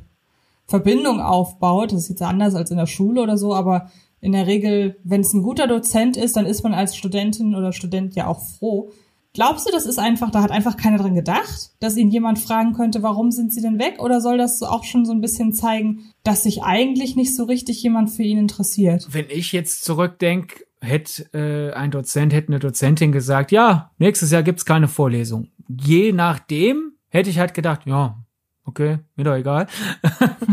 Verbindung 0.66 1.20
aufbaut. 1.20 1.92
Das 1.92 2.04
ist 2.04 2.08
jetzt 2.08 2.22
anders 2.22 2.54
als 2.54 2.70
in 2.70 2.78
der 2.78 2.86
Schule 2.86 3.22
oder 3.22 3.36
so, 3.36 3.54
aber 3.54 3.90
in 4.20 4.32
der 4.32 4.46
Regel, 4.46 4.96
wenn 5.04 5.20
es 5.20 5.34
ein 5.34 5.42
guter 5.42 5.66
Dozent 5.66 6.16
ist, 6.16 6.36
dann 6.36 6.46
ist 6.46 6.62
man 6.62 6.72
als 6.72 6.96
Studentin 6.96 7.54
oder 7.54 7.72
Student 7.72 8.14
ja 8.14 8.26
auch 8.26 8.40
froh. 8.40 8.90
Glaubst 9.34 9.66
du, 9.66 9.72
das 9.72 9.86
ist 9.86 9.98
einfach, 9.98 10.30
da 10.30 10.42
hat 10.42 10.50
einfach 10.50 10.76
keiner 10.76 10.98
dran 10.98 11.14
gedacht, 11.14 11.70
dass 11.80 11.96
ihn 11.96 12.10
jemand 12.10 12.38
fragen 12.38 12.74
könnte, 12.74 13.02
warum 13.02 13.30
sind 13.30 13.50
sie 13.50 13.62
denn 13.62 13.78
weg? 13.78 13.96
Oder 13.98 14.20
soll 14.20 14.36
das 14.36 14.62
auch 14.62 14.84
schon 14.84 15.06
so 15.06 15.12
ein 15.12 15.22
bisschen 15.22 15.54
zeigen, 15.54 16.12
dass 16.22 16.42
sich 16.42 16.62
eigentlich 16.62 17.16
nicht 17.16 17.34
so 17.34 17.44
richtig 17.44 17.82
jemand 17.82 18.10
für 18.10 18.24
ihn 18.24 18.36
interessiert? 18.36 19.06
Wenn 19.10 19.30
ich 19.30 19.52
jetzt 19.52 19.84
zurückdenke, 19.84 20.66
hätte 20.82 21.32
äh, 21.32 21.72
ein 21.72 21.90
Dozent, 21.90 22.34
hätte 22.34 22.48
eine 22.48 22.58
Dozentin 22.58 23.10
gesagt, 23.10 23.52
ja, 23.52 23.90
nächstes 23.98 24.32
Jahr 24.32 24.42
gibt's 24.42 24.66
keine 24.66 24.88
Vorlesung. 24.88 25.48
Je 25.66 26.12
nachdem 26.12 26.92
hätte 27.08 27.30
ich 27.30 27.38
halt 27.38 27.54
gedacht, 27.54 27.86
ja, 27.86 28.22
okay, 28.66 28.98
mir 29.16 29.24
doch 29.24 29.34
egal. 29.34 29.66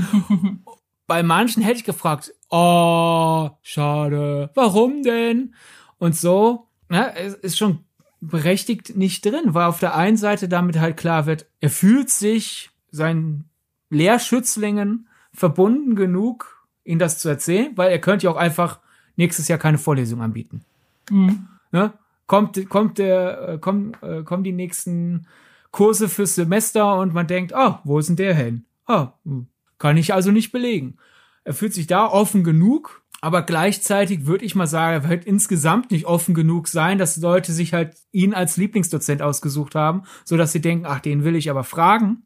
Bei 1.07 1.23
manchen 1.23 1.63
hätte 1.63 1.79
ich 1.79 1.83
gefragt, 1.83 2.33
oh, 2.49 3.49
schade, 3.61 4.51
warum 4.53 5.03
denn? 5.03 5.55
Und 5.97 6.15
so, 6.15 6.67
ja, 6.89 7.07
es 7.09 7.33
ist 7.33 7.57
schon 7.57 7.79
berechtigt 8.21 8.95
nicht 8.95 9.25
drin, 9.25 9.53
weil 9.53 9.65
auf 9.65 9.79
der 9.79 9.95
einen 9.95 10.17
Seite 10.17 10.49
damit 10.49 10.79
halt 10.79 10.97
klar 10.97 11.25
wird, 11.25 11.45
er 11.61 11.69
fühlt 11.69 12.09
sich 12.09 12.69
seinen 12.91 13.45
Lehrschützlingen 13.89 15.07
verbunden 15.33 15.95
genug, 15.95 16.65
ihnen 16.83 16.99
das 16.99 17.19
zu 17.19 17.29
erzählen, 17.29 17.71
weil 17.75 17.91
er 17.91 17.99
könnte 17.99 18.25
ja 18.25 18.31
auch 18.31 18.37
einfach 18.37 18.79
nächstes 19.15 19.47
Jahr 19.47 19.59
keine 19.59 19.77
Vorlesung 19.77 20.21
anbieten. 20.21 20.63
Mhm. 21.09 21.47
Ne? 21.71 21.93
Kommt, 22.27 22.69
kommt 22.69 22.97
der, 22.97 23.49
äh, 23.49 23.57
kommen, 23.57 23.95
äh, 24.01 24.23
kommen 24.23 24.43
die 24.43 24.51
nächsten 24.51 25.25
Kurse 25.71 26.09
fürs 26.09 26.35
Semester 26.35 26.99
und 26.99 27.13
man 27.13 27.27
denkt, 27.27 27.53
ah, 27.53 27.79
oh, 27.79 27.79
wo 27.83 27.99
ist 27.99 28.09
denn 28.09 28.15
der 28.15 28.35
hin? 28.35 28.65
Ah, 28.85 29.13
oh, 29.25 29.43
kann 29.77 29.97
ich 29.97 30.13
also 30.13 30.31
nicht 30.31 30.51
belegen. 30.51 30.97
Er 31.43 31.53
fühlt 31.53 31.73
sich 31.73 31.87
da 31.87 32.05
offen 32.05 32.43
genug, 32.43 32.98
aber 33.21 33.41
gleichzeitig 33.41 34.25
würde 34.25 34.45
ich 34.45 34.55
mal 34.55 34.67
sagen, 34.67 35.03
er 35.03 35.09
wird 35.09 35.25
insgesamt 35.25 35.91
nicht 35.91 36.05
offen 36.05 36.33
genug 36.33 36.67
sein, 36.67 36.97
dass 36.97 37.17
Leute 37.17 37.51
sich 37.51 37.73
halt 37.73 37.95
ihn 38.11 38.33
als 38.33 38.57
Lieblingsdozent 38.57 39.21
ausgesucht 39.21 39.75
haben, 39.75 40.03
so 40.23 40.37
dass 40.37 40.51
sie 40.51 40.61
denken, 40.61 40.85
ach, 40.85 40.99
den 40.99 41.23
will 41.23 41.35
ich 41.35 41.49
aber 41.49 41.63
fragen. 41.63 42.23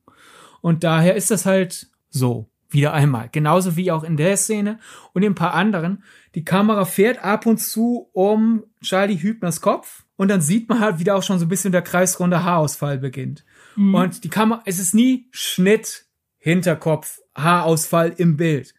Und 0.61 0.83
daher 0.83 1.15
ist 1.15 1.31
das 1.31 1.45
halt 1.45 1.87
so. 2.09 2.49
Wieder 2.69 2.91
einmal. 2.91 3.29
Genauso 3.31 3.75
wie 3.75 3.91
auch 3.91 4.03
in 4.03 4.17
der 4.17 4.35
Szene 4.35 4.79
und 5.13 5.21
in 5.21 5.33
ein 5.33 5.35
paar 5.35 5.53
anderen. 5.53 6.03
Die 6.33 6.43
Kamera 6.43 6.85
fährt 6.85 7.23
ab 7.23 7.45
und 7.45 7.59
zu 7.59 8.09
um 8.13 8.63
Charlie 8.81 9.21
Hübners 9.21 9.61
Kopf 9.61 10.05
und 10.15 10.29
dann 10.29 10.41
sieht 10.41 10.69
man 10.69 10.79
halt 10.79 10.97
wieder 10.97 11.15
auch 11.15 11.21
schon 11.21 11.37
so 11.37 11.45
ein 11.45 11.49
bisschen 11.49 11.71
der 11.71 11.83
kreisrunde 11.83 12.43
Haarausfall 12.43 12.97
beginnt. 12.97 13.45
Mhm. 13.75 13.93
Und 13.93 14.23
die 14.23 14.29
Kamera, 14.29 14.63
es 14.65 14.79
ist 14.79 14.95
nie 14.95 15.27
Schnitt, 15.29 16.07
Hinterkopf, 16.39 17.19
Haarausfall 17.35 18.15
im 18.17 18.37
Bild 18.37 18.73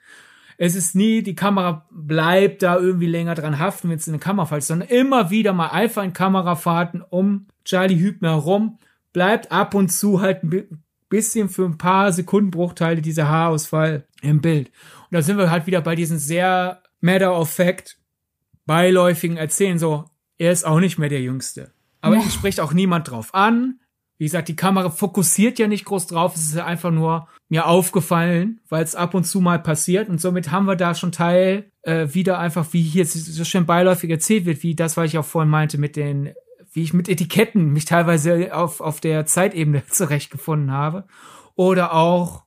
es 0.57 0.75
ist 0.77 0.95
nie, 0.95 1.23
die 1.23 1.35
Kamera 1.35 1.87
bleibt 1.91 2.63
da 2.63 2.79
irgendwie 2.79 3.07
länger 3.07 3.35
dran 3.35 3.59
haften, 3.59 3.89
wenn 3.89 3.99
es 3.99 4.07
in 4.07 4.15
eine 4.15 4.21
Kamera 4.21 4.47
fällt, 4.47 4.65
sondern 4.65 4.89
immer 4.89 5.31
wieder 5.31 5.53
mal 5.53 5.69
einfach 5.69 6.05
in 6.05 6.13
Kamerafahrten 6.13 7.03
um 7.03 7.47
Charlie 7.65 7.99
Hübner 7.99 8.33
herum, 8.33 8.79
bleibt 9.13 9.51
ab 9.51 9.75
und 9.75 9.91
zu 9.91 10.21
halt 10.21 10.45
ein 10.45 10.83
bisschen 11.09 11.49
für 11.49 11.65
ein 11.65 11.79
paar 11.79 12.13
Sekundenbruchteile 12.13 13.03
dieser 13.03 13.29
Haarausfall 13.29 14.07
im 14.23 14.41
Bild. 14.41 14.69
Und 14.69 15.13
da 15.13 15.23
sind 15.23 15.39
wir 15.39 15.51
halt 15.51 15.67
wieder 15.67 15.81
bei 15.81 15.95
diesen 15.95 16.19
sehr 16.19 16.83
matter 17.01 17.39
of 17.39 17.51
fact, 17.51 17.99
beiläufigen 18.67 19.37
Erzählen, 19.37 19.79
so, 19.79 20.07
er 20.39 20.53
ist 20.53 20.65
auch 20.65 20.81
nicht 20.81 20.99
mehr 20.99 21.09
der 21.09 21.21
Jüngste. 21.21 21.73
Aber 22.01 22.17
ja. 22.17 22.31
spricht 22.31 22.61
auch 22.61 22.73
niemand 22.73 23.11
drauf 23.11 23.35
an. 23.35 23.81
Wie 24.17 24.25
gesagt, 24.25 24.49
die 24.49 24.57
Kamera 24.57 24.91
fokussiert 24.91 25.59
ja 25.59 25.67
nicht 25.67 25.85
groß 25.85 26.07
drauf, 26.07 26.37
es 26.37 26.45
ist 26.45 26.55
ja 26.55 26.67
einfach 26.67 26.91
nur 26.91 27.29
mir 27.49 27.67
aufgefallen, 27.67 28.61
weil 28.69 28.85
es 28.85 28.95
ab 28.95 29.15
und 29.15 29.25
zu 29.25 29.41
mal 29.41 29.59
passiert. 29.59 30.09
Und 30.09 30.21
somit 30.21 30.51
haben 30.51 30.67
wir 30.67 30.77
da 30.77 30.95
schon 30.95 31.13
Teil 31.13 31.71
äh, 31.83 32.09
wieder 32.13 32.39
einfach, 32.39 32.67
wie 32.73 32.83
hier 32.83 33.07
so 33.07 33.45
schön 33.45 33.67
beiläufig 33.67 34.11
erzählt 34.11 34.45
wird, 34.45 34.63
wie 34.63 34.75
das, 34.75 34.97
was 34.97 35.07
ich 35.07 35.19
auch 35.19 35.25
vorhin 35.25 35.51
meinte 35.51 35.79
mit 35.79 35.97
den, 35.97 36.33
wie 36.73 36.83
ich 36.83 36.95
mit 36.95 37.09
Etiketten 37.09 37.73
mich 37.73 37.85
teilweise 37.85 38.55
auf, 38.55 38.81
auf 38.81 39.01
der 39.01 39.27
Zeitebene 39.27 39.85
zurechtgefunden 39.91 40.71
habe. 40.71 41.07
Oder 41.57 41.93
auch 41.93 42.44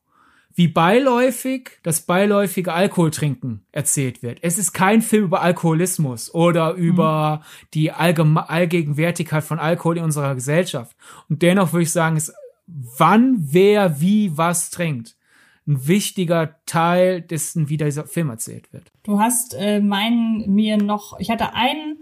wie 0.57 0.67
beiläufig 0.67 1.69
das 1.84 2.01
beiläufige 2.01 2.73
Alkoholtrinken 2.73 3.63
erzählt 3.71 4.23
wird. 4.23 4.39
Es 4.41 4.57
ist 4.57 4.73
kein 4.73 5.03
Film 5.03 5.25
über 5.25 5.43
Alkoholismus 5.43 6.34
oder 6.34 6.73
über 6.73 7.43
mhm. 7.43 7.67
die 7.75 7.91
Allgeme 7.91 8.49
Allgegenwärtigkeit 8.49 9.43
von 9.43 9.59
Alkohol 9.59 9.99
in 9.99 10.03
unserer 10.03 10.34
Gesellschaft. 10.34 10.97
Und 11.29 11.43
dennoch 11.43 11.73
würde 11.73 11.84
ich 11.84 11.91
sagen, 11.91 12.17
ist 12.17 12.34
wann, 12.65 13.35
wer, 13.38 14.01
wie, 14.01 14.35
was 14.35 14.71
trinkt 14.71 15.15
ein 15.67 15.85
wichtiger 15.85 16.55
Teil 16.65 17.21
dessen, 17.21 17.69
wie 17.69 17.77
dieser 17.77 18.05
Film 18.05 18.29
erzählt 18.29 18.73
wird. 18.73 18.89
Du 19.03 19.19
hast 19.19 19.53
äh, 19.53 19.79
meinen 19.79 20.51
mir 20.51 20.77
noch, 20.77 21.19
ich 21.19 21.29
hatte 21.29 21.53
ein 21.53 21.97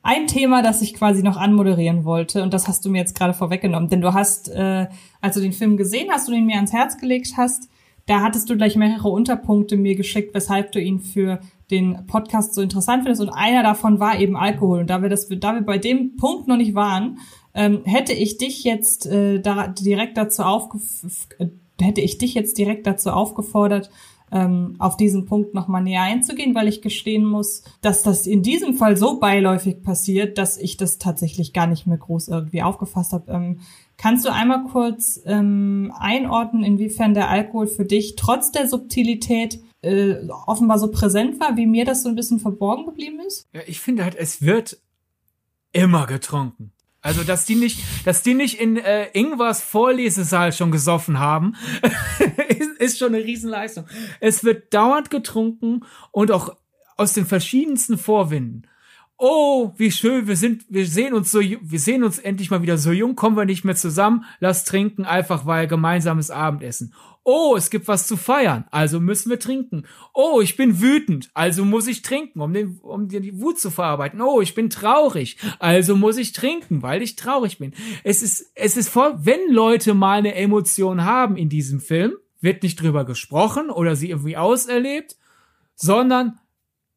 ein 0.00 0.28
Thema, 0.28 0.62
das 0.62 0.80
ich 0.80 0.94
quasi 0.94 1.22
noch 1.22 1.36
anmoderieren 1.36 2.04
wollte 2.04 2.42
und 2.42 2.54
das 2.54 2.68
hast 2.68 2.84
du 2.84 2.90
mir 2.90 2.98
jetzt 2.98 3.18
gerade 3.18 3.34
vorweggenommen, 3.34 3.88
denn 3.88 4.00
du 4.00 4.14
hast, 4.14 4.48
äh, 4.48 4.86
als 5.20 5.34
du 5.34 5.40
den 5.40 5.52
Film 5.52 5.76
gesehen 5.76 6.10
hast 6.10 6.28
und 6.28 6.36
ihn 6.36 6.46
mir 6.46 6.54
ans 6.54 6.72
Herz 6.72 6.98
gelegt 6.98 7.32
hast, 7.36 7.68
da 8.08 8.22
hattest 8.22 8.50
du 8.50 8.56
gleich 8.56 8.74
mehrere 8.74 9.08
Unterpunkte 9.08 9.76
mir 9.76 9.94
geschickt, 9.94 10.34
weshalb 10.34 10.72
du 10.72 10.80
ihn 10.80 10.98
für 10.98 11.38
den 11.70 12.06
Podcast 12.08 12.54
so 12.54 12.62
interessant 12.62 13.04
findest. 13.04 13.22
Und 13.22 13.28
einer 13.28 13.62
davon 13.62 14.00
war 14.00 14.18
eben 14.18 14.36
Alkohol. 14.36 14.80
Und 14.80 14.90
da 14.90 15.00
wir 15.02 15.08
das, 15.08 15.28
da 15.28 15.54
wir 15.54 15.62
bei 15.62 15.78
dem 15.78 16.16
Punkt 16.16 16.48
noch 16.48 16.56
nicht 16.56 16.74
waren, 16.74 17.18
Ähm, 17.54 17.80
hätte 17.84 18.12
ich 18.12 18.38
dich 18.38 18.62
jetzt 18.62 19.06
äh, 19.06 19.40
da 19.40 19.66
direkt 19.66 20.16
dazu 20.16 20.42
aufge 20.44 20.78
hätte 21.80 22.00
ich 22.00 22.18
dich 22.18 22.34
jetzt 22.34 22.56
direkt 22.56 22.86
dazu 22.86 23.10
aufgefordert, 23.10 23.90
ähm, 24.30 24.76
auf 24.78 24.96
diesen 24.96 25.24
Punkt 25.24 25.54
nochmal 25.54 25.82
näher 25.82 26.02
einzugehen, 26.02 26.54
weil 26.54 26.68
ich 26.68 26.82
gestehen 26.82 27.24
muss, 27.24 27.64
dass 27.80 28.02
das 28.04 28.26
in 28.26 28.42
diesem 28.42 28.74
Fall 28.74 28.96
so 28.96 29.18
beiläufig 29.18 29.82
passiert, 29.82 30.38
dass 30.38 30.56
ich 30.56 30.76
das 30.76 30.98
tatsächlich 30.98 31.52
gar 31.52 31.66
nicht 31.66 31.86
mehr 31.86 31.98
groß 31.98 32.28
irgendwie 32.28 32.62
aufgefasst 32.62 33.12
habe. 33.12 33.32
Ähm, 33.32 33.60
kannst 33.98 34.24
du 34.24 34.32
einmal 34.32 34.64
kurz 34.64 35.20
ähm, 35.26 35.92
einordnen, 35.98 36.64
inwiefern 36.64 37.12
der 37.12 37.28
Alkohol 37.28 37.66
für 37.66 37.84
dich 37.84 38.16
trotz 38.16 38.50
der 38.50 38.66
Subtilität 38.66 39.60
äh, 39.82 40.14
offenbar 40.46 40.78
so 40.78 40.90
präsent 40.90 41.38
war, 41.40 41.56
wie 41.56 41.66
mir 41.66 41.84
das 41.84 42.02
so 42.02 42.08
ein 42.08 42.14
bisschen 42.14 42.40
verborgen 42.40 42.86
geblieben 42.86 43.20
ist? 43.20 43.46
Ja, 43.52 43.60
ich 43.66 43.80
finde 43.80 44.04
halt, 44.04 44.14
es 44.14 44.40
wird 44.40 44.78
immer 45.72 46.06
getrunken. 46.06 46.72
Also, 47.00 47.22
dass 47.22 47.44
die 47.44 47.54
nicht, 47.54 47.80
dass 48.04 48.22
die 48.22 48.34
nicht 48.34 48.60
in 48.60 48.76
äh, 48.76 49.08
Ingwars 49.12 49.62
Vorlesesaal 49.62 50.52
schon 50.52 50.72
gesoffen 50.72 51.18
haben, 51.18 51.54
ist, 52.48 52.80
ist 52.80 52.98
schon 52.98 53.14
eine 53.14 53.24
Riesenleistung. 53.24 53.86
Es 54.20 54.42
wird 54.42 54.74
dauernd 54.74 55.10
getrunken 55.10 55.84
und 56.10 56.32
auch 56.32 56.56
aus 56.96 57.12
den 57.12 57.26
verschiedensten 57.26 57.98
Vorwinden 57.98 58.67
oh, 59.18 59.72
wie 59.76 59.90
schön, 59.90 60.28
wir 60.28 60.36
sind, 60.36 60.64
wir 60.68 60.86
sehen 60.86 61.12
uns 61.12 61.32
so, 61.32 61.40
wir 61.40 61.80
sehen 61.80 62.04
uns 62.04 62.18
endlich 62.18 62.50
mal 62.50 62.62
wieder 62.62 62.78
so 62.78 62.92
jung, 62.92 63.16
kommen 63.16 63.36
wir 63.36 63.44
nicht 63.44 63.64
mehr 63.64 63.74
zusammen, 63.74 64.24
lass 64.38 64.64
trinken, 64.64 65.04
einfach 65.04 65.44
weil 65.44 65.66
gemeinsames 65.66 66.30
Abendessen. 66.30 66.94
Oh, 67.24 67.56
es 67.56 67.68
gibt 67.68 67.88
was 67.88 68.06
zu 68.06 68.16
feiern, 68.16 68.64
also 68.70 69.00
müssen 69.00 69.28
wir 69.28 69.40
trinken. 69.40 69.84
Oh, 70.14 70.40
ich 70.40 70.56
bin 70.56 70.80
wütend, 70.80 71.30
also 71.34 71.64
muss 71.64 71.88
ich 71.88 72.02
trinken, 72.02 72.40
um, 72.40 72.54
den, 72.54 72.78
um 72.80 73.08
die 73.08 73.38
Wut 73.40 73.58
zu 73.58 73.70
verarbeiten. 73.70 74.22
Oh, 74.22 74.40
ich 74.40 74.54
bin 74.54 74.70
traurig, 74.70 75.36
also 75.58 75.96
muss 75.96 76.16
ich 76.16 76.32
trinken, 76.32 76.82
weil 76.82 77.02
ich 77.02 77.16
traurig 77.16 77.58
bin. 77.58 77.74
Es 78.04 78.22
ist, 78.22 78.52
es 78.54 78.76
ist 78.76 78.88
voll, 78.88 79.14
wenn 79.18 79.50
Leute 79.50 79.94
mal 79.94 80.18
eine 80.18 80.36
Emotion 80.36 81.04
haben 81.04 81.36
in 81.36 81.48
diesem 81.48 81.80
Film, 81.80 82.14
wird 82.40 82.62
nicht 82.62 82.80
drüber 82.80 83.04
gesprochen 83.04 83.68
oder 83.68 83.96
sie 83.96 84.10
irgendwie 84.10 84.36
auserlebt, 84.36 85.16
sondern 85.74 86.38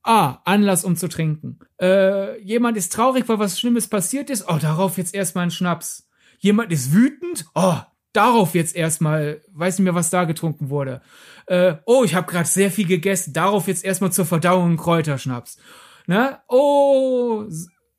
Ah, 0.03 0.39
Anlass, 0.45 0.83
um 0.83 0.95
zu 0.95 1.07
trinken. 1.07 1.59
Äh, 1.79 2.41
jemand 2.41 2.77
ist 2.77 2.91
traurig, 2.93 3.27
weil 3.27 3.39
was 3.39 3.59
Schlimmes 3.59 3.87
passiert 3.87 4.29
ist. 4.29 4.45
Oh, 4.47 4.57
darauf 4.59 4.97
jetzt 4.97 5.13
erstmal 5.13 5.45
ein 5.45 5.51
Schnaps. 5.51 6.09
Jemand 6.39 6.71
ist 6.71 6.93
wütend. 6.93 7.45
Oh, 7.53 7.77
darauf 8.13 8.55
jetzt 8.55 8.75
erstmal, 8.75 9.41
weiß 9.53 9.77
nicht 9.77 9.83
mehr, 9.83 9.95
was 9.95 10.09
da 10.09 10.23
getrunken 10.23 10.69
wurde. 10.69 11.01
Äh, 11.45 11.75
oh, 11.85 12.03
ich 12.03 12.15
habe 12.15 12.31
gerade 12.31 12.47
sehr 12.47 12.71
viel 12.71 12.87
gegessen. 12.87 13.33
Darauf 13.33 13.67
jetzt 13.67 13.85
erstmal 13.85 14.11
zur 14.11 14.25
Verdauung 14.25 14.71
ein 14.71 14.77
Kräuterschnaps. 14.77 15.57
Ne? 16.07 16.39
Oh, 16.47 17.45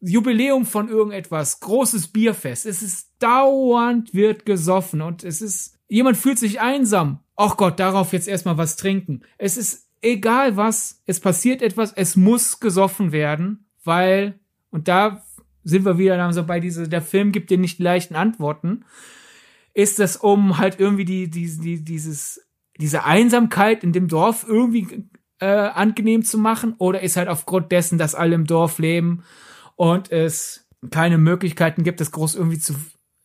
Jubiläum 0.01 0.67
von 0.67 0.89
irgendetwas, 0.89 1.61
großes 1.61 2.09
Bierfest. 2.09 2.67
Es 2.67 2.83
ist 2.83 3.11
dauernd 3.21 4.13
wird 4.13 4.45
gesoffen 4.45 5.01
und 5.01 5.23
es 5.23 5.41
ist 5.41 5.79
jemand 5.89 6.17
fühlt 6.17 6.39
sich 6.39 6.61
einsam. 6.61 7.21
Ach 7.37 7.57
Gott, 7.57 7.79
darauf 7.79 8.13
jetzt 8.13 8.27
erstmal 8.27 8.59
was 8.59 8.77
trinken. 8.77 9.23
Es 9.39 9.57
ist 9.57 9.82
egal 10.03 10.57
was, 10.57 11.03
es 11.07 11.21
passiert 11.21 11.63
etwas, 11.63 11.93
es 11.93 12.17
muss 12.17 12.61
gesoffen 12.61 13.13
werden, 13.13 13.67
weil, 13.85 14.39
und 14.71 14.89
da 14.89 15.25
sind 15.65 15.85
wir 15.85 15.97
wieder 15.97 16.17
dann 16.17 16.33
so 16.33 16.45
bei 16.45 16.61
diese, 16.61 16.89
der 16.89 17.03
Film 17.03 17.33
gibt 17.33 17.51
dir 17.51 17.59
nicht 17.59 17.79
leichten 17.79 18.17
Antworten, 18.17 18.85
ist 19.75 19.99
das 19.99 20.17
um 20.17 20.59
halt 20.59 20.79
irgendwie 20.81 21.05
die, 21.05 21.31
die, 21.31 21.57
die, 21.59 21.85
dieses, 21.85 22.47
diese 22.79 23.05
Einsamkeit 23.05 23.85
in 23.85 23.93
dem 23.93 24.09
Dorf 24.09 24.45
irgendwie 24.47 25.09
äh, 25.39 25.47
angenehm 25.47 26.25
zu 26.25 26.37
machen 26.37 26.75
oder 26.79 27.01
ist 27.01 27.17
halt 27.17 27.29
aufgrund 27.29 27.73
dessen, 27.73 27.97
dass 27.97 28.15
alle 28.15 28.35
im 28.35 28.47
Dorf 28.47 28.79
leben 28.79 29.23
und 29.77 30.11
es 30.11 30.69
keine 30.91 31.17
Möglichkeiten 31.17 31.85
gibt, 31.85 32.01
das 32.01 32.11
groß 32.11 32.35
irgendwie 32.35 32.59
zu 32.59 32.75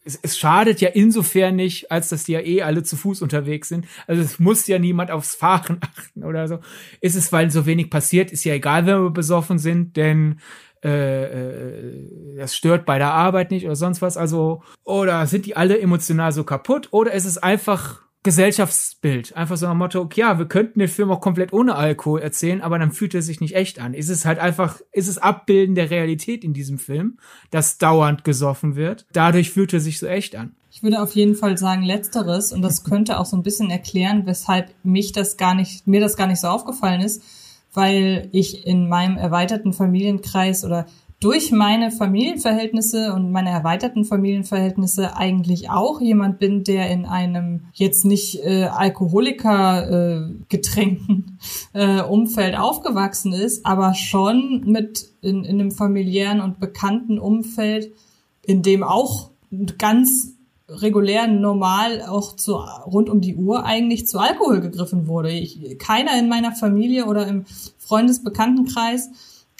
es, 0.07 0.17
es 0.21 0.37
schadet 0.37 0.81
ja 0.81 0.89
insofern 0.89 1.55
nicht, 1.55 1.91
als 1.91 2.09
dass 2.09 2.23
die 2.23 2.31
ja 2.31 2.39
eh 2.39 2.61
alle 2.61 2.83
zu 2.83 2.95
Fuß 2.95 3.21
unterwegs 3.21 3.67
sind. 3.67 3.85
Also 4.07 4.21
es 4.21 4.39
muss 4.39 4.65
ja 4.67 4.79
niemand 4.79 5.11
aufs 5.11 5.35
Fahren 5.35 5.79
achten 5.97 6.23
oder 6.23 6.47
so. 6.47 6.59
Ist 7.01 7.15
es, 7.15 7.31
weil 7.31 7.51
so 7.51 7.65
wenig 7.65 7.89
passiert, 7.89 8.31
ist 8.31 8.45
ja 8.45 8.53
egal, 8.53 8.85
wenn 8.85 9.03
wir 9.03 9.09
besoffen 9.11 9.59
sind, 9.59 9.97
denn 9.97 10.39
äh, 10.83 11.23
äh, 11.23 12.37
das 12.37 12.55
stört 12.55 12.85
bei 12.85 12.97
der 12.97 13.11
Arbeit 13.11 13.51
nicht 13.51 13.65
oder 13.65 13.75
sonst 13.75 14.01
was. 14.01 14.15
Also, 14.15 14.63
oder 14.83 15.27
sind 15.27 15.45
die 15.45 15.57
alle 15.57 15.79
emotional 15.79 16.31
so 16.31 16.43
kaputt? 16.43 16.87
Oder 16.91 17.13
ist 17.13 17.25
es 17.25 17.37
einfach 17.37 18.06
Gesellschaftsbild. 18.27 19.37
Einfach 19.37 19.55
so 19.55 19.67
ein 19.67 19.77
Motto, 19.77 20.01
okay, 20.01 20.19
ja, 20.19 20.37
wir 20.37 20.47
könnten 20.47 20.79
den 20.79 20.89
Film 20.89 21.09
auch 21.11 21.21
komplett 21.21 21.53
ohne 21.53 21.75
Alkohol 21.75 22.19
erzählen, 22.19 22.61
aber 22.61 22.77
dann 22.77 22.91
fühlt 22.91 23.15
er 23.15 23.21
sich 23.21 23.39
nicht 23.39 23.55
echt 23.55 23.79
an. 23.79 23.93
Ist 23.93 24.09
es 24.09 24.25
halt 24.25 24.37
einfach, 24.37 24.81
ist 24.91 25.07
es 25.07 25.17
Abbilden 25.17 25.75
der 25.75 25.91
Realität 25.91 26.43
in 26.43 26.51
diesem 26.51 26.77
Film, 26.77 27.19
dass 27.51 27.77
dauernd 27.77 28.25
gesoffen 28.25 28.75
wird. 28.75 29.05
Dadurch 29.13 29.51
fühlt 29.51 29.71
er 29.71 29.79
sich 29.79 29.97
so 29.97 30.07
echt 30.07 30.35
an. 30.35 30.57
Ich 30.69 30.83
würde 30.83 31.01
auf 31.01 31.15
jeden 31.15 31.35
Fall 31.35 31.57
sagen 31.57 31.83
Letzteres 31.83 32.51
und 32.51 32.61
das 32.63 32.83
könnte 32.83 33.17
auch 33.17 33.25
so 33.25 33.37
ein 33.37 33.43
bisschen 33.43 33.69
erklären, 33.69 34.25
weshalb 34.25 34.73
mich 34.83 35.13
das 35.13 35.37
gar 35.37 35.55
nicht, 35.55 35.87
mir 35.87 36.01
das 36.01 36.17
gar 36.17 36.27
nicht 36.27 36.41
so 36.41 36.49
aufgefallen 36.49 36.99
ist, 36.99 37.23
weil 37.73 38.27
ich 38.33 38.67
in 38.67 38.89
meinem 38.89 39.15
erweiterten 39.15 39.71
Familienkreis 39.71 40.65
oder 40.65 40.85
durch 41.19 41.51
meine 41.51 41.89
Familienverhältnisse 41.89 43.11
und 43.13 43.31
meine 43.31 43.49
erweiterten 43.49 44.05
Familienverhältnisse 44.05 45.17
eigentlich 45.17 45.69
auch 45.69 45.99
jemand 45.99 46.37
bin, 46.37 46.63
der 46.63 46.91
in 46.91 47.05
einem 47.05 47.65
jetzt 47.73 48.05
nicht 48.05 48.43
äh, 48.43 48.65
Alkoholiker 48.65 50.29
äh, 50.51 50.57
äh, 51.73 52.01
Umfeld 52.01 52.55
aufgewachsen 52.57 53.33
ist, 53.33 53.65
aber 53.65 53.95
schon 53.95 54.63
mit 54.65 55.09
in, 55.21 55.43
in 55.43 55.59
einem 55.59 55.71
familiären 55.71 56.39
und 56.39 56.59
bekannten 56.59 57.17
Umfeld, 57.17 57.91
in 58.45 58.61
dem 58.61 58.83
auch 58.83 59.31
ganz 59.79 60.33
regulär 60.69 61.27
normal 61.27 62.03
auch 62.03 62.35
zu 62.35 62.55
rund 62.55 63.09
um 63.09 63.21
die 63.21 63.35
Uhr 63.35 63.65
eigentlich 63.65 64.07
zu 64.07 64.19
Alkohol 64.19 64.59
gegriffen 64.59 65.07
wurde. 65.07 65.31
Ich, 65.31 65.79
keiner 65.79 66.19
in 66.19 66.27
meiner 66.27 66.51
Familie 66.51 67.05
oder 67.05 67.25
im 67.25 67.45
Freundesbekanntenkreis 67.77 69.09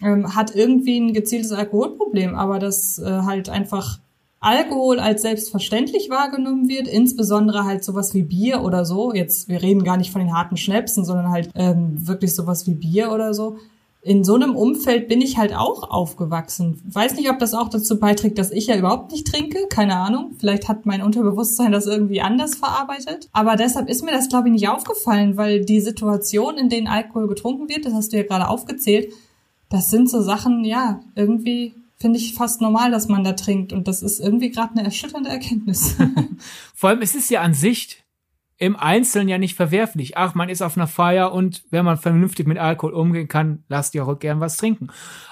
ähm, 0.02 0.36
hat 0.36 0.56
irgendwie 0.56 1.00
ein 1.00 1.14
gezieltes 1.14 1.52
Alkoholproblem, 1.52 2.36
aber 2.36 2.60
dass 2.60 3.00
äh, 3.00 3.06
halt 3.06 3.50
einfach 3.50 4.00
Alkohol 4.40 5.00
als 5.00 5.24
selbstverständlich 5.24 6.10
wahrgenommen 6.10 6.70
wird, 6.70 6.88
insbesondere 6.88 7.64
halt 7.66 7.84
sowas 7.84 8.14
wie 8.14 8.22
Bier 8.22 8.62
oder 8.62 8.86
so. 8.86 9.14
Jetzt, 9.14 9.50
wir 9.50 9.62
reden 9.62 9.84
gar 9.84 9.98
nicht 9.98 10.12
von 10.12 10.22
den 10.22 10.34
harten 10.34 10.58
Schnäpsen, 10.58 11.04
sondern 11.04 11.32
halt 11.32 11.50
ähm, 11.56 12.08
wirklich 12.08 12.36
sowas 12.36 12.68
wie 12.68 12.76
Bier 12.76 13.12
oder 13.12 13.34
so. 13.34 13.58
In 14.04 14.24
so 14.24 14.36
einem 14.36 14.56
Umfeld 14.56 15.08
bin 15.08 15.22
ich 15.22 15.38
halt 15.38 15.56
auch 15.56 15.90
aufgewachsen. 15.90 16.80
Weiß 16.86 17.16
nicht, 17.16 17.30
ob 17.32 17.40
das 17.40 17.56
auch 17.56 17.68
dazu 17.68 18.00
beiträgt, 18.00 18.38
dass 18.38 18.52
ich 18.52 18.68
ja 18.68 18.78
überhaupt 18.78 19.12
nicht 19.12 19.28
trinke. 19.28 19.68
Keine 19.70 19.98
Ahnung. 19.98 20.36
Vielleicht 20.38 20.70
hat 20.70 20.86
mein 20.86 21.02
Unterbewusstsein 21.02 21.72
das 21.72 21.88
irgendwie 21.88 22.22
anders 22.22 22.56
verarbeitet. 22.56 23.28
Aber 23.34 23.56
deshalb 23.56 23.90
ist 23.90 24.06
mir 24.06 24.12
das, 24.12 24.30
glaube 24.30 24.48
ich, 24.48 24.54
nicht 24.54 24.70
aufgefallen, 24.70 25.36
weil 25.36 25.66
die 25.66 25.82
Situation, 25.82 26.58
in 26.58 26.70
denen 26.70 26.88
Alkohol 26.88 27.28
getrunken 27.28 27.68
wird, 27.68 27.86
das 27.86 27.94
hast 27.94 28.14
du 28.14 28.18
ja 28.18 28.24
gerade 28.24 28.48
aufgezählt, 28.48 29.12
das 29.70 29.90
sind 29.90 30.10
so 30.10 30.22
Sachen, 30.22 30.64
ja, 30.64 31.02
irgendwie 31.16 31.74
finde 31.98 32.20
ich 32.20 32.36
fast 32.36 32.62
normal, 32.62 32.92
dass 32.92 33.08
man 33.08 33.24
da 33.24 33.34
trinkt. 33.34 33.74
Und 33.74 33.88
das 33.88 34.02
ist 34.02 34.20
irgendwie 34.20 34.52
gerade 34.52 34.74
eine 34.74 34.84
erschütternde 34.84 35.30
Erkenntnis. 35.30 35.96
Vor 36.76 36.90
allem, 36.90 37.02
es 37.02 37.16
ist 37.16 37.30
ja 37.30 37.42
an 37.42 37.54
sich 37.54 38.04
im 38.58 38.76
Einzelnen 38.76 39.28
ja 39.28 39.38
nicht 39.38 39.56
verwerflich. 39.56 40.18
Ach, 40.18 40.36
man 40.36 40.50
ist 40.50 40.62
auf 40.62 40.78
einer 40.78 40.88
Feier 40.88 41.32
und 41.32 41.64
wenn 41.70 41.86
man 41.86 41.98
vernünftig 41.98 42.48
mit 42.48 42.58
Alkohol 42.58 42.94
umgehen 42.94 43.28
kann, 43.28 43.64
lasst 43.68 43.94
ihr 43.96 44.08
auch 44.08 44.20
gern 44.20 44.40
was 44.40 44.58
trinken. 44.58 44.88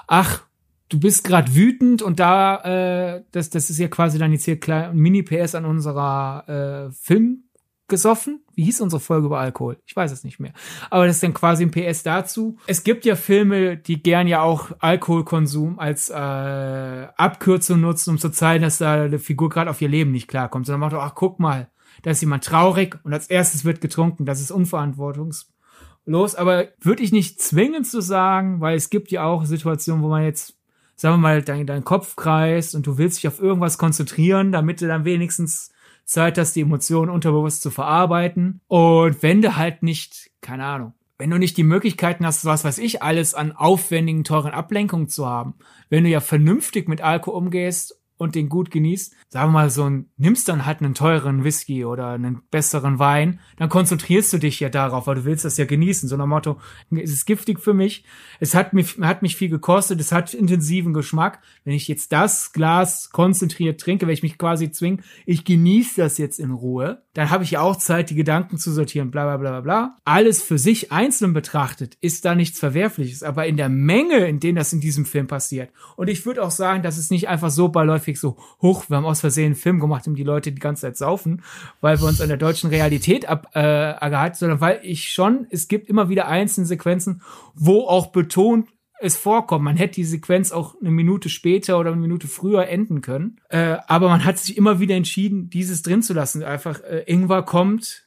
Ach, 0.08 0.44
du 0.90 1.00
bist 1.00 1.24
gerade 1.24 1.56
wütend 1.56 2.02
und 2.02 2.20
da, 2.20 3.16
äh, 3.16 3.24
das, 3.32 3.50
das 3.50 3.70
ist 3.70 3.80
ja 3.80 3.88
quasi 3.88 4.20
dann 4.20 4.32
jetzt 4.32 4.46
hier 4.46 4.60
klein 4.60 4.96
Mini-PS 4.96 5.56
an 5.56 5.66
unserer 5.66 6.90
äh, 6.90 6.92
Film 6.94 7.45
gesoffen. 7.88 8.44
Wie 8.54 8.64
hieß 8.64 8.82
unsere 8.82 9.00
Folge 9.00 9.28
über 9.28 9.40
Alkohol? 9.40 9.78
Ich 9.86 9.96
weiß 9.96 10.12
es 10.12 10.24
nicht 10.24 10.40
mehr. 10.40 10.54
Aber 10.90 11.06
das 11.06 11.18
ist 11.18 11.24
dann 11.24 11.34
quasi 11.34 11.64
ein 11.64 11.72
PS 11.72 12.04
dazu. 12.04 12.58
Es 12.68 12.84
gibt 12.84 13.06
ja 13.06 13.16
Filme, 13.16 13.78
die 13.78 14.02
gern 14.02 14.28
ja 14.28 14.42
auch 14.42 14.72
Alkoholkonsum 14.80 15.80
als 15.80 16.10
äh, 16.10 16.14
Abkürzung 16.14 17.82
nutzen, 17.82 18.12
um 18.12 18.18
zu 18.18 18.30
zeigen, 18.30 18.64
dass 18.64 18.80
da 18.80 19.04
eine 19.04 19.20
Figur 19.20 19.50
gerade 19.50 19.70
auf 19.70 19.82
ihr 19.82 19.90
Leben 19.90 20.12
nicht 20.12 20.28
klarkommt. 20.28 20.66
Sondern 20.66 20.82
macht, 20.82 20.94
ach, 20.94 21.16
guck 21.16 21.40
mal, 21.40 21.70
da 22.04 22.12
ist 22.12 22.22
jemand 22.22 22.44
traurig 22.44 22.98
und 23.04 23.14
als 23.14 23.28
erstes 23.28 23.66
wird 23.66 23.82
getrunken. 23.82 24.26
Das 24.26 24.42
ist 24.42 24.52
unverantwortungslos. 24.52 26.36
Aber 26.36 26.68
würde 26.82 27.04
ich 27.04 27.12
nicht 27.12 27.42
zwingen 27.42 27.84
zu 27.84 28.02
sagen, 28.02 28.62
weil 28.62 28.76
es 28.76 28.90
gibt 28.90 29.12
ja 29.12 29.26
auch 29.26 29.46
Situationen, 29.46 30.04
wo 30.04 30.10
man 30.10 30.24
jetzt 30.24 30.56
sagen 30.96 31.16
wir 31.16 31.20
mal, 31.20 31.42
dein, 31.42 31.68
dein 31.68 31.84
Kopf 31.84 32.16
kreist 32.16 32.74
und 32.74 32.88
du 32.88 32.98
willst 32.98 33.18
dich 33.18 33.28
auf 33.28 33.42
irgendwas 33.42 33.78
konzentrieren, 33.78 34.52
damit 34.52 34.82
du 34.82 34.88
dann 34.88 35.06
wenigstens 35.06 35.72
Zeit 36.06 36.38
hast, 36.38 36.56
die 36.56 36.62
Emotionen 36.62 37.10
unterbewusst 37.10 37.62
zu 37.62 37.72
verarbeiten. 37.72 38.62
Und 38.68 39.22
wenn 39.24 39.42
du 39.42 39.56
halt 39.56 39.84
nicht, 39.84 40.32
keine 40.42 40.66
Ahnung, 40.66 40.94
wenn 41.18 41.30
du 41.30 41.38
nicht 41.38 41.58
die 41.58 41.64
Möglichkeiten 41.64 42.26
hast, 42.26 42.46
was 42.46 42.64
weiß 42.64 42.78
ich, 42.78 43.02
alles 43.02 43.34
an 43.34 43.52
aufwendigen, 43.54 44.24
teuren 44.24 44.52
Ablenkungen 44.52 45.08
zu 45.08 45.26
haben, 45.26 45.56
wenn 45.90 46.04
du 46.04 46.10
ja 46.10 46.20
vernünftig 46.20 46.88
mit 46.88 47.02
Alkohol 47.02 47.38
umgehst 47.38 48.00
und 48.18 48.36
den 48.36 48.50
gut 48.50 48.72
genießt, 48.72 49.14
sagen 49.30 49.50
wir 49.50 49.54
mal 49.54 49.70
so 49.70 49.90
nimmst 50.18 50.48
dann 50.48 50.66
halt 50.66 50.82
einen 50.82 50.94
teureren 50.94 51.44
Whisky 51.44 51.84
oder 51.84 52.10
einen 52.10 52.42
besseren 52.50 53.00
Wein, 53.00 53.40
dann 53.58 53.70
konzentrierst 53.70 54.32
du 54.34 54.38
dich 54.38 54.60
ja 54.60 54.70
darauf, 54.70 55.08
weil 55.08 55.16
du 55.16 55.26
willst 55.26 55.46
das 55.46 55.58
ja 55.58 55.66
genießen. 55.66 56.08
So 56.08 56.16
nach 56.16 56.26
Motto, 56.26 56.60
es 56.92 57.12
ist 57.12 57.26
giftig 57.26 57.60
für 57.60 57.74
mich, 57.74 58.06
es 58.40 58.56
hat 58.56 58.74
mich, 58.74 58.98
hat 59.02 59.22
mich 59.22 59.36
viel 59.36 59.50
gekostet, 59.50 60.00
es 60.00 60.12
hat 60.12 60.34
intensiven 60.34 60.94
Geschmack. 60.94 61.42
Wenn 61.64 61.74
ich 61.74 61.88
jetzt 61.88 62.12
das 62.12 62.54
Glas 62.54 63.10
konzentriert 63.10 63.82
trinke, 63.82 64.08
wenn 64.08 64.14
ich 64.14 64.24
mich 64.24 64.38
quasi 64.38 64.72
zwinge, 64.72 65.00
ich 65.26 65.44
genieße 65.44 66.02
das 66.02 66.18
jetzt 66.18 66.40
in 66.40 66.52
Ruhe, 66.52 67.04
dann 67.14 67.30
habe 67.30 67.44
ich 67.44 67.52
ja 67.52 67.62
auch 67.62 67.78
Zeit, 67.78 68.10
die 68.10 68.16
Gedanken 68.16 68.58
zu 68.58 68.72
sortieren, 68.72 69.12
bla 69.12 69.26
bla 69.26 69.38
bla 69.38 69.62
bla. 69.62 69.98
Alles 70.06 70.42
für 70.42 70.58
sich 70.58 70.92
einzeln 70.92 71.34
betrachtet 71.34 71.98
ist 72.02 72.26
da 72.26 72.36
nichts 72.36 72.60
Verwerfliches, 72.60 73.24
aber 73.24 73.46
in 73.46 73.58
der 73.58 73.70
Menge, 73.70 74.28
in 74.28 74.40
denen 74.40 74.58
das 74.58 74.74
in 74.74 74.80
diesem 74.80 75.06
Film 75.06 75.28
passiert. 75.28 75.70
Und 75.96 76.10
ich 76.10 76.26
würde 76.26 76.44
auch 76.44 76.52
sagen, 76.52 76.84
dass 76.84 76.98
es 76.98 77.10
nicht 77.10 77.28
einfach 77.28 77.50
so 77.50 77.70
beiläufig 77.70 78.05
so 78.14 78.38
hoch, 78.62 78.90
wir 78.90 78.98
haben 78.98 79.06
aus 79.06 79.22
Versehen 79.22 79.48
einen 79.48 79.56
Film 79.56 79.80
gemacht, 79.80 80.08
um 80.08 80.16
die 80.16 80.24
Leute 80.24 80.52
die 80.52 80.60
ganze 80.60 80.84
Zeit 80.84 80.98
saufen, 80.98 81.44
weil 81.82 82.00
wir 82.00 82.08
uns 82.08 82.22
an 82.22 82.30
der 82.30 82.38
deutschen 82.38 82.70
Realität 82.70 83.28
ab, 83.28 83.50
äh, 83.54 84.34
sondern 84.34 84.62
weil 84.62 84.80
ich 84.84 85.10
schon, 85.12 85.48
es 85.50 85.68
gibt 85.68 85.90
immer 85.90 86.10
wieder 86.10 86.28
einzelne 86.28 86.68
Sequenzen, 86.68 87.22
wo 87.56 87.82
auch 87.82 88.08
betont 88.08 88.68
es 89.00 89.18
vorkommt. 89.18 89.64
Man 89.64 89.78
hätte 89.78 89.96
die 89.96 90.06
Sequenz 90.06 90.52
auch 90.52 90.76
eine 90.80 90.92
Minute 90.92 91.30
später 91.30 91.80
oder 91.80 91.92
eine 91.92 92.02
Minute 92.02 92.28
früher 92.28 92.68
enden 92.68 93.02
können. 93.02 93.42
Äh, 93.50 93.78
aber 93.88 94.10
man 94.10 94.24
hat 94.24 94.38
sich 94.38 94.58
immer 94.58 94.80
wieder 94.80 94.96
entschieden, 94.96 95.50
dieses 95.50 95.82
drin 95.82 96.02
zu 96.02 96.14
lassen. 96.14 96.44
Einfach, 96.44 96.82
äh, 96.82 97.04
Ingwer 97.06 97.44
kommt 97.44 98.06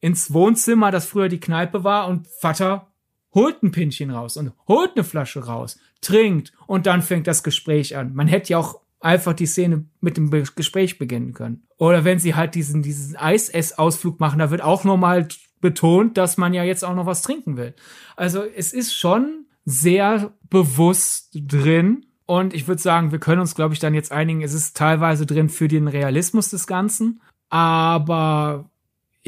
ins 0.00 0.32
Wohnzimmer, 0.32 0.90
das 0.90 1.06
früher 1.06 1.28
die 1.28 1.40
Kneipe 1.40 1.82
war, 1.82 2.08
und 2.08 2.28
Vater 2.28 2.86
holt 3.34 3.62
ein 3.62 3.72
Pinchen 3.72 4.10
raus 4.10 4.36
und 4.36 4.52
holt 4.66 4.92
eine 4.94 5.04
Flasche 5.04 5.44
raus, 5.44 5.78
trinkt 6.00 6.52
und 6.66 6.86
dann 6.86 7.02
fängt 7.02 7.26
das 7.26 7.42
Gespräch 7.42 7.96
an. 7.96 8.14
Man 8.14 8.28
hätte 8.28 8.52
ja 8.52 8.58
auch 8.58 8.80
einfach 9.00 9.32
die 9.32 9.46
Szene 9.46 9.86
mit 10.00 10.16
dem 10.16 10.30
Gespräch 10.30 10.98
beginnen 10.98 11.32
können. 11.32 11.66
Oder 11.76 12.04
wenn 12.04 12.18
sie 12.18 12.34
halt 12.34 12.54
diesen, 12.54 12.82
diesen 12.82 13.16
Eis-Ess-Ausflug 13.16 14.20
machen, 14.20 14.38
da 14.38 14.50
wird 14.50 14.62
auch 14.62 14.84
nochmal 14.84 15.28
betont, 15.60 16.16
dass 16.16 16.36
man 16.36 16.54
ja 16.54 16.64
jetzt 16.64 16.84
auch 16.84 16.94
noch 16.94 17.06
was 17.06 17.22
trinken 17.22 17.56
will. 17.56 17.74
Also 18.16 18.42
es 18.42 18.72
ist 18.72 18.94
schon 18.94 19.46
sehr 19.64 20.32
bewusst 20.48 21.30
drin. 21.34 22.06
Und 22.26 22.54
ich 22.54 22.68
würde 22.68 22.82
sagen, 22.82 23.12
wir 23.12 23.18
können 23.18 23.40
uns, 23.40 23.54
glaube 23.54 23.74
ich, 23.74 23.80
dann 23.80 23.94
jetzt 23.94 24.12
einigen, 24.12 24.42
es 24.42 24.52
ist 24.52 24.76
teilweise 24.76 25.26
drin 25.26 25.48
für 25.48 25.68
den 25.68 25.88
Realismus 25.88 26.50
des 26.50 26.66
Ganzen. 26.66 27.20
Aber 27.48 28.70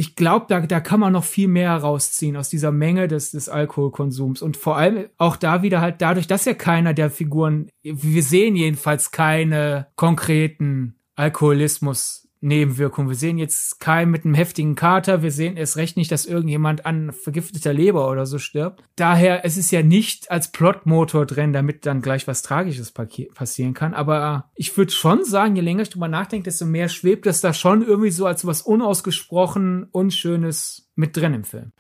ich 0.01 0.17
glaube, 0.17 0.47
da, 0.49 0.61
da 0.61 0.81
kann 0.81 0.99
man 0.99 1.13
noch 1.13 1.25
viel 1.25 1.47
mehr 1.47 1.77
rausziehen 1.77 2.35
aus 2.39 2.49
dieser 2.49 2.73
Menge 2.73 3.07
des, 3.07 3.33
des 3.33 3.51
Alkoholkonsums. 3.51 4.41
Und 4.41 4.57
vor 4.57 4.79
allem 4.79 5.11
auch 5.19 5.37
da 5.37 5.61
wieder 5.61 5.83
halt 5.83 6.01
dadurch, 6.01 6.27
dass 6.27 6.47
ja 6.47 6.55
keiner 6.55 6.95
der 6.95 7.11
Figuren, 7.11 7.69
wir 7.83 8.23
sehen 8.23 8.57
jedenfalls 8.57 9.11
keine 9.11 9.89
konkreten 9.97 10.95
Alkoholismus 11.17 12.20
Nebenwirkungen. 12.41 13.11
Wir 13.11 13.17
sehen 13.17 13.39
jetzt 13.39 13.81
keinen 13.81 14.11
mit 14.11 14.25
einem 14.25 14.35
heftigen 14.35 14.75
Kater. 14.75 15.23
Wir 15.23 15.31
sehen 15.31 15.57
erst 15.57 15.77
recht 15.77 15.97
nicht, 15.97 16.11
dass 16.11 16.25
irgendjemand 16.25 16.87
an 16.87 17.13
vergifteter 17.13 17.73
Leber 17.73 18.11
oder 18.11 18.25
so 18.25 18.39
stirbt. 18.39 18.83
Daher, 18.97 19.45
es 19.45 19.57
ist 19.57 19.71
ja 19.71 19.83
nicht 19.83 20.31
als 20.31 20.51
Plotmotor 20.51 21.27
drin, 21.27 21.53
damit 21.53 21.85
dann 21.85 22.01
gleich 22.01 22.27
was 22.27 22.43
Tragisches 22.43 22.93
passieren 22.93 23.75
kann. 23.75 23.93
Aber 23.93 24.51
ich 24.55 24.77
würde 24.77 24.93
schon 24.93 25.25
sagen, 25.25 25.57
je 25.57 25.63
länger 25.63 25.83
ich 25.83 25.91
drüber 25.91 26.09
nachdenke, 26.09 26.45
desto 26.45 26.65
mehr 26.65 26.89
schwebt 26.89 27.27
es 27.27 27.41
da 27.43 27.53
schon 27.53 27.83
irgendwie 27.83 28.11
so 28.11 28.27
als 28.27 28.47
was 28.47 28.63
unausgesprochen 28.63 29.85
Unschönes 29.93 30.89
mit 30.95 31.17
drin 31.17 31.35
im 31.35 31.45
Film. 31.45 31.73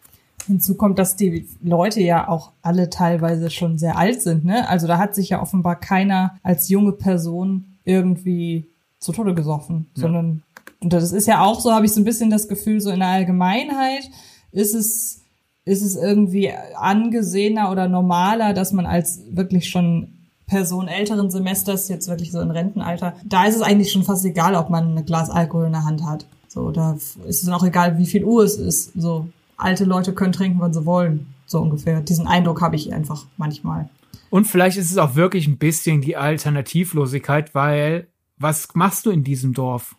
Hinzu 0.47 0.75
kommt, 0.75 0.99
dass 0.99 1.17
die 1.17 1.47
Leute 1.63 2.01
ja 2.01 2.29
auch 2.29 2.53
alle 2.63 2.91
teilweise 2.91 3.51
schon 3.51 3.79
sehr 3.79 3.97
alt 3.97 4.23
sind. 4.23 4.45
Ne? 4.45 4.69
Also 4.69 4.87
da 4.87 4.99
hat 4.99 5.15
sich 5.15 5.31
ja 5.31 5.41
offenbar 5.41 5.79
keiner 5.79 6.39
als 6.43 6.69
junge 6.69 6.93
Person 6.93 7.77
irgendwie 7.85 8.67
zu 8.99 9.13
Tode 9.13 9.35
gesoffen, 9.35 9.87
ja. 9.95 10.03
sondern 10.03 10.43
und 10.81 10.93
das 10.93 11.13
ist 11.13 11.27
ja 11.27 11.45
auch 11.45 11.61
so, 11.61 11.73
habe 11.73 11.87
ich 11.87 11.93
so 11.93 12.01
ein 12.01 12.05
bisschen 12.05 12.31
das 12.31 12.49
Gefühl, 12.49 12.81
so 12.81 12.91
in 12.91 13.01
der 13.01 13.09
Allgemeinheit 13.09 14.11
ist 14.53 14.75
es, 14.75 15.23
ist 15.65 15.83
es 15.83 15.95
irgendwie 15.95 16.53
angesehener 16.77 17.71
oder 17.71 17.89
normaler, 17.89 18.55
dass 18.55 18.73
man 18.73 18.87
als 18.87 19.23
wirklich 19.31 19.69
schon 19.69 20.09
Person 20.47 20.89
älteren 20.89 21.31
Semesters, 21.31 21.89
jetzt 21.89 22.09
wirklich 22.09 22.33
so 22.33 22.41
in 22.41 22.51
Rentenalter, 22.51 23.15
da 23.25 23.45
ist 23.45 23.57
es 23.57 23.63
eigentlich 23.63 23.93
schon 23.93 24.03
fast 24.03 24.25
egal, 24.25 24.57
ob 24.57 24.69
man 24.69 24.99
ein 24.99 25.05
Glas 25.05 25.31
Alkohol 25.31 25.67
in 25.67 25.73
der 25.73 25.85
Hand 25.85 26.05
hat. 26.05 26.27
So, 26.49 26.73
da 26.73 26.95
ist 26.95 27.43
es 27.43 27.49
auch 27.49 27.63
egal, 27.63 27.99
wie 27.99 28.07
viel 28.07 28.25
Uhr 28.25 28.43
es 28.43 28.57
ist. 28.57 28.93
So, 28.95 29.29
alte 29.57 29.85
Leute 29.85 30.13
können 30.13 30.33
trinken, 30.33 30.59
wann 30.59 30.75
sie 30.75 30.85
wollen. 30.85 31.29
So 31.47 31.61
ungefähr. 31.61 32.01
Diesen 32.01 32.27
Eindruck 32.27 32.61
habe 32.61 32.75
ich 32.75 32.93
einfach 32.93 33.27
manchmal. 33.37 33.89
Und 34.31 34.47
vielleicht 34.47 34.77
ist 34.77 34.91
es 34.91 34.99
auch 34.99 35.15
wirklich 35.15 35.47
ein 35.47 35.59
bisschen 35.59 36.01
die 36.01 36.17
Alternativlosigkeit, 36.17 37.55
weil 37.55 38.09
was 38.39 38.69
machst 38.75 39.07
du 39.07 39.11
in 39.11 39.23
diesem 39.23 39.53
Dorf? 39.55 39.95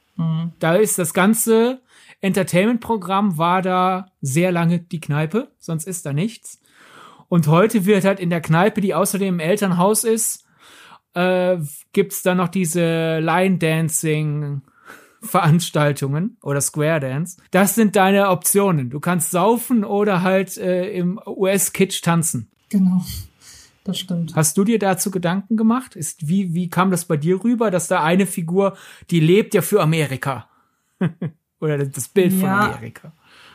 Da 0.59 0.75
ist 0.75 0.99
das 0.99 1.13
ganze 1.13 1.81
Entertainment-Programm 2.21 3.37
war 3.37 3.61
da 3.61 4.07
sehr 4.21 4.51
lange 4.51 4.79
die 4.79 4.99
Kneipe, 4.99 5.51
sonst 5.59 5.87
ist 5.87 6.05
da 6.05 6.13
nichts. 6.13 6.61
Und 7.29 7.47
heute 7.47 7.85
wird 7.85 8.05
halt 8.05 8.19
in 8.19 8.29
der 8.29 8.41
Kneipe, 8.41 8.81
die 8.81 8.93
außerdem 8.93 9.35
im 9.35 9.39
Elternhaus 9.39 10.03
ist, 10.03 10.45
äh, 11.13 11.57
gibt's 11.93 12.21
da 12.21 12.35
noch 12.35 12.47
diese 12.47 13.19
Line-Dancing 13.19 14.61
Veranstaltungen 15.21 16.37
oder 16.41 16.61
Square 16.61 16.99
Dance. 16.99 17.37
Das 17.51 17.75
sind 17.75 17.95
deine 17.95 18.29
Optionen. 18.29 18.89
Du 18.89 18.99
kannst 18.99 19.31
saufen 19.31 19.83
oder 19.83 20.23
halt 20.23 20.57
äh, 20.57 20.89
im 20.89 21.19
US-Kitsch 21.25 22.01
tanzen. 22.01 22.49
Genau. 22.69 23.03
Das 23.83 23.97
stimmt. 23.97 24.35
Hast 24.35 24.57
du 24.57 24.63
dir 24.63 24.77
dazu 24.77 25.09
Gedanken 25.09 25.57
gemacht? 25.57 25.95
Ist, 25.95 26.27
wie, 26.27 26.53
wie 26.53 26.69
kam 26.69 26.91
das 26.91 27.05
bei 27.05 27.17
dir 27.17 27.43
rüber, 27.43 27.71
dass 27.71 27.87
da 27.87 28.03
eine 28.03 28.27
Figur, 28.27 28.77
die 29.09 29.19
lebt 29.19 29.53
ja 29.53 29.61
für 29.61 29.81
Amerika? 29.81 30.47
Oder 31.59 31.77
das 31.85 32.07
Bild 32.07 32.33
ja, 32.33 32.39
von 32.39 32.49
Amerika? 32.49 33.11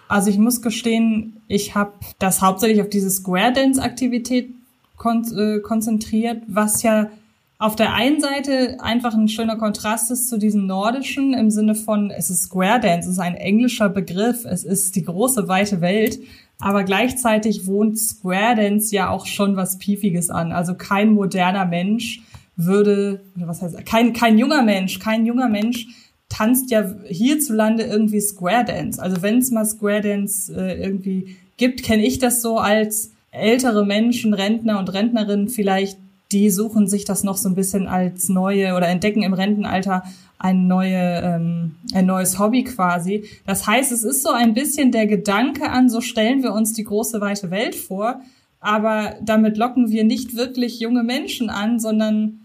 Also 0.08 0.30
ich 0.30 0.38
muss 0.38 0.62
gestehen, 0.62 1.42
ich 1.48 1.74
habe 1.74 1.92
das 2.18 2.42
hauptsächlich 2.42 2.80
auf 2.80 2.88
diese 2.88 3.10
Square 3.10 3.52
Dance 3.52 3.82
Aktivität 3.82 4.50
kon 4.96 5.24
äh, 5.36 5.60
konzentriert, 5.60 6.42
was 6.46 6.82
ja 6.82 7.10
auf 7.58 7.74
der 7.74 7.94
einen 7.94 8.20
Seite 8.20 8.76
einfach 8.80 9.14
ein 9.14 9.28
schöner 9.28 9.56
Kontrast 9.56 10.10
ist 10.10 10.28
zu 10.28 10.38
diesem 10.38 10.66
nordischen 10.66 11.32
im 11.32 11.50
Sinne 11.50 11.74
von, 11.74 12.10
es 12.10 12.30
ist 12.30 12.44
Square 12.44 12.80
Dance, 12.80 13.08
es 13.08 13.14
ist 13.14 13.20
ein 13.20 13.34
englischer 13.34 13.88
Begriff, 13.88 14.44
es 14.44 14.64
ist 14.64 14.94
die 14.94 15.04
große 15.04 15.48
weite 15.48 15.80
Welt 15.80 16.18
aber 16.58 16.84
gleichzeitig 16.84 17.66
wohnt 17.66 17.98
Square 17.98 18.56
Dance 18.56 18.94
ja 18.94 19.10
auch 19.10 19.26
schon 19.26 19.56
was 19.56 19.78
Piefiges 19.78 20.30
an. 20.30 20.52
Also 20.52 20.74
kein 20.74 21.12
moderner 21.12 21.66
Mensch 21.66 22.22
würde, 22.56 23.20
was 23.34 23.62
heißt, 23.62 23.84
kein, 23.84 24.12
kein 24.12 24.38
junger 24.38 24.62
Mensch, 24.62 24.98
kein 24.98 25.26
junger 25.26 25.48
Mensch 25.48 25.86
tanzt 26.28 26.70
ja 26.70 26.90
hierzulande 27.06 27.84
irgendwie 27.84 28.20
Square 28.20 28.64
Dance. 28.64 29.00
Also 29.00 29.22
wenn 29.22 29.38
es 29.38 29.50
mal 29.50 29.64
Square 29.64 30.00
Dance 30.00 30.52
äh, 30.54 30.82
irgendwie 30.82 31.36
gibt, 31.56 31.82
kenne 31.82 32.06
ich 32.06 32.18
das 32.18 32.42
so 32.42 32.58
als 32.58 33.12
ältere 33.30 33.84
Menschen, 33.84 34.34
Rentner 34.34 34.78
und 34.78 34.92
Rentnerinnen 34.92 35.48
vielleicht, 35.48 35.98
die 36.32 36.50
suchen 36.50 36.88
sich 36.88 37.04
das 37.04 37.22
noch 37.22 37.36
so 37.36 37.48
ein 37.48 37.54
bisschen 37.54 37.86
als 37.86 38.28
neue 38.28 38.74
oder 38.74 38.88
entdecken 38.88 39.22
im 39.22 39.32
Rentenalter 39.32 40.02
ein, 40.38 40.66
neue, 40.66 41.22
ähm, 41.22 41.76
ein 41.94 42.06
neues 42.06 42.38
Hobby 42.38 42.64
quasi. 42.64 43.24
Das 43.46 43.66
heißt, 43.66 43.92
es 43.92 44.02
ist 44.02 44.22
so 44.22 44.30
ein 44.30 44.54
bisschen 44.54 44.92
der 44.92 45.06
Gedanke 45.06 45.70
an, 45.70 45.88
so 45.88 46.00
stellen 46.00 46.42
wir 46.42 46.52
uns 46.52 46.72
die 46.72 46.84
große 46.84 47.20
weite 47.20 47.50
Welt 47.50 47.74
vor, 47.74 48.20
aber 48.60 49.14
damit 49.22 49.56
locken 49.56 49.90
wir 49.90 50.04
nicht 50.04 50.36
wirklich 50.36 50.80
junge 50.80 51.04
Menschen 51.04 51.48
an, 51.50 51.78
sondern 51.78 52.40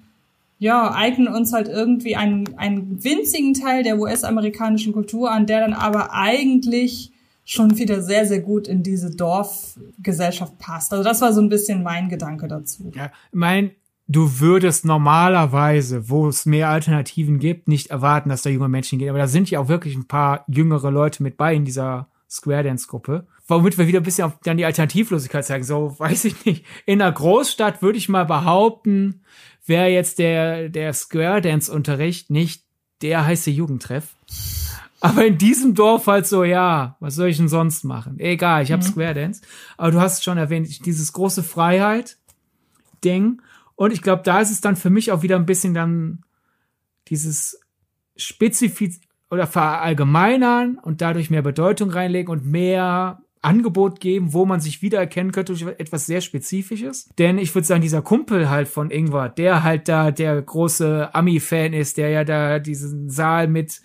ja, 0.60 0.94
eignen 0.94 1.28
uns 1.28 1.54
halt 1.54 1.68
irgendwie 1.68 2.16
einen, 2.16 2.56
einen 2.58 3.04
winzigen 3.04 3.56
Teil 3.56 3.82
der 3.82 3.98
US-amerikanischen 3.98 4.94
Kultur 4.94 5.32
an, 5.32 5.48
der 5.48 5.62
dann 5.62 5.74
aber 5.74 6.14
eigentlich 6.14 7.12
schon 7.44 7.78
wieder 7.78 8.02
sehr, 8.02 8.26
sehr 8.26 8.40
gut 8.40 8.68
in 8.68 8.84
diese 8.84 9.12
Dorfgesellschaft 9.12 10.58
passt. 10.58 10.94
Also 10.94 11.04
das 11.04 11.22
war 11.22 11.34
so 11.34 11.42
ein 11.42 11.50
bisschen 11.50 11.84
mein 11.84 12.10
Gedanke 12.10 12.48
dazu. 12.48 12.92
Ja, 12.96 13.12
mein 13.32 13.72
du 14.12 14.40
würdest 14.40 14.86
normalerweise, 14.86 16.10
wo 16.10 16.28
es 16.28 16.46
mehr 16.46 16.70
Alternativen 16.70 17.40
gibt, 17.40 17.68
nicht 17.68 17.88
erwarten, 17.88 18.30
dass 18.30 18.42
da 18.42 18.50
junge 18.50 18.68
Menschen 18.68 19.00
gehen. 19.00 19.10
Aber 19.10 19.20
da 19.20 19.28
sind 19.28 19.50
ja 19.50 19.60
auch 19.60 19.70
wirklich 19.70 19.96
ein 19.96 20.08
paar 20.08 20.44
jüngere 20.48 20.92
Leute 20.92 21.24
mit 21.24 21.38
bei 21.38 21.56
in 21.56 21.66
dieser 21.66 22.10
Square 22.30 22.64
Dance 22.64 22.88
Gruppe. 22.88 23.28
Womit 23.48 23.78
wir 23.78 23.88
wieder 23.88 24.00
ein 24.00 24.04
bisschen 24.04 24.26
auf 24.26 24.38
dann 24.44 24.58
die 24.58 24.66
Alternativlosigkeit 24.66 25.46
zeigen. 25.46 25.64
So, 25.64 25.96
weiß 25.98 26.26
ich 26.26 26.46
nicht. 26.46 26.66
In 26.86 27.02
einer 27.02 27.12
Großstadt 27.12 27.82
würde 27.82 27.98
ich 27.98 28.10
mal 28.10 28.26
behaupten, 28.26 29.22
wäre 29.66 29.88
jetzt 29.88 30.20
der, 30.20 30.70
der 30.70 30.94
Square 30.94 31.42
Dance 31.42 31.72
Unterricht 31.72 32.30
nicht 32.30 32.64
der 33.02 33.26
heiße 33.26 33.50
Jugendtreff. 33.50 34.16
Aber 35.02 35.26
in 35.26 35.38
diesem 35.38 35.76
Dorf 35.76 36.08
halt 36.08 36.28
so, 36.28 36.44
ja, 36.44 36.96
was 37.00 37.16
soll 37.16 37.28
ich 37.30 37.38
denn 37.38 37.50
sonst 37.50 37.84
machen? 37.84 38.20
Egal, 38.20 38.64
ich 38.64 38.72
habe 38.72 38.84
mhm. 38.84 38.88
Square 38.88 39.14
Dance. 39.16 39.42
Aber 39.78 39.92
du 39.92 40.00
hast 40.00 40.24
schon 40.24 40.38
erwähnt, 40.38 40.86
dieses 40.86 41.12
große 41.12 41.44
Freiheit 41.44 42.18
Ding 43.04 43.42
und 43.82 43.92
ich 43.92 44.04
glaube, 44.04 44.22
da 44.24 44.40
ist 44.42 44.52
es 44.52 44.62
dann 44.62 44.76
für 44.76 44.92
mich 44.92 45.12
auch 45.12 45.24
wieder 45.24 45.38
ein 45.38 45.48
bisschen 45.48 45.74
dann 45.74 46.24
dieses 47.08 47.60
Spezifiz 48.16 49.02
oder 49.32 49.48
verallgemeinern 49.48 50.78
und 50.78 51.02
dadurch 51.02 51.32
mehr 51.32 51.42
Bedeutung 51.42 51.90
reinlegen 51.90 52.32
und 52.32 52.46
mehr 52.46 53.24
Angebot 53.42 54.00
geben, 54.00 54.34
wo 54.34 54.46
man 54.46 54.60
sich 54.60 54.84
wiedererkennen 54.84 55.32
könnte 55.32 55.54
durch 55.54 55.66
etwas 55.80 56.06
sehr 56.06 56.22
Spezifisches. 56.22 57.10
Denn 57.18 57.40
ich 57.40 57.56
würde 57.56 57.66
sagen, 57.66 57.82
dieser 57.82 58.04
Kumpel 58.04 58.52
halt 58.52 58.68
von 58.68 58.92
Ingwer, 58.92 59.30
der 59.30 59.64
halt 59.64 59.88
da 59.88 60.12
der 60.12 60.40
große 60.40 61.10
Ami-Fan 61.16 61.74
ist, 61.74 61.98
der 61.98 62.10
ja 62.10 62.24
da 62.24 62.60
diesen 62.60 63.10
Saal 63.10 63.48
mit 63.48 63.82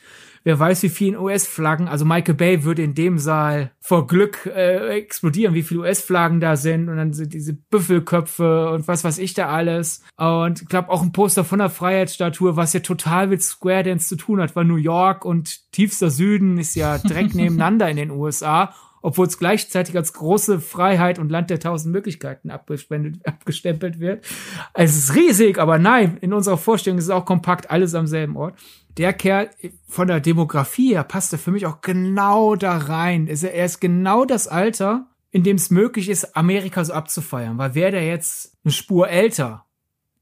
wer 0.46 0.60
weiß 0.60 0.84
wie 0.84 0.90
vielen 0.90 1.18
US-Flaggen, 1.18 1.88
also 1.88 2.04
Michael 2.04 2.36
Bay 2.36 2.62
würde 2.62 2.84
in 2.84 2.94
dem 2.94 3.18
Saal 3.18 3.72
vor 3.80 4.06
Glück 4.06 4.46
äh, 4.46 4.96
explodieren, 4.96 5.54
wie 5.54 5.64
viele 5.64 5.80
US-Flaggen 5.80 6.38
da 6.38 6.54
sind 6.54 6.88
und 6.88 6.96
dann 6.96 7.12
sind 7.12 7.34
diese 7.34 7.52
Büffelköpfe 7.52 8.70
und 8.70 8.86
was 8.86 9.02
weiß 9.02 9.18
ich 9.18 9.34
da 9.34 9.48
alles. 9.48 10.04
Und 10.16 10.62
ich 10.62 10.68
glaube 10.68 10.90
auch 10.90 11.02
ein 11.02 11.10
Poster 11.10 11.42
von 11.42 11.58
der 11.58 11.68
Freiheitsstatue, 11.68 12.54
was 12.54 12.74
ja 12.74 12.78
total 12.78 13.26
mit 13.26 13.42
Square 13.42 13.82
Dance 13.82 14.06
zu 14.06 14.14
tun 14.14 14.40
hat, 14.40 14.54
weil 14.54 14.66
New 14.66 14.76
York 14.76 15.24
und 15.24 15.72
tiefster 15.72 16.10
Süden 16.10 16.58
ist 16.58 16.76
ja 16.76 16.98
direkt 16.98 17.34
nebeneinander 17.34 17.90
in 17.90 17.96
den 17.96 18.12
USA 18.12 18.72
obwohl 19.02 19.28
es 19.28 19.38
gleichzeitig 19.38 19.94
als 19.94 20.14
große 20.14 20.58
Freiheit 20.58 21.20
und 21.20 21.30
Land 21.30 21.48
der 21.50 21.60
tausend 21.60 21.92
Möglichkeiten 21.92 22.50
abgestempelt 22.50 24.00
wird. 24.00 24.26
Es 24.74 24.96
ist 24.96 25.14
riesig, 25.14 25.58
aber 25.58 25.78
nein, 25.78 26.16
in 26.20 26.32
unserer 26.32 26.56
Vorstellung 26.56 26.98
ist 26.98 27.04
es 27.04 27.10
auch 27.10 27.24
kompakt, 27.24 27.70
alles 27.70 27.94
am 27.94 28.08
selben 28.08 28.36
Ort. 28.36 28.54
Der 28.96 29.12
Kerl 29.12 29.50
von 29.88 30.08
der 30.08 30.20
Demografie 30.20 30.94
her 30.94 31.04
passt 31.04 31.32
er 31.32 31.38
für 31.38 31.50
mich 31.50 31.66
auch 31.66 31.80
genau 31.80 32.56
da 32.56 32.76
rein. 32.78 33.26
Er 33.28 33.64
ist 33.64 33.80
genau 33.80 34.24
das 34.24 34.48
Alter, 34.48 35.06
in 35.30 35.42
dem 35.42 35.56
es 35.56 35.70
möglich 35.70 36.08
ist, 36.08 36.36
Amerika 36.36 36.84
so 36.84 36.94
abzufeiern. 36.94 37.58
Weil 37.58 37.74
wäre 37.74 37.90
der 37.90 38.06
jetzt 38.06 38.56
eine 38.64 38.72
Spur 38.72 39.08
älter, 39.08 39.66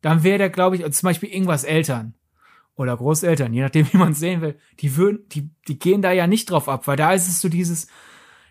dann 0.03 0.25
wäre 0.25 0.39
der, 0.39 0.51
glaube 0.51 0.77
ich, 0.77 0.93
zum 0.93 1.07
Beispiel 1.07 1.31
irgendwas 1.31 1.65
Eltern 1.65 2.15
oder 2.77 2.97
Großeltern, 2.97 3.53
je 3.53 3.63
nachdem, 3.63 3.87
wie 3.93 3.97
man 3.97 4.13
es 4.13 4.19
sehen 4.19 4.41
will, 4.41 4.59
die 4.81 4.97
würden, 4.97 5.29
die, 5.29 5.51
die 5.69 5.79
gehen 5.79 6.03
da 6.03 6.13
ja 6.13 6.27
nicht 6.27 6.51
drauf 6.51 6.69
ab, 6.69 6.87
weil 6.89 6.97
da 6.97 7.13
ist 7.13 7.29
es 7.29 7.41
so 7.41 7.49
dieses, 7.49 7.87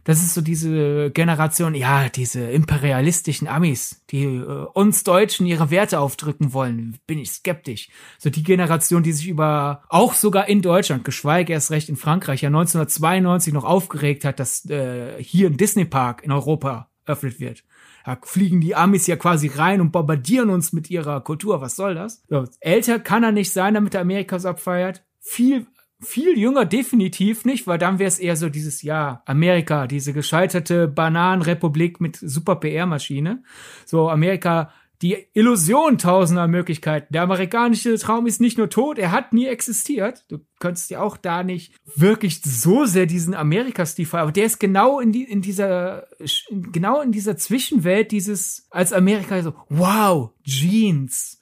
das 0.03 0.21
ist 0.21 0.33
so 0.33 0.41
diese 0.41 1.11
Generation, 1.11 1.75
ja, 1.75 2.09
diese 2.09 2.41
imperialistischen 2.41 3.47
Amis, 3.47 4.01
die 4.09 4.25
äh, 4.25 4.65
uns 4.73 5.03
Deutschen 5.03 5.45
ihre 5.45 5.71
Werte 5.71 5.99
aufdrücken 5.99 6.53
wollen, 6.53 6.97
bin 7.07 7.19
ich 7.19 7.31
skeptisch. 7.31 7.89
So 8.17 8.29
die 8.29 8.43
Generation, 8.43 9.03
die 9.03 9.13
sich 9.13 9.27
über, 9.27 9.83
auch 9.89 10.13
sogar 10.13 10.49
in 10.49 10.61
Deutschland, 10.61 11.05
geschweige 11.05 11.53
erst 11.53 11.71
recht 11.71 11.89
in 11.89 11.95
Frankreich, 11.95 12.41
ja 12.41 12.49
1992 12.49 13.53
noch 13.53 13.63
aufgeregt 13.63 14.25
hat, 14.25 14.39
dass 14.39 14.69
äh, 14.69 15.21
hier 15.23 15.49
ein 15.49 15.57
Disney 15.57 15.85
Park 15.85 16.23
in 16.23 16.31
Europa 16.31 16.89
öffnet 17.05 17.39
wird. 17.39 17.63
Da 18.05 18.17
fliegen 18.21 18.59
die 18.59 18.75
Amis 18.75 19.07
ja 19.07 19.15
quasi 19.15 19.47
rein 19.47 19.79
und 19.79 19.91
bombardieren 19.91 20.49
uns 20.49 20.73
mit 20.73 20.89
ihrer 20.89 21.21
Kultur. 21.21 21.61
Was 21.61 21.77
soll 21.77 21.95
das? 21.95 22.21
So, 22.29 22.45
älter 22.59 22.99
kann 22.99 23.23
er 23.23 23.31
nicht 23.31 23.51
sein, 23.51 23.73
damit 23.73 23.95
er 23.95 24.01
Amerikas 24.01 24.45
abfeiert. 24.45 25.03
Viel 25.21 25.67
viel 26.03 26.37
jünger 26.37 26.65
definitiv 26.65 27.45
nicht, 27.45 27.67
weil 27.67 27.77
dann 27.77 27.99
wäre 27.99 28.07
es 28.07 28.19
eher 28.19 28.35
so 28.35 28.49
dieses 28.49 28.81
Jahr 28.81 29.23
Amerika, 29.25 29.87
diese 29.87 30.13
gescheiterte 30.13 30.87
Bananenrepublik 30.87 31.99
mit 32.01 32.17
super 32.17 32.55
PR-Maschine. 32.57 33.43
So 33.85 34.09
Amerika, 34.09 34.71
die 35.03 35.17
Illusion 35.33 35.97
tausender 35.97 36.47
Möglichkeiten. 36.47 37.13
Der 37.13 37.23
amerikanische 37.23 37.97
Traum 37.97 38.25
ist 38.25 38.39
nicht 38.39 38.57
nur 38.57 38.69
tot, 38.69 38.97
er 38.97 39.11
hat 39.11 39.33
nie 39.33 39.47
existiert. 39.47 40.23
Du 40.29 40.39
könntest 40.59 40.89
ja 40.91 41.01
auch 41.01 41.17
da 41.17 41.43
nicht 41.43 41.73
wirklich 41.95 42.41
so 42.41 42.85
sehr 42.85 43.05
diesen 43.05 43.33
Amerika-Stil 43.33 44.07
aber 44.13 44.31
der 44.31 44.45
ist 44.45 44.59
genau 44.59 45.01
in, 45.01 45.11
die, 45.11 45.23
in 45.23 45.41
dieser, 45.41 46.07
genau 46.49 47.01
in 47.01 47.11
dieser 47.11 47.35
Zwischenwelt 47.35 48.11
dieses, 48.11 48.67
als 48.69 48.93
Amerika 48.93 49.41
so, 49.43 49.53
wow, 49.67 50.31
Jeans, 50.45 51.39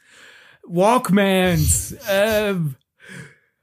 Walkmans, 0.64 1.96
ähm, 2.10 2.76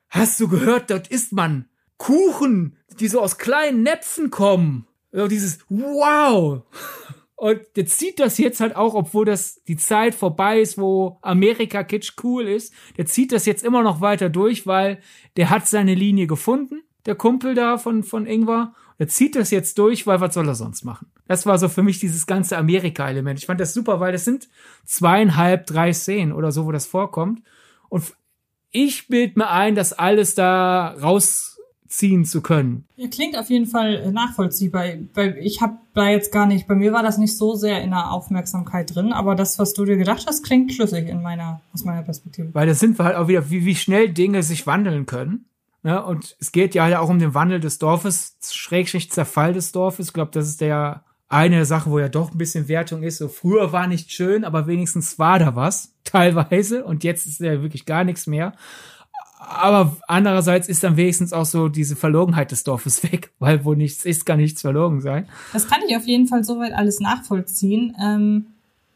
Hast 0.09 0.41
du 0.41 0.49
gehört, 0.49 0.91
dort 0.91 1.09
isst 1.09 1.33
man 1.33 1.67
Kuchen, 1.99 2.77
die 3.01 3.09
so 3.09 3.21
aus 3.21 3.39
kleinen 3.39 3.83
Näpfen 3.83 4.31
kommen. 4.31 4.87
So 5.13 5.29
dieses 5.29 5.59
Wow. 5.69 6.63
Und 7.37 7.61
der 7.77 7.87
zieht 7.87 8.19
das 8.19 8.37
jetzt 8.39 8.59
halt 8.59 8.75
auch, 8.75 8.95
obwohl 8.95 9.25
das 9.25 9.63
die 9.63 9.77
Zeit 9.77 10.17
vorbei 10.17 10.61
ist, 10.61 10.77
wo 10.77 11.19
Amerika 11.23 11.85
Kitsch 11.85 12.15
cool 12.25 12.49
ist. 12.49 12.75
Der 12.97 13.07
zieht 13.07 13.31
das 13.31 13.47
jetzt 13.47 13.63
immer 13.63 13.85
noch 13.85 14.01
weiter 14.01 14.29
durch, 14.29 14.67
weil 14.67 15.01
der 15.37 15.49
hat 15.49 15.69
seine 15.69 15.95
Linie 15.95 16.27
gefunden, 16.27 16.83
der 17.07 17.15
Kumpel 17.15 17.55
da 17.55 17.79
von, 17.79 18.03
von 18.03 18.27
Ingwer. 18.27 18.75
Der 18.99 19.07
zieht 19.07 19.37
das 19.37 19.53
jetzt 19.53 19.79
durch, 19.79 20.05
weil 20.05 20.21
was 20.21 20.35
soll 20.35 20.49
er 20.49 20.57
sonst 20.57 20.85
machen? 20.85 21.13
Das 21.29 21.47
war 21.47 21.59
so 21.59 21.69
für 21.69 21.85
mich 21.85 22.01
dieses 22.01 22.27
ganze 22.27 22.59
Amerika-Element. 22.59 23.39
Ich 23.39 23.47
fand 23.47 23.61
das 23.61 23.73
super, 23.73 24.01
weil 24.01 24.11
das 24.11 24.25
sind 24.25 24.49
zweieinhalb, 24.85 25.65
drei 25.67 25.93
Szenen 25.93 26.33
oder 26.33 26.51
so, 26.51 26.67
wo 26.67 26.73
das 26.73 26.87
vorkommt. 26.87 27.43
Und 27.89 28.03
ich 28.71 29.09
bild 29.09 29.37
mir 29.37 29.51
ein, 29.51 29.75
das 29.75 29.93
alles 29.93 30.35
da 30.35 30.95
rausziehen 31.01 32.25
zu 32.25 32.43
können. 32.43 32.87
Ja, 32.97 33.09
klingt 33.09 33.37
auf 33.37 33.51
jeden 33.51 33.67
Fall 33.67 34.13
nachvollziehbar. 34.13 34.85
Weil 35.15 35.39
ich 35.39 35.61
habe 35.61 35.79
da 35.95 36.09
jetzt 36.09 36.33
gar 36.33 36.47
nicht, 36.47 36.67
bei 36.67 36.75
mir 36.75 36.93
war 36.93 37.03
das 37.03 37.19
nicht 37.19 37.37
so 37.37 37.55
sehr 37.55 37.83
in 37.83 37.91
der 37.91 38.11
Aufmerksamkeit 38.11 38.95
drin, 38.95 39.13
aber 39.13 39.35
das, 39.35 39.59
was 39.59 39.75
du 39.75 39.85
dir 39.85 39.97
gedacht 39.97 40.27
hast, 40.27 40.43
klingt 40.43 40.73
schlüssig 40.73 41.09
in 41.09 41.23
meiner, 41.23 41.61
aus 41.73 41.85
meiner 41.85 42.03
Perspektive. 42.03 42.55
Weil 42.55 42.67
das 42.67 42.81
sind 42.81 42.99
wir 42.99 43.05
halt 43.05 43.17
auch 43.17 43.29
wieder, 43.29 43.51
wie, 43.51 43.65
wie 43.65 43.77
schnell 43.77 44.11
Dinge 44.11 44.43
sich 44.43 44.67
wandeln 44.67 45.07
können. 45.07 45.45
Ne? 45.85 46.05
und 46.05 46.37
es 46.41 46.51
geht 46.51 46.75
ja 46.75 46.99
auch 46.99 47.09
um 47.09 47.21
den 47.21 47.35
Wandel 47.35 47.61
des 47.61 47.79
Dorfes, 47.79 48.37
Schrägstrich 48.43 49.13
Zerfall 49.13 49.53
des 49.53 49.71
Dorfes. 49.71 50.09
Ich 50.09 50.13
glaube, 50.13 50.33
das 50.33 50.49
ist 50.49 50.61
der 50.61 51.05
eine 51.29 51.65
Sache, 51.65 51.91
wo 51.91 51.99
ja 51.99 52.09
doch 52.09 52.33
ein 52.33 52.39
bisschen 52.39 52.69
Wertung 52.69 53.03
ist. 53.03 53.19
So 53.19 53.29
früher 53.29 53.73
war 53.73 53.87
nicht 53.87 54.11
schön, 54.13 54.45
aber 54.45 54.67
wenigstens 54.67 55.19
war 55.19 55.39
da 55.39 55.55
was, 55.55 55.95
teilweise. 56.05 56.85
Und 56.85 57.05
jetzt 57.05 57.27
ist 57.27 57.41
ja 57.41 57.63
wirklich 57.63 57.85
gar 57.87 58.05
nichts 58.05 58.27
mehr. 58.27 58.53
Aber 59.39 59.97
andererseits 60.09 60.69
ist 60.69 60.83
dann 60.83 60.97
wenigstens 60.97 61.33
auch 61.33 61.45
so 61.45 61.69
diese 61.69 61.97
Verlogenheit 61.97 62.51
des 62.51 62.65
Dorfes 62.65 63.03
weg, 63.13 63.33
weil 63.39 63.65
wo 63.65 63.75
nichts 63.75 64.05
ist, 64.05 64.27
kann 64.27 64.39
nichts 64.39 64.63
verlogen 64.63 65.01
sein. 65.01 65.29
Das 65.53 65.69
kann 65.69 65.81
ich 65.87 65.97
auf 65.97 66.07
jeden 66.07 66.27
Fall 66.27 66.45
soweit 66.45 66.73
alles 66.73 66.99
nachvollziehen. 66.99 67.95
Ähm, 68.03 68.47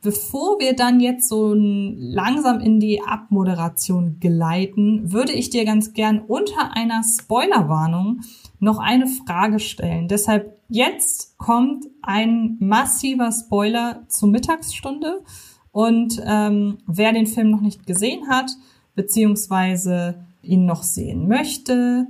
bevor 0.03 0.59
wir 0.59 0.75
dann 0.75 1.01
jetzt 1.01 1.29
so 1.29 1.55
langsam 1.55 2.61
in 2.61 2.81
die 2.81 3.03
Abmoderation 3.03 4.19
geleiten, 4.19 5.13
würde 5.13 5.33
ich 5.33 5.51
dir 5.51 5.65
ganz 5.65 5.93
gern 5.93 6.21
unter 6.21 6.75
einer 6.75 7.03
Spoilerwarnung 7.05 8.23
noch 8.63 8.79
eine 8.79 9.09
Frage 9.09 9.59
stellen. 9.59 10.07
Deshalb 10.07 10.57
jetzt 10.69 11.37
kommt 11.37 11.87
ein 12.01 12.57
massiver 12.61 13.33
Spoiler 13.33 14.05
zur 14.09 14.29
Mittagsstunde. 14.29 15.23
Und 15.73 16.23
ähm, 16.25 16.79
wer 16.87 17.13
den 17.13 17.27
Film 17.27 17.51
noch 17.51 17.61
nicht 17.61 17.87
gesehen 17.87 18.29
hat, 18.29 18.53
beziehungsweise 18.95 20.15
ihn 20.43 20.65
noch 20.65 20.85
sehen 20.85 21.27
möchte 21.27 22.07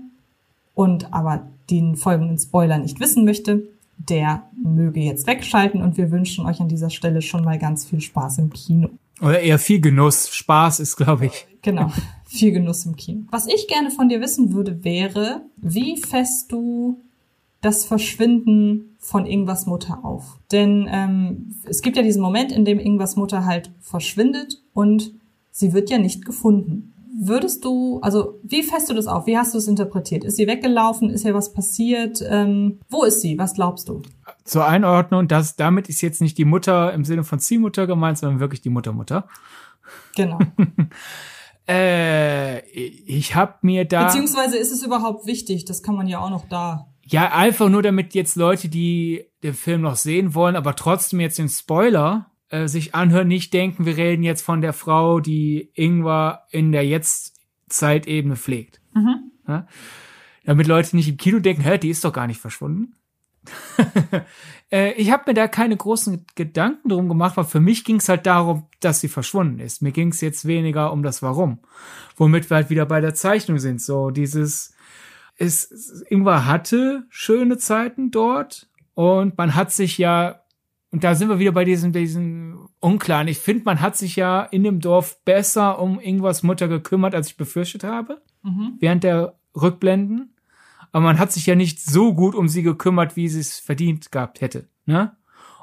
und 0.75 1.13
aber 1.15 1.49
den 1.71 1.97
folgenden 1.97 2.39
Spoiler 2.39 2.77
nicht 2.79 3.01
wissen 3.01 3.25
möchte, 3.25 3.63
der 3.97 4.43
möge 4.63 5.01
jetzt 5.01 5.27
wegschalten 5.27 5.81
und 5.81 5.97
wir 5.97 6.11
wünschen 6.11 6.45
euch 6.45 6.61
an 6.61 6.69
dieser 6.69 6.91
Stelle 6.91 7.23
schon 7.23 7.45
mal 7.45 7.59
ganz 7.59 7.87
viel 7.87 8.01
Spaß 8.01 8.39
im 8.39 8.51
Kino. 8.51 8.91
Oder 9.23 9.41
eher 9.41 9.59
viel 9.59 9.81
Genuss. 9.81 10.35
Spaß 10.35 10.81
ist, 10.81 10.97
glaube 10.97 11.27
ich. 11.27 11.47
Genau, 11.63 11.93
viel 12.27 12.53
Genuss 12.53 12.85
im 12.85 12.97
Kino. 12.97 13.23
Was 13.31 13.47
ich 13.47 13.69
gerne 13.69 13.91
von 13.91 14.09
dir 14.09 14.21
wissen 14.21 14.53
würde, 14.53 14.83
wäre, 14.85 15.43
wie 15.57 15.97
fest 15.97 16.51
du 16.51 17.01
das 17.61 17.85
Verschwinden 17.85 18.97
von 18.99 19.25
Ingwas 19.25 19.67
Mutter 19.67 20.05
auf. 20.05 20.39
Denn 20.51 20.89
ähm, 20.91 21.55
es 21.65 21.81
gibt 21.81 21.97
ja 21.97 22.03
diesen 22.03 22.21
Moment, 22.21 22.53
in 22.53 22.65
dem 22.65 22.79
Ingwas 22.79 23.17
Mutter 23.17 23.47
halt 23.47 23.71
verschwindet 23.81 24.61
und 24.75 25.13
sie 25.51 25.73
wird 25.73 25.89
ja 25.89 25.99
nicht 25.99 26.25
gefunden. 26.25 26.93
Würdest 27.21 27.65
du, 27.65 28.01
also 28.01 28.41
wie 28.43 28.63
fest 28.63 28.91
du 28.91 28.95
das 28.95 29.07
auf? 29.07 29.27
Wie 29.27 29.39
hast 29.39 29.55
du 29.55 29.59
es 29.59 29.69
interpretiert? 29.69 30.25
Ist 30.25 30.37
sie 30.37 30.47
weggelaufen? 30.47 31.11
Ist 31.11 31.25
ihr 31.25 31.35
was 31.35 31.53
passiert? 31.53 32.25
Ähm, 32.29 32.81
wo 32.89 33.05
ist 33.05 33.21
sie? 33.21 33.39
Was 33.39 33.55
glaubst 33.55 33.89
du? 33.89 34.03
Zur 34.45 34.67
Einordnung, 34.67 35.29
dass 35.29 35.57
damit 35.57 35.89
ist 35.89 36.01
jetzt 36.01 36.21
nicht 36.21 36.37
die 36.39 36.45
Mutter 36.45 36.93
im 36.93 37.05
Sinne 37.05 37.25
von 37.25 37.39
Ziehmutter 37.39 37.87
gemeint, 37.87 38.19
sondern 38.19 38.41
wirklich 38.41 38.61
die 38.61 38.71
Muttermutter. 38.71 39.29
Genau. 40.17 40.39
äh, 41.69 42.61
ich 42.61 43.35
habe 43.35 43.55
mir 43.63 43.85
da. 43.85 44.07
Beziehungsweise 44.07 44.57
ist 44.59 44.73
es 44.73 44.83
überhaupt 44.83 45.27
wichtig? 45.27 45.65
Das 45.65 45.83
kann 45.83 45.95
man 45.95 46.07
ja 46.07 46.19
auch 46.19 46.31
noch 46.31 46.49
da. 46.49 46.87
Ja, 47.05 47.33
einfach 47.33 47.69
nur 47.69 47.83
damit 47.83 48.15
jetzt 48.15 48.37
Leute, 48.37 48.69
die 48.69 49.25
den 49.43 49.55
Film 49.55 49.83
noch 49.83 49.97
sehen 49.97 50.35
wollen, 50.35 50.57
aber 50.57 50.77
trotzdem 50.77 51.21
jetzt 51.21 51.39
den 51.39 51.49
Spoiler 51.49 52.31
äh, 52.49 52.69
sich 52.69 52.95
anhören, 52.95 53.29
nicht 53.29 53.53
denken, 53.53 53.87
wir 53.87 53.97
reden 53.97 54.23
jetzt 54.23 54.43
von 54.43 54.61
der 54.61 54.73
Frau, 54.73 55.21
die 55.21 55.71
Ingwer 55.75 56.47
in 56.51 56.71
der 56.71 56.87
Jetzt-Zeitebene 56.87 58.37
pflegt. 58.37 58.81
Mhm. 58.95 59.33
Ja? 59.49 59.67
Damit 60.45 60.67
Leute 60.67 60.95
nicht 60.97 61.09
im 61.09 61.17
Kino 61.17 61.39
denken, 61.39 61.63
hä, 61.63 61.79
die 61.79 61.91
ist 61.91 62.05
doch 62.05 62.13
gar 62.13 62.27
nicht 62.27 62.41
verschwunden. 62.41 62.95
äh, 64.73 64.93
ich 64.93 65.11
habe 65.11 65.25
mir 65.27 65.35
da 65.35 65.49
keine 65.49 65.77
großen 65.77 66.25
Gedanken 66.35 66.89
drum 66.89 67.09
gemacht, 67.09 67.37
weil 67.37 67.45
für 67.45 67.61
mich 67.61 67.85
ging 67.85 67.97
es 67.97 68.09
halt 68.09 68.27
darum, 68.27 68.67
dass 68.81 69.01
sie 69.01 69.09
verschwunden 69.09 69.59
ist. 69.59 69.83
Mir 69.83 69.93
ging 69.93 70.09
es 70.09 70.21
jetzt 70.21 70.47
weniger 70.47 70.93
um 70.93 71.03
das 71.03 71.23
Warum. 71.23 71.59
Womit 72.17 72.51
wir 72.51 72.57
halt 72.57 72.71
wieder 72.71 72.87
bei 72.87 73.01
der 73.01 73.15
Zeichnung 73.15 73.59
sind. 73.59 73.81
So 73.81 74.11
dieses, 74.11 74.75
es, 75.37 76.05
Ingwer 76.09 76.47
hatte 76.47 77.05
schöne 77.09 77.59
Zeiten 77.59 78.11
dort 78.11 78.69
und 78.95 79.37
man 79.39 79.55
hat 79.55 79.73
sich 79.73 79.99
ja, 79.99 80.41
und 80.91 81.05
da 81.05 81.15
sind 81.15 81.29
wir 81.29 81.39
wieder 81.39 81.53
bei 81.53 81.65
diesem, 81.65 81.93
diesem 81.93 82.69
Unklaren. 82.81 83.29
Ich 83.29 83.39
finde, 83.39 83.65
man 83.65 83.81
hat 83.81 83.97
sich 83.97 84.17
ja 84.17 84.43
in 84.43 84.63
dem 84.63 84.81
Dorf 84.81 85.25
besser 85.25 85.81
um 85.81 85.99
Ingwers 85.99 86.43
Mutter 86.43 86.69
gekümmert, 86.69 87.15
als 87.15 87.29
ich 87.29 87.37
befürchtet 87.37 87.85
habe, 87.85 88.21
mhm. 88.43 88.77
während 88.79 89.05
der 89.05 89.35
Rückblenden. 89.55 90.32
Aber 90.93 91.05
man 91.05 91.19
hat 91.19 91.33
sich 91.33 91.47
ja 91.47 91.55
nicht 91.55 91.81
so 91.81 92.15
gut 92.15 92.35
um 92.35 92.49
sie 92.49 92.63
gekümmert, 92.63 93.17
wie 93.17 93.29
sie 93.29 93.41
es 93.41 93.59
verdient 93.59 94.13
gehabt 94.13 94.41
hätte. 94.41 94.69
Ne? 94.85 95.17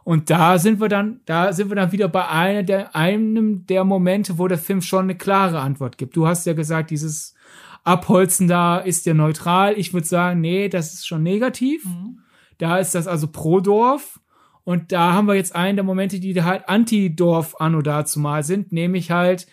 Und 0.04 0.32
da 0.32 0.58
sind 0.58 0.82
wir 0.82 0.90
dann, 0.90 1.22
da 1.26 1.54
sind 1.54 1.70
wir 1.70 1.76
dann 1.76 1.92
wieder 1.92 2.08
bei 2.08 2.28
einer 2.28 2.64
der, 2.64 2.96
einem 2.96 3.68
der 3.68 3.84
Momente, 3.84 4.40
wo 4.40 4.48
der 4.48 4.58
Film 4.58 4.82
schon 4.82 5.04
eine 5.04 5.16
klare 5.16 5.60
Antwort 5.60 6.00
gibt. 6.00 6.16
Du 6.16 6.26
hast 6.26 6.48
ja 6.48 6.54
gesagt, 6.54 6.90
dieses 6.90 7.36
Abholzen 7.84 8.48
da 8.48 8.80
ist 8.80 9.06
ja 9.06 9.14
neutral. 9.14 9.78
Ich 9.78 9.94
würde 9.94 10.08
sagen, 10.08 10.42
nee, 10.42 10.68
das 10.68 10.94
ist 10.94 11.08
schon 11.08 11.22
negativ. 11.22 11.86
Mhm. 11.86 12.20
Da 12.58 12.80
ist 12.80 12.96
das 12.96 13.08
also 13.08 13.28
pro 13.28 13.60
Dorf. 13.60 14.20
Und 14.64 14.92
da 14.92 15.14
haben 15.14 15.28
wir 15.28 15.36
jetzt 15.36 15.56
einen 15.56 15.78
der 15.78 15.86
Momente, 15.86 16.20
die 16.20 16.44
halt 16.44 16.68
anti-Dorf 16.68 17.60
anno 17.60 17.82
dazu 17.82 18.20
mal 18.20 18.44
sind, 18.44 18.72
nämlich 18.72 19.12
halt, 19.12 19.48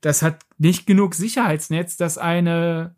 das 0.00 0.22
hat 0.22 0.42
nicht 0.58 0.86
genug 0.86 1.14
Sicherheitsnetz, 1.14 1.96
dass 1.96 2.18
eine 2.18 2.94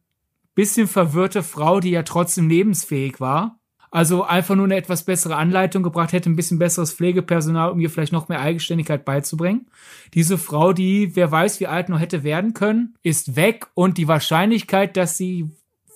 bisschen 0.56 0.88
verwirrte 0.88 1.44
Frau, 1.44 1.78
die 1.78 1.90
ja 1.90 2.02
trotzdem 2.02 2.48
lebensfähig 2.48 3.20
war, 3.20 3.60
also 3.92 4.24
einfach 4.24 4.56
nur 4.56 4.64
eine 4.64 4.76
etwas 4.76 5.04
bessere 5.04 5.36
Anleitung 5.36 5.82
gebracht 5.82 6.12
hätte, 6.12 6.28
ein 6.28 6.36
bisschen 6.36 6.58
besseres 6.58 6.92
Pflegepersonal, 6.92 7.70
um 7.70 7.78
ihr 7.78 7.88
vielleicht 7.88 8.12
noch 8.12 8.28
mehr 8.28 8.40
Eigenständigkeit 8.40 9.04
beizubringen. 9.04 9.68
Diese 10.12 10.38
Frau, 10.38 10.72
die 10.72 11.14
wer 11.14 11.30
weiß, 11.30 11.60
wie 11.60 11.68
alt 11.68 11.88
noch 11.88 12.00
hätte 12.00 12.24
werden 12.24 12.52
können, 12.52 12.94
ist 13.02 13.36
weg 13.36 13.68
und 13.74 13.96
die 13.96 14.08
Wahrscheinlichkeit, 14.08 14.96
dass 14.96 15.16
sie 15.16 15.50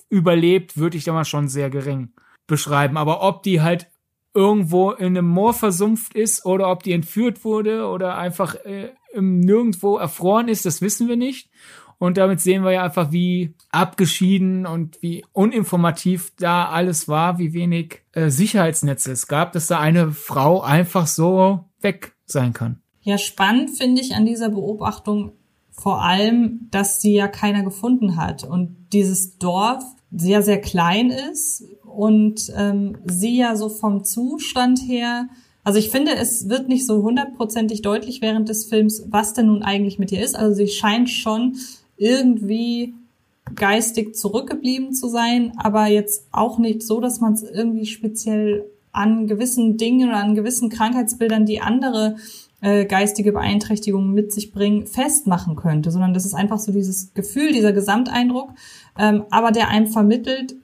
überlebt, 0.08 0.76
würde 0.76 0.96
ich 0.96 1.04
da 1.04 1.12
mal 1.12 1.24
schon 1.24 1.48
sehr 1.48 1.70
gering 1.70 2.12
beschreiben. 2.46 2.96
Aber 2.96 3.22
ob 3.22 3.42
die 3.42 3.60
halt 3.60 3.88
irgendwo 4.34 4.92
in 4.92 5.16
einem 5.18 5.28
Moor 5.28 5.52
versumpft 5.54 6.14
ist 6.14 6.46
oder 6.46 6.70
ob 6.70 6.82
die 6.82 6.92
entführt 6.92 7.44
wurde 7.44 7.86
oder 7.86 8.16
einfach 8.16 8.54
äh, 8.64 8.92
nirgendwo 9.14 9.96
erfroren 9.96 10.48
ist, 10.48 10.64
das 10.66 10.80
wissen 10.80 11.08
wir 11.08 11.16
nicht. 11.16 11.50
Und 12.00 12.16
damit 12.16 12.40
sehen 12.40 12.64
wir 12.64 12.72
ja 12.72 12.82
einfach, 12.82 13.12
wie 13.12 13.54
abgeschieden 13.70 14.64
und 14.64 15.02
wie 15.02 15.22
uninformativ 15.32 16.32
da 16.38 16.64
alles 16.64 17.08
war, 17.08 17.38
wie 17.38 17.52
wenig 17.52 18.00
äh, 18.12 18.30
Sicherheitsnetze 18.30 19.12
es 19.12 19.26
gab, 19.26 19.52
dass 19.52 19.66
da 19.66 19.78
eine 19.78 20.10
Frau 20.10 20.62
einfach 20.62 21.06
so 21.06 21.66
weg 21.82 22.14
sein 22.24 22.54
kann. 22.54 22.80
Ja, 23.02 23.18
spannend 23.18 23.76
finde 23.76 24.00
ich 24.00 24.14
an 24.14 24.24
dieser 24.24 24.48
Beobachtung 24.48 25.32
vor 25.70 26.02
allem, 26.02 26.68
dass 26.70 27.02
sie 27.02 27.12
ja 27.12 27.28
keiner 27.28 27.64
gefunden 27.64 28.16
hat 28.16 28.44
und 28.44 28.74
dieses 28.94 29.36
Dorf 29.36 29.84
sehr, 30.10 30.40
sehr 30.40 30.60
klein 30.60 31.10
ist 31.10 31.64
und 31.84 32.50
ähm, 32.56 32.96
sie 33.04 33.36
ja 33.36 33.56
so 33.56 33.68
vom 33.68 34.04
Zustand 34.04 34.78
her 34.86 35.28
also 35.62 35.78
ich 35.78 35.90
finde, 35.90 36.14
es 36.16 36.48
wird 36.48 36.68
nicht 36.68 36.86
so 36.86 37.02
hundertprozentig 37.02 37.82
deutlich 37.82 38.22
während 38.22 38.48
des 38.48 38.64
Films, 38.64 39.04
was 39.08 39.34
denn 39.34 39.46
nun 39.46 39.62
eigentlich 39.62 39.98
mit 39.98 40.10
ihr 40.10 40.24
ist. 40.24 40.34
Also 40.34 40.54
sie 40.54 40.68
scheint 40.68 41.10
schon 41.10 41.56
irgendwie 42.00 42.94
geistig 43.54 44.16
zurückgeblieben 44.16 44.94
zu 44.94 45.08
sein, 45.08 45.52
aber 45.56 45.86
jetzt 45.86 46.26
auch 46.32 46.58
nicht 46.58 46.82
so, 46.82 47.00
dass 47.00 47.20
man 47.20 47.34
es 47.34 47.42
irgendwie 47.42 47.86
speziell 47.86 48.64
an 48.92 49.26
gewissen 49.26 49.76
Dingen 49.76 50.08
oder 50.08 50.18
an 50.18 50.34
gewissen 50.34 50.68
Krankheitsbildern, 50.68 51.46
die 51.46 51.60
andere 51.60 52.16
äh, 52.60 52.84
geistige 52.84 53.32
Beeinträchtigungen 53.32 54.12
mit 54.12 54.32
sich 54.32 54.52
bringen, 54.52 54.86
festmachen 54.86 55.56
könnte, 55.56 55.90
sondern 55.90 56.14
das 56.14 56.24
ist 56.24 56.34
einfach 56.34 56.58
so 56.58 56.72
dieses 56.72 57.14
Gefühl, 57.14 57.52
dieser 57.52 57.72
Gesamteindruck, 57.72 58.50
ähm, 58.98 59.24
aber 59.30 59.52
der 59.52 59.68
einem 59.68 59.86
vermittelt, 59.86 60.56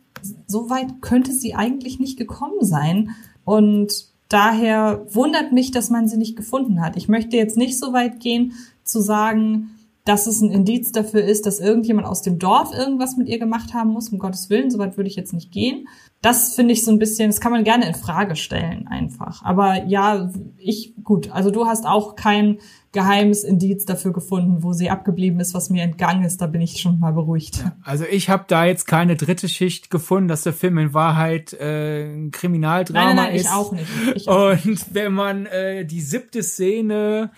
so 0.46 0.70
weit 0.70 1.00
könnte 1.02 1.32
sie 1.32 1.54
eigentlich 1.54 2.00
nicht 2.00 2.18
gekommen 2.18 2.62
sein 2.64 3.10
und 3.44 4.06
daher 4.28 5.06
wundert 5.10 5.52
mich, 5.52 5.70
dass 5.70 5.90
man 5.90 6.08
sie 6.08 6.16
nicht 6.16 6.36
gefunden 6.36 6.80
hat. 6.80 6.96
Ich 6.96 7.08
möchte 7.08 7.36
jetzt 7.36 7.56
nicht 7.56 7.78
so 7.78 7.92
weit 7.92 8.18
gehen 8.20 8.52
zu 8.82 9.00
sagen, 9.00 9.70
dass 10.06 10.28
es 10.28 10.40
ein 10.40 10.52
Indiz 10.52 10.92
dafür 10.92 11.24
ist, 11.24 11.46
dass 11.46 11.58
irgendjemand 11.58 12.06
aus 12.06 12.22
dem 12.22 12.38
Dorf 12.38 12.72
irgendwas 12.72 13.16
mit 13.16 13.28
ihr 13.28 13.40
gemacht 13.40 13.74
haben 13.74 13.90
muss. 13.90 14.08
Um 14.08 14.20
Gottes 14.20 14.48
Willen, 14.48 14.70
soweit 14.70 14.96
würde 14.96 15.10
ich 15.10 15.16
jetzt 15.16 15.32
nicht 15.32 15.50
gehen. 15.50 15.88
Das 16.22 16.54
finde 16.54 16.72
ich 16.74 16.84
so 16.84 16.92
ein 16.92 17.00
bisschen, 17.00 17.28
das 17.28 17.40
kann 17.40 17.50
man 17.50 17.64
gerne 17.64 17.88
in 17.88 17.94
Frage 17.94 18.36
stellen 18.36 18.86
einfach. 18.86 19.42
Aber 19.44 19.84
ja, 19.84 20.30
ich, 20.58 20.94
gut, 21.02 21.32
also 21.32 21.50
du 21.50 21.66
hast 21.66 21.86
auch 21.86 22.14
kein 22.14 22.58
geheimes 22.92 23.42
Indiz 23.42 23.84
dafür 23.84 24.12
gefunden, 24.12 24.62
wo 24.62 24.72
sie 24.72 24.90
abgeblieben 24.90 25.40
ist, 25.40 25.54
was 25.54 25.70
mir 25.70 25.82
entgangen 25.82 26.24
ist. 26.24 26.40
Da 26.40 26.46
bin 26.46 26.60
ich 26.60 26.80
schon 26.80 27.00
mal 27.00 27.12
beruhigt. 27.12 27.58
Ja, 27.58 27.76
also 27.82 28.04
ich 28.08 28.30
habe 28.30 28.44
da 28.46 28.64
jetzt 28.64 28.86
keine 28.86 29.16
dritte 29.16 29.48
Schicht 29.48 29.90
gefunden, 29.90 30.28
dass 30.28 30.44
der 30.44 30.52
Film 30.52 30.78
in 30.78 30.94
Wahrheit 30.94 31.52
äh, 31.52 32.04
ein 32.04 32.30
Kriminaldrama 32.30 33.12
nein, 33.12 33.16
nein, 33.16 33.26
nein, 33.26 33.34
ist. 33.34 33.46
Ich 33.46 33.50
auch 33.50 33.72
nicht. 33.72 33.88
Ich 34.14 34.28
auch 34.28 34.52
Und 34.52 34.66
nicht. 34.66 34.94
wenn 34.94 35.12
man 35.12 35.46
äh, 35.46 35.84
die 35.84 36.00
siebte 36.00 36.44
Szene 36.44 37.32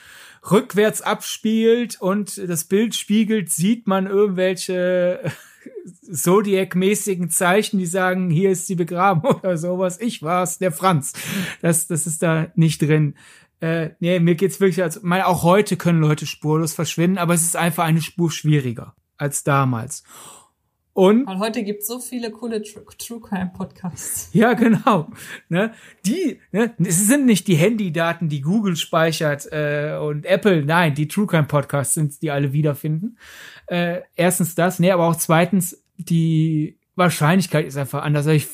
rückwärts 0.50 1.02
abspielt 1.02 2.00
und 2.00 2.38
das 2.48 2.64
Bild 2.64 2.94
spiegelt, 2.94 3.50
sieht 3.50 3.86
man 3.86 4.06
irgendwelche 4.06 5.32
Zodiac-mäßigen 6.12 7.30
Zeichen, 7.30 7.78
die 7.78 7.86
sagen, 7.86 8.30
hier 8.30 8.50
ist 8.50 8.66
sie 8.66 8.74
begraben 8.74 9.24
oder 9.28 9.56
sowas. 9.56 10.00
Ich 10.00 10.22
war's, 10.22 10.58
der 10.58 10.72
Franz. 10.72 11.12
Das, 11.60 11.86
das 11.86 12.06
ist 12.06 12.22
da 12.22 12.48
nicht 12.54 12.82
drin. 12.82 13.14
Äh, 13.60 13.90
nee, 13.98 14.20
mir 14.20 14.36
geht's 14.36 14.60
wirklich 14.60 14.82
als, 14.82 15.02
mal 15.02 15.22
auch 15.22 15.42
heute 15.42 15.76
können 15.76 16.00
Leute 16.00 16.26
spurlos 16.26 16.74
verschwinden, 16.74 17.18
aber 17.18 17.34
es 17.34 17.42
ist 17.42 17.56
einfach 17.56 17.84
eine 17.84 18.02
Spur 18.02 18.30
schwieriger 18.30 18.94
als 19.16 19.42
damals. 19.42 20.04
Und 20.98 21.28
Weil 21.28 21.38
heute 21.38 21.62
gibt 21.62 21.86
so 21.86 22.00
viele 22.00 22.32
coole 22.32 22.60
True, 22.60 22.82
True 22.98 23.20
Crime 23.20 23.52
Podcasts. 23.56 24.30
Ja, 24.32 24.54
genau. 24.54 25.06
Ne? 25.48 25.72
Die, 26.04 26.40
ne? 26.50 26.74
es 26.80 27.06
sind 27.06 27.24
nicht 27.24 27.46
die 27.46 27.54
Handydaten, 27.54 28.28
die 28.28 28.40
Google 28.40 28.74
speichert 28.74 29.46
äh, 29.52 29.96
und 29.96 30.26
Apple, 30.26 30.64
nein, 30.64 30.96
die 30.96 31.06
True 31.06 31.28
Crime 31.28 31.46
Podcasts 31.46 31.94
sind, 31.94 32.20
die 32.20 32.32
alle 32.32 32.52
wiederfinden. 32.52 33.16
Äh, 33.68 34.00
erstens 34.16 34.56
das, 34.56 34.80
nee, 34.80 34.90
aber 34.90 35.06
auch 35.06 35.14
zweitens, 35.14 35.80
die 35.98 36.80
Wahrscheinlichkeit 36.96 37.64
ist 37.64 37.76
einfach 37.76 38.02
anders. 38.02 38.26
Also 38.26 38.30
ich, 38.30 38.48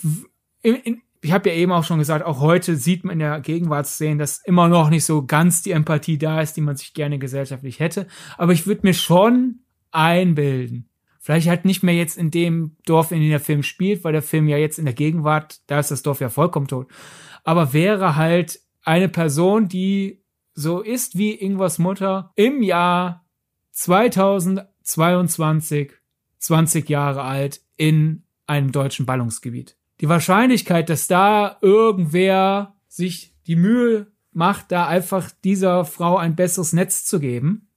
in, 0.60 0.74
in, 0.74 1.02
ich 1.22 1.32
habe 1.32 1.48
ja 1.48 1.54
eben 1.54 1.72
auch 1.72 1.84
schon 1.84 1.98
gesagt, 1.98 2.26
auch 2.26 2.40
heute 2.40 2.76
sieht 2.76 3.04
man 3.04 3.14
in 3.14 3.20
der 3.20 3.40
Gegenwartsszene, 3.40 4.18
dass 4.18 4.42
immer 4.44 4.68
noch 4.68 4.90
nicht 4.90 5.06
so 5.06 5.24
ganz 5.24 5.62
die 5.62 5.70
Empathie 5.70 6.18
da 6.18 6.42
ist, 6.42 6.58
die 6.58 6.60
man 6.60 6.76
sich 6.76 6.92
gerne 6.92 7.18
gesellschaftlich 7.18 7.80
hätte. 7.80 8.06
Aber 8.36 8.52
ich 8.52 8.66
würde 8.66 8.82
mir 8.82 8.92
schon 8.92 9.60
einbilden, 9.92 10.90
Vielleicht 11.24 11.48
halt 11.48 11.64
nicht 11.64 11.82
mehr 11.82 11.94
jetzt 11.94 12.18
in 12.18 12.30
dem 12.30 12.76
Dorf, 12.84 13.10
in 13.10 13.18
dem 13.18 13.30
der 13.30 13.40
Film 13.40 13.62
spielt, 13.62 14.04
weil 14.04 14.12
der 14.12 14.20
Film 14.20 14.46
ja 14.46 14.58
jetzt 14.58 14.78
in 14.78 14.84
der 14.84 14.92
Gegenwart, 14.92 15.62
da 15.68 15.78
ist 15.78 15.90
das 15.90 16.02
Dorf 16.02 16.20
ja 16.20 16.28
vollkommen 16.28 16.68
tot. 16.68 16.86
Aber 17.44 17.72
wäre 17.72 18.14
halt 18.14 18.60
eine 18.82 19.08
Person, 19.08 19.66
die 19.66 20.22
so 20.52 20.82
ist 20.82 21.16
wie 21.16 21.32
Ingwars 21.32 21.78
Mutter 21.78 22.30
im 22.36 22.62
Jahr 22.62 23.24
2022, 23.70 25.92
20 26.40 26.90
Jahre 26.90 27.22
alt 27.22 27.62
in 27.78 28.24
einem 28.46 28.70
deutschen 28.70 29.06
Ballungsgebiet. 29.06 29.78
Die 30.02 30.10
Wahrscheinlichkeit, 30.10 30.90
dass 30.90 31.06
da 31.06 31.56
irgendwer 31.62 32.76
sich 32.86 33.34
die 33.46 33.56
Mühe 33.56 34.12
macht, 34.32 34.72
da 34.72 34.88
einfach 34.88 35.30
dieser 35.42 35.86
Frau 35.86 36.18
ein 36.18 36.36
besseres 36.36 36.74
Netz 36.74 37.06
zu 37.06 37.18
geben, 37.18 37.70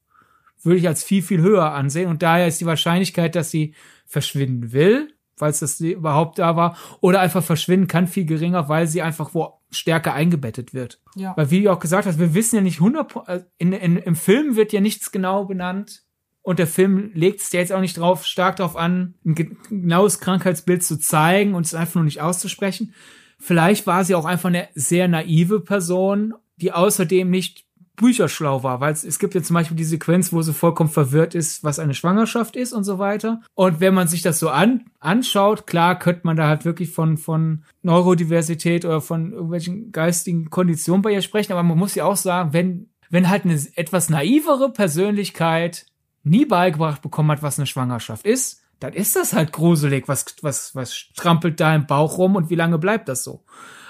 würde 0.63 0.79
ich 0.79 0.87
als 0.87 1.03
viel, 1.03 1.21
viel 1.21 1.41
höher 1.41 1.73
ansehen. 1.73 2.09
Und 2.09 2.23
daher 2.23 2.47
ist 2.47 2.61
die 2.61 2.65
Wahrscheinlichkeit, 2.65 3.35
dass 3.35 3.51
sie 3.51 3.73
verschwinden 4.05 4.71
will, 4.71 5.13
falls 5.35 5.59
das 5.59 5.79
überhaupt 5.79 6.39
da 6.39 6.55
war, 6.55 6.77
oder 6.99 7.19
einfach 7.19 7.43
verschwinden 7.43 7.87
kann, 7.87 8.07
viel 8.07 8.25
geringer, 8.25 8.69
weil 8.69 8.87
sie 8.87 9.01
einfach 9.01 9.33
wo 9.33 9.57
stärker 9.69 10.13
eingebettet 10.13 10.73
wird. 10.73 11.01
Ja. 11.15 11.35
Weil 11.35 11.51
wie 11.51 11.63
du 11.63 11.71
auch 11.71 11.79
gesagt 11.79 12.07
hast, 12.07 12.19
wir 12.19 12.33
wissen 12.33 12.55
ja 12.55 12.61
nicht 12.61 12.79
100, 12.79 13.15
äh, 13.27 13.41
in, 13.57 13.73
in, 13.73 13.97
im 13.97 14.15
Film 14.15 14.55
wird 14.55 14.73
ja 14.73 14.81
nichts 14.81 15.11
genau 15.11 15.45
benannt. 15.45 16.03
Und 16.41 16.59
der 16.59 16.67
Film 16.67 17.11
legt 17.13 17.41
es 17.41 17.51
ja 17.51 17.59
jetzt 17.59 17.73
auch 17.73 17.81
nicht 17.81 17.97
drauf, 17.97 18.25
stark 18.25 18.55
darauf 18.55 18.77
an, 18.77 19.15
ein 19.25 19.35
genaues 19.35 20.21
Krankheitsbild 20.21 20.81
zu 20.81 20.97
zeigen 20.97 21.55
und 21.55 21.65
es 21.65 21.73
einfach 21.73 21.95
nur 21.95 22.05
nicht 22.05 22.21
auszusprechen. 22.21 22.93
Vielleicht 23.37 23.85
war 23.85 24.05
sie 24.05 24.15
auch 24.15 24.23
einfach 24.23 24.47
eine 24.47 24.69
sehr 24.73 25.09
naive 25.09 25.59
Person, 25.59 26.33
die 26.55 26.71
außerdem 26.71 27.29
nicht 27.29 27.66
bücherschlau 27.97 28.63
war, 28.63 28.79
weil 28.79 28.93
es, 28.93 29.03
es 29.03 29.19
gibt 29.19 29.35
ja 29.35 29.43
zum 29.43 29.55
Beispiel 29.55 29.75
die 29.75 29.83
Sequenz, 29.83 30.31
wo 30.31 30.41
sie 30.41 30.53
vollkommen 30.53 30.89
verwirrt 30.89 31.35
ist, 31.35 31.63
was 31.63 31.79
eine 31.79 31.93
Schwangerschaft 31.93 32.55
ist 32.55 32.71
und 32.71 32.85
so 32.85 32.99
weiter. 32.99 33.41
Und 33.55 33.81
wenn 33.81 33.93
man 33.93 34.07
sich 34.07 34.21
das 34.21 34.39
so 34.39 34.49
an, 34.49 34.85
anschaut, 34.99 35.67
klar 35.67 35.99
könnte 35.99 36.21
man 36.23 36.37
da 36.37 36.47
halt 36.47 36.63
wirklich 36.63 36.91
von, 36.91 37.17
von 37.17 37.63
Neurodiversität 37.81 38.85
oder 38.85 39.01
von 39.01 39.33
irgendwelchen 39.33 39.91
geistigen 39.91 40.49
Konditionen 40.49 41.01
bei 41.01 41.11
ihr 41.11 41.21
sprechen, 41.21 41.51
aber 41.51 41.63
man 41.63 41.77
muss 41.77 41.95
ja 41.95 42.05
auch 42.05 42.15
sagen, 42.15 42.53
wenn, 42.53 42.89
wenn 43.09 43.29
halt 43.29 43.45
eine 43.45 43.59
etwas 43.75 44.09
naivere 44.09 44.71
Persönlichkeit 44.71 45.87
nie 46.23 46.45
beigebracht 46.45 47.01
bekommen 47.01 47.31
hat, 47.31 47.41
was 47.41 47.57
eine 47.57 47.65
Schwangerschaft 47.65 48.25
ist, 48.25 48.61
dann 48.79 48.93
ist 48.93 49.15
das 49.15 49.33
halt 49.33 49.51
gruselig, 49.51 50.07
was, 50.07 50.35
was, 50.41 50.75
was 50.75 51.05
trampelt 51.15 51.59
da 51.59 51.73
im 51.73 51.87
Bauch 51.87 52.19
rum 52.19 52.35
und 52.35 52.51
wie 52.51 52.55
lange 52.55 52.77
bleibt 52.77 53.09
das 53.09 53.23
so? 53.23 53.43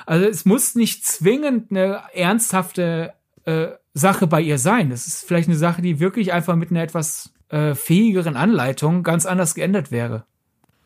Also 0.05 0.25
es 0.25 0.45
muss 0.45 0.75
nicht 0.75 1.05
zwingend 1.05 1.71
eine 1.71 2.03
ernsthafte 2.13 3.13
äh, 3.43 3.67
Sache 3.97 4.27
bei 4.27 4.41
ihr 4.41 4.57
sein. 4.57 4.89
Das 4.89 5.07
ist 5.07 5.23
vielleicht 5.25 5.47
eine 5.47 5.57
Sache, 5.57 5.81
die 5.81 5.99
wirklich 5.99 6.33
einfach 6.33 6.55
mit 6.55 6.71
einer 6.71 6.81
etwas 6.81 7.33
äh, 7.49 7.75
fähigeren 7.75 8.35
Anleitung 8.35 9.03
ganz 9.03 9.25
anders 9.25 9.55
geändert 9.55 9.91
wäre 9.91 10.25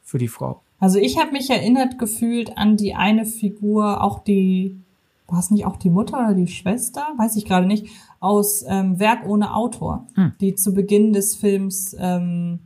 für 0.04 0.18
die 0.18 0.28
Frau. 0.28 0.62
Also 0.80 0.98
ich 0.98 1.20
habe 1.20 1.32
mich 1.32 1.50
erinnert 1.50 2.00
gefühlt 2.00 2.58
an 2.58 2.78
die 2.78 2.96
eine 2.96 3.26
Figur, 3.26 4.04
auch 4.04 4.24
die, 4.24 4.80
war 5.28 5.40
es 5.40 5.52
nicht 5.52 5.66
auch 5.66 5.78
die 5.78 5.90
Mutter 5.90 6.18
oder 6.18 6.34
die 6.34 6.48
Schwester, 6.48 7.08
weiß 7.18 7.36
ich 7.36 7.46
gerade 7.46 7.68
nicht, 7.68 7.88
aus 8.20 8.66
ähm, 8.68 9.00
Werk 9.00 9.28
ohne 9.28 9.54
Autor, 9.54 10.08
hm. 10.16 10.34
die 10.42 10.56
zu 10.56 10.74
Beginn 10.74 11.14
des 11.14 11.36
Films 11.36 11.96
ähm, 12.00 12.60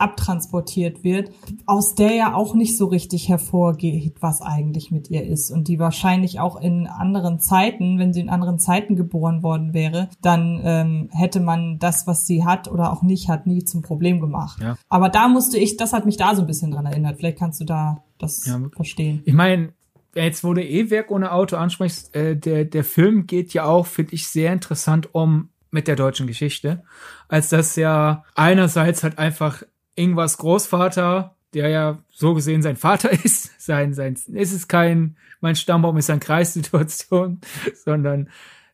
abtransportiert 0.00 1.04
wird, 1.04 1.30
aus 1.66 1.94
der 1.94 2.14
ja 2.14 2.34
auch 2.34 2.54
nicht 2.54 2.76
so 2.76 2.86
richtig 2.86 3.28
hervorgeht, 3.28 4.14
was 4.20 4.42
eigentlich 4.42 4.90
mit 4.90 5.10
ihr 5.10 5.26
ist 5.26 5.50
und 5.50 5.68
die 5.68 5.78
wahrscheinlich 5.78 6.40
auch 6.40 6.60
in 6.60 6.86
anderen 6.86 7.40
Zeiten, 7.40 7.98
wenn 7.98 8.12
sie 8.12 8.20
in 8.20 8.30
anderen 8.30 8.58
Zeiten 8.58 8.96
geboren 8.96 9.42
worden 9.42 9.74
wäre, 9.74 10.08
dann 10.22 10.60
ähm, 10.64 11.08
hätte 11.12 11.40
man 11.40 11.78
das, 11.78 12.06
was 12.06 12.26
sie 12.26 12.44
hat 12.44 12.68
oder 12.68 12.92
auch 12.92 13.02
nicht 13.02 13.28
hat, 13.28 13.46
nie 13.46 13.64
zum 13.64 13.82
Problem 13.82 14.20
gemacht. 14.20 14.60
Ja. 14.60 14.76
Aber 14.88 15.08
da 15.08 15.28
musste 15.28 15.58
ich, 15.58 15.76
das 15.76 15.92
hat 15.92 16.06
mich 16.06 16.16
da 16.16 16.34
so 16.34 16.42
ein 16.42 16.46
bisschen 16.46 16.70
dran 16.70 16.86
erinnert. 16.86 17.18
Vielleicht 17.18 17.38
kannst 17.38 17.60
du 17.60 17.64
da 17.64 18.02
das 18.18 18.46
ja, 18.46 18.60
verstehen. 18.74 19.22
Ich 19.24 19.34
meine, 19.34 19.72
jetzt 20.14 20.44
wo 20.44 20.54
du 20.54 20.62
eh 20.62 20.90
Werk 20.90 21.10
ohne 21.10 21.32
Auto 21.32 21.56
ansprichst, 21.56 22.14
äh, 22.14 22.36
der, 22.36 22.64
der 22.64 22.84
Film 22.84 23.26
geht 23.26 23.52
ja 23.52 23.64
auch, 23.64 23.86
finde 23.86 24.14
ich, 24.14 24.28
sehr 24.28 24.52
interessant 24.52 25.14
um 25.14 25.50
mit 25.70 25.86
der 25.88 25.96
deutschen 25.96 26.26
Geschichte, 26.26 26.82
als 27.28 27.48
dass 27.48 27.76
ja 27.76 28.24
einerseits 28.34 29.02
halt 29.02 29.18
einfach 29.18 29.62
Ingwars 29.94 30.38
Großvater, 30.38 31.36
der 31.54 31.68
ja 31.68 31.98
so 32.10 32.34
gesehen 32.34 32.62
sein 32.62 32.76
Vater 32.76 33.10
ist, 33.24 33.60
sein, 33.60 33.94
sein, 33.94 34.14
ist 34.14 34.52
es 34.52 34.68
kein, 34.68 35.16
mein 35.40 35.56
Stammbaum 35.56 35.96
ist 35.96 36.10
ein 36.10 36.20
Kreissituation, 36.20 37.40
sondern 37.84 38.28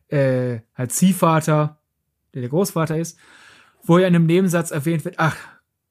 äh, 0.09 0.59
halt 0.75 0.91
Ziehvater, 0.91 1.79
der 2.33 2.41
der 2.41 2.49
Großvater 2.49 2.97
ist, 2.97 3.17
wo 3.83 3.97
ja 3.97 4.07
in 4.07 4.15
einem 4.15 4.25
Nebensatz 4.25 4.71
erwähnt 4.71 5.05
wird, 5.05 5.15
ach, 5.17 5.35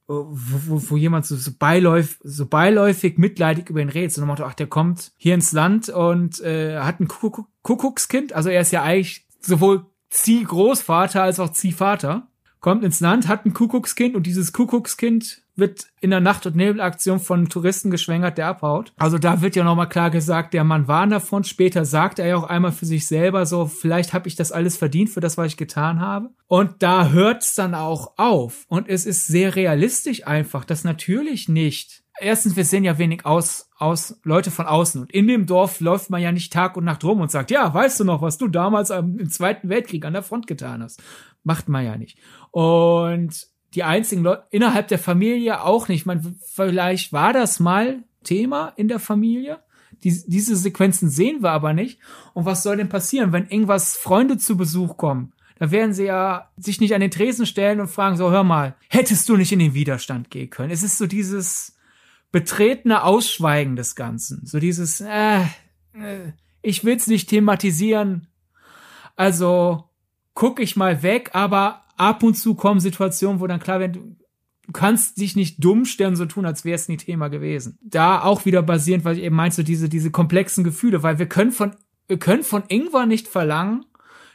wo, 0.06 0.28
wo, 0.30 0.90
wo 0.90 0.96
jemand 0.96 1.26
so, 1.26 1.36
so, 1.36 1.50
beiläufig, 1.58 2.18
so 2.22 2.46
beiläufig 2.46 3.18
mitleidig 3.18 3.70
über 3.70 3.80
ihn 3.80 3.88
redet, 3.88 4.12
so 4.12 4.24
Motto, 4.24 4.44
ach, 4.44 4.54
der 4.54 4.68
kommt 4.68 5.12
hier 5.16 5.34
ins 5.34 5.52
Land 5.52 5.88
und 5.88 6.40
äh, 6.40 6.78
hat 6.78 7.00
ein 7.00 7.08
Kuckuck, 7.08 7.48
Kuckuckskind, 7.62 8.32
also 8.32 8.48
er 8.48 8.60
ist 8.60 8.70
ja 8.70 8.82
eigentlich 8.82 9.26
sowohl 9.40 9.86
Ziehgroßvater 10.10 11.22
als 11.22 11.40
auch 11.40 11.50
Ziehvater, 11.50 12.28
kommt 12.66 12.82
ins 12.82 12.98
Land, 12.98 13.28
hat 13.28 13.46
ein 13.46 13.54
Kuckuckskind 13.54 14.16
und 14.16 14.26
dieses 14.26 14.52
Kuckuckskind 14.52 15.42
wird 15.54 15.86
in 16.00 16.10
der 16.10 16.18
Nacht- 16.18 16.46
und 16.46 16.56
Nebelaktion 16.56 17.20
von 17.20 17.48
Touristen 17.48 17.92
geschwängert, 17.92 18.38
der 18.38 18.48
abhaut. 18.48 18.92
Also 18.96 19.18
da 19.18 19.40
wird 19.40 19.54
ja 19.54 19.62
nochmal 19.62 19.88
klar 19.88 20.10
gesagt, 20.10 20.52
der 20.52 20.64
Mann 20.64 20.88
warnt 20.88 21.12
davon. 21.12 21.44
Später 21.44 21.84
sagt 21.84 22.18
er 22.18 22.26
ja 22.26 22.36
auch 22.36 22.42
einmal 22.42 22.72
für 22.72 22.84
sich 22.84 23.06
selber 23.06 23.46
so, 23.46 23.66
vielleicht 23.66 24.12
habe 24.12 24.26
ich 24.26 24.34
das 24.34 24.50
alles 24.50 24.76
verdient 24.76 25.10
für 25.10 25.20
das, 25.20 25.38
was 25.38 25.46
ich 25.46 25.56
getan 25.56 26.00
habe. 26.00 26.30
Und 26.48 26.82
da 26.82 27.10
hört 27.10 27.44
es 27.44 27.54
dann 27.54 27.72
auch 27.72 28.14
auf. 28.16 28.64
Und 28.66 28.88
es 28.88 29.06
ist 29.06 29.28
sehr 29.28 29.54
realistisch 29.54 30.26
einfach, 30.26 30.64
dass 30.64 30.82
natürlich 30.82 31.48
nicht 31.48 32.02
erstens, 32.18 32.56
wir 32.56 32.64
sehen 32.64 32.84
ja 32.84 32.98
wenig 32.98 33.26
aus, 33.26 33.70
aus 33.78 34.18
Leute 34.24 34.50
von 34.50 34.66
außen. 34.66 35.02
Und 35.02 35.12
in 35.12 35.28
dem 35.28 35.46
Dorf 35.46 35.80
läuft 35.80 36.10
man 36.10 36.22
ja 36.22 36.32
nicht 36.32 36.52
Tag 36.52 36.76
und 36.76 36.84
Nacht 36.84 37.04
rum 37.04 37.20
und 37.20 37.30
sagt, 37.30 37.50
ja, 37.50 37.72
weißt 37.72 38.00
du 38.00 38.04
noch, 38.04 38.22
was 38.22 38.38
du 38.38 38.48
damals 38.48 38.90
im 38.90 39.30
Zweiten 39.30 39.68
Weltkrieg 39.68 40.04
an 40.04 40.14
der 40.14 40.22
Front 40.22 40.46
getan 40.46 40.82
hast? 40.82 41.02
Macht 41.46 41.68
man 41.68 41.84
ja 41.84 41.96
nicht. 41.96 42.18
Und 42.50 43.46
die 43.74 43.84
einzigen 43.84 44.24
Leute 44.24 44.46
innerhalb 44.50 44.88
der 44.88 44.98
Familie 44.98 45.62
auch 45.62 45.86
nicht. 45.86 46.04
Man, 46.04 46.36
vielleicht 46.44 47.12
war 47.12 47.32
das 47.32 47.60
mal 47.60 48.02
Thema 48.24 48.72
in 48.74 48.88
der 48.88 48.98
Familie. 48.98 49.60
Die, 50.02 50.24
diese 50.26 50.56
Sequenzen 50.56 51.08
sehen 51.08 51.44
wir 51.44 51.52
aber 51.52 51.72
nicht. 51.72 52.00
Und 52.34 52.46
was 52.46 52.64
soll 52.64 52.78
denn 52.78 52.88
passieren, 52.88 53.30
wenn 53.30 53.46
irgendwas 53.46 53.96
Freunde 53.96 54.38
zu 54.38 54.56
Besuch 54.56 54.96
kommen? 54.96 55.34
Da 55.60 55.70
werden 55.70 55.94
sie 55.94 56.06
ja 56.06 56.50
sich 56.56 56.80
nicht 56.80 56.96
an 56.96 57.00
den 57.00 57.12
Tresen 57.12 57.46
stellen 57.46 57.78
und 57.78 57.86
fragen 57.86 58.16
so, 58.16 58.32
hör 58.32 58.42
mal, 58.42 58.74
hättest 58.88 59.28
du 59.28 59.36
nicht 59.36 59.52
in 59.52 59.60
den 59.60 59.72
Widerstand 59.72 60.30
gehen 60.30 60.50
können? 60.50 60.72
Es 60.72 60.82
ist 60.82 60.98
so 60.98 61.06
dieses 61.06 61.76
betretene 62.32 63.04
Ausschweigen 63.04 63.76
des 63.76 63.94
Ganzen. 63.94 64.44
So 64.46 64.58
dieses, 64.58 65.00
äh, 65.00 65.42
äh 65.92 66.32
ich 66.60 66.84
will's 66.84 67.06
nicht 67.06 67.28
thematisieren. 67.28 68.26
Also 69.14 69.85
guck 70.36 70.60
ich 70.60 70.76
mal 70.76 71.02
weg, 71.02 71.30
aber 71.32 71.82
ab 71.96 72.22
und 72.22 72.34
zu 72.34 72.54
kommen 72.54 72.78
Situationen, 72.78 73.40
wo 73.40 73.48
dann 73.48 73.58
klar 73.58 73.80
wird, 73.80 73.96
du 73.96 74.72
kannst 74.72 75.18
dich 75.18 75.34
nicht 75.34 75.64
dumm 75.64 75.84
stellen, 75.84 76.14
so 76.14 76.26
tun, 76.26 76.46
als 76.46 76.64
wäre 76.64 76.76
es 76.76 76.88
nie 76.88 76.98
Thema 76.98 77.28
gewesen. 77.28 77.78
Da 77.82 78.22
auch 78.22 78.44
wieder 78.44 78.62
basierend, 78.62 79.04
weil 79.04 79.16
ich 79.16 79.24
eben 79.24 79.34
meinst, 79.34 79.56
so 79.56 79.62
diese, 79.64 79.88
diese 79.88 80.10
komplexen 80.12 80.62
Gefühle, 80.62 81.02
weil 81.02 81.18
wir 81.18 81.26
können 81.26 81.50
von, 81.50 81.74
wir 82.06 82.18
können 82.18 82.44
von 82.44 82.64
Ingwer 82.68 83.06
nicht 83.06 83.26
verlangen, 83.26 83.86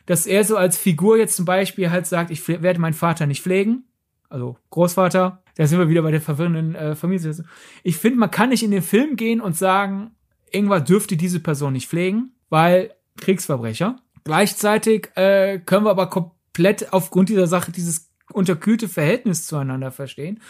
dass 0.08 0.26
er 0.26 0.44
so 0.44 0.58
als 0.58 0.78
Figur 0.78 1.18
jetzt 1.18 1.36
zum 1.36 1.46
Beispiel 1.46 1.92
halt 1.92 2.08
sagt, 2.08 2.32
ich 2.32 2.46
werde 2.48 2.80
meinen 2.80 2.94
Vater 2.94 3.28
nicht 3.28 3.44
pflegen, 3.44 3.84
also 4.28 4.58
Großvater, 4.72 5.44
da 5.56 5.68
sind 5.68 5.78
wir 5.78 5.90
wieder 5.90 6.02
bei 6.02 6.12
der 6.12 6.22
verwirrenden 6.22 6.74
äh, 6.74 6.96
Familie. 6.96 7.46
Ich 7.84 7.98
finde, 7.98 8.18
man 8.18 8.32
kann 8.32 8.50
nicht 8.50 8.64
in 8.64 8.72
den 8.72 8.82
Film 8.82 9.18
gehen 9.18 9.40
und 9.40 9.56
sagen, 9.56 10.12
Ingwer 10.52 10.80
dürfte 10.80 11.16
diese 11.16 11.42
Person 11.42 11.74
nicht 11.74 11.88
pflegen, 11.88 12.32
weil 12.50 12.92
Kriegsverbrecher. 13.18 13.98
Gleichzeitig 14.24 15.10
äh, 15.16 15.60
können 15.60 15.86
wir 15.86 15.92
aber 15.92 16.10
komplett 16.10 16.94
aufgrund 16.94 17.30
dieser 17.30 17.48
Sache 17.48 17.72
dieses 17.72 18.10
unterkühlte 18.32 18.88
Verhältnis 18.88 19.46
zueinander 19.46 19.92
verstehen, 19.92 20.42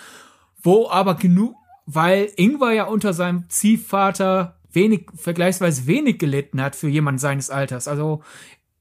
wo 0.62 0.90
aber 0.90 1.16
genug, 1.16 1.56
weil 1.86 2.32
Ingwer 2.36 2.72
ja 2.72 2.84
unter 2.86 3.14
seinem 3.14 3.50
Ziehvater 3.50 4.60
wenig, 4.72 5.08
vergleichsweise 5.16 5.88
wenig 5.88 6.20
gelitten 6.20 6.62
hat 6.62 6.76
für 6.76 6.88
jemanden 6.88 7.20
seines 7.20 7.50
Alters. 7.50 7.88
Also 7.88 8.24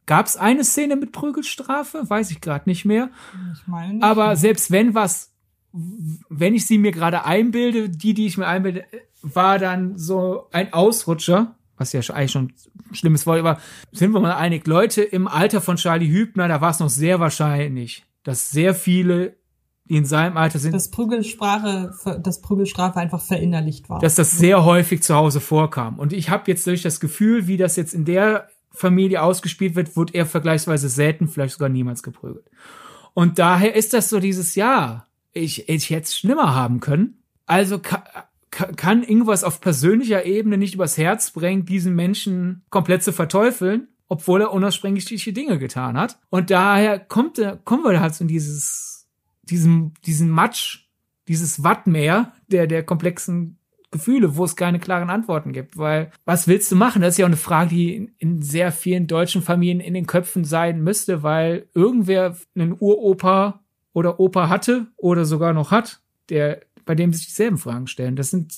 gab 0.07 0.27
es 0.27 0.37
eine 0.37 0.65
Szene 0.65 0.97
mit 0.97 1.13
Prügelstrafe, 1.13 2.09
weiß 2.09 2.31
ich 2.31 2.41
gerade 2.41 2.69
nicht 2.69 2.85
mehr. 2.85 3.11
Ich 3.55 3.67
meine 3.67 3.95
nicht. 3.95 4.05
Aber 4.05 4.37
selbst 4.37 4.71
wenn 4.71 4.95
was, 4.95 5.33
wenn 5.73 6.55
ich 6.55 6.67
sie 6.67 6.79
mir 6.79 6.93
gerade 6.93 7.25
einbilde, 7.25 7.89
die, 7.89 8.15
die 8.15 8.27
ich 8.27 8.37
mir 8.37 8.47
einbilde, 8.47 8.85
war 9.23 9.59
dann 9.59 9.99
so 9.99 10.49
ein 10.53 10.73
Ausrutscher, 10.73 11.57
was 11.81 11.93
ja 11.93 12.01
eigentlich 12.15 12.31
schon 12.31 12.53
ein 12.91 12.95
schlimmes 12.95 13.27
Wort, 13.27 13.41
aber 13.41 13.59
sind 13.91 14.13
wir 14.13 14.21
mal 14.21 14.35
einig, 14.35 14.67
Leute 14.67 15.03
im 15.03 15.27
Alter 15.27 15.61
von 15.61 15.77
Charlie 15.77 16.11
Hübner, 16.11 16.47
da 16.47 16.61
war 16.61 16.71
es 16.71 16.79
noch 16.79 16.91
sehr 16.91 17.19
wahrscheinlich, 17.19 18.05
dass 18.23 18.51
sehr 18.51 18.75
viele, 18.75 19.37
die 19.87 19.97
in 19.97 20.05
seinem 20.05 20.37
Alter 20.37 20.59
sind, 20.59 20.73
dass 20.75 20.91
Prügelsprache, 20.91 21.93
dass 22.23 22.43
Prügelstrafe 22.43 23.01
einfach 23.01 23.23
verinnerlicht 23.23 23.89
war. 23.89 23.99
Dass 23.99 24.15
das 24.15 24.33
sehr 24.33 24.65
häufig 24.65 25.03
zu 25.03 25.15
Hause 25.15 25.41
vorkam. 25.41 25.99
Und 25.99 26.13
ich 26.13 26.29
habe 26.29 26.45
jetzt 26.47 26.67
durch 26.67 26.83
das 26.83 27.01
Gefühl, 27.01 27.47
wie 27.47 27.57
das 27.57 27.77
jetzt 27.77 27.95
in 27.95 28.05
der 28.05 28.49
Familie 28.71 29.23
ausgespielt 29.23 29.75
wird, 29.75 29.97
wurde 29.97 30.15
er 30.15 30.27
vergleichsweise 30.27 30.89
selten, 30.89 31.29
vielleicht 31.29 31.55
sogar 31.55 31.71
niemals 31.71 32.03
geprügelt. 32.03 32.45
Und 33.15 33.39
daher 33.39 33.75
ist 33.75 33.95
das 33.95 34.09
so 34.11 34.21
dieses 34.21 34.55
Jahr. 34.55 35.07
Ich, 35.33 35.69
ich 35.69 35.91
hätte 35.91 36.05
es 36.05 36.17
schlimmer 36.17 36.55
haben 36.55 36.81
können. 36.81 37.23
Also 37.47 37.81
kann 38.51 39.03
irgendwas 39.03 39.45
auf 39.45 39.61
persönlicher 39.61 40.27
Ebene 40.27 40.59
nicht 40.59 40.75
übers 40.75 40.99
Herz 40.99 41.31
bringen, 41.31 41.65
diesen 41.65 41.95
Menschen 41.95 42.63
komplett 42.71 43.03
zu 43.03 43.13
verteufeln, 43.13 43.89
obwohl 44.09 44.41
er 44.41 44.53
unaussprechliche 44.53 45.33
Dinge 45.33 45.59
getan 45.59 45.97
hat. 45.97 46.19
Und 46.31 46.51
daher 46.51 46.99
kommt, 46.99 47.41
kommen 47.65 47.85
wir 47.85 48.01
halt 48.01 48.15
so 48.15 48.25
in 48.25 48.29
dieses, 48.29 49.09
diesen, 49.43 49.95
diesen 50.05 50.29
Matsch, 50.29 50.89
dieses 51.29 51.63
Wattmeer 51.63 52.33
der, 52.49 52.67
der 52.67 52.83
komplexen 52.83 53.57
Gefühle, 53.93 54.37
wo 54.37 54.45
es 54.45 54.57
keine 54.57 54.79
klaren 54.79 55.11
Antworten 55.11 55.53
gibt. 55.53 55.77
Weil 55.77 56.11
was 56.25 56.49
willst 56.49 56.71
du 56.71 56.77
machen? 56.77 57.03
Das 57.03 57.15
ist 57.15 57.19
ja 57.19 57.27
auch 57.27 57.31
eine 57.31 57.37
Frage, 57.37 57.71
die 57.71 58.13
in 58.19 58.43
sehr 58.43 58.73
vielen 58.73 59.07
deutschen 59.07 59.43
Familien 59.43 59.81
in 59.81 59.95
den 59.95 60.07
Köpfen 60.07 60.45
sein 60.45 60.83
müsste, 60.83 61.23
weil 61.23 61.69
irgendwer 61.75 62.37
einen 62.55 62.77
Uropa 62.79 63.61
oder 63.93 64.21
Opa 64.21 64.49
hatte 64.49 64.87
oder 64.97 65.25
sogar 65.25 65.53
noch 65.53 65.71
hat, 65.71 66.01
der 66.29 66.63
bei 66.91 66.97
dem 66.97 67.13
sich 67.13 67.27
dieselben 67.27 67.57
Fragen 67.57 67.87
stellen. 67.87 68.17
Das 68.17 68.31
sind 68.31 68.53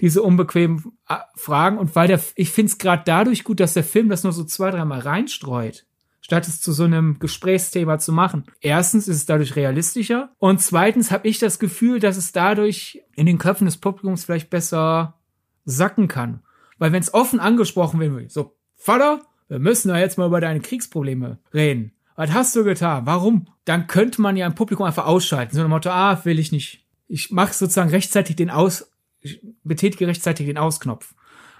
diese 0.00 0.22
unbequemen 0.22 0.82
äh, 1.10 1.16
Fragen. 1.34 1.76
Und 1.76 1.94
weil 1.94 2.08
der, 2.08 2.18
ich 2.36 2.48
finde 2.48 2.72
es 2.72 2.78
gerade 2.78 3.02
dadurch 3.04 3.44
gut, 3.44 3.60
dass 3.60 3.74
der 3.74 3.84
Film 3.84 4.08
das 4.08 4.24
nur 4.24 4.32
so 4.32 4.44
zwei, 4.44 4.70
dreimal 4.70 5.00
reinstreut, 5.00 5.84
statt 6.22 6.48
es 6.48 6.62
zu 6.62 6.72
so 6.72 6.84
einem 6.84 7.18
Gesprächsthema 7.18 7.98
zu 7.98 8.12
machen. 8.12 8.44
Erstens 8.62 9.08
ist 9.08 9.16
es 9.16 9.26
dadurch 9.26 9.56
realistischer 9.56 10.30
und 10.38 10.62
zweitens 10.62 11.10
habe 11.10 11.28
ich 11.28 11.38
das 11.38 11.58
Gefühl, 11.58 12.00
dass 12.00 12.16
es 12.16 12.32
dadurch 12.32 13.02
in 13.14 13.26
den 13.26 13.36
Köpfen 13.36 13.66
des 13.66 13.76
Publikums 13.76 14.24
vielleicht 14.24 14.48
besser 14.48 15.20
sacken 15.66 16.08
kann. 16.08 16.40
Weil 16.78 16.92
wenn 16.92 17.02
es 17.02 17.12
offen 17.12 17.40
angesprochen 17.40 18.00
wird, 18.00 18.32
so, 18.32 18.56
Vater, 18.76 19.20
wir 19.48 19.58
müssen 19.58 19.88
da 19.88 19.98
jetzt 19.98 20.16
mal 20.16 20.28
über 20.28 20.40
deine 20.40 20.60
Kriegsprobleme 20.60 21.40
reden. 21.52 21.92
Was 22.16 22.32
hast 22.32 22.56
du 22.56 22.64
getan? 22.64 23.04
Warum? 23.04 23.48
Dann 23.66 23.86
könnte 23.86 24.22
man 24.22 24.38
ja 24.38 24.46
im 24.46 24.54
Publikum 24.54 24.86
einfach 24.86 25.04
ausschalten. 25.04 25.54
So 25.54 25.62
ein 25.62 25.68
Motto, 25.68 25.90
ah, 25.90 26.24
will 26.24 26.38
ich 26.38 26.52
nicht 26.52 26.83
ich 27.08 27.30
mache 27.30 27.54
sozusagen 27.54 27.90
rechtzeitig 27.90 28.36
den 28.36 28.50
Aus, 28.50 28.90
ich 29.20 29.40
betätige 29.62 30.06
rechtzeitig 30.06 30.46
den 30.46 30.58
Ausknopf. 30.58 31.14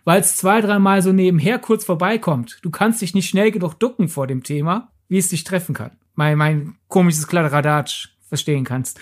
Weil 0.05 0.21
es 0.21 0.37
zwei, 0.37 0.61
dreimal 0.61 1.01
so 1.01 1.12
nebenher 1.12 1.59
kurz 1.59 1.85
vorbeikommt. 1.85 2.59
Du 2.62 2.71
kannst 2.71 3.01
dich 3.01 3.15
nicht 3.15 3.29
schnell 3.29 3.51
genug 3.51 3.75
ducken 3.75 4.09
vor 4.09 4.27
dem 4.27 4.43
Thema, 4.43 4.93
wie 5.09 5.19
es 5.19 5.31
dich 5.31 5.45
treffen 5.45 5.75
kann. 5.75 5.93
Mein, 6.15 6.37
mein 6.37 6.77
komisches 6.89 7.27
Kladderadatsch 7.27 8.11
verstehen 8.29 8.65
kannst. 8.65 9.01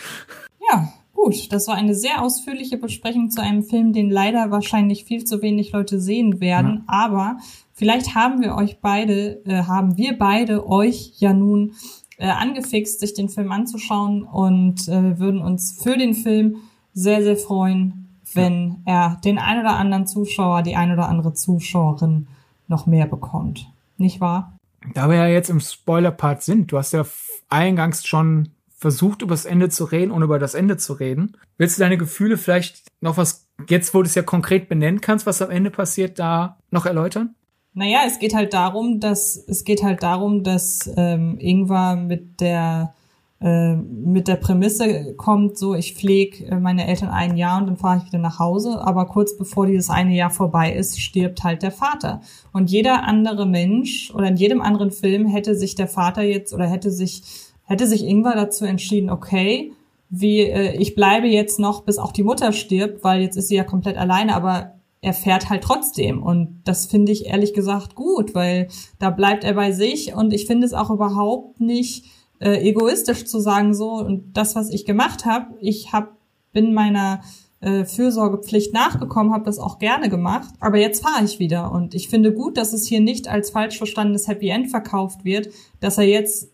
Ja, 0.70 0.92
gut. 1.12 1.52
Das 1.52 1.66
war 1.66 1.74
eine 1.74 1.94
sehr 1.94 2.22
ausführliche 2.22 2.76
Besprechung 2.76 3.30
zu 3.30 3.42
einem 3.42 3.64
Film, 3.64 3.92
den 3.92 4.10
leider 4.10 4.50
wahrscheinlich 4.52 5.04
viel 5.04 5.24
zu 5.24 5.42
wenig 5.42 5.72
Leute 5.72 6.00
sehen 6.00 6.40
werden. 6.40 6.84
Ja. 6.86 6.94
Aber 6.94 7.38
vielleicht 7.72 8.14
haben 8.14 8.40
wir 8.40 8.54
euch 8.54 8.78
beide, 8.80 9.44
äh, 9.44 9.64
haben 9.64 9.96
wir 9.96 10.16
beide 10.16 10.68
euch 10.68 11.14
ja 11.16 11.32
nun 11.32 11.74
äh, 12.22 12.28
angefixt, 12.28 13.00
sich 13.00 13.14
den 13.14 13.28
Film 13.28 13.50
anzuschauen 13.50 14.22
und 14.22 14.86
äh, 14.86 15.18
würden 15.18 15.42
uns 15.42 15.76
für 15.82 15.98
den 15.98 16.14
Film 16.14 16.58
sehr, 16.94 17.20
sehr 17.22 17.36
freuen, 17.36 18.16
wenn 18.32 18.82
er 18.86 19.20
den 19.24 19.38
ein 19.38 19.58
oder 19.58 19.76
anderen 19.76 20.06
Zuschauer, 20.06 20.62
die 20.62 20.76
ein 20.76 20.92
oder 20.92 21.08
andere 21.08 21.34
Zuschauerin 21.34 22.28
noch 22.68 22.86
mehr 22.86 23.06
bekommt. 23.06 23.66
Nicht 23.96 24.20
wahr? 24.20 24.56
Da 24.94 25.10
wir 25.10 25.16
ja 25.16 25.26
jetzt 25.26 25.50
im 25.50 25.58
Spoiler-Part 25.58 26.44
sind, 26.44 26.70
du 26.70 26.78
hast 26.78 26.92
ja 26.92 27.04
eingangs 27.48 28.06
schon 28.06 28.50
versucht, 28.70 29.22
über 29.22 29.34
das 29.34 29.44
Ende 29.44 29.68
zu 29.68 29.84
reden, 29.84 30.12
ohne 30.12 30.26
über 30.26 30.38
das 30.38 30.54
Ende 30.54 30.76
zu 30.76 30.92
reden. 30.92 31.36
Willst 31.58 31.76
du 31.76 31.82
deine 31.82 31.98
Gefühle 31.98 32.36
vielleicht 32.36 32.86
noch 33.00 33.16
was, 33.16 33.48
jetzt 33.68 33.94
wo 33.94 34.02
du 34.02 34.06
es 34.06 34.14
ja 34.14 34.22
konkret 34.22 34.68
benennen 34.68 35.00
kannst, 35.00 35.26
was 35.26 35.42
am 35.42 35.50
Ende 35.50 35.70
passiert, 35.70 36.20
da 36.20 36.58
noch 36.70 36.86
erläutern? 36.86 37.34
Naja, 37.74 38.00
es 38.06 38.18
geht 38.18 38.34
halt 38.34 38.52
darum, 38.52 39.00
dass 39.00 39.36
es 39.36 39.64
geht 39.64 39.82
halt 39.82 40.02
darum, 40.02 40.42
dass 40.42 40.90
ähm, 40.96 41.38
Ingvar 41.38 41.96
mit 41.96 42.40
der 42.40 42.94
äh, 43.40 43.74
mit 43.74 44.28
der 44.28 44.36
Prämisse 44.36 45.14
kommt, 45.14 45.58
so 45.58 45.74
ich 45.74 45.94
pflege 45.94 46.44
äh, 46.46 46.60
meine 46.60 46.86
Eltern 46.86 47.08
ein 47.08 47.36
Jahr 47.36 47.60
und 47.60 47.66
dann 47.66 47.76
fahre 47.76 47.98
ich 47.98 48.06
wieder 48.06 48.18
nach 48.18 48.38
Hause, 48.38 48.80
aber 48.80 49.06
kurz 49.06 49.36
bevor 49.36 49.66
dieses 49.66 49.90
eine 49.90 50.14
Jahr 50.14 50.30
vorbei 50.30 50.72
ist, 50.72 51.00
stirbt 51.00 51.42
halt 51.42 51.62
der 51.62 51.72
Vater. 51.72 52.20
Und 52.52 52.70
jeder 52.70 53.04
andere 53.04 53.46
Mensch 53.46 54.12
oder 54.14 54.28
in 54.28 54.36
jedem 54.36 54.60
anderen 54.60 54.90
Film 54.92 55.26
hätte 55.26 55.54
sich 55.54 55.74
der 55.74 55.88
Vater 55.88 56.22
jetzt 56.22 56.54
oder 56.54 56.68
hätte 56.68 56.90
sich 56.90 57.22
hätte 57.64 57.86
sich 57.86 58.04
Ingvar 58.04 58.34
dazu 58.36 58.64
entschieden, 58.64 59.10
okay, 59.10 59.72
wie 60.08 60.40
äh, 60.40 60.76
ich 60.76 60.94
bleibe 60.94 61.26
jetzt 61.26 61.58
noch, 61.58 61.82
bis 61.82 61.98
auch 61.98 62.12
die 62.12 62.22
Mutter 62.22 62.52
stirbt, 62.52 63.02
weil 63.02 63.22
jetzt 63.22 63.36
ist 63.36 63.48
sie 63.48 63.56
ja 63.56 63.64
komplett 63.64 63.96
alleine, 63.96 64.36
aber 64.36 64.74
er 65.02 65.12
fährt 65.12 65.50
halt 65.50 65.64
trotzdem. 65.64 66.22
Und 66.22 66.62
das 66.64 66.86
finde 66.86 67.12
ich 67.12 67.26
ehrlich 67.26 67.52
gesagt 67.52 67.94
gut, 67.94 68.34
weil 68.34 68.68
da 68.98 69.10
bleibt 69.10 69.44
er 69.44 69.54
bei 69.54 69.72
sich 69.72 70.14
und 70.14 70.32
ich 70.32 70.46
finde 70.46 70.64
es 70.66 70.72
auch 70.72 70.90
überhaupt 70.90 71.60
nicht 71.60 72.06
äh, 72.40 72.68
egoistisch 72.68 73.26
zu 73.26 73.40
sagen, 73.40 73.74
so, 73.74 73.90
und 73.94 74.36
das, 74.36 74.56
was 74.56 74.70
ich 74.70 74.86
gemacht 74.86 75.26
habe, 75.26 75.54
ich 75.60 75.92
hab, 75.92 76.16
bin 76.52 76.72
meiner 76.72 77.20
äh, 77.60 77.84
Fürsorgepflicht 77.84 78.72
nachgekommen, 78.72 79.32
habe 79.32 79.44
das 79.44 79.58
auch 79.58 79.78
gerne 79.78 80.08
gemacht, 80.08 80.54
aber 80.60 80.78
jetzt 80.78 81.02
fahre 81.02 81.24
ich 81.24 81.40
wieder. 81.40 81.72
Und 81.72 81.94
ich 81.94 82.08
finde 82.08 82.32
gut, 82.32 82.56
dass 82.56 82.72
es 82.72 82.86
hier 82.86 83.00
nicht 83.00 83.28
als 83.28 83.50
falsch 83.50 83.78
verstandenes 83.78 84.28
Happy 84.28 84.48
End 84.48 84.70
verkauft 84.70 85.24
wird, 85.24 85.48
dass 85.80 85.98
er 85.98 86.04
jetzt 86.04 86.52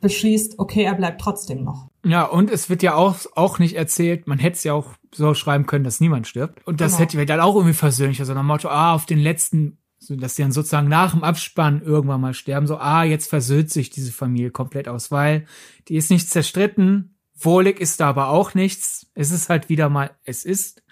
beschließt, 0.00 0.58
okay, 0.58 0.84
er 0.84 0.94
bleibt 0.94 1.20
trotzdem 1.20 1.64
noch. 1.64 1.88
Ja, 2.04 2.24
und 2.24 2.50
es 2.50 2.68
wird 2.68 2.82
ja 2.82 2.94
auch, 2.94 3.16
auch 3.34 3.58
nicht 3.58 3.74
erzählt, 3.74 4.26
man 4.26 4.38
hätte 4.38 4.56
es 4.56 4.64
ja 4.64 4.74
auch 4.74 4.94
so 5.12 5.34
schreiben 5.34 5.66
können, 5.66 5.84
dass 5.84 6.00
niemand 6.00 6.26
stirbt. 6.26 6.66
Und 6.66 6.80
das 6.80 6.92
genau. 6.92 7.00
hätte 7.02 7.26
dann 7.26 7.40
auch 7.40 7.56
irgendwie 7.56 7.74
versöhnlich, 7.74 8.20
also 8.20 8.32
nach 8.34 8.42
dem 8.42 8.46
Motto, 8.46 8.68
ah, 8.68 8.94
auf 8.94 9.06
den 9.06 9.18
letzten 9.18 9.78
so 10.00 10.16
dass 10.16 10.34
sie 10.34 10.42
dann 10.42 10.50
sozusagen 10.50 10.88
nach 10.88 11.12
dem 11.12 11.22
Abspann 11.22 11.82
irgendwann 11.82 12.22
mal 12.22 12.32
sterben, 12.32 12.66
so, 12.66 12.78
ah, 12.78 13.04
jetzt 13.04 13.28
versöhnt 13.28 13.70
sich 13.70 13.90
diese 13.90 14.12
Familie 14.12 14.50
komplett 14.50 14.88
aus, 14.88 15.10
weil 15.10 15.44
die 15.88 15.96
ist 15.96 16.10
nicht 16.10 16.28
zerstritten, 16.30 17.16
wohlig 17.34 17.78
ist 17.80 18.00
da 18.00 18.08
aber 18.08 18.28
auch 18.28 18.54
nichts, 18.54 19.10
es 19.14 19.30
ist 19.30 19.50
halt 19.50 19.68
wieder 19.68 19.90
mal, 19.90 20.10
es 20.24 20.44
ist. 20.44 20.82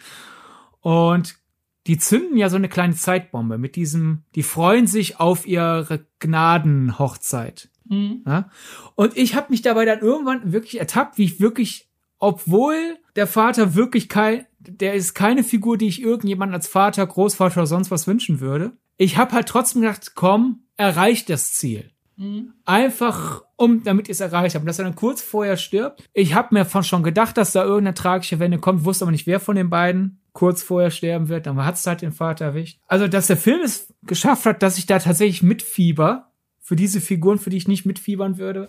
Und 0.81 1.37
die 1.87 1.97
zünden 1.97 2.37
ja 2.37 2.51
so 2.51 2.57
eine 2.57 2.69
kleine 2.69 2.95
Zeitbombe 2.95 3.57
mit 3.57 3.77
diesem, 3.77 4.25
die 4.35 4.43
freuen 4.43 4.87
sich 4.87 5.19
auf 5.19 5.47
ihre 5.47 6.07
Gnadenhochzeit. 6.19 7.71
Mhm. 7.87 8.25
Ja? 8.27 8.51
Und 8.95 9.17
ich 9.17 9.35
habe 9.35 9.47
mich 9.49 9.63
dabei 9.63 9.87
dann 9.87 10.01
irgendwann 10.01 10.53
wirklich 10.53 10.79
ertappt, 10.79 11.17
wie 11.17 11.25
ich 11.25 11.41
wirklich, 11.41 11.88
obwohl 12.19 12.99
der 13.17 13.27
Vater 13.27 13.75
wirklich 13.75 14.09
kein, 14.09 14.47
der 14.59 14.95
ist 14.95 15.15
keine 15.15 15.45
Figur, 15.45 15.79
die 15.79 15.89
ich 15.89 16.03
irgendjemand 16.03 16.53
als 16.53 16.67
Vater, 16.67 17.07
Großvater 17.07 17.59
oder 17.59 17.67
sonst 17.67 17.91
was 17.91 18.07
wünschen 18.07 18.41
würde 18.41 18.73
ich 18.99 19.17
habe 19.17 19.33
halt 19.33 19.49
trotzdem 19.49 19.81
gedacht, 19.81 20.13
komm, 20.15 20.65
erreicht 20.77 21.31
das 21.31 21.55
Ziel. 21.55 21.91
Mhm. 22.17 22.53
Einfach, 22.65 23.43
um, 23.57 23.85
damit 23.85 24.09
ich 24.09 24.15
es 24.15 24.21
erreicht 24.21 24.57
habe. 24.57 24.67
Dass 24.67 24.79
er 24.79 24.85
dann 24.85 24.97
kurz 24.97 25.23
vorher 25.23 25.57
stirbt. 25.57 26.05
Ich 26.13 26.35
habe 26.35 26.49
mir 26.53 26.65
von 26.65 26.83
schon 26.83 27.05
gedacht, 27.05 27.37
dass 27.37 27.53
da 27.53 27.63
irgendeine 27.63 27.95
tragische 27.95 28.41
Wende 28.41 28.59
kommt, 28.59 28.85
wusste 28.85 29.05
aber 29.05 29.13
nicht, 29.13 29.29
wer 29.29 29.41
von 29.41 29.57
den 29.57 29.71
beiden 29.71 30.21
kurz 30.33 30.63
vorher 30.63 30.91
sterben 30.91 31.29
wird. 31.29 31.47
Dann 31.47 31.65
hat 31.65 31.77
es 31.77 31.87
halt 31.87 32.03
den 32.03 32.13
Vater 32.13 32.47
erwischt. 32.47 32.81
Also, 32.89 33.07
dass 33.07 33.29
der 33.29 33.37
Film 33.37 33.61
es 33.63 33.95
geschafft 34.03 34.47
hat, 34.47 34.63
dass 34.63 34.79
ich 34.79 34.87
da 34.87 34.99
tatsächlich 34.99 35.43
mitfieber. 35.43 36.33
Für 36.61 36.77
diese 36.77 37.01
Figuren, 37.01 37.39
für 37.39 37.51
die 37.51 37.57
ich 37.57 37.69
nicht 37.69 37.87
mitfiebern 37.87 38.37
würde. 38.37 38.69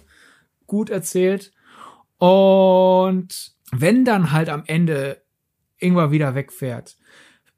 Gut 0.67 0.89
erzählt. 0.89 1.51
Und 2.19 3.53
wenn 3.71 4.05
dann 4.05 4.31
halt 4.31 4.49
am 4.49 4.63
Ende 4.65 5.21
irgendwann 5.79 6.11
wieder 6.11 6.35
wegfährt. 6.35 6.97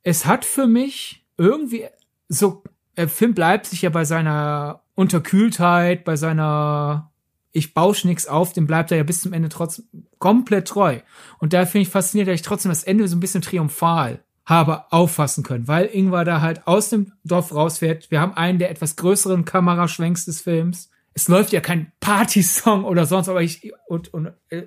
Es 0.03 0.25
hat 0.25 0.45
für 0.45 0.67
mich 0.67 1.25
irgendwie 1.37 1.85
so, 2.29 2.63
der 2.95 3.09
Film 3.09 3.33
bleibt 3.33 3.65
sich 3.65 3.81
ja 3.81 3.89
bei 3.89 4.05
seiner 4.05 4.83
Unterkühltheit, 4.95 6.05
bei 6.05 6.15
seiner 6.15 7.11
ich 7.53 7.73
bausch 7.73 8.05
nix 8.05 8.27
auf, 8.27 8.53
dem 8.53 8.65
bleibt 8.65 8.91
er 8.91 8.97
ja 8.97 9.03
bis 9.03 9.21
zum 9.21 9.33
Ende 9.33 9.49
trotzdem 9.49 9.85
komplett 10.19 10.67
treu. 10.67 10.99
Und 11.39 11.53
da 11.53 11.65
finde 11.65 11.83
ich 11.83 11.89
faszinierend, 11.89 12.29
dass 12.29 12.35
ich 12.35 12.45
trotzdem 12.45 12.69
das 12.69 12.83
Ende 12.83 13.07
so 13.07 13.15
ein 13.15 13.19
bisschen 13.19 13.41
triumphal 13.41 14.23
habe 14.45 14.91
auffassen 14.91 15.43
können, 15.43 15.67
weil 15.67 15.89
Ingvar 15.91 16.25
da 16.25 16.41
halt 16.41 16.65
aus 16.65 16.89
dem 16.89 17.11
Dorf 17.23 17.53
rausfährt. 17.53 18.09
Wir 18.09 18.21
haben 18.21 18.33
einen 18.33 18.59
der 18.59 18.71
etwas 18.71 18.95
größeren 18.95 19.45
Kameraschwenks 19.45 20.25
des 20.25 20.41
Films. 20.41 20.89
Es 21.13 21.27
läuft 21.27 21.51
ja 21.53 21.61
kein 21.61 21.91
Partysong 21.99 22.83
oder 22.85 23.05
sonst, 23.05 23.29
aber 23.29 23.41
ich 23.41 23.73
und, 23.87 24.13
und 24.13 24.31
äh, 24.49 24.63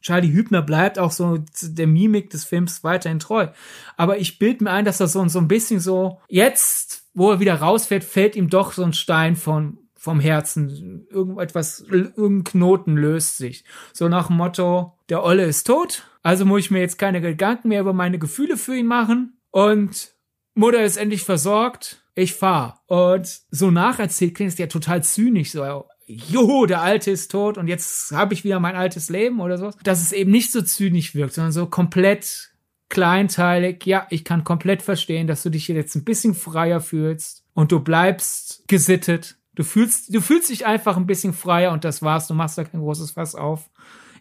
Charlie 0.00 0.32
Hübner 0.32 0.60
bleibt 0.60 0.98
auch 0.98 1.12
so 1.12 1.38
der 1.62 1.86
Mimik 1.86 2.28
des 2.28 2.44
Films 2.44 2.84
weiterhin 2.84 3.20
treu. 3.20 3.48
Aber 3.96 4.18
ich 4.18 4.38
bild 4.38 4.60
mir 4.60 4.70
ein, 4.70 4.84
dass 4.84 4.98
das 4.98 5.12
so, 5.12 5.26
so 5.28 5.38
ein 5.38 5.48
bisschen 5.48 5.80
so 5.80 6.20
jetzt 6.28 7.04
wo 7.14 7.30
er 7.30 7.40
wieder 7.40 7.54
rausfährt, 7.54 8.04
fällt 8.04 8.36
ihm 8.36 8.50
doch 8.50 8.72
so 8.72 8.82
ein 8.82 8.92
Stein 8.92 9.36
von, 9.36 9.78
vom 9.94 10.20
Herzen. 10.20 11.06
Irgendetwas, 11.10 11.80
irgendein 11.80 12.44
Knoten 12.44 12.96
löst 12.96 13.38
sich. 13.38 13.64
So 13.92 14.08
nach 14.08 14.26
dem 14.26 14.36
Motto, 14.36 14.98
der 15.08 15.22
Olle 15.22 15.44
ist 15.44 15.64
tot, 15.64 16.10
also 16.22 16.44
muss 16.44 16.60
ich 16.60 16.70
mir 16.70 16.80
jetzt 16.80 16.98
keine 16.98 17.20
Gedanken 17.20 17.68
mehr 17.68 17.80
über 17.80 17.92
meine 17.92 18.18
Gefühle 18.18 18.56
für 18.56 18.76
ihn 18.76 18.86
machen. 18.86 19.38
Und 19.50 20.12
Mutter 20.54 20.82
ist 20.82 20.96
endlich 20.96 21.22
versorgt, 21.22 22.03
ich 22.14 22.34
fahr. 22.34 22.82
Und 22.86 23.40
so 23.50 23.70
nacherzählt 23.70 24.34
klingt 24.34 24.52
es 24.52 24.58
ja 24.58 24.66
total 24.66 25.02
zynisch, 25.02 25.52
so, 25.52 25.86
jo, 26.06 26.66
der 26.66 26.82
Alte 26.82 27.10
ist 27.10 27.30
tot 27.30 27.58
und 27.58 27.68
jetzt 27.68 28.12
habe 28.12 28.34
ich 28.34 28.44
wieder 28.44 28.60
mein 28.60 28.76
altes 28.76 29.08
Leben 29.08 29.40
oder 29.40 29.58
so. 29.58 29.70
Dass 29.82 30.02
es 30.02 30.12
eben 30.12 30.30
nicht 30.30 30.52
so 30.52 30.62
zynisch 30.62 31.14
wirkt, 31.14 31.34
sondern 31.34 31.52
so 31.52 31.66
komplett 31.66 32.52
kleinteilig. 32.88 33.86
Ja, 33.86 34.06
ich 34.10 34.24
kann 34.24 34.44
komplett 34.44 34.82
verstehen, 34.82 35.26
dass 35.26 35.42
du 35.42 35.50
dich 35.50 35.66
jetzt 35.68 35.94
ein 35.94 36.04
bisschen 36.04 36.34
freier 36.34 36.80
fühlst 36.80 37.44
und 37.54 37.72
du 37.72 37.80
bleibst 37.80 38.64
gesittet. 38.68 39.36
Du 39.54 39.62
fühlst, 39.62 40.14
du 40.14 40.20
fühlst 40.20 40.50
dich 40.50 40.66
einfach 40.66 40.96
ein 40.96 41.06
bisschen 41.06 41.32
freier 41.32 41.72
und 41.72 41.84
das 41.84 42.02
war's. 42.02 42.26
Du 42.26 42.34
machst 42.34 42.58
da 42.58 42.64
kein 42.64 42.80
großes 42.80 43.12
Fass 43.12 43.34
auf. 43.34 43.70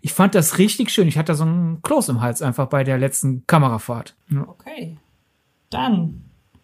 Ich 0.01 0.13
fand 0.13 0.35
das 0.35 0.57
richtig 0.57 0.91
schön. 0.91 1.07
Ich 1.07 1.17
hatte 1.17 1.33
so 1.33 1.43
einen 1.43 1.81
Kloß 1.81 2.09
im 2.09 2.21
Hals 2.21 2.41
einfach 2.41 2.67
bei 2.67 2.83
der 2.83 2.97
letzten 2.97 3.45
Kamerafahrt. 3.47 4.15
Ja. 4.29 4.47
Okay. 4.47 4.97
Dann 5.69 6.22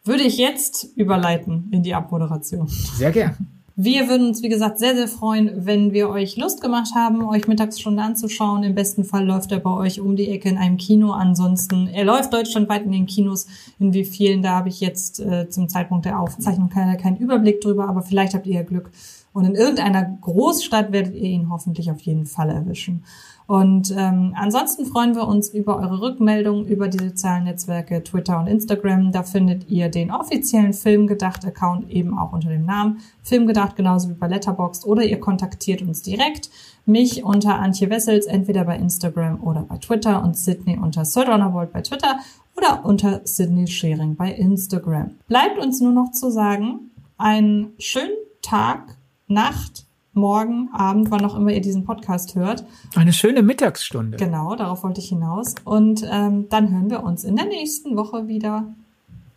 würde 0.09 0.23
ich 0.23 0.37
jetzt 0.37 0.89
überleiten 0.97 1.69
in 1.71 1.83
die 1.83 1.93
Abmoderation. 1.93 2.67
Sehr 2.67 3.11
gern. 3.11 3.37
Wir 3.81 4.09
würden 4.09 4.27
uns, 4.27 4.43
wie 4.43 4.49
gesagt, 4.49 4.77
sehr, 4.77 4.93
sehr 4.93 5.07
freuen, 5.07 5.65
wenn 5.65 5.93
wir 5.93 6.09
euch 6.09 6.35
Lust 6.35 6.59
gemacht 6.59 6.89
haben, 6.95 7.23
euch 7.23 7.47
Mittagsstunde 7.47 8.03
anzuschauen. 8.03 8.63
Im 8.63 8.75
besten 8.75 9.05
Fall 9.05 9.25
läuft 9.25 9.53
er 9.53 9.59
bei 9.59 9.69
euch 9.69 10.01
um 10.01 10.17
die 10.17 10.27
Ecke 10.27 10.49
in 10.49 10.57
einem 10.57 10.75
Kino. 10.75 11.11
Ansonsten, 11.11 11.87
er 11.87 12.03
läuft 12.03 12.33
deutschlandweit 12.33 12.83
in 12.83 12.91
den 12.91 13.05
Kinos. 13.05 13.47
In 13.79 13.93
wie 13.93 14.03
vielen, 14.03 14.41
da 14.41 14.55
habe 14.55 14.67
ich 14.67 14.81
jetzt 14.81 15.21
äh, 15.21 15.47
zum 15.47 15.69
Zeitpunkt 15.69 16.03
der 16.03 16.19
Aufzeichnung 16.19 16.67
keinen, 16.67 16.97
keinen 16.97 17.15
Überblick 17.15 17.61
drüber, 17.61 17.87
aber 17.87 18.01
vielleicht 18.01 18.33
habt 18.33 18.47
ihr 18.47 18.63
Glück. 18.63 18.91
Und 19.31 19.45
in 19.45 19.55
irgendeiner 19.55 20.17
Großstadt 20.19 20.91
werdet 20.91 21.15
ihr 21.15 21.29
ihn 21.29 21.49
hoffentlich 21.49 21.89
auf 21.89 22.01
jeden 22.01 22.25
Fall 22.25 22.49
erwischen. 22.49 23.05
Und 23.49 23.91
ähm, 23.97 24.35
ansonsten 24.35 24.85
freuen 24.85 25.15
wir 25.15 25.27
uns 25.27 25.49
über 25.49 25.77
eure 25.77 26.01
Rückmeldungen 26.01 26.67
über 26.67 26.87
die 26.87 27.03
sozialen 27.03 27.45
Netzwerke 27.45 28.03
Twitter 28.03 28.39
und 28.39 28.45
Instagram. 28.45 29.11
Da 29.11 29.23
findet 29.23 29.71
ihr 29.71 29.89
den 29.89 30.11
offiziellen 30.11 30.71
Filmgedacht-Account 30.71 31.89
eben 31.89 32.15
auch 32.15 32.31
unter 32.31 32.49
dem 32.49 32.67
Namen 32.67 32.99
Filmgedacht, 33.23 33.75
genauso 33.75 34.07
wie 34.09 34.13
bei 34.13 34.27
Letterboxd. 34.27 34.85
Oder 34.85 35.03
ihr 35.03 35.19
kontaktiert 35.19 35.81
uns 35.81 36.03
direkt. 36.03 36.51
Mich 36.85 37.23
unter 37.23 37.57
Antje 37.57 37.89
Wessels, 37.89 38.27
entweder 38.27 38.65
bei 38.65 38.77
Instagram 38.77 39.41
oder 39.41 39.63
bei 39.63 39.77
Twitter 39.77 40.21
und 40.21 40.37
Sydney 40.37 40.77
unter 40.77 41.03
Sir 41.03 41.25
bei 41.73 41.81
Twitter 41.81 42.19
oder 42.55 42.85
unter 42.85 43.21
Sydney 43.23 43.65
Sharing 43.65 44.15
bei 44.15 44.31
Instagram. 44.31 45.15
Bleibt 45.27 45.57
uns 45.57 45.81
nur 45.81 45.93
noch 45.93 46.11
zu 46.11 46.29
sagen, 46.29 46.91
einen 47.17 47.73
schönen 47.79 48.13
Tag, 48.43 48.95
Nacht, 49.27 49.87
morgen, 50.13 50.69
Abend, 50.73 51.11
wann 51.11 51.23
auch 51.25 51.35
immer 51.35 51.51
ihr 51.51 51.61
diesen 51.61 51.85
Podcast 51.85 52.35
hört. 52.35 52.65
Eine 52.95 53.13
schöne 53.13 53.41
Mittagsstunde. 53.41 54.17
Genau, 54.17 54.55
darauf 54.55 54.83
wollte 54.83 54.99
ich 54.99 55.09
hinaus. 55.09 55.55
Und 55.63 56.05
ähm, 56.09 56.47
dann 56.49 56.71
hören 56.71 56.89
wir 56.89 57.03
uns 57.03 57.23
in 57.23 57.35
der 57.35 57.45
nächsten 57.45 57.95
Woche 57.95 58.27
wieder. 58.27 58.65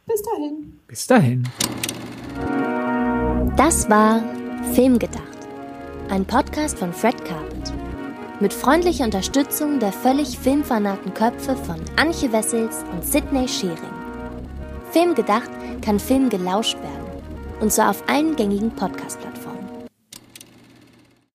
Bis 0.06 0.22
dahin. 0.22 0.78
Bis 0.88 1.06
dahin. 1.06 1.48
Das 3.56 3.88
war 3.88 4.22
Filmgedacht, 4.72 5.22
ein 6.08 6.24
Podcast 6.24 6.78
von 6.78 6.92
Fred 6.92 7.24
Carpet. 7.24 7.72
Mit 8.40 8.52
freundlicher 8.52 9.04
Unterstützung 9.04 9.78
der 9.78 9.92
völlig 9.92 10.38
filmfanaten 10.38 11.14
Köpfe 11.14 11.54
von 11.54 11.76
Anche 11.96 12.32
Wessels 12.32 12.84
und 12.92 13.04
Sidney 13.04 13.46
Schering. 13.46 13.76
Filmgedacht 14.90 15.50
kann 15.80 16.00
Film 16.00 16.28
gelauscht 16.28 16.76
werden. 16.78 17.22
Und 17.60 17.72
zwar 17.72 17.90
auf 17.90 18.02
allen 18.08 18.34
gängigen 18.34 18.70
Podcast-Plattformen. 18.70 19.41